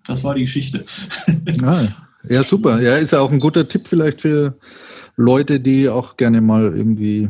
das 0.09 0.25
war 0.25 0.35
die 0.35 0.43
Geschichte. 0.43 0.85
Ah, 1.63 1.87
ja, 2.29 2.43
super. 2.43 2.81
Ja, 2.81 2.97
ist 2.97 3.13
ja 3.13 3.21
auch 3.21 3.31
ein 3.31 3.39
guter 3.39 3.69
Tipp 3.69 3.87
vielleicht 3.87 4.21
für 4.21 4.59
Leute, 5.17 5.61
die 5.61 5.89
auch 5.89 6.17
gerne 6.17 6.41
mal 6.41 6.77
irgendwie 6.77 7.29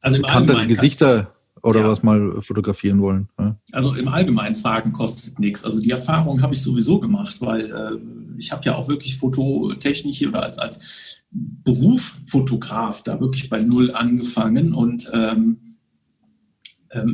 also 0.00 0.22
bekanntere 0.22 0.66
Gesichter 0.66 1.30
oder 1.62 1.80
ja. 1.80 1.88
was 1.88 2.02
mal 2.02 2.40
fotografieren 2.40 3.00
wollen. 3.00 3.28
Ja. 3.38 3.56
Also 3.72 3.94
im 3.94 4.08
Allgemeinen 4.08 4.54
Fragen 4.54 4.92
kostet 4.92 5.38
nichts. 5.38 5.64
Also 5.64 5.80
die 5.80 5.90
Erfahrung 5.90 6.40
habe 6.42 6.54
ich 6.54 6.62
sowieso 6.62 7.00
gemacht, 7.00 7.40
weil 7.40 7.66
äh, 7.66 7.98
ich 8.38 8.52
habe 8.52 8.64
ja 8.64 8.76
auch 8.76 8.88
wirklich 8.88 9.16
Fototechnik 9.16 10.14
hier 10.14 10.28
oder 10.28 10.44
als, 10.44 10.58
als 10.58 11.16
Beruf 11.30 12.14
Fotograf 12.24 13.02
da 13.02 13.20
wirklich 13.20 13.50
bei 13.50 13.58
Null 13.58 13.92
angefangen 13.92 14.72
und 14.72 15.10
ähm 15.14 15.58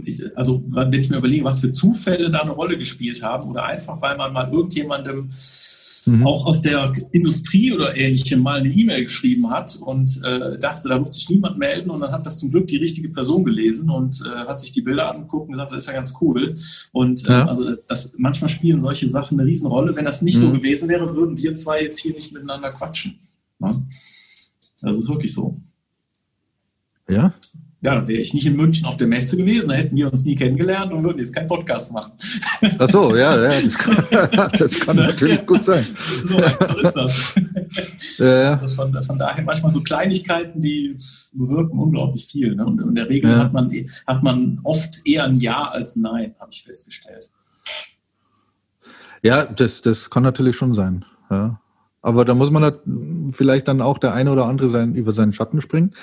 ich, 0.04 0.36
also 0.36 0.62
wenn 0.68 0.92
ich 0.92 1.10
mir 1.10 1.18
überlege, 1.18 1.44
was 1.44 1.60
für 1.60 1.72
Zufälle 1.72 2.30
da 2.30 2.40
eine 2.40 2.52
Rolle 2.52 2.78
gespielt 2.78 3.22
haben 3.22 3.48
oder 3.48 3.64
einfach, 3.64 4.00
weil 4.00 4.16
man 4.16 4.32
mal 4.32 4.50
irgendjemandem 4.50 5.30
mhm. 6.06 6.26
auch 6.26 6.46
aus 6.46 6.62
der 6.62 6.92
Industrie 7.12 7.72
oder 7.72 7.96
ähnlichem 7.96 8.40
mal 8.40 8.60
eine 8.60 8.68
E-Mail 8.68 9.04
geschrieben 9.04 9.50
hat 9.50 9.76
und 9.76 10.22
äh, 10.24 10.58
dachte, 10.58 10.88
da 10.88 10.98
wird 10.98 11.12
sich 11.12 11.28
niemand 11.28 11.58
melden 11.58 11.90
und 11.90 12.00
dann 12.00 12.12
hat 12.12 12.26
das 12.26 12.38
zum 12.38 12.50
Glück 12.50 12.66
die 12.66 12.76
richtige 12.76 13.08
Person 13.08 13.44
gelesen 13.44 13.90
und 13.90 14.22
äh, 14.24 14.46
hat 14.46 14.60
sich 14.60 14.72
die 14.72 14.82
Bilder 14.82 15.10
angeguckt 15.10 15.48
und 15.48 15.52
gesagt, 15.52 15.72
das 15.72 15.78
ist 15.78 15.86
ja 15.86 15.94
ganz 15.94 16.14
cool. 16.20 16.54
Und 16.92 17.24
äh, 17.26 17.32
ja. 17.32 17.46
also 17.46 17.74
das, 17.86 18.14
manchmal 18.16 18.48
spielen 18.48 18.80
solche 18.80 19.08
Sachen 19.08 19.38
eine 19.38 19.48
Riesenrolle. 19.48 19.96
Wenn 19.96 20.04
das 20.04 20.22
nicht 20.22 20.36
mhm. 20.36 20.40
so 20.40 20.52
gewesen 20.52 20.88
wäre, 20.88 21.14
würden 21.14 21.36
wir 21.36 21.54
zwei 21.54 21.82
jetzt 21.82 21.98
hier 21.98 22.14
nicht 22.14 22.32
miteinander 22.32 22.72
quatschen. 22.72 23.18
Ne? 23.58 23.86
Das 24.80 24.96
ist 24.96 25.08
wirklich 25.08 25.32
so. 25.32 25.60
Ja, 27.08 27.34
ja, 27.84 27.96
dann 27.96 28.08
wäre 28.08 28.20
ich 28.20 28.32
nicht 28.32 28.46
in 28.46 28.56
München 28.56 28.86
auf 28.86 28.96
der 28.96 29.06
Messe 29.06 29.36
gewesen, 29.36 29.68
da 29.68 29.74
hätten 29.74 29.94
wir 29.94 30.10
uns 30.10 30.24
nie 30.24 30.34
kennengelernt 30.34 30.90
und 30.90 31.04
würden 31.04 31.18
jetzt 31.18 31.34
keinen 31.34 31.46
Podcast 31.46 31.92
machen. 31.92 32.12
Ach 32.78 32.88
so, 32.88 33.14
ja, 33.14 33.36
ja 33.36 33.60
das 33.60 33.78
kann, 33.78 34.50
das 34.58 34.80
kann 34.80 34.96
natürlich 34.96 35.44
gut 35.44 35.62
sein. 35.62 35.86
So 36.26 36.38
einfach 36.38 36.76
ist 36.76 36.94
das. 36.94 37.34
Ja, 38.18 38.42
ja. 38.42 38.52
Also 38.52 38.68
von, 38.74 39.02
von, 39.02 39.18
daher 39.18 39.44
manchmal 39.44 39.70
so 39.70 39.82
Kleinigkeiten, 39.82 40.62
die 40.62 40.96
bewirken 41.34 41.78
unglaublich 41.78 42.24
viel. 42.24 42.54
Ne? 42.54 42.64
Und 42.64 42.80
in 42.80 42.94
der 42.94 43.10
Regel 43.10 43.30
ja. 43.30 43.38
hat, 43.38 43.52
man, 43.52 43.70
hat 44.06 44.22
man 44.22 44.60
oft 44.62 45.06
eher 45.06 45.24
ein 45.24 45.36
Ja 45.36 45.68
als 45.68 45.94
ein 45.94 46.02
Nein, 46.02 46.34
habe 46.40 46.52
ich 46.52 46.62
festgestellt. 46.62 47.30
Ja, 49.22 49.44
das, 49.44 49.82
das 49.82 50.08
kann 50.08 50.22
natürlich 50.22 50.56
schon 50.56 50.72
sein. 50.72 51.04
Ja. 51.30 51.60
Aber 52.00 52.24
da 52.24 52.34
muss 52.34 52.50
man 52.50 52.72
vielleicht 53.32 53.68
dann 53.68 53.82
auch 53.82 53.98
der 53.98 54.14
eine 54.14 54.30
oder 54.30 54.46
andere 54.46 54.70
sein, 54.70 54.94
über 54.94 55.12
seinen 55.12 55.34
Schatten 55.34 55.60
springen. 55.60 55.94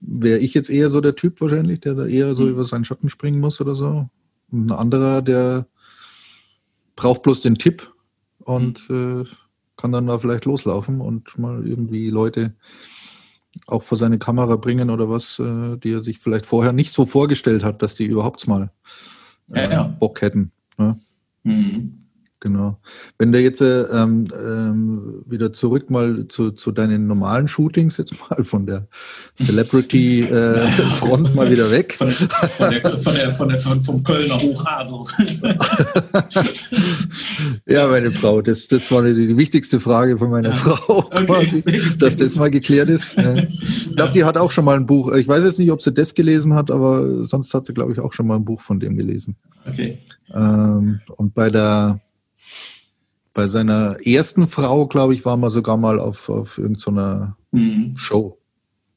Wäre 0.00 0.38
ich 0.38 0.54
jetzt 0.54 0.70
eher 0.70 0.90
so 0.90 1.00
der 1.00 1.16
Typ 1.16 1.40
wahrscheinlich, 1.40 1.80
der 1.80 1.94
da 1.94 2.06
eher 2.06 2.34
so 2.34 2.44
mhm. 2.44 2.50
über 2.50 2.64
seinen 2.64 2.84
Schatten 2.84 3.08
springen 3.08 3.40
muss 3.40 3.60
oder 3.60 3.74
so. 3.74 4.08
Ein 4.52 4.70
anderer, 4.72 5.22
der 5.22 5.66
braucht 6.96 7.22
bloß 7.22 7.42
den 7.42 7.56
Tipp 7.56 7.92
und 8.38 8.88
mhm. 8.88 9.26
äh, 9.26 9.30
kann 9.76 9.92
dann 9.92 10.06
da 10.06 10.18
vielleicht 10.18 10.44
loslaufen 10.44 11.00
und 11.00 11.38
mal 11.38 11.66
irgendwie 11.66 12.10
Leute 12.10 12.54
auch 13.66 13.82
vor 13.82 13.98
seine 13.98 14.18
Kamera 14.18 14.56
bringen 14.56 14.90
oder 14.90 15.08
was, 15.08 15.38
äh, 15.38 15.76
die 15.78 15.92
er 15.92 16.02
sich 16.02 16.18
vielleicht 16.18 16.46
vorher 16.46 16.72
nicht 16.72 16.92
so 16.92 17.06
vorgestellt 17.06 17.64
hat, 17.64 17.82
dass 17.82 17.94
die 17.94 18.04
überhaupt 18.04 18.46
mal 18.46 18.70
äh, 19.52 19.64
ja, 19.64 19.70
ja. 19.70 19.82
Bock 19.84 20.22
hätten. 20.22 20.52
Ne? 20.78 20.98
Mhm. 21.42 21.99
Genau. 22.40 22.80
Wenn 23.18 23.32
du 23.32 23.40
jetzt 23.40 23.60
äh, 23.60 23.82
ähm, 23.82 24.26
ähm, 24.34 25.22
wieder 25.26 25.52
zurück 25.52 25.90
mal 25.90 26.26
zu, 26.28 26.52
zu 26.52 26.72
deinen 26.72 27.06
normalen 27.06 27.48
Shootings, 27.48 27.98
jetzt 27.98 28.14
mal 28.30 28.42
von 28.44 28.64
der 28.66 28.88
Celebrity-Front 29.36 31.28
äh, 31.28 31.32
mal 31.36 31.50
wieder 31.50 31.70
weg. 31.70 31.92
Von, 31.98 32.08
von, 32.08 32.70
der, 32.70 32.98
von, 32.98 33.14
der, 33.14 33.32
von 33.34 33.48
der, 33.50 33.58
vom 33.58 34.02
Kölner 34.02 34.40
Hochadel. 34.40 35.04
ja, 37.66 37.86
meine 37.88 38.10
Frau, 38.10 38.40
das, 38.40 38.68
das 38.68 38.90
war 38.90 39.02
die, 39.02 39.14
die 39.14 39.36
wichtigste 39.36 39.78
Frage 39.78 40.16
von 40.16 40.30
meiner 40.30 40.48
ja. 40.48 40.54
Frau, 40.54 40.98
okay, 40.98 41.26
quasi, 41.26 41.60
sehr 41.60 41.78
gut, 41.78 42.02
dass 42.02 42.16
das 42.16 42.36
mal 42.36 42.50
geklärt 42.50 42.88
ist. 42.88 43.18
Ich 43.18 43.94
glaube, 43.94 44.12
die 44.14 44.24
hat 44.24 44.38
auch 44.38 44.50
schon 44.50 44.64
mal 44.64 44.76
ein 44.76 44.86
Buch, 44.86 45.12
ich 45.12 45.28
weiß 45.28 45.44
jetzt 45.44 45.58
nicht, 45.58 45.70
ob 45.70 45.82
sie 45.82 45.92
das 45.92 46.14
gelesen 46.14 46.54
hat, 46.54 46.70
aber 46.70 47.26
sonst 47.26 47.52
hat 47.52 47.66
sie, 47.66 47.74
glaube 47.74 47.92
ich, 47.92 48.00
auch 48.00 48.14
schon 48.14 48.26
mal 48.26 48.36
ein 48.36 48.46
Buch 48.46 48.62
von 48.62 48.80
dem 48.80 48.96
gelesen. 48.96 49.36
Okay. 49.68 49.98
Ähm, 50.32 51.00
und 51.16 51.34
bei 51.34 51.50
der 51.50 52.00
bei 53.40 53.48
seiner 53.48 53.96
ersten 54.06 54.46
Frau, 54.46 54.86
glaube 54.86 55.14
ich, 55.14 55.24
war 55.24 55.38
man 55.38 55.48
sogar 55.48 55.78
mal 55.78 55.98
auf, 55.98 56.28
auf 56.28 56.58
irgendeiner 56.58 57.38
mhm. 57.52 57.96
Show. 57.96 58.36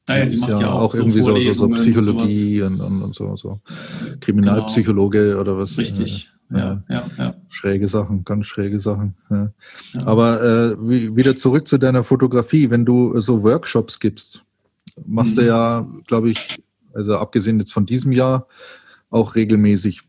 Naja, 0.06 0.26
die 0.26 0.36
macht 0.36 0.50
ja, 0.50 0.60
ja 0.60 0.70
auch, 0.70 0.82
auch 0.82 0.94
irgendwie 0.94 1.22
so, 1.22 1.34
so, 1.34 1.52
so 1.54 1.68
Psychologie 1.70 2.60
und, 2.60 2.78
und, 2.78 3.02
und, 3.04 3.14
so, 3.14 3.36
so 3.36 3.60
Kriminalpsychologe 4.20 5.28
genau. 5.28 5.40
oder 5.40 5.58
was. 5.58 5.78
Richtig. 5.78 6.30
Ja, 6.50 6.58
ja, 6.58 6.82
ja, 6.90 7.10
ja. 7.16 7.34
Schräge 7.48 7.88
Sachen, 7.88 8.22
ganz 8.26 8.44
schräge 8.44 8.78
Sachen. 8.80 9.14
Ja. 9.30 9.50
ja. 9.94 10.06
Aber 10.06 10.42
äh, 10.42 10.76
wieder 11.16 11.34
zurück 11.36 11.66
zu 11.66 11.78
deiner 11.78 12.04
Fotografie. 12.04 12.68
Wenn 12.68 12.84
du 12.84 13.18
so 13.22 13.42
Workshops 13.42 13.98
gibst, 13.98 14.44
machst 15.06 15.36
mhm. 15.36 15.40
du 15.40 15.46
ja, 15.46 15.88
glaube 16.06 16.28
ich, 16.28 16.62
also 16.92 17.16
abgesehen 17.16 17.58
jetzt 17.60 17.72
von 17.72 17.86
diesem 17.86 18.12
Jahr, 18.12 18.46
auch 19.08 19.36
regelmäßig. 19.36 20.02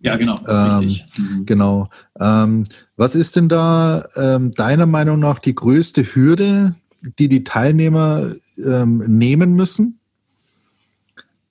Ja, 0.00 0.18
genau, 0.18 0.38
ähm, 0.46 0.80
richtig. 0.80 1.06
Mhm. 1.16 1.46
Genau. 1.46 1.88
Ähm, 2.20 2.64
was 2.96 3.14
ist 3.14 3.36
denn 3.36 3.48
da 3.48 4.08
ähm, 4.16 4.52
deiner 4.52 4.86
Meinung 4.86 5.18
nach 5.18 5.38
die 5.38 5.54
größte 5.54 6.02
Hürde, 6.02 6.74
die 7.18 7.28
die 7.28 7.44
Teilnehmer 7.44 8.34
ähm, 8.64 8.98
nehmen 9.06 9.54
müssen, 9.54 9.98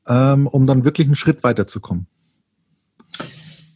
ähm, 0.07 0.47
um 0.47 0.67
dann 0.67 0.85
wirklich 0.85 1.07
einen 1.07 1.15
Schritt 1.15 1.43
weiterzukommen? 1.43 2.07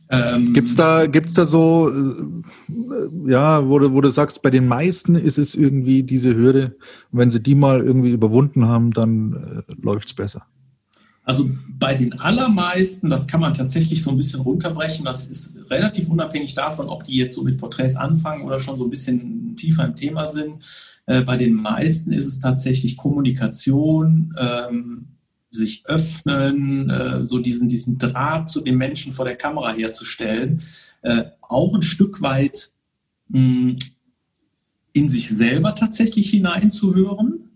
Ähm, 0.09 0.53
gibt's 0.53 0.75
da, 0.75 1.05
gibt's 1.05 1.33
da 1.33 1.45
so, 1.45 1.91
äh, 1.91 3.29
ja, 3.29 3.67
wo 3.67 3.77
du, 3.77 3.91
wo 3.91 3.99
du 3.99 4.09
sagst, 4.09 4.41
bei 4.41 4.49
den 4.49 4.65
meisten 4.65 5.15
ist 5.15 5.37
es 5.37 5.53
irgendwie 5.53 6.03
diese 6.03 6.33
Hürde, 6.33 6.77
und 7.11 7.19
wenn 7.19 7.31
sie 7.31 7.41
die 7.41 7.55
mal 7.55 7.81
irgendwie 7.81 8.11
überwunden 8.11 8.67
haben, 8.67 8.91
dann 8.91 9.65
äh, 9.67 9.73
läuft's 9.81 10.13
besser. 10.13 10.45
Also 11.27 11.51
bei 11.77 11.93
den 11.93 12.17
allermeisten, 12.21 13.09
das 13.09 13.27
kann 13.27 13.41
man 13.41 13.53
tatsächlich 13.53 14.01
so 14.01 14.11
ein 14.11 14.17
bisschen 14.17 14.39
runterbrechen, 14.39 15.03
das 15.03 15.25
ist 15.25 15.69
relativ 15.69 16.07
unabhängig 16.07 16.55
davon, 16.55 16.87
ob 16.87 17.03
die 17.03 17.17
jetzt 17.17 17.35
so 17.35 17.43
mit 17.43 17.57
Porträts 17.57 17.97
anfangen 17.97 18.45
oder 18.45 18.59
schon 18.59 18.79
so 18.79 18.85
ein 18.85 18.89
bisschen 18.89 19.57
tiefer 19.57 19.83
im 19.83 19.97
Thema 19.97 20.27
sind. 20.27 20.63
Äh, 21.05 21.23
bei 21.23 21.35
den 21.35 21.53
meisten 21.53 22.13
ist 22.13 22.27
es 22.27 22.39
tatsächlich 22.39 22.95
Kommunikation, 22.95 24.33
ähm, 24.39 25.07
sich 25.49 25.85
öffnen, 25.85 26.89
äh, 26.89 27.25
so 27.25 27.39
diesen, 27.39 27.67
diesen 27.67 27.97
Draht 27.97 28.49
zu 28.49 28.61
den 28.61 28.77
Menschen 28.77 29.11
vor 29.11 29.25
der 29.25 29.35
Kamera 29.35 29.73
herzustellen, 29.73 30.61
äh, 31.01 31.25
auch 31.41 31.75
ein 31.75 31.81
Stück 31.81 32.21
weit 32.21 32.69
mh, 33.27 33.75
in 34.93 35.09
sich 35.09 35.27
selber 35.27 35.75
tatsächlich 35.75 36.29
hineinzuhören 36.29 37.46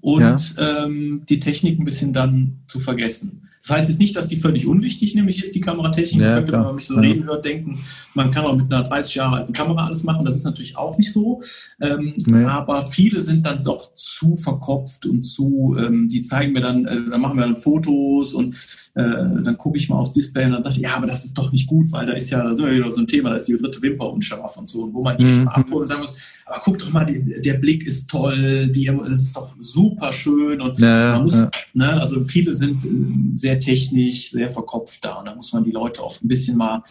und 0.00 0.56
ja. 0.56 0.84
ähm, 0.84 1.22
die 1.28 1.40
Technik 1.40 1.78
ein 1.78 1.84
bisschen 1.84 2.12
dann 2.12 2.60
zu 2.66 2.78
vergessen. 2.78 3.48
Das 3.60 3.76
heißt 3.76 3.88
jetzt 3.90 3.98
nicht, 3.98 4.16
dass 4.16 4.28
die 4.28 4.36
völlig 4.36 4.66
unwichtig 4.66 5.14
nämlich 5.14 5.42
ist, 5.42 5.54
die 5.54 5.60
Kameratechnik. 5.60 6.22
Ja, 6.22 6.46
wenn 6.46 6.60
man 6.60 6.74
mich 6.76 6.86
so 6.86 6.94
reden 6.94 7.24
hört, 7.24 7.44
denken, 7.44 7.80
man 8.14 8.30
kann 8.30 8.44
auch 8.44 8.56
mit 8.56 8.72
einer 8.72 8.84
30 8.84 9.16
Jahre 9.16 9.36
alten 9.36 9.52
Kamera 9.52 9.86
alles 9.86 10.04
machen. 10.04 10.24
Das 10.24 10.36
ist 10.36 10.44
natürlich 10.44 10.76
auch 10.76 10.96
nicht 10.96 11.12
so. 11.12 11.40
Ähm, 11.80 12.14
nee. 12.16 12.44
Aber 12.44 12.86
viele 12.86 13.20
sind 13.20 13.44
dann 13.44 13.62
doch 13.62 13.94
zu 13.94 14.36
verkopft 14.36 15.06
und 15.06 15.22
zu, 15.22 15.76
ähm, 15.78 16.08
die 16.08 16.22
zeigen 16.22 16.52
mir 16.52 16.60
dann, 16.60 16.86
äh, 16.86 17.10
dann 17.10 17.20
machen 17.20 17.36
wir 17.36 17.44
dann 17.44 17.56
Fotos 17.56 18.32
und 18.32 18.56
dann 18.98 19.56
gucke 19.56 19.78
ich 19.78 19.88
mal 19.88 19.96
aufs 19.96 20.12
Display 20.12 20.46
und 20.46 20.52
dann 20.52 20.62
sagt, 20.62 20.76
ja, 20.76 20.96
aber 20.96 21.06
das 21.06 21.24
ist 21.24 21.36
doch 21.36 21.52
nicht 21.52 21.66
gut, 21.66 21.90
weil 21.92 22.06
da 22.06 22.12
ist 22.12 22.30
ja, 22.30 22.42
da 22.42 22.52
sind 22.52 22.66
wir 22.66 22.72
wieder 22.72 22.90
so 22.90 23.00
ein 23.00 23.06
Thema, 23.06 23.30
da 23.30 23.36
ist 23.36 23.46
die 23.46 23.56
dritte 23.56 23.80
Wimper 23.80 24.10
unscharf 24.10 24.56
und 24.56 24.68
so, 24.68 24.82
und 24.82 24.94
wo 24.94 25.02
man 25.02 25.16
die 25.16 25.24
mhm. 25.24 25.30
echt 25.30 25.44
mal 25.44 25.52
abholt 25.52 25.82
und 25.82 25.86
sagen 25.86 26.00
muss, 26.00 26.40
aber 26.46 26.60
guck 26.62 26.78
doch 26.78 26.90
mal, 26.90 27.04
die, 27.04 27.40
der 27.40 27.54
Blick 27.54 27.86
ist 27.86 28.10
toll, 28.10 28.68
die, 28.68 28.86
das 28.86 29.20
ist 29.20 29.36
doch 29.36 29.54
super 29.58 30.12
schön 30.12 30.60
und 30.60 30.78
ja, 30.78 31.12
man 31.12 31.22
muss, 31.22 31.34
ja. 31.34 31.50
ne, 31.74 32.00
also 32.00 32.24
viele 32.24 32.54
sind 32.54 32.84
äh, 32.84 32.88
sehr 33.34 33.58
technisch, 33.58 34.30
sehr 34.30 34.50
verkopft 34.50 35.04
da. 35.04 35.14
Und 35.14 35.26
da 35.26 35.34
muss 35.34 35.52
man 35.52 35.64
die 35.64 35.70
Leute 35.70 36.02
oft 36.02 36.24
ein 36.24 36.28
bisschen 36.28 36.56
mal 36.56 36.82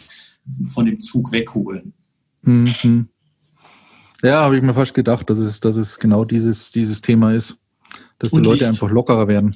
von 0.65 0.85
dem 0.85 0.99
Zug 0.99 1.31
wegholen. 1.31 1.93
Mhm. 2.41 3.07
Ja, 4.23 4.41
habe 4.41 4.57
ich 4.57 4.63
mir 4.63 4.73
fast 4.73 4.93
gedacht, 4.93 5.29
dass 5.29 5.37
es, 5.37 5.59
dass 5.59 5.75
es 5.75 5.99
genau 5.99 6.25
dieses, 6.25 6.71
dieses 6.71 7.01
Thema 7.01 7.33
ist. 7.33 7.57
Dass 8.19 8.31
die 8.31 8.39
Leute 8.39 8.67
einfach 8.67 8.89
lockerer 8.89 9.27
werden. 9.27 9.55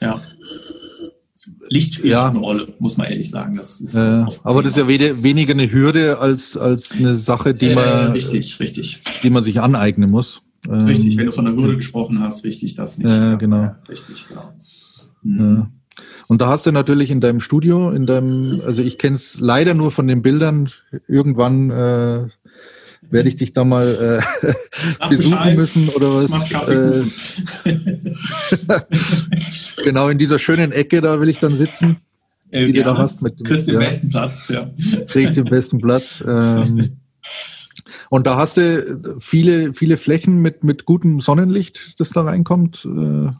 Ja. 0.00 0.20
Licht 1.68 1.96
spielt 1.96 2.12
ja. 2.12 2.28
eine 2.28 2.38
Rolle, 2.38 2.68
muss 2.78 2.96
man 2.96 3.08
ehrlich 3.08 3.30
sagen. 3.30 3.54
Das 3.56 3.80
ist 3.80 3.94
äh, 3.94 4.24
aber 4.42 4.62
das 4.62 4.76
ist 4.76 4.78
ja 4.78 4.88
weniger 4.88 5.52
eine 5.52 5.70
Hürde 5.70 6.18
als, 6.18 6.56
als 6.56 6.92
eine 6.92 7.16
Sache, 7.16 7.54
die 7.54 7.74
man, 7.74 7.84
äh, 7.84 8.10
richtig, 8.12 8.60
richtig. 8.60 9.02
die 9.22 9.30
man 9.30 9.42
sich 9.42 9.60
aneignen 9.60 10.10
muss. 10.10 10.42
Richtig, 10.68 11.12
ähm, 11.12 11.18
wenn 11.18 11.26
du 11.26 11.32
von 11.32 11.44
der 11.44 11.54
Hürde 11.54 11.76
gesprochen 11.76 12.20
hast, 12.20 12.44
richtig, 12.44 12.74
das 12.74 12.98
nicht. 12.98 13.10
Äh, 13.10 13.36
genau. 13.36 13.62
Ja, 13.62 13.78
richtig, 13.88 14.26
genau. 14.28 14.52
Mhm. 15.22 15.66
Und 16.28 16.40
da 16.40 16.48
hast 16.48 16.66
du 16.66 16.72
natürlich 16.72 17.10
in 17.10 17.20
deinem 17.20 17.40
Studio, 17.40 17.90
in 17.90 18.04
deinem, 18.04 18.60
also 18.66 18.82
ich 18.82 18.98
kenne 18.98 19.16
es 19.16 19.40
leider 19.40 19.74
nur 19.74 19.90
von 19.90 20.08
den 20.08 20.22
Bildern. 20.22 20.68
Irgendwann 21.06 21.70
äh, 21.70 22.28
werde 23.10 23.28
ich 23.28 23.36
dich 23.36 23.52
da 23.52 23.64
mal 23.64 24.20
äh, 24.42 25.08
besuchen 25.08 25.54
müssen 25.54 25.88
oder 25.90 26.14
was. 26.14 26.50
Äh, 26.68 27.04
genau 29.84 30.08
in 30.08 30.18
dieser 30.18 30.38
schönen 30.38 30.72
Ecke, 30.72 31.00
da 31.00 31.20
will 31.20 31.28
ich 31.28 31.38
dann 31.38 31.54
sitzen. 31.54 31.98
Äh, 32.50 32.66
die 32.66 32.72
du 32.72 32.84
da 32.84 32.96
hast. 32.96 33.22
Mit, 33.22 33.44
Kriegst 33.44 33.68
den 33.68 33.78
besten 33.78 34.10
Platz, 34.10 34.48
ja. 34.48 34.70
Krieg 35.08 35.32
den 35.32 35.44
besten 35.44 35.78
Platz. 35.78 36.22
Ähm, 36.26 36.98
und 38.10 38.26
da 38.26 38.36
hast 38.36 38.56
du 38.56 39.18
viele, 39.18 39.72
viele 39.74 39.96
Flächen 39.96 40.40
mit, 40.40 40.64
mit 40.64 40.84
gutem 40.84 41.20
Sonnenlicht, 41.20 42.00
das 42.00 42.10
da 42.10 42.22
reinkommt. 42.22 42.84
Äh, 42.86 43.30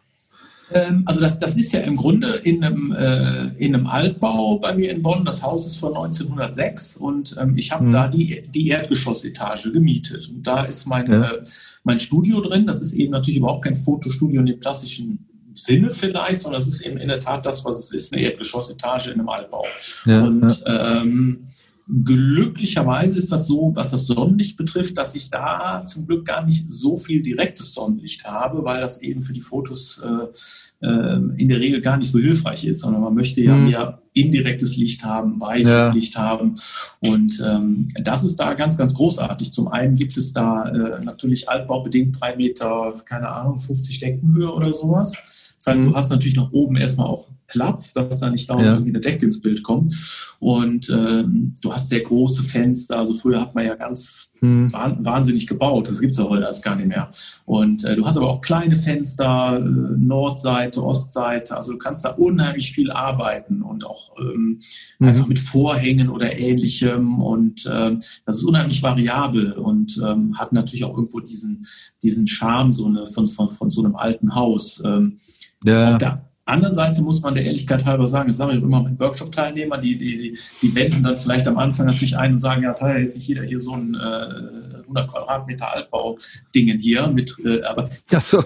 also 1.05 1.21
das, 1.21 1.39
das 1.39 1.57
ist 1.57 1.73
ja 1.73 1.81
im 1.81 1.97
Grunde 1.97 2.27
in 2.43 2.65
einem, 2.65 2.93
äh, 2.93 3.49
in 3.59 3.75
einem 3.75 3.87
Altbau 3.87 4.59
bei 4.59 4.75
mir 4.75 4.91
in 4.91 5.03
Bonn. 5.03 5.25
Das 5.25 5.43
Haus 5.43 5.67
ist 5.67 5.77
von 5.77 5.95
1906 5.97 6.97
und 6.97 7.37
ähm, 7.39 7.57
ich 7.57 7.71
habe 7.71 7.85
mhm. 7.85 7.91
da 7.93 8.09
die, 8.09 8.43
die 8.53 8.69
Erdgeschossetage 8.69 9.73
gemietet. 9.73 10.29
Und 10.29 10.47
da 10.47 10.65
ist 10.65 10.87
mein, 10.87 11.11
ja. 11.11 11.31
äh, 11.31 11.43
mein 11.85 11.99
Studio 11.99 12.41
drin. 12.41 12.67
Das 12.67 12.81
ist 12.81 12.95
eben 12.95 13.13
natürlich 13.13 13.39
überhaupt 13.39 13.65
kein 13.65 13.77
Fotostudio 13.77 14.41
in 14.41 14.47
dem 14.47 14.61
klassischen 14.61 15.27
Sinne 15.55 15.91
vielleicht, 15.93 16.43
sondern 16.43 16.61
das 16.61 16.69
ist 16.69 16.81
eben 16.81 16.99
in 16.99 17.09
der 17.09 17.21
Tat 17.21 17.47
das, 17.47 17.65
was 17.65 17.79
es 17.79 17.93
ist, 17.93 18.13
eine 18.13 18.23
Erdgeschossetage 18.23 19.13
in 19.13 19.21
einem 19.21 19.29
Altbau. 19.29 19.65
Ja, 20.05 20.25
und 20.25 20.63
ja. 20.67 21.01
Ähm, 21.01 21.47
Glücklicherweise 21.89 23.17
ist 23.17 23.31
das 23.31 23.47
so, 23.47 23.71
was 23.75 23.91
das 23.91 24.07
Sonnenlicht 24.07 24.57
betrifft, 24.57 24.99
dass 24.99 25.15
ich 25.15 25.31
da 25.31 25.85
zum 25.87 26.07
Glück 26.07 26.25
gar 26.25 26.45
nicht 26.45 26.73
so 26.73 26.97
viel 26.97 27.23
direktes 27.23 27.75
Sonnenlicht 27.75 28.25
habe, 28.25 28.65
weil 28.65 28.81
das 28.81 29.01
eben 29.03 29.23
für 29.23 29.33
die 29.33 29.41
Fotos 29.41 30.03
äh, 30.03 30.85
äh, 30.87 31.21
in 31.37 31.49
der 31.49 31.61
Regel 31.61 31.81
gar 31.81 31.97
nicht 31.97 32.11
so 32.11 32.19
hilfreich 32.19 32.65
ist, 32.65 32.81
sondern 32.81 33.03
man 33.03 33.15
möchte 33.15 33.41
ja 33.41 33.55
mhm. 33.55 33.65
mehr 33.67 34.03
indirektes 34.17 34.77
Licht 34.77 35.05
haben, 35.05 35.41
weiches 35.41 35.67
ja. 35.67 35.93
Licht 35.93 36.17
haben. 36.17 36.55
Und 37.01 37.43
ähm, 37.47 37.87
das 38.01 38.25
ist 38.25 38.37
da 38.37 38.55
ganz, 38.55 38.77
ganz 38.79 38.95
großartig. 38.95 39.53
Zum 39.53 39.69
einen 39.69 39.95
gibt 39.95 40.17
es 40.17 40.33
da 40.33 40.65
äh, 40.65 41.05
natürlich 41.05 41.49
altbaubedingt 41.49 42.21
drei 42.21 42.37
Meter, 42.37 42.95
keine 43.05 43.29
Ahnung, 43.29 43.59
50 43.59 44.01
Deckenhöhe 44.01 44.53
oder 44.53 44.73
sowas. 44.73 45.55
Das 45.57 45.67
heißt, 45.67 45.83
mhm. 45.83 45.91
du 45.91 45.97
hast 45.97 46.11
natürlich 46.11 46.37
nach 46.37 46.51
oben 46.53 46.77
erstmal 46.77 47.07
auch 47.07 47.29
Platz, 47.47 47.93
dass 47.93 48.19
da 48.19 48.31
nicht 48.31 48.51
dauernd 48.51 48.65
ja. 48.65 48.73
irgendwie 48.73 48.91
eine 48.91 49.01
Decke 49.01 49.27
ins 49.27 49.41
Bild 49.41 49.63
kommt. 49.63 49.95
Und 50.41 50.91
ähm, 50.91 51.55
du 51.63 51.73
hast 51.73 51.89
sehr 51.89 52.01
große 52.01 52.43
Fenster. 52.43 52.99
Also 52.99 53.15
früher 53.15 53.41
hat 53.41 53.55
man 53.55 53.65
ja 53.65 53.75
ganz 53.75 54.35
hm. 54.41 54.73
wahnsinnig 54.73 55.47
gebaut. 55.47 55.89
Das 55.89 56.01
gibt 56.01 56.13
es 56.13 56.19
ja 56.19 56.29
heute 56.29 56.45
alles 56.45 56.63
gar 56.63 56.77
nicht 56.77 56.89
mehr. 56.89 57.09
Und 57.45 57.85
äh, 57.85 57.97
du 57.97 58.07
hast 58.07 58.17
aber 58.17 58.29
auch 58.29 58.41
kleine 58.41 58.77
Fenster, 58.77 59.59
äh, 59.59 59.61
Nordseite, 59.61 60.85
Ostseite. 60.85 61.57
Also 61.57 61.73
du 61.73 61.79
kannst 61.79 62.05
da 62.05 62.11
unheimlich 62.11 62.73
viel 62.73 62.91
arbeiten 62.91 63.63
und 63.63 63.87
auch 63.87 64.06
auch 64.11 64.21
ähm, 64.21 64.59
mhm. 64.99 65.09
einfach 65.09 65.27
mit 65.27 65.39
Vorhängen 65.39 66.09
oder 66.09 66.39
ähnlichem. 66.39 67.21
Und 67.21 67.69
ähm, 67.73 68.01
das 68.25 68.37
ist 68.37 68.45
unheimlich 68.45 68.83
variabel 68.83 69.53
und 69.53 70.01
ähm, 70.05 70.39
hat 70.39 70.53
natürlich 70.53 70.85
auch 70.85 70.97
irgendwo 70.97 71.21
diesen, 71.21 71.63
diesen 72.03 72.27
Charme 72.27 72.71
so 72.71 72.87
eine, 72.87 73.07
von, 73.07 73.27
von, 73.27 73.49
von 73.49 73.71
so 73.71 73.85
einem 73.85 73.97
alten 73.97 74.35
Haus. 74.35 74.83
Ähm, 74.85 75.17
ja. 75.65 75.93
Auf 75.93 75.99
der 75.99 76.31
anderen 76.47 76.75
Seite 76.75 77.03
muss 77.03 77.21
man 77.23 77.35
der 77.35 77.45
Ehrlichkeit 77.45 77.85
halber 77.85 78.07
sagen, 78.07 78.29
das 78.29 78.37
sage 78.37 78.57
ich 78.57 78.63
immer 78.63 78.83
mit 78.83 78.99
Workshop-Teilnehmern, 79.01 79.83
die, 79.83 79.99
die, 79.99 80.39
die 80.63 80.75
wenden 80.75 81.03
dann 81.03 81.17
vielleicht 81.17 81.49
am 81.49 81.59
Anfang 81.59 81.87
natürlich 81.87 82.17
ein 82.17 82.35
und 82.35 82.39
sagen, 82.39 82.63
ja, 82.63 82.71
es 82.71 82.81
hat 82.81 82.91
ja 82.91 82.99
jetzt 82.99 83.17
nicht 83.17 83.27
jeder 83.27 83.43
hier 83.43 83.59
so 83.59 83.73
ein 83.73 83.95
äh, 83.95 84.76
100 84.87 85.11
Quadratmeter 85.11 85.75
Altbau-Dingen 85.75 86.79
hier 86.79 87.09
mit, 87.09 87.35
äh, 87.45 87.63
aber 87.63 87.89
so. 88.21 88.43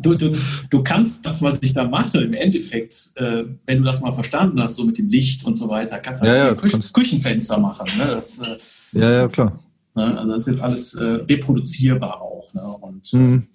du, 0.00 0.14
du, 0.14 0.32
du 0.70 0.82
kannst 0.82 1.24
das, 1.24 1.42
was 1.42 1.58
ich 1.62 1.74
da 1.74 1.84
mache, 1.84 2.22
im 2.22 2.34
Endeffekt, 2.34 3.10
äh, 3.16 3.44
wenn 3.66 3.78
du 3.78 3.84
das 3.84 4.00
mal 4.00 4.12
verstanden 4.12 4.60
hast, 4.60 4.76
so 4.76 4.84
mit 4.84 4.98
dem 4.98 5.08
Licht 5.08 5.44
und 5.44 5.56
so 5.56 5.68
weiter, 5.68 5.98
kannst 5.98 6.22
du 6.22 6.26
ja, 6.26 6.36
ja, 6.36 6.54
Küchen, 6.54 6.72
kannst... 6.72 6.94
Küchenfenster 6.94 7.58
machen. 7.58 7.86
Ne? 7.96 8.06
Das, 8.06 8.92
äh, 8.94 8.98
ja, 8.98 9.10
ja, 9.12 9.28
klar. 9.28 9.58
Ne? 9.94 10.18
Also 10.18 10.32
das 10.32 10.42
ist 10.42 10.48
jetzt 10.48 10.62
alles 10.62 10.94
äh, 10.94 11.04
reproduzierbar 11.04 12.20
auch. 12.20 12.52
Ne? 12.54 12.62
Und, 12.80 13.12
mhm. 13.12 13.48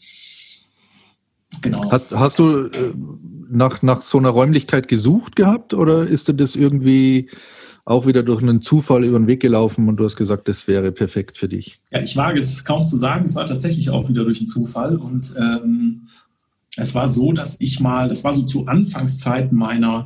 Genau. 1.61 1.91
Hast, 1.91 2.15
hast 2.15 2.39
du 2.39 2.67
äh, 2.67 2.93
nach, 3.49 3.81
nach 3.81 4.01
so 4.01 4.17
einer 4.17 4.29
Räumlichkeit 4.29 4.87
gesucht 4.87 5.35
gehabt 5.35 5.73
oder 5.73 6.03
ist 6.03 6.27
dir 6.27 6.33
das 6.33 6.55
irgendwie 6.55 7.29
auch 7.87 8.05
wieder 8.05 8.21
durch 8.21 8.41
einen 8.41 8.61
Zufall 8.61 9.05
über 9.05 9.17
den 9.17 9.27
Weg 9.27 9.39
gelaufen 9.39 9.87
und 9.87 9.95
du 9.95 10.03
hast 10.03 10.17
gesagt, 10.17 10.49
das 10.49 10.67
wäre 10.67 10.91
perfekt 10.91 11.37
für 11.37 11.47
dich? 11.47 11.79
Ja, 11.89 12.01
ich 12.01 12.17
wage 12.17 12.37
es 12.37 12.65
kaum 12.65 12.85
zu 12.85 12.97
sagen. 12.97 13.23
Es 13.23 13.35
war 13.35 13.47
tatsächlich 13.47 13.89
auch 13.89 14.09
wieder 14.09 14.25
durch 14.25 14.39
einen 14.39 14.47
Zufall 14.47 14.97
und 14.97 15.33
ähm, 15.37 16.09
es 16.75 16.93
war 16.93 17.07
so, 17.07 17.31
dass 17.31 17.55
ich 17.61 17.79
mal, 17.79 18.09
das 18.09 18.25
war 18.25 18.33
so 18.33 18.41
zu 18.43 18.67
Anfangszeiten 18.67 19.57
meiner 19.57 20.05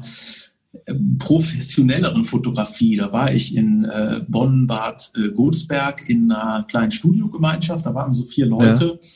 äh, 0.86 0.94
professionelleren 1.18 2.24
Fotografie. 2.24 2.98
Da 2.98 3.12
war 3.12 3.34
ich 3.34 3.56
in 3.56 3.86
äh, 3.86 4.22
Bonn-Bad 4.28 5.14
äh, 5.16 5.30
Godesberg 5.30 6.08
in 6.08 6.32
einer 6.32 6.64
kleinen 6.66 6.92
Studiogemeinschaft. 6.92 7.84
Da 7.88 7.96
waren 7.96 8.14
so 8.14 8.24
vier 8.24 8.46
Leute. 8.46 8.86
Ja 8.86 9.08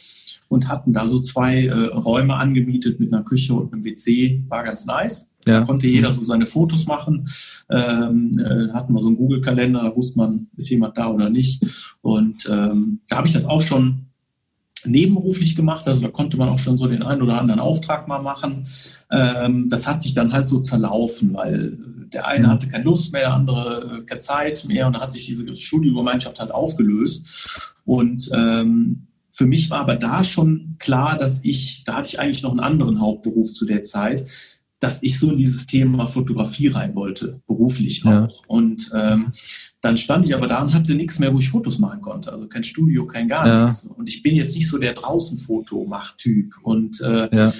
und 0.48 0.70
hatten 0.70 0.93
da 0.93 1.06
so 1.06 1.20
zwei 1.20 1.66
äh, 1.66 1.74
Räume 1.74 2.36
angemietet 2.36 3.00
mit 3.00 3.14
einer 3.14 3.24
Küche 3.24 3.54
und 3.54 3.74
einem 3.74 3.84
WC. 3.84 4.43
War 4.48 4.64
ganz 4.64 4.86
nice. 4.86 5.32
Ja. 5.46 5.60
Da 5.60 5.66
konnte 5.66 5.88
jeder 5.88 6.12
so 6.12 6.24
seine 6.24 6.46
Fotos 6.46 6.88
machen. 6.88 7.26
Ähm, 7.70 8.39
äh, 8.39 8.74
hatten 8.74 8.93
wir 8.93 9.00
so 9.00 9.08
einen 9.08 9.18
Google-Kalender, 9.18 9.84
da 9.84 9.96
wusste 9.96 10.18
man, 10.18 10.48
ist 10.58 10.70
jemand 10.70 10.98
da 10.98 11.10
oder 11.10 11.30
nicht. 11.30 11.64
Und 12.02 12.48
ähm, 12.50 13.02
da 13.08 13.18
habe 13.18 13.28
ich 13.28 13.34
das 13.34 13.46
auch 13.46 13.62
schon 13.62 14.06
nebenberuflich 14.86 15.56
gemacht. 15.56 15.88
Also 15.88 16.02
da 16.02 16.08
konnte 16.10 16.38
man 16.38 16.50
auch 16.50 16.60
schon 16.60 16.78
so 16.78 16.88
den 16.88 17.04
einen 17.04 17.22
oder 17.22 17.39
anderen 17.39 17.60
Auftrag 17.60 18.08
mal 18.08 18.22
machen. 18.22 18.64
Ähm, 19.12 19.70
das 19.70 19.88
hat 19.88 20.04
sich 20.04 20.14
dann 20.14 20.34
halt 20.34 20.50
so 20.50 20.60
zerlaufen, 20.60 21.34
weil 21.34 21.78
der 22.14 22.28
eine 22.28 22.48
hatte 22.48 22.70
keine 22.70 22.84
Lust 22.84 23.12
mehr, 23.12 23.22
der 23.22 23.34
andere 23.34 24.04
keine 24.06 24.22
Zeit 24.22 24.66
mehr 24.68 24.88
und 24.88 24.93
da 24.93 25.02
hat 25.02 25.12
sich 25.12 25.26
diese 25.26 25.56
Studiogemeinschaft 25.56 26.39
halt 26.39 26.52
aufgelöst. 26.52 27.76
Und 27.86 28.30
ähm, 28.34 29.05
für 29.36 29.45
mich 29.45 29.69
war 29.69 29.81
aber 29.81 29.97
da 29.97 30.23
schon 30.23 30.77
klar, 30.79 31.17
dass 31.17 31.43
ich, 31.43 31.83
da 31.83 31.95
hatte 31.95 32.07
ich 32.07 32.19
eigentlich 32.21 32.41
noch 32.41 32.51
einen 32.51 32.61
anderen 32.61 33.01
Hauptberuf 33.01 33.51
zu 33.51 33.65
der 33.65 33.83
Zeit, 33.83 34.23
dass 34.79 35.03
ich 35.03 35.19
so 35.19 35.29
in 35.29 35.38
dieses 35.38 35.67
Thema 35.67 36.07
Fotografie 36.07 36.69
rein 36.69 36.95
wollte, 36.95 37.41
beruflich 37.45 38.05
auch. 38.05 38.09
Ja. 38.09 38.27
Und 38.47 38.91
ähm, 38.93 39.31
dann 39.81 39.97
stand 39.97 40.25
ich 40.25 40.36
aber 40.36 40.47
da 40.47 40.61
und 40.61 40.73
hatte 40.73 40.95
nichts 40.95 41.19
mehr, 41.19 41.33
wo 41.33 41.39
ich 41.39 41.49
Fotos 41.49 41.79
machen 41.79 41.99
konnte. 41.99 42.31
Also 42.31 42.47
kein 42.47 42.63
Studio, 42.63 43.07
kein 43.07 43.27
gar 43.27 43.45
ja. 43.45 43.65
nichts. 43.65 43.86
Und 43.86 44.07
ich 44.07 44.23
bin 44.23 44.38
jetzt 44.38 44.55
nicht 44.55 44.69
so 44.69 44.77
der 44.77 44.93
draußen 44.93 45.38
Fotomacht-Typ. 45.38 46.53
Und 46.63 47.01
äh, 47.01 47.29
ja. 47.36 47.53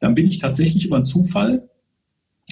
dann 0.00 0.14
bin 0.14 0.28
ich 0.28 0.40
tatsächlich 0.40 0.84
über 0.84 0.96
einen 0.96 1.06
Zufall 1.06 1.70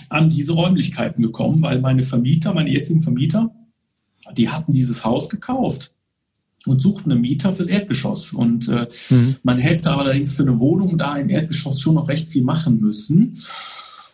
an 0.09 0.31
diese 0.31 0.55
Räumlichkeiten 0.55 1.23
gekommen, 1.23 1.61
weil 1.61 1.79
meine 1.83 2.03
Vermieter, 2.03 2.55
meine 2.55 2.71
jetzigen 2.71 3.03
Vermieter, 3.03 3.55
die 4.35 4.49
hatten 4.49 4.73
dieses 4.73 5.05
Haus 5.05 5.29
gekauft 5.29 5.93
und 6.67 6.81
suchten 6.81 7.13
einen 7.13 7.21
Mieter 7.21 7.53
fürs 7.53 7.69
Erdgeschoss. 7.69 8.33
Und 8.33 8.69
äh, 8.69 8.87
mhm. 9.11 9.37
man 9.43 9.59
hätte 9.59 9.95
allerdings 9.95 10.35
für 10.35 10.43
eine 10.43 10.59
Wohnung 10.59 10.99
da 10.99 11.17
im 11.17 11.29
Erdgeschoss 11.29 11.81
schon 11.81 11.95
noch 11.95 12.09
recht 12.09 12.29
viel 12.29 12.43
machen 12.43 12.81
müssen. 12.81 13.35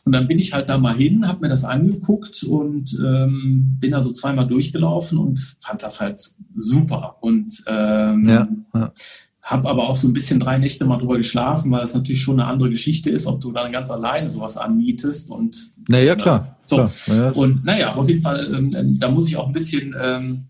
Und 0.04 0.12
dann 0.12 0.26
bin 0.26 0.38
ich 0.38 0.54
halt 0.54 0.70
da 0.70 0.78
mal 0.78 0.96
hin, 0.96 1.28
habe 1.28 1.40
mir 1.42 1.48
das 1.50 1.64
angeguckt 1.64 2.42
und 2.42 2.98
ähm, 3.04 3.76
bin 3.78 3.90
da 3.90 4.00
so 4.00 4.10
zweimal 4.10 4.46
durchgelaufen 4.46 5.18
und 5.18 5.56
fand 5.60 5.82
das 5.82 6.00
halt 6.00 6.22
super. 6.54 7.16
Und 7.20 7.52
ähm, 7.66 8.26
ja, 8.26 8.48
ja. 8.74 8.92
habe 9.42 9.68
aber 9.68 9.86
auch 9.86 9.96
so 9.96 10.08
ein 10.08 10.14
bisschen 10.14 10.40
drei 10.40 10.56
Nächte 10.56 10.86
mal 10.86 10.96
drüber 10.96 11.18
geschlafen, 11.18 11.70
weil 11.70 11.80
das 11.80 11.94
natürlich 11.94 12.22
schon 12.22 12.40
eine 12.40 12.48
andere 12.48 12.70
Geschichte 12.70 13.10
ist, 13.10 13.26
ob 13.26 13.42
du 13.42 13.52
dann 13.52 13.70
ganz 13.70 13.90
alleine 13.90 14.30
sowas 14.30 14.56
anmietest. 14.56 15.30
Und, 15.30 15.72
naja, 15.88 16.14
klar. 16.14 16.56
Äh, 16.62 16.66
so. 16.66 16.76
klar. 16.76 16.90
Ja. 17.08 17.30
Und 17.32 17.66
naja, 17.66 17.94
auf 17.94 18.08
jeden 18.08 18.22
Fall, 18.22 18.50
ähm, 18.54 18.98
da 18.98 19.10
muss 19.10 19.28
ich 19.28 19.36
auch 19.36 19.48
ein 19.48 19.52
bisschen 19.52 19.94
ähm, 20.00 20.47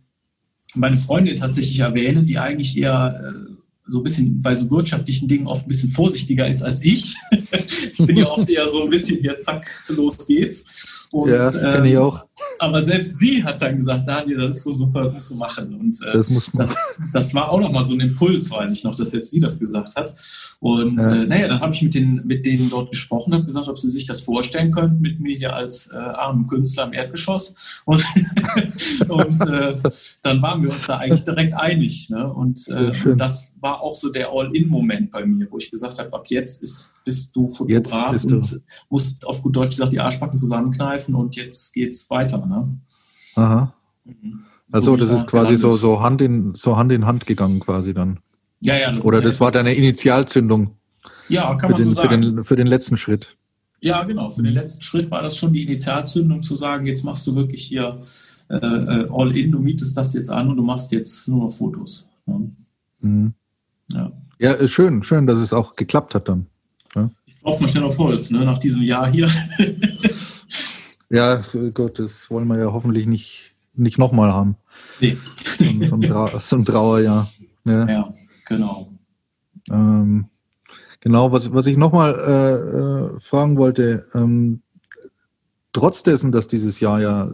meine 0.75 0.99
Freundin 0.99 1.37
tatsächlich 1.37 1.79
erwähnen, 1.79 2.27
die 2.27 2.39
eigentlich 2.39 2.77
eher 2.77 3.21
äh, 3.23 3.53
so 3.87 4.01
ein 4.01 4.05
bisschen 4.05 4.43
bei 4.43 4.55
so 4.55 4.71
wirtschaftlichen 4.71 5.29
Dingen 5.29 5.47
oft 5.47 5.67
ein 5.67 5.69
bisschen 5.69 5.91
vorsichtiger 5.91 6.47
ist 6.47 6.63
als 6.63 6.85
ich. 6.85 7.15
ich 7.93 8.07
bin 8.07 8.19
ja 8.19 8.27
oft 8.27 8.49
eher 8.49 8.67
so 8.67 8.85
ein 8.85 8.91
bisschen 8.91 9.19
hier, 9.21 9.41
zack, 9.41 9.67
los 9.89 10.27
geht's. 10.27 11.09
Und, 11.11 11.31
ja, 11.31 11.51
das 11.51 11.63
kenne 11.63 11.89
ich 11.89 11.95
ähm, 11.95 12.03
auch. 12.03 12.28
Aber 12.59 12.83
selbst 12.83 13.19
sie 13.19 13.43
hat 13.45 13.63
dann 13.63 13.77
gesagt, 13.77 14.07
Daniel, 14.07 14.39
das 14.39 14.59
ist 14.59 14.63
so 14.65 14.73
super, 14.73 15.05
das 15.05 15.13
musst 15.13 15.31
du 15.31 15.35
machen. 15.37 15.75
Und 15.75 16.03
äh, 16.03 16.13
das, 16.13 16.29
muss. 16.31 16.51
Das, 16.53 16.77
das 17.13 17.35
war 17.35 17.51
auch 17.51 17.61
nochmal 17.61 17.85
so 17.85 17.95
ein 17.95 18.01
Impuls, 18.01 18.51
weiß 18.51 18.73
ich 18.73 18.85
noch, 18.85 18.95
dass 18.95 19.11
selbst 19.11 19.31
sie 19.31 19.41
das 19.41 19.59
gesagt 19.59 19.95
hat. 19.97 20.15
Und 20.61 20.99
ja. 20.99 21.13
äh, 21.13 21.27
naja, 21.27 21.49
dann 21.49 21.61
habe 21.61 21.75
ich 21.75 21.83
mit, 21.83 21.95
den, 21.95 22.23
mit 22.27 22.45
denen 22.45 22.71
dort 22.71 22.91
gesprochen, 22.91 23.35
habe 23.35 23.45
gesagt, 23.45 23.69
ob 23.69 23.79
sie 23.79 23.89
sich 23.89 24.07
das 24.07 24.21
vorstellen 24.21 24.73
könnten, 24.73 25.01
mit 25.01 25.21
mir 25.21 25.37
hier 25.37 25.55
als 25.55 25.91
äh, 25.93 25.97
armen 25.97 26.47
Künstler 26.47 26.85
im 26.85 26.93
Erdgeschoss. 26.93 27.83
Und, 27.85 28.05
und 29.09 29.41
äh, 29.49 29.77
dann 30.23 30.43
waren 30.43 30.63
wir 30.63 30.71
uns 30.71 30.87
da 30.87 30.99
eigentlich 30.99 31.25
direkt 31.25 31.55
einig. 31.55 32.11
Ne? 32.11 32.33
Und, 32.33 32.67
äh, 32.69 32.93
und 33.05 33.17
das 33.19 33.55
war 33.61 33.81
auch 33.81 33.95
so 33.95 34.11
der 34.11 34.31
All-In-Moment 34.31 35.11
bei 35.11 35.25
mir, 35.27 35.49
wo 35.51 35.59
ich 35.59 35.71
gesagt 35.71 35.99
habe, 35.99 36.13
ab 36.13 36.27
jetzt 36.29 36.63
ist, 36.63 36.95
bist 37.05 37.35
du 37.35 37.49
Fotograf 37.49 38.13
bist 38.13 38.33
und 38.33 38.53
du. 38.53 38.61
musst 38.89 39.27
auf 39.27 39.43
gut 39.43 39.57
Deutsch 39.57 39.77
gesagt 39.77 39.93
die 39.93 40.01
Arschbacken 40.01 40.39
zusammenkneifen 40.39 41.15
und 41.15 41.37
jetzt 41.37 41.73
geht's 41.73 42.09
weiter. 42.11 42.28
Ne? 42.33 42.79
Aha. 43.37 43.75
Mhm. 44.05 44.41
Also 44.71 44.97
das 44.97 45.11
ist 45.11 45.27
quasi 45.27 45.57
so, 45.57 45.73
so, 45.73 46.03
Hand 46.03 46.21
in, 46.21 46.55
so 46.55 46.77
Hand 46.77 46.93
in 46.93 47.07
Hand 47.07 47.27
gegangen 47.27 47.61
quasi 47.61 47.95
dann. 47.95 48.19
Ja, 48.61 48.77
ja. 48.77 48.93
Das 48.93 49.05
Oder 49.05 49.21
das 49.21 49.41
war 49.41 49.51
deine 49.51 49.75
Initialzündung. 49.75 50.73
Ja, 51.29 51.55
kann 51.55 51.71
man 51.71 51.81
den, 51.81 51.89
so 51.89 51.93
sagen. 51.93 52.09
Für 52.09 52.19
den, 52.19 52.45
für 52.45 52.57
den 52.57 52.67
letzten 52.67 52.97
Schritt. 52.97 53.37
Ja, 53.81 54.03
genau. 54.03 54.29
Für 54.29 54.43
den 54.43 54.55
letzten 54.55 54.83
Schritt 54.83 55.11
war 55.11 55.23
das 55.23 55.37
schon 55.37 55.53
die 55.53 55.63
Initialzündung 55.63 56.43
zu 56.43 56.57
sagen, 56.57 56.87
jetzt 56.87 57.05
machst 57.05 57.27
du 57.27 57.37
wirklich 57.37 57.63
hier 57.63 57.99
äh, 58.51 58.57
äh 58.57 59.09
all 59.11 59.37
in, 59.37 59.53
du 59.53 59.61
mietest 59.61 59.97
das 59.97 60.15
jetzt 60.15 60.31
an 60.31 60.49
und 60.49 60.57
du 60.57 60.65
machst 60.65 60.91
jetzt 60.93 61.29
nur 61.29 61.45
noch 61.45 61.53
Fotos. 61.53 62.07
Ne? 62.27 62.51
Mhm. 63.01 63.35
Ja. 63.91 64.13
ja, 64.39 64.69
schön, 64.69 65.03
schön, 65.03 65.27
dass 65.27 65.39
es 65.39 65.53
auch 65.53 65.77
geklappt 65.77 66.15
hat 66.15 66.29
dann. 66.29 66.47
Ja. 66.95 67.11
Ich 67.25 67.41
brauche 67.41 67.63
mal 67.63 67.69
schnell 67.69 67.85
auf 67.85 67.97
Holz, 67.99 68.31
ne, 68.31 68.45
nach 68.45 68.59
diesem 68.59 68.83
Jahr 68.83 69.11
hier. 69.11 69.31
ja, 71.11 71.43
Gott, 71.75 71.99
das 71.99 72.31
wollen 72.31 72.49
wir 72.49 72.59
ja 72.59 72.73
hoffentlich 72.73 73.07
nicht, 73.07 73.55
nicht 73.75 73.99
nochmal 73.99 74.33
haben. 74.33 74.57
Nee. 75.01 75.17
So 75.83 75.95
ein, 75.95 76.03
Trau 76.03 76.27
so 76.39 76.57
ein 76.57 76.65
Trauerjahr. 76.65 77.31
Ja, 77.65 77.89
ja 77.89 78.15
genau. 78.47 78.93
Ähm, 79.71 80.27
genau, 81.01 81.33
was, 81.33 81.53
was 81.53 81.67
ich 81.67 81.77
nochmal 81.77 82.15
äh, 82.15 83.17
äh, 83.17 83.21
fragen 83.21 83.57
wollte, 83.57 84.07
ähm, 84.15 84.63
trotz 85.73 86.03
dessen, 86.03 86.33
dass 86.33 86.49
dieses 86.49 86.81
Jahr 86.81 87.01
ja 87.01 87.31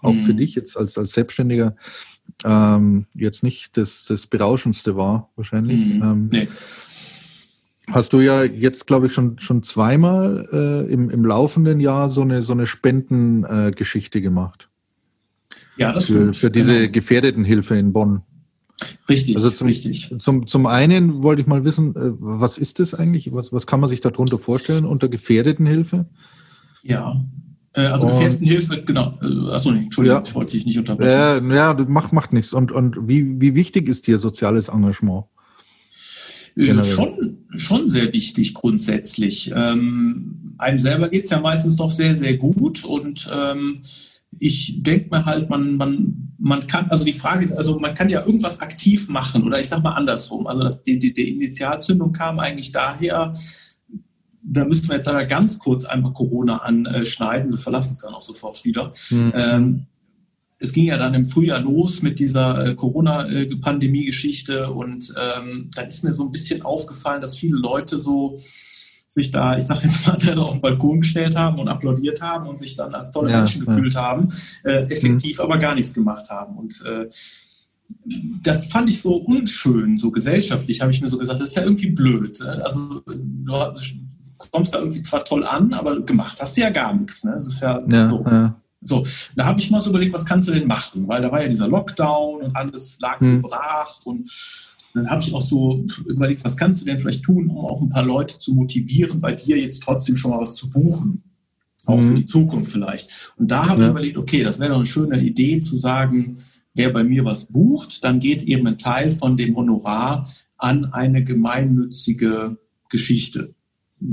auch 0.00 0.12
hm. 0.12 0.20
für 0.20 0.32
mhm. 0.32 0.38
dich 0.38 0.54
jetzt 0.54 0.76
als, 0.76 0.98
als 0.98 1.12
Selbstständiger 1.12 1.76
ähm, 2.44 3.06
jetzt 3.14 3.42
nicht 3.42 3.76
das, 3.76 4.04
das 4.04 4.26
Berauschendste 4.26 4.96
war, 4.96 5.30
wahrscheinlich. 5.36 5.94
Mhm. 5.94 6.02
Ähm, 6.02 6.28
nee. 6.32 6.48
Hast 7.90 8.12
du 8.12 8.20
ja 8.20 8.44
jetzt, 8.44 8.86
glaube 8.86 9.06
ich, 9.06 9.12
schon, 9.12 9.38
schon 9.38 9.62
zweimal 9.64 10.48
äh, 10.52 10.92
im, 10.92 11.10
im 11.10 11.24
laufenden 11.24 11.80
Jahr 11.80 12.10
so 12.10 12.22
eine, 12.22 12.42
so 12.42 12.52
eine 12.52 12.66
Spendengeschichte 12.66 14.18
äh, 14.18 14.22
gemacht. 14.22 14.68
Ja, 15.76 15.92
das 15.92 16.04
für, 16.04 16.12
stimmt. 16.12 16.36
Für 16.36 16.50
diese 16.50 16.80
genau. 16.80 16.92
Gefährdetenhilfe 16.92 17.76
in 17.76 17.92
Bonn. 17.92 18.22
Richtig, 19.08 19.36
also 19.36 19.50
zum, 19.50 19.66
richtig. 19.66 20.14
Zum, 20.18 20.46
zum 20.46 20.66
einen 20.66 21.22
wollte 21.22 21.42
ich 21.42 21.48
mal 21.48 21.64
wissen, 21.64 21.94
äh, 21.96 22.12
was 22.18 22.58
ist 22.58 22.78
das 22.78 22.94
eigentlich? 22.94 23.32
Was, 23.32 23.52
was 23.52 23.66
kann 23.66 23.80
man 23.80 23.88
sich 23.88 24.00
darunter 24.00 24.38
vorstellen 24.38 24.84
unter 24.84 25.08
Gefährdetenhilfe? 25.08 26.06
Ja, 26.82 27.20
äh, 27.74 27.82
also 27.82 28.08
Gefährtenhilfe, 28.08 28.82
genau. 28.84 29.18
Äh, 29.22 29.54
achso, 29.54 29.70
nee, 29.70 29.84
Entschuldigung, 29.84 30.18
ja. 30.18 30.24
ich 30.24 30.34
wollte 30.34 30.50
dich 30.50 30.66
nicht 30.66 30.78
unterbrechen. 30.78 31.50
Äh, 31.50 31.56
ja, 31.56 31.74
macht, 31.88 32.12
macht 32.12 32.32
nichts. 32.32 32.52
Und, 32.52 32.70
und 32.70 33.08
wie, 33.08 33.40
wie 33.40 33.54
wichtig 33.54 33.88
ist 33.88 34.06
dir 34.06 34.18
soziales 34.18 34.68
Engagement? 34.68 35.24
Äh, 36.56 36.82
schon, 36.82 37.38
schon 37.56 37.88
sehr 37.88 38.12
wichtig 38.12 38.54
grundsätzlich. 38.54 39.52
Ähm, 39.54 40.54
einem 40.58 40.78
selber 40.78 41.08
geht's 41.08 41.30
ja 41.30 41.40
meistens 41.40 41.76
doch 41.76 41.90
sehr, 41.90 42.14
sehr 42.14 42.36
gut 42.36 42.84
und 42.84 43.30
ähm, 43.34 43.82
ich 44.38 44.82
denke 44.82 45.08
mir 45.10 45.24
halt, 45.24 45.50
man, 45.50 45.76
man, 45.76 46.34
man 46.38 46.66
kann, 46.66 46.86
also 46.88 47.04
die 47.04 47.12
Frage 47.12 47.44
ist, 47.44 47.52
also 47.52 47.78
man 47.78 47.94
kann 47.94 48.08
ja 48.08 48.24
irgendwas 48.24 48.60
aktiv 48.60 49.08
machen 49.08 49.42
oder 49.44 49.60
ich 49.60 49.68
sag 49.68 49.82
mal 49.82 49.92
andersrum. 49.92 50.46
Also 50.46 50.62
das, 50.62 50.82
die, 50.82 50.98
die, 50.98 51.12
die 51.12 51.34
Initialzündung 51.34 52.12
kam 52.12 52.38
eigentlich 52.38 52.72
daher, 52.72 53.32
da 54.42 54.64
müssen 54.64 54.88
wir 54.88 54.96
jetzt 54.96 55.08
aber 55.08 55.24
ganz 55.24 55.58
kurz 55.58 55.84
einmal 55.84 56.12
Corona 56.12 56.58
anschneiden. 56.58 57.52
Wir 57.52 57.58
verlassen 57.58 57.92
es 57.92 58.00
dann 58.00 58.14
auch 58.14 58.22
sofort 58.22 58.64
wieder. 58.64 58.90
Mhm. 59.10 59.32
Ähm, 59.34 59.86
es 60.62 60.72
ging 60.72 60.84
ja 60.84 60.96
dann 60.96 61.14
im 61.14 61.26
Frühjahr 61.26 61.60
los 61.60 62.02
mit 62.02 62.18
dieser 62.18 62.68
äh, 62.68 62.74
Corona-Pandemie-Geschichte 62.74 64.70
und 64.70 65.12
ähm, 65.20 65.70
da 65.74 65.82
ist 65.82 66.04
mir 66.04 66.12
so 66.12 66.24
ein 66.24 66.30
bisschen 66.30 66.62
aufgefallen, 66.62 67.20
dass 67.20 67.36
viele 67.36 67.56
Leute 67.56 67.98
so 67.98 68.36
sich 69.08 69.30
da, 69.30 69.56
ich 69.56 69.64
sage 69.64 69.80
jetzt 69.82 70.06
mal, 70.06 70.38
auf 70.38 70.52
den 70.52 70.62
Balkon 70.62 71.00
gestellt 71.00 71.36
haben 71.36 71.58
und 71.58 71.68
applaudiert 71.68 72.22
haben 72.22 72.48
und 72.48 72.58
sich 72.58 72.76
dann 72.76 72.94
als 72.94 73.10
tolle 73.10 73.30
ja, 73.30 73.38
Menschen 73.38 73.64
gefühlt 73.64 73.94
ja. 73.94 74.02
haben, 74.02 74.28
äh, 74.64 74.84
effektiv 74.84 75.38
mhm. 75.38 75.44
aber 75.44 75.58
gar 75.58 75.74
nichts 75.74 75.92
gemacht 75.92 76.30
haben. 76.30 76.56
Und 76.56 76.82
äh, 76.86 77.08
das 78.42 78.66
fand 78.66 78.88
ich 78.88 79.00
so 79.00 79.16
unschön, 79.16 79.98
so 79.98 80.10
gesellschaftlich, 80.10 80.80
habe 80.80 80.92
ich 80.92 81.00
mir 81.02 81.08
so 81.08 81.18
gesagt, 81.18 81.40
das 81.40 81.48
ist 81.48 81.56
ja 81.56 81.62
irgendwie 81.62 81.90
blöd. 81.90 82.38
Ne? 82.40 82.64
Also 82.64 83.02
du 83.04 83.52
kommst 84.50 84.72
da 84.72 84.78
irgendwie 84.78 85.02
zwar 85.02 85.24
toll 85.24 85.44
an, 85.44 85.74
aber 85.74 86.00
gemacht 86.00 86.38
hast 86.40 86.56
du 86.56 86.62
ja 86.62 86.70
gar 86.70 86.94
nichts. 86.94 87.24
Ne? 87.24 87.32
Das 87.34 87.46
ist 87.46 87.60
ja, 87.60 87.82
ja 87.90 88.06
so. 88.06 88.24
Ja. 88.24 88.61
So, 88.82 89.04
da 89.36 89.46
habe 89.46 89.60
ich 89.60 89.70
mal 89.70 89.80
so 89.80 89.90
überlegt, 89.90 90.12
was 90.12 90.26
kannst 90.26 90.48
du 90.48 90.52
denn 90.52 90.66
machen? 90.66 91.06
Weil 91.06 91.22
da 91.22 91.30
war 91.30 91.40
ja 91.40 91.48
dieser 91.48 91.68
Lockdown 91.68 92.42
und 92.42 92.56
alles 92.56 92.98
lag 93.00 93.18
so 93.20 93.28
hm. 93.28 93.42
brach 93.42 94.00
und 94.04 94.28
dann 94.94 95.08
habe 95.08 95.22
ich 95.22 95.32
auch 95.32 95.42
so 95.42 95.84
überlegt, 96.06 96.44
was 96.44 96.56
kannst 96.56 96.82
du 96.82 96.86
denn 96.86 96.98
vielleicht 96.98 97.24
tun, 97.24 97.48
um 97.48 97.58
auch 97.58 97.80
ein 97.80 97.88
paar 97.88 98.04
Leute 98.04 98.38
zu 98.38 98.52
motivieren, 98.54 99.20
bei 99.20 99.32
dir 99.32 99.58
jetzt 99.58 99.82
trotzdem 99.82 100.16
schon 100.16 100.32
mal 100.32 100.40
was 100.40 100.54
zu 100.54 100.68
buchen. 100.68 101.22
Auch 101.86 101.98
mhm. 101.98 102.08
für 102.08 102.14
die 102.14 102.26
Zukunft 102.26 102.70
vielleicht. 102.70 103.32
Und 103.36 103.50
da 103.50 103.66
habe 103.66 103.80
ja. 103.80 103.86
ich 103.86 103.90
überlegt, 103.90 104.16
okay, 104.16 104.44
das 104.44 104.60
wäre 104.60 104.70
doch 104.70 104.76
eine 104.76 104.86
schöne 104.86 105.20
Idee 105.20 105.60
zu 105.60 105.76
sagen, 105.76 106.36
wer 106.74 106.90
bei 106.90 107.02
mir 107.02 107.24
was 107.24 107.46
bucht, 107.46 108.04
dann 108.04 108.20
geht 108.20 108.42
eben 108.42 108.66
ein 108.66 108.78
Teil 108.78 109.10
von 109.10 109.36
dem 109.36 109.56
Honorar 109.56 110.28
an 110.58 110.84
eine 110.92 111.24
gemeinnützige 111.24 112.58
Geschichte. 112.88 113.54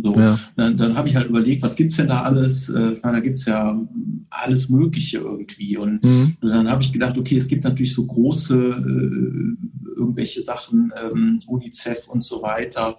So, 0.03 0.15
ja. 0.17 0.39
Dann, 0.55 0.77
dann 0.77 0.95
habe 0.95 1.07
ich 1.07 1.15
halt 1.15 1.29
überlegt, 1.29 1.63
was 1.63 1.75
gibt's 1.75 1.97
denn 1.97 2.07
da 2.07 2.23
alles? 2.23 2.69
Äh, 2.69 2.93
ich 2.93 3.01
meine, 3.01 3.17
da 3.17 3.23
gibt's 3.23 3.45
ja 3.45 3.79
alles 4.29 4.69
Mögliche 4.69 5.19
irgendwie. 5.19 5.77
Und, 5.77 6.03
mhm. 6.03 6.37
dann 6.41 6.69
habe 6.69 6.83
ich 6.83 6.93
gedacht, 6.93 7.17
okay, 7.17 7.37
es 7.37 7.47
gibt 7.47 7.63
natürlich 7.63 7.93
so 7.93 8.05
große 8.05 8.55
äh, 8.55 9.97
irgendwelche 9.97 10.43
Sachen, 10.43 10.91
ähm, 11.01 11.39
UNICEF 11.47 12.07
und 12.07 12.23
so 12.23 12.41
weiter. 12.41 12.97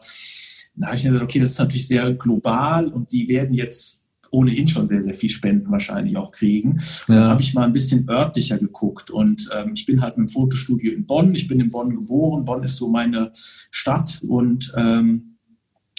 Da 0.76 0.86
habe 0.86 0.96
ich 0.96 1.04
mir 1.04 1.10
gesagt, 1.10 1.30
okay, 1.30 1.40
das 1.40 1.50
ist 1.50 1.58
natürlich 1.58 1.86
sehr 1.86 2.12
global 2.14 2.88
und 2.88 3.12
die 3.12 3.28
werden 3.28 3.54
jetzt 3.54 4.00
ohnehin 4.32 4.68
schon 4.68 4.86
sehr, 4.86 5.02
sehr 5.02 5.14
viel 5.14 5.28
Spenden 5.28 5.70
wahrscheinlich 5.70 6.16
auch 6.16 6.30
kriegen. 6.30 6.80
Ja. 7.08 7.14
Da 7.14 7.28
habe 7.30 7.42
ich 7.42 7.52
mal 7.54 7.64
ein 7.64 7.72
bisschen 7.72 8.08
örtlicher 8.08 8.58
geguckt 8.58 9.10
und 9.10 9.48
ähm, 9.54 9.72
ich 9.74 9.86
bin 9.86 10.00
halt 10.00 10.16
mit 10.16 10.30
dem 10.30 10.32
Fotostudio 10.32 10.92
in 10.92 11.04
Bonn. 11.04 11.34
Ich 11.34 11.48
bin 11.48 11.60
in 11.60 11.70
Bonn 11.70 11.90
geboren. 11.90 12.44
Bonn 12.44 12.62
ist 12.62 12.76
so 12.76 12.88
meine 12.88 13.32
Stadt 13.34 14.20
und 14.26 14.72
ähm, 14.76 15.29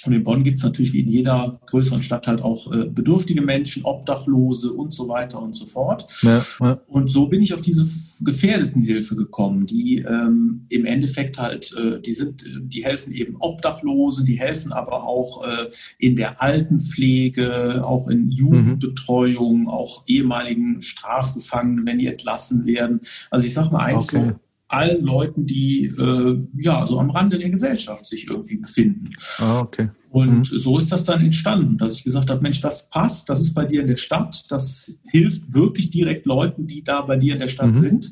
und 0.06 0.14
in 0.14 0.23
Bonn 0.23 0.44
gibt 0.44 0.57
es 0.57 0.64
natürlich 0.64 0.94
wie 0.94 1.02
in 1.02 1.10
jeder 1.10 1.60
größeren 1.68 2.02
Stadt 2.02 2.28
halt 2.28 2.41
auch 2.41 2.72
äh, 2.73 2.86
bedürftige 2.86 3.41
Menschen, 3.41 3.84
Obdachlose 3.84 4.73
und 4.73 4.94
so 4.94 5.07
weiter 5.07 5.41
und 5.41 5.56
so 5.56 5.65
fort. 5.65 6.06
Ja, 6.22 6.44
ja. 6.60 6.80
Und 6.88 7.10
so 7.10 7.28
bin 7.28 7.41
ich 7.41 7.53
auf 7.53 7.61
diese 7.61 7.86
Gefährdetenhilfe 8.23 9.15
gekommen, 9.15 9.65
die 9.65 9.99
ähm, 9.99 10.65
im 10.69 10.86
Endeffekt 10.86 11.40
halt, 11.40 11.73
äh, 11.78 12.02
die 12.02 12.14
sind, 12.14 12.44
die 12.61 12.84
helfen 12.84 13.14
eben 13.14 13.36
Obdachlose, 13.40 14.26
die 14.26 14.40
helfen 14.40 14.72
aber 14.72 15.03
auch 15.03 15.45
äh, 15.45 15.69
in 15.99 16.15
der 16.15 16.41
Altenpflege, 16.41 17.84
auch 17.86 18.07
in 18.07 18.30
Jugendbetreuung, 18.30 19.61
mhm. 19.61 19.69
auch 19.69 20.03
ehemaligen 20.07 20.82
Strafgefangenen, 20.82 21.86
wenn 21.86 21.99
die 21.99 22.07
entlassen 22.07 22.65
werden. 22.65 23.02
Also 23.30 23.45
ich 23.45 23.53
sag 23.53 23.72
mal 23.72 23.86
eigentlich 23.86 24.14
okay. 24.14 24.32
so 24.32 24.40
allen 24.72 25.03
Leuten, 25.06 25.45
die 25.45 25.85
äh, 25.85 26.39
ja 26.57 26.85
so 26.85 26.99
am 26.99 27.10
Rande 27.10 27.38
der 27.38 27.49
Gesellschaft 27.49 28.06
sich 28.06 28.27
irgendwie 28.30 28.57
befinden. 28.57 29.10
Ah, 29.39 29.60
okay. 29.60 29.89
Und 30.10 30.52
mhm. 30.52 30.57
so 30.57 30.77
ist 30.77 30.91
das 30.91 31.06
dann 31.06 31.22
entstanden, 31.22 31.77
dass 31.77 31.95
ich 31.95 32.03
gesagt 32.03 32.30
habe, 32.30 32.41
Mensch, 32.41 32.60
das 32.61 32.89
passt, 32.89 33.30
das 33.30 33.39
ist 33.39 33.53
bei 33.53 33.65
dir 33.65 33.81
in 33.81 33.88
der 33.88 33.95
Stadt, 33.95 34.52
das 34.52 34.91
hilft 35.10 35.53
wirklich 35.53 35.89
direkt 35.89 36.26
Leuten, 36.26 36.68
die 36.68 36.84
da 36.84 37.02
bei 37.02 37.15
dir 37.15 37.34
in 37.34 37.39
der 37.39 37.48
Stadt 37.48 37.68
mhm. 37.68 37.73
sind. 37.73 38.11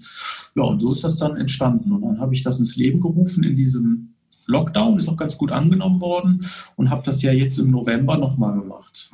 Ja, 0.55 0.63
und 0.63 0.79
so 0.79 0.93
ist 0.93 1.03
das 1.03 1.17
dann 1.17 1.35
entstanden. 1.35 1.91
Und 1.91 2.01
dann 2.03 2.19
habe 2.19 2.33
ich 2.33 2.41
das 2.41 2.57
ins 2.59 2.75
Leben 2.75 3.01
gerufen 3.01 3.43
in 3.43 3.55
diesem 3.55 4.15
Lockdown, 4.45 4.97
ist 4.97 5.09
auch 5.09 5.17
ganz 5.17 5.37
gut 5.37 5.51
angenommen 5.51 6.01
worden 6.01 6.39
und 6.75 6.89
habe 6.89 7.03
das 7.05 7.21
ja 7.21 7.31
jetzt 7.31 7.59
im 7.59 7.69
November 7.71 8.17
nochmal 8.17 8.59
gemacht. 8.59 9.11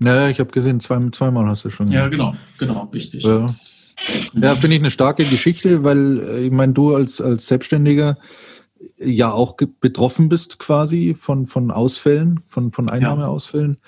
Ja. 0.00 0.06
ja, 0.06 0.28
ich 0.30 0.40
habe 0.40 0.50
gesehen, 0.50 0.80
zwei, 0.80 1.00
zweimal 1.10 1.46
hast 1.46 1.64
du 1.64 1.70
schon. 1.70 1.88
Ja, 1.88 2.08
genau, 2.08 2.34
genau, 2.58 2.88
richtig. 2.92 3.24
Ja. 3.24 3.44
Ja, 4.34 4.54
finde 4.54 4.76
ich 4.76 4.82
eine 4.82 4.90
starke 4.90 5.24
Geschichte, 5.24 5.84
weil 5.84 6.20
äh, 6.20 6.46
ich 6.46 6.50
meine, 6.50 6.72
du 6.72 6.94
als, 6.94 7.20
als 7.20 7.46
Selbstständiger 7.46 8.18
ja 8.98 9.32
auch 9.32 9.56
betroffen 9.80 10.28
bist 10.28 10.58
quasi 10.58 11.14
von, 11.18 11.46
von 11.46 11.70
Ausfällen, 11.70 12.40
von, 12.48 12.72
von 12.72 12.88
Einnahmeausfällen. 12.88 13.78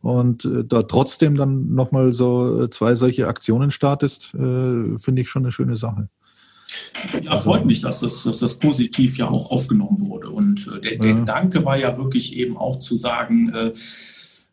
Und 0.00 0.44
äh, 0.44 0.64
da 0.64 0.82
trotzdem 0.82 1.34
dann 1.36 1.74
nochmal 1.74 2.12
so 2.12 2.64
äh, 2.64 2.70
zwei 2.70 2.94
solche 2.94 3.26
Aktionen 3.26 3.70
startest, 3.70 4.34
äh, 4.34 4.98
finde 4.98 5.22
ich 5.22 5.30
schon 5.30 5.44
eine 5.44 5.52
schöne 5.52 5.76
Sache. 5.76 6.08
Ja, 7.22 7.36
freut 7.36 7.64
mich, 7.64 7.80
dass 7.80 8.00
das, 8.00 8.22
dass 8.24 8.38
das 8.38 8.58
positiv 8.58 9.16
ja 9.16 9.28
auch 9.28 9.50
aufgenommen 9.50 10.00
wurde. 10.00 10.30
Und 10.30 10.68
äh, 10.68 10.80
der, 10.80 10.98
der 10.98 11.10
ja. 11.10 11.16
Gedanke 11.16 11.64
war 11.64 11.78
ja 11.78 11.96
wirklich 11.96 12.36
eben 12.36 12.56
auch 12.56 12.78
zu 12.78 12.98
sagen, 12.98 13.48
äh, 13.50 13.72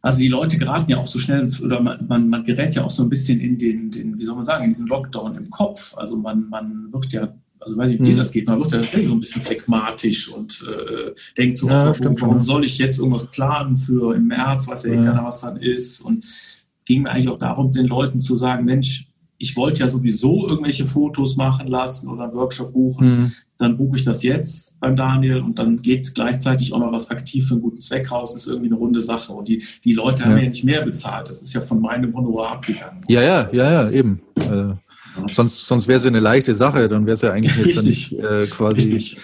also 0.01 0.19
die 0.19 0.27
Leute 0.27 0.57
geraten 0.57 0.89
ja 0.89 0.97
auch 0.97 1.07
so 1.07 1.19
schnell, 1.19 1.49
oder 1.63 1.79
man, 1.79 2.05
man, 2.07 2.27
man 2.27 2.43
gerät 2.43 2.75
ja 2.75 2.83
auch 2.83 2.89
so 2.89 3.03
ein 3.03 3.09
bisschen 3.09 3.39
in 3.39 3.57
den, 3.57 3.91
den, 3.91 4.17
wie 4.17 4.25
soll 4.25 4.35
man 4.35 4.43
sagen, 4.43 4.63
in 4.63 4.71
diesen 4.71 4.87
Lockdown 4.87 5.35
im 5.35 5.49
Kopf. 5.49 5.95
Also 5.95 6.17
man, 6.17 6.49
man 6.49 6.91
wird 6.91 7.13
ja, 7.13 7.33
also 7.59 7.77
weiß 7.77 7.91
ich, 7.91 7.99
wie 7.99 8.05
dir 8.05 8.13
mhm. 8.13 8.17
das 8.17 8.31
geht, 8.31 8.47
man 8.47 8.59
wird 8.59 8.71
ja 8.71 8.79
tatsächlich 8.79 9.07
so 9.07 9.13
ein 9.13 9.19
bisschen 9.19 9.43
phlegmatisch 9.43 10.29
und 10.29 10.65
äh, 10.67 11.11
denkt 11.37 11.57
so, 11.57 11.69
ja, 11.69 11.95
warum, 11.99 12.19
warum 12.19 12.39
soll 12.39 12.65
ich 12.65 12.79
jetzt 12.79 12.97
irgendwas 12.97 13.27
planen 13.27 13.77
für 13.77 14.15
im 14.15 14.27
März, 14.27 14.67
weiß 14.67 14.85
ja, 14.85 14.93
ja. 14.93 15.03
keiner, 15.03 15.23
was 15.23 15.41
dann 15.41 15.57
ist. 15.57 16.01
Und 16.01 16.25
ging 16.85 17.03
mir 17.03 17.11
eigentlich 17.11 17.29
auch 17.29 17.37
darum, 17.37 17.71
den 17.71 17.85
Leuten 17.85 18.19
zu 18.19 18.35
sagen, 18.35 18.65
Mensch, 18.65 19.10
ich 19.41 19.55
wollte 19.55 19.81
ja 19.81 19.87
sowieso 19.87 20.47
irgendwelche 20.47 20.85
Fotos 20.85 21.35
machen 21.35 21.67
lassen 21.67 22.09
oder 22.09 22.25
einen 22.25 22.33
Workshop 22.33 22.73
buchen. 22.73 23.17
Mhm. 23.17 23.31
Dann 23.57 23.77
buche 23.77 23.97
ich 23.97 24.03
das 24.03 24.23
jetzt 24.23 24.79
beim 24.79 24.95
Daniel 24.95 25.39
und 25.39 25.59
dann 25.59 25.81
geht 25.81 26.13
gleichzeitig 26.15 26.73
auch 26.73 26.79
noch 26.79 26.91
was 26.91 27.09
aktiv 27.09 27.47
für 27.47 27.55
einen 27.55 27.61
guten 27.61 27.79
Zweck 27.79 28.11
raus. 28.11 28.33
Das 28.33 28.43
ist 28.43 28.47
irgendwie 28.47 28.69
eine 28.69 28.77
runde 28.77 29.01
Sache. 29.01 29.33
Und 29.33 29.47
die, 29.47 29.63
die 29.83 29.93
Leute 29.93 30.23
haben 30.23 30.37
ja. 30.37 30.43
ja 30.43 30.49
nicht 30.49 30.63
mehr 30.63 30.81
bezahlt. 30.83 31.29
Das 31.29 31.41
ist 31.41 31.53
ja 31.53 31.61
von 31.61 31.81
meinem 31.81 32.15
Honorar 32.15 32.53
abgegangen. 32.53 33.03
Ja, 33.07 33.21
ja, 33.21 33.49
ja, 33.51 33.71
ja, 33.71 33.89
eben. 33.89 34.21
Ja. 34.37 34.77
Sonst, 35.33 35.65
sonst 35.65 35.87
wäre 35.87 35.97
es 35.97 36.03
ja 36.03 36.09
eine 36.09 36.19
leichte 36.19 36.55
Sache. 36.55 36.87
Dann 36.87 37.05
wäre 37.05 37.15
es 37.15 37.21
ja 37.21 37.31
eigentlich 37.31 37.55
jetzt 37.65 37.83
nicht 37.83 38.13
äh, 38.13 38.47
quasi 38.47 38.93
Richtig. 38.93 39.17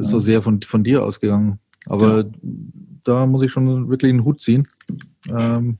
so 0.00 0.20
sehr 0.20 0.42
von, 0.42 0.60
von 0.62 0.84
dir 0.84 1.02
ausgegangen. 1.02 1.58
Aber 1.86 2.24
da 3.04 3.26
muss 3.26 3.42
ich 3.42 3.52
schon 3.52 3.88
wirklich 3.88 4.10
einen 4.10 4.24
Hut 4.24 4.40
ziehen. 4.40 4.66
Ähm, 5.28 5.78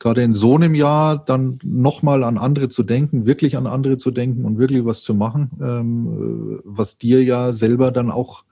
gerade 0.00 0.22
in 0.22 0.34
so 0.34 0.56
einem 0.56 0.74
Jahr 0.74 1.22
dann 1.22 1.60
nochmal 1.62 2.24
an 2.24 2.38
andere 2.38 2.70
zu 2.70 2.82
denken, 2.82 3.26
wirklich 3.26 3.56
an 3.56 3.68
andere 3.68 3.98
zu 3.98 4.10
denken 4.10 4.44
und 4.44 4.58
wirklich 4.58 4.84
was 4.84 5.02
zu 5.02 5.14
machen, 5.14 5.50
ähm, 5.62 6.58
äh, 6.58 6.62
was 6.64 6.98
dir 6.98 7.22
ja 7.22 7.52
selber 7.52 7.92
dann 7.92 8.10
auch 8.10 8.44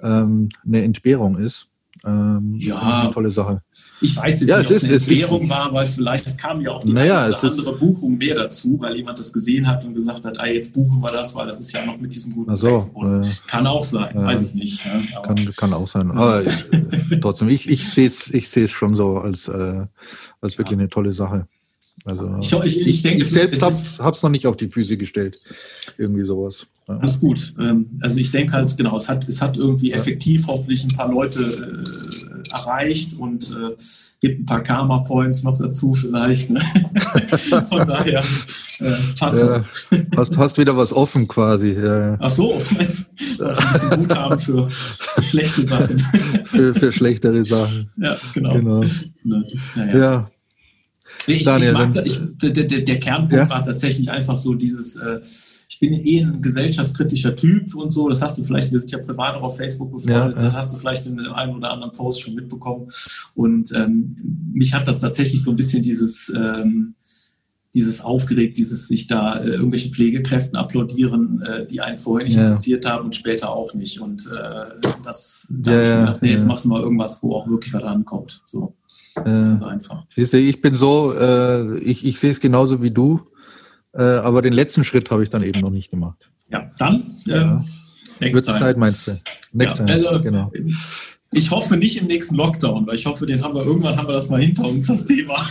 ähm, 0.00 0.48
eine 0.64 0.82
Entbehrung 0.82 1.36
ist. 1.36 1.68
Ähm, 2.06 2.56
ja, 2.58 3.02
eine 3.02 3.10
tolle 3.12 3.30
Sache. 3.30 3.62
Ich 4.00 4.14
weiß 4.14 4.40
jetzt 4.40 4.48
ja, 4.48 4.58
nicht, 4.58 4.70
ob 4.70 4.76
es 4.76 4.84
eine 4.84 4.94
Entbehrung 4.94 5.48
war, 5.48 5.72
weil 5.72 5.86
vielleicht 5.86 6.36
kam 6.36 6.60
ja 6.60 6.72
auch 6.72 6.84
die 6.84 6.92
naja, 6.92 7.24
eine 7.24 7.34
oder 7.34 7.50
andere 7.50 7.76
Buchung 7.76 8.18
mehr 8.18 8.34
dazu, 8.34 8.78
weil 8.78 8.96
jemand 8.96 9.18
das 9.18 9.32
gesehen 9.32 9.66
hat 9.66 9.84
und 9.86 9.94
gesagt 9.94 10.24
hat, 10.26 10.38
ah, 10.38 10.46
jetzt 10.46 10.74
buchen 10.74 11.00
wir 11.00 11.10
das, 11.10 11.34
weil 11.34 11.46
das 11.46 11.60
ist 11.60 11.72
ja 11.72 11.84
noch 11.84 11.98
mit 11.98 12.14
diesem 12.14 12.34
guten 12.34 12.54
so, 12.56 12.90
äh, 12.96 13.26
Kann 13.46 13.66
auch 13.66 13.84
sein, 13.84 14.14
äh, 14.16 14.22
weiß 14.22 14.42
ich 14.42 14.54
nicht. 14.54 14.84
Ja, 14.84 15.22
kann, 15.22 15.36
kann 15.56 15.72
auch 15.72 15.88
sein. 15.88 16.10
Aber 16.10 16.44
ich, 16.44 16.66
trotzdem, 17.22 17.48
ich, 17.48 17.70
ich 17.70 17.88
sehe 17.88 18.06
es 18.06 18.30
ich 18.34 18.70
schon 18.70 18.94
so 18.94 19.16
als, 19.18 19.48
äh, 19.48 19.86
als 20.42 20.58
wirklich 20.58 20.78
eine 20.78 20.90
tolle 20.90 21.14
Sache. 21.14 21.48
Also 22.04 22.62
ich, 22.64 22.80
ich, 22.80 22.86
ich, 22.86 23.02
denke, 23.02 23.24
ich 23.24 23.30
selbst 23.30 23.62
habe 23.62 24.14
es 24.16 24.22
noch 24.22 24.30
nicht 24.30 24.46
auf 24.46 24.56
die 24.56 24.68
Füße 24.68 24.96
gestellt. 24.96 25.38
Irgendwie 25.96 26.22
sowas. 26.22 26.66
Ja. 26.86 26.98
Alles 26.98 27.18
gut. 27.18 27.54
Ähm, 27.58 27.86
also 28.00 28.18
ich 28.18 28.30
denke 28.30 28.52
halt, 28.52 28.76
genau, 28.76 28.96
es 28.96 29.08
hat, 29.08 29.26
es 29.26 29.40
hat 29.40 29.56
irgendwie 29.56 29.92
effektiv 29.92 30.46
hoffentlich 30.46 30.84
ein 30.84 30.94
paar 30.94 31.10
Leute 31.10 31.40
äh, 31.40 32.52
erreicht 32.52 33.14
und 33.14 33.50
äh, 33.52 33.74
gibt 34.20 34.40
ein 34.40 34.46
paar 34.46 34.62
Karma-Points 34.62 35.44
noch 35.44 35.56
dazu 35.56 35.94
vielleicht. 35.94 36.50
Ne? 36.50 36.60
Von 37.68 37.86
daher 37.86 38.22
äh, 38.80 38.92
passt 39.18 39.38
ja, 39.38 39.46
das. 39.46 39.66
Hast, 40.14 40.36
hast 40.36 40.58
wieder 40.58 40.76
was 40.76 40.92
offen 40.92 41.26
quasi. 41.26 41.70
Ja. 41.70 42.18
Ach 42.20 42.28
so, 42.28 42.60
ein 42.70 42.76
bisschen 42.76 43.06
Guthaben 43.90 44.38
für, 44.38 44.68
schlechte 45.22 45.66
Sachen. 45.66 45.98
für, 46.44 46.74
für 46.74 46.92
schlechtere 46.92 47.44
Sachen. 47.44 47.90
Ja, 47.96 48.18
genau. 48.34 48.52
genau. 48.52 48.80
Ne? 49.24 49.46
Naja. 49.74 49.98
Ja. 49.98 50.30
Ich, 51.26 51.44
Daniel, 51.44 51.68
ich 51.68 51.74
mag, 51.74 51.96
ich, 52.04 52.18
der, 52.42 52.50
der, 52.50 52.80
der, 52.80 53.00
Kernpunkt 53.00 53.32
ja? 53.32 53.48
war 53.48 53.62
tatsächlich 53.62 54.10
einfach 54.10 54.36
so 54.36 54.54
dieses, 54.54 54.96
äh, 54.96 55.20
ich 55.68 55.78
bin 55.80 55.94
eh 55.94 56.20
ein 56.20 56.40
gesellschaftskritischer 56.40 57.34
Typ 57.34 57.74
und 57.74 57.90
so, 57.90 58.08
das 58.08 58.22
hast 58.22 58.38
du 58.38 58.44
vielleicht, 58.44 58.70
wir 58.70 58.78
sind 58.78 58.92
ja 58.92 58.98
privat 58.98 59.36
auch 59.36 59.42
auf 59.42 59.56
Facebook 59.56 59.92
befreundet, 59.92 60.36
ja, 60.36 60.42
das 60.42 60.54
hast 60.54 60.74
du 60.74 60.78
vielleicht 60.78 61.06
in 61.06 61.18
einem 61.20 61.56
oder 61.56 61.70
anderen 61.70 61.92
Post 61.92 62.20
schon 62.20 62.34
mitbekommen. 62.34 62.88
Und 63.34 63.72
ähm, 63.74 64.16
mich 64.52 64.74
hat 64.74 64.86
das 64.86 65.00
tatsächlich 65.00 65.42
so 65.42 65.50
ein 65.50 65.56
bisschen 65.56 65.82
dieses, 65.82 66.32
ähm, 66.34 66.94
dieses 67.74 68.00
aufgeregt, 68.00 68.56
dieses 68.56 68.86
sich 68.86 69.08
da 69.08 69.34
äh, 69.34 69.48
irgendwelchen 69.48 69.92
Pflegekräften 69.92 70.56
applaudieren, 70.56 71.42
äh, 71.42 71.66
die 71.66 71.80
einen 71.80 71.96
vorher 71.96 72.24
nicht 72.24 72.36
ja. 72.36 72.42
interessiert 72.42 72.86
haben 72.86 73.06
und 73.06 73.16
später 73.16 73.50
auch 73.50 73.74
nicht. 73.74 74.00
Und 74.00 74.30
äh, 74.30 74.66
das, 75.02 75.48
da 75.50 75.72
ja, 75.72 75.76
habe 75.76 75.82
ich 75.82 75.88
mir 75.88 76.00
gedacht, 76.00 76.22
nee, 76.22 76.32
jetzt 76.32 76.46
machst 76.46 76.64
du 76.64 76.68
mal 76.68 76.80
irgendwas, 76.80 77.20
wo 77.22 77.34
auch 77.34 77.48
wirklich 77.48 77.74
was 77.74 77.82
rankommt. 77.82 78.42
So. 78.44 78.76
Ganz 79.14 79.62
einfach. 79.62 80.04
Siehst 80.08 80.32
du, 80.32 80.38
ich 80.38 80.60
bin 80.60 80.74
so, 80.74 81.14
äh, 81.14 81.78
ich, 81.78 82.04
ich 82.04 82.18
sehe 82.18 82.30
es 82.30 82.40
genauso 82.40 82.82
wie 82.82 82.90
du, 82.90 83.20
äh, 83.92 84.02
aber 84.02 84.42
den 84.42 84.52
letzten 84.52 84.84
Schritt 84.84 85.10
habe 85.10 85.22
ich 85.22 85.30
dann 85.30 85.42
eben 85.42 85.60
noch 85.60 85.70
nicht 85.70 85.90
gemacht. 85.90 86.30
Ja, 86.50 86.70
dann 86.78 87.04
ja. 87.26 87.60
Ähm, 88.20 88.34
Wird 88.34 88.46
Zeit, 88.46 88.76
meinst 88.76 89.08
du? 89.08 89.20
Next 89.52 89.78
ja, 89.78 89.86
time, 89.86 90.08
also, 90.08 90.22
genau. 90.22 90.52
Ich 91.32 91.50
hoffe 91.50 91.76
nicht 91.76 92.00
im 92.00 92.06
nächsten 92.06 92.36
Lockdown, 92.36 92.86
weil 92.86 92.94
ich 92.94 93.06
hoffe, 93.06 93.26
den 93.26 93.42
haben 93.42 93.54
wir 93.54 93.64
irgendwann 93.64 93.96
haben 93.96 94.06
wir 94.06 94.14
das 94.14 94.28
mal 94.30 94.40
hinter 94.40 94.68
uns, 94.68 94.86
das 94.86 95.04
Thema. 95.04 95.50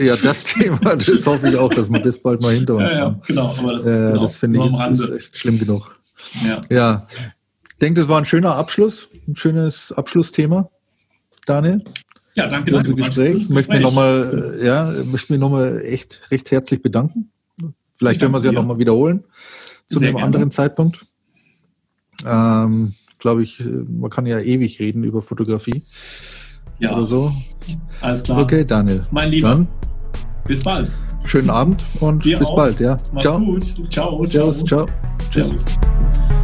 Ja, 0.00 0.16
das 0.16 0.44
Thema, 0.44 0.96
das 0.96 1.26
hoffe 1.26 1.48
ich 1.48 1.56
auch, 1.56 1.72
dass 1.72 1.90
wir 1.90 2.00
das 2.00 2.18
bald 2.18 2.40
mal 2.40 2.54
hinter 2.54 2.76
uns 2.76 2.92
ja, 2.92 2.98
ja, 2.98 3.04
haben. 3.04 3.20
Genau, 3.26 3.54
aber 3.58 3.74
das, 3.74 3.86
äh, 3.86 3.90
genau, 3.90 4.22
das 4.22 4.36
finde 4.36 4.58
ich 4.60 4.90
ist, 4.90 5.00
ist 5.00 5.10
echt 5.10 5.36
schlimm 5.36 5.58
genug. 5.58 5.98
Ja. 6.46 6.60
ja. 6.70 7.06
Ich 7.68 7.76
denke, 7.80 8.00
das 8.00 8.08
war 8.08 8.18
ein 8.18 8.24
schöner 8.24 8.56
Abschluss, 8.56 9.08
ein 9.26 9.36
schönes 9.36 9.92
Abschlussthema. 9.92 10.70
Daniel? 11.46 11.82
Ja, 12.38 12.46
danke, 12.46 12.70
danke. 12.70 12.94
Gespräch. 12.94 13.36
Ich 13.42 13.48
möchte 13.50 13.72
mich 13.72 13.82
nochmal, 13.82 14.60
ja, 14.62 14.92
möchte 15.10 15.32
mich 15.32 15.40
nochmal 15.40 15.82
echt 15.84 16.22
recht 16.30 16.50
herzlich 16.52 16.80
bedanken. 16.80 17.32
Vielleicht 17.96 18.20
werden 18.20 18.30
wir 18.30 18.38
es 18.38 18.44
ja 18.44 18.52
nochmal 18.52 18.78
wiederholen 18.78 19.24
zu 19.88 19.98
Sehr 19.98 20.08
einem 20.08 20.16
gerne. 20.18 20.26
anderen 20.26 20.50
Zeitpunkt. 20.52 21.04
Ähm, 22.24 22.94
Glaube 23.18 23.42
ich, 23.42 23.60
man 23.88 24.10
kann 24.10 24.26
ja 24.26 24.38
ewig 24.38 24.78
reden 24.78 25.02
über 25.02 25.20
Fotografie. 25.20 25.82
Ja. 26.78 26.94
Oder 26.94 27.04
so. 27.04 27.32
Alles 28.00 28.22
klar. 28.22 28.38
Okay, 28.38 28.64
Daniel. 28.64 29.04
Mein 29.10 29.30
Lieber. 29.30 29.48
Dann 29.48 29.68
bis 30.46 30.62
bald. 30.62 30.96
Schönen 31.24 31.50
Abend 31.50 31.84
und 31.98 32.24
Dir 32.24 32.38
bis 32.38 32.46
auch. 32.46 32.56
bald, 32.56 32.78
ja. 32.78 32.96
Mach's 33.12 33.24
ciao. 33.24 33.40
gut. 33.40 33.64
Ciao. 33.90 34.24
Ciao. 34.24 34.52
ciao. 34.52 34.86
ciao. 35.32 36.37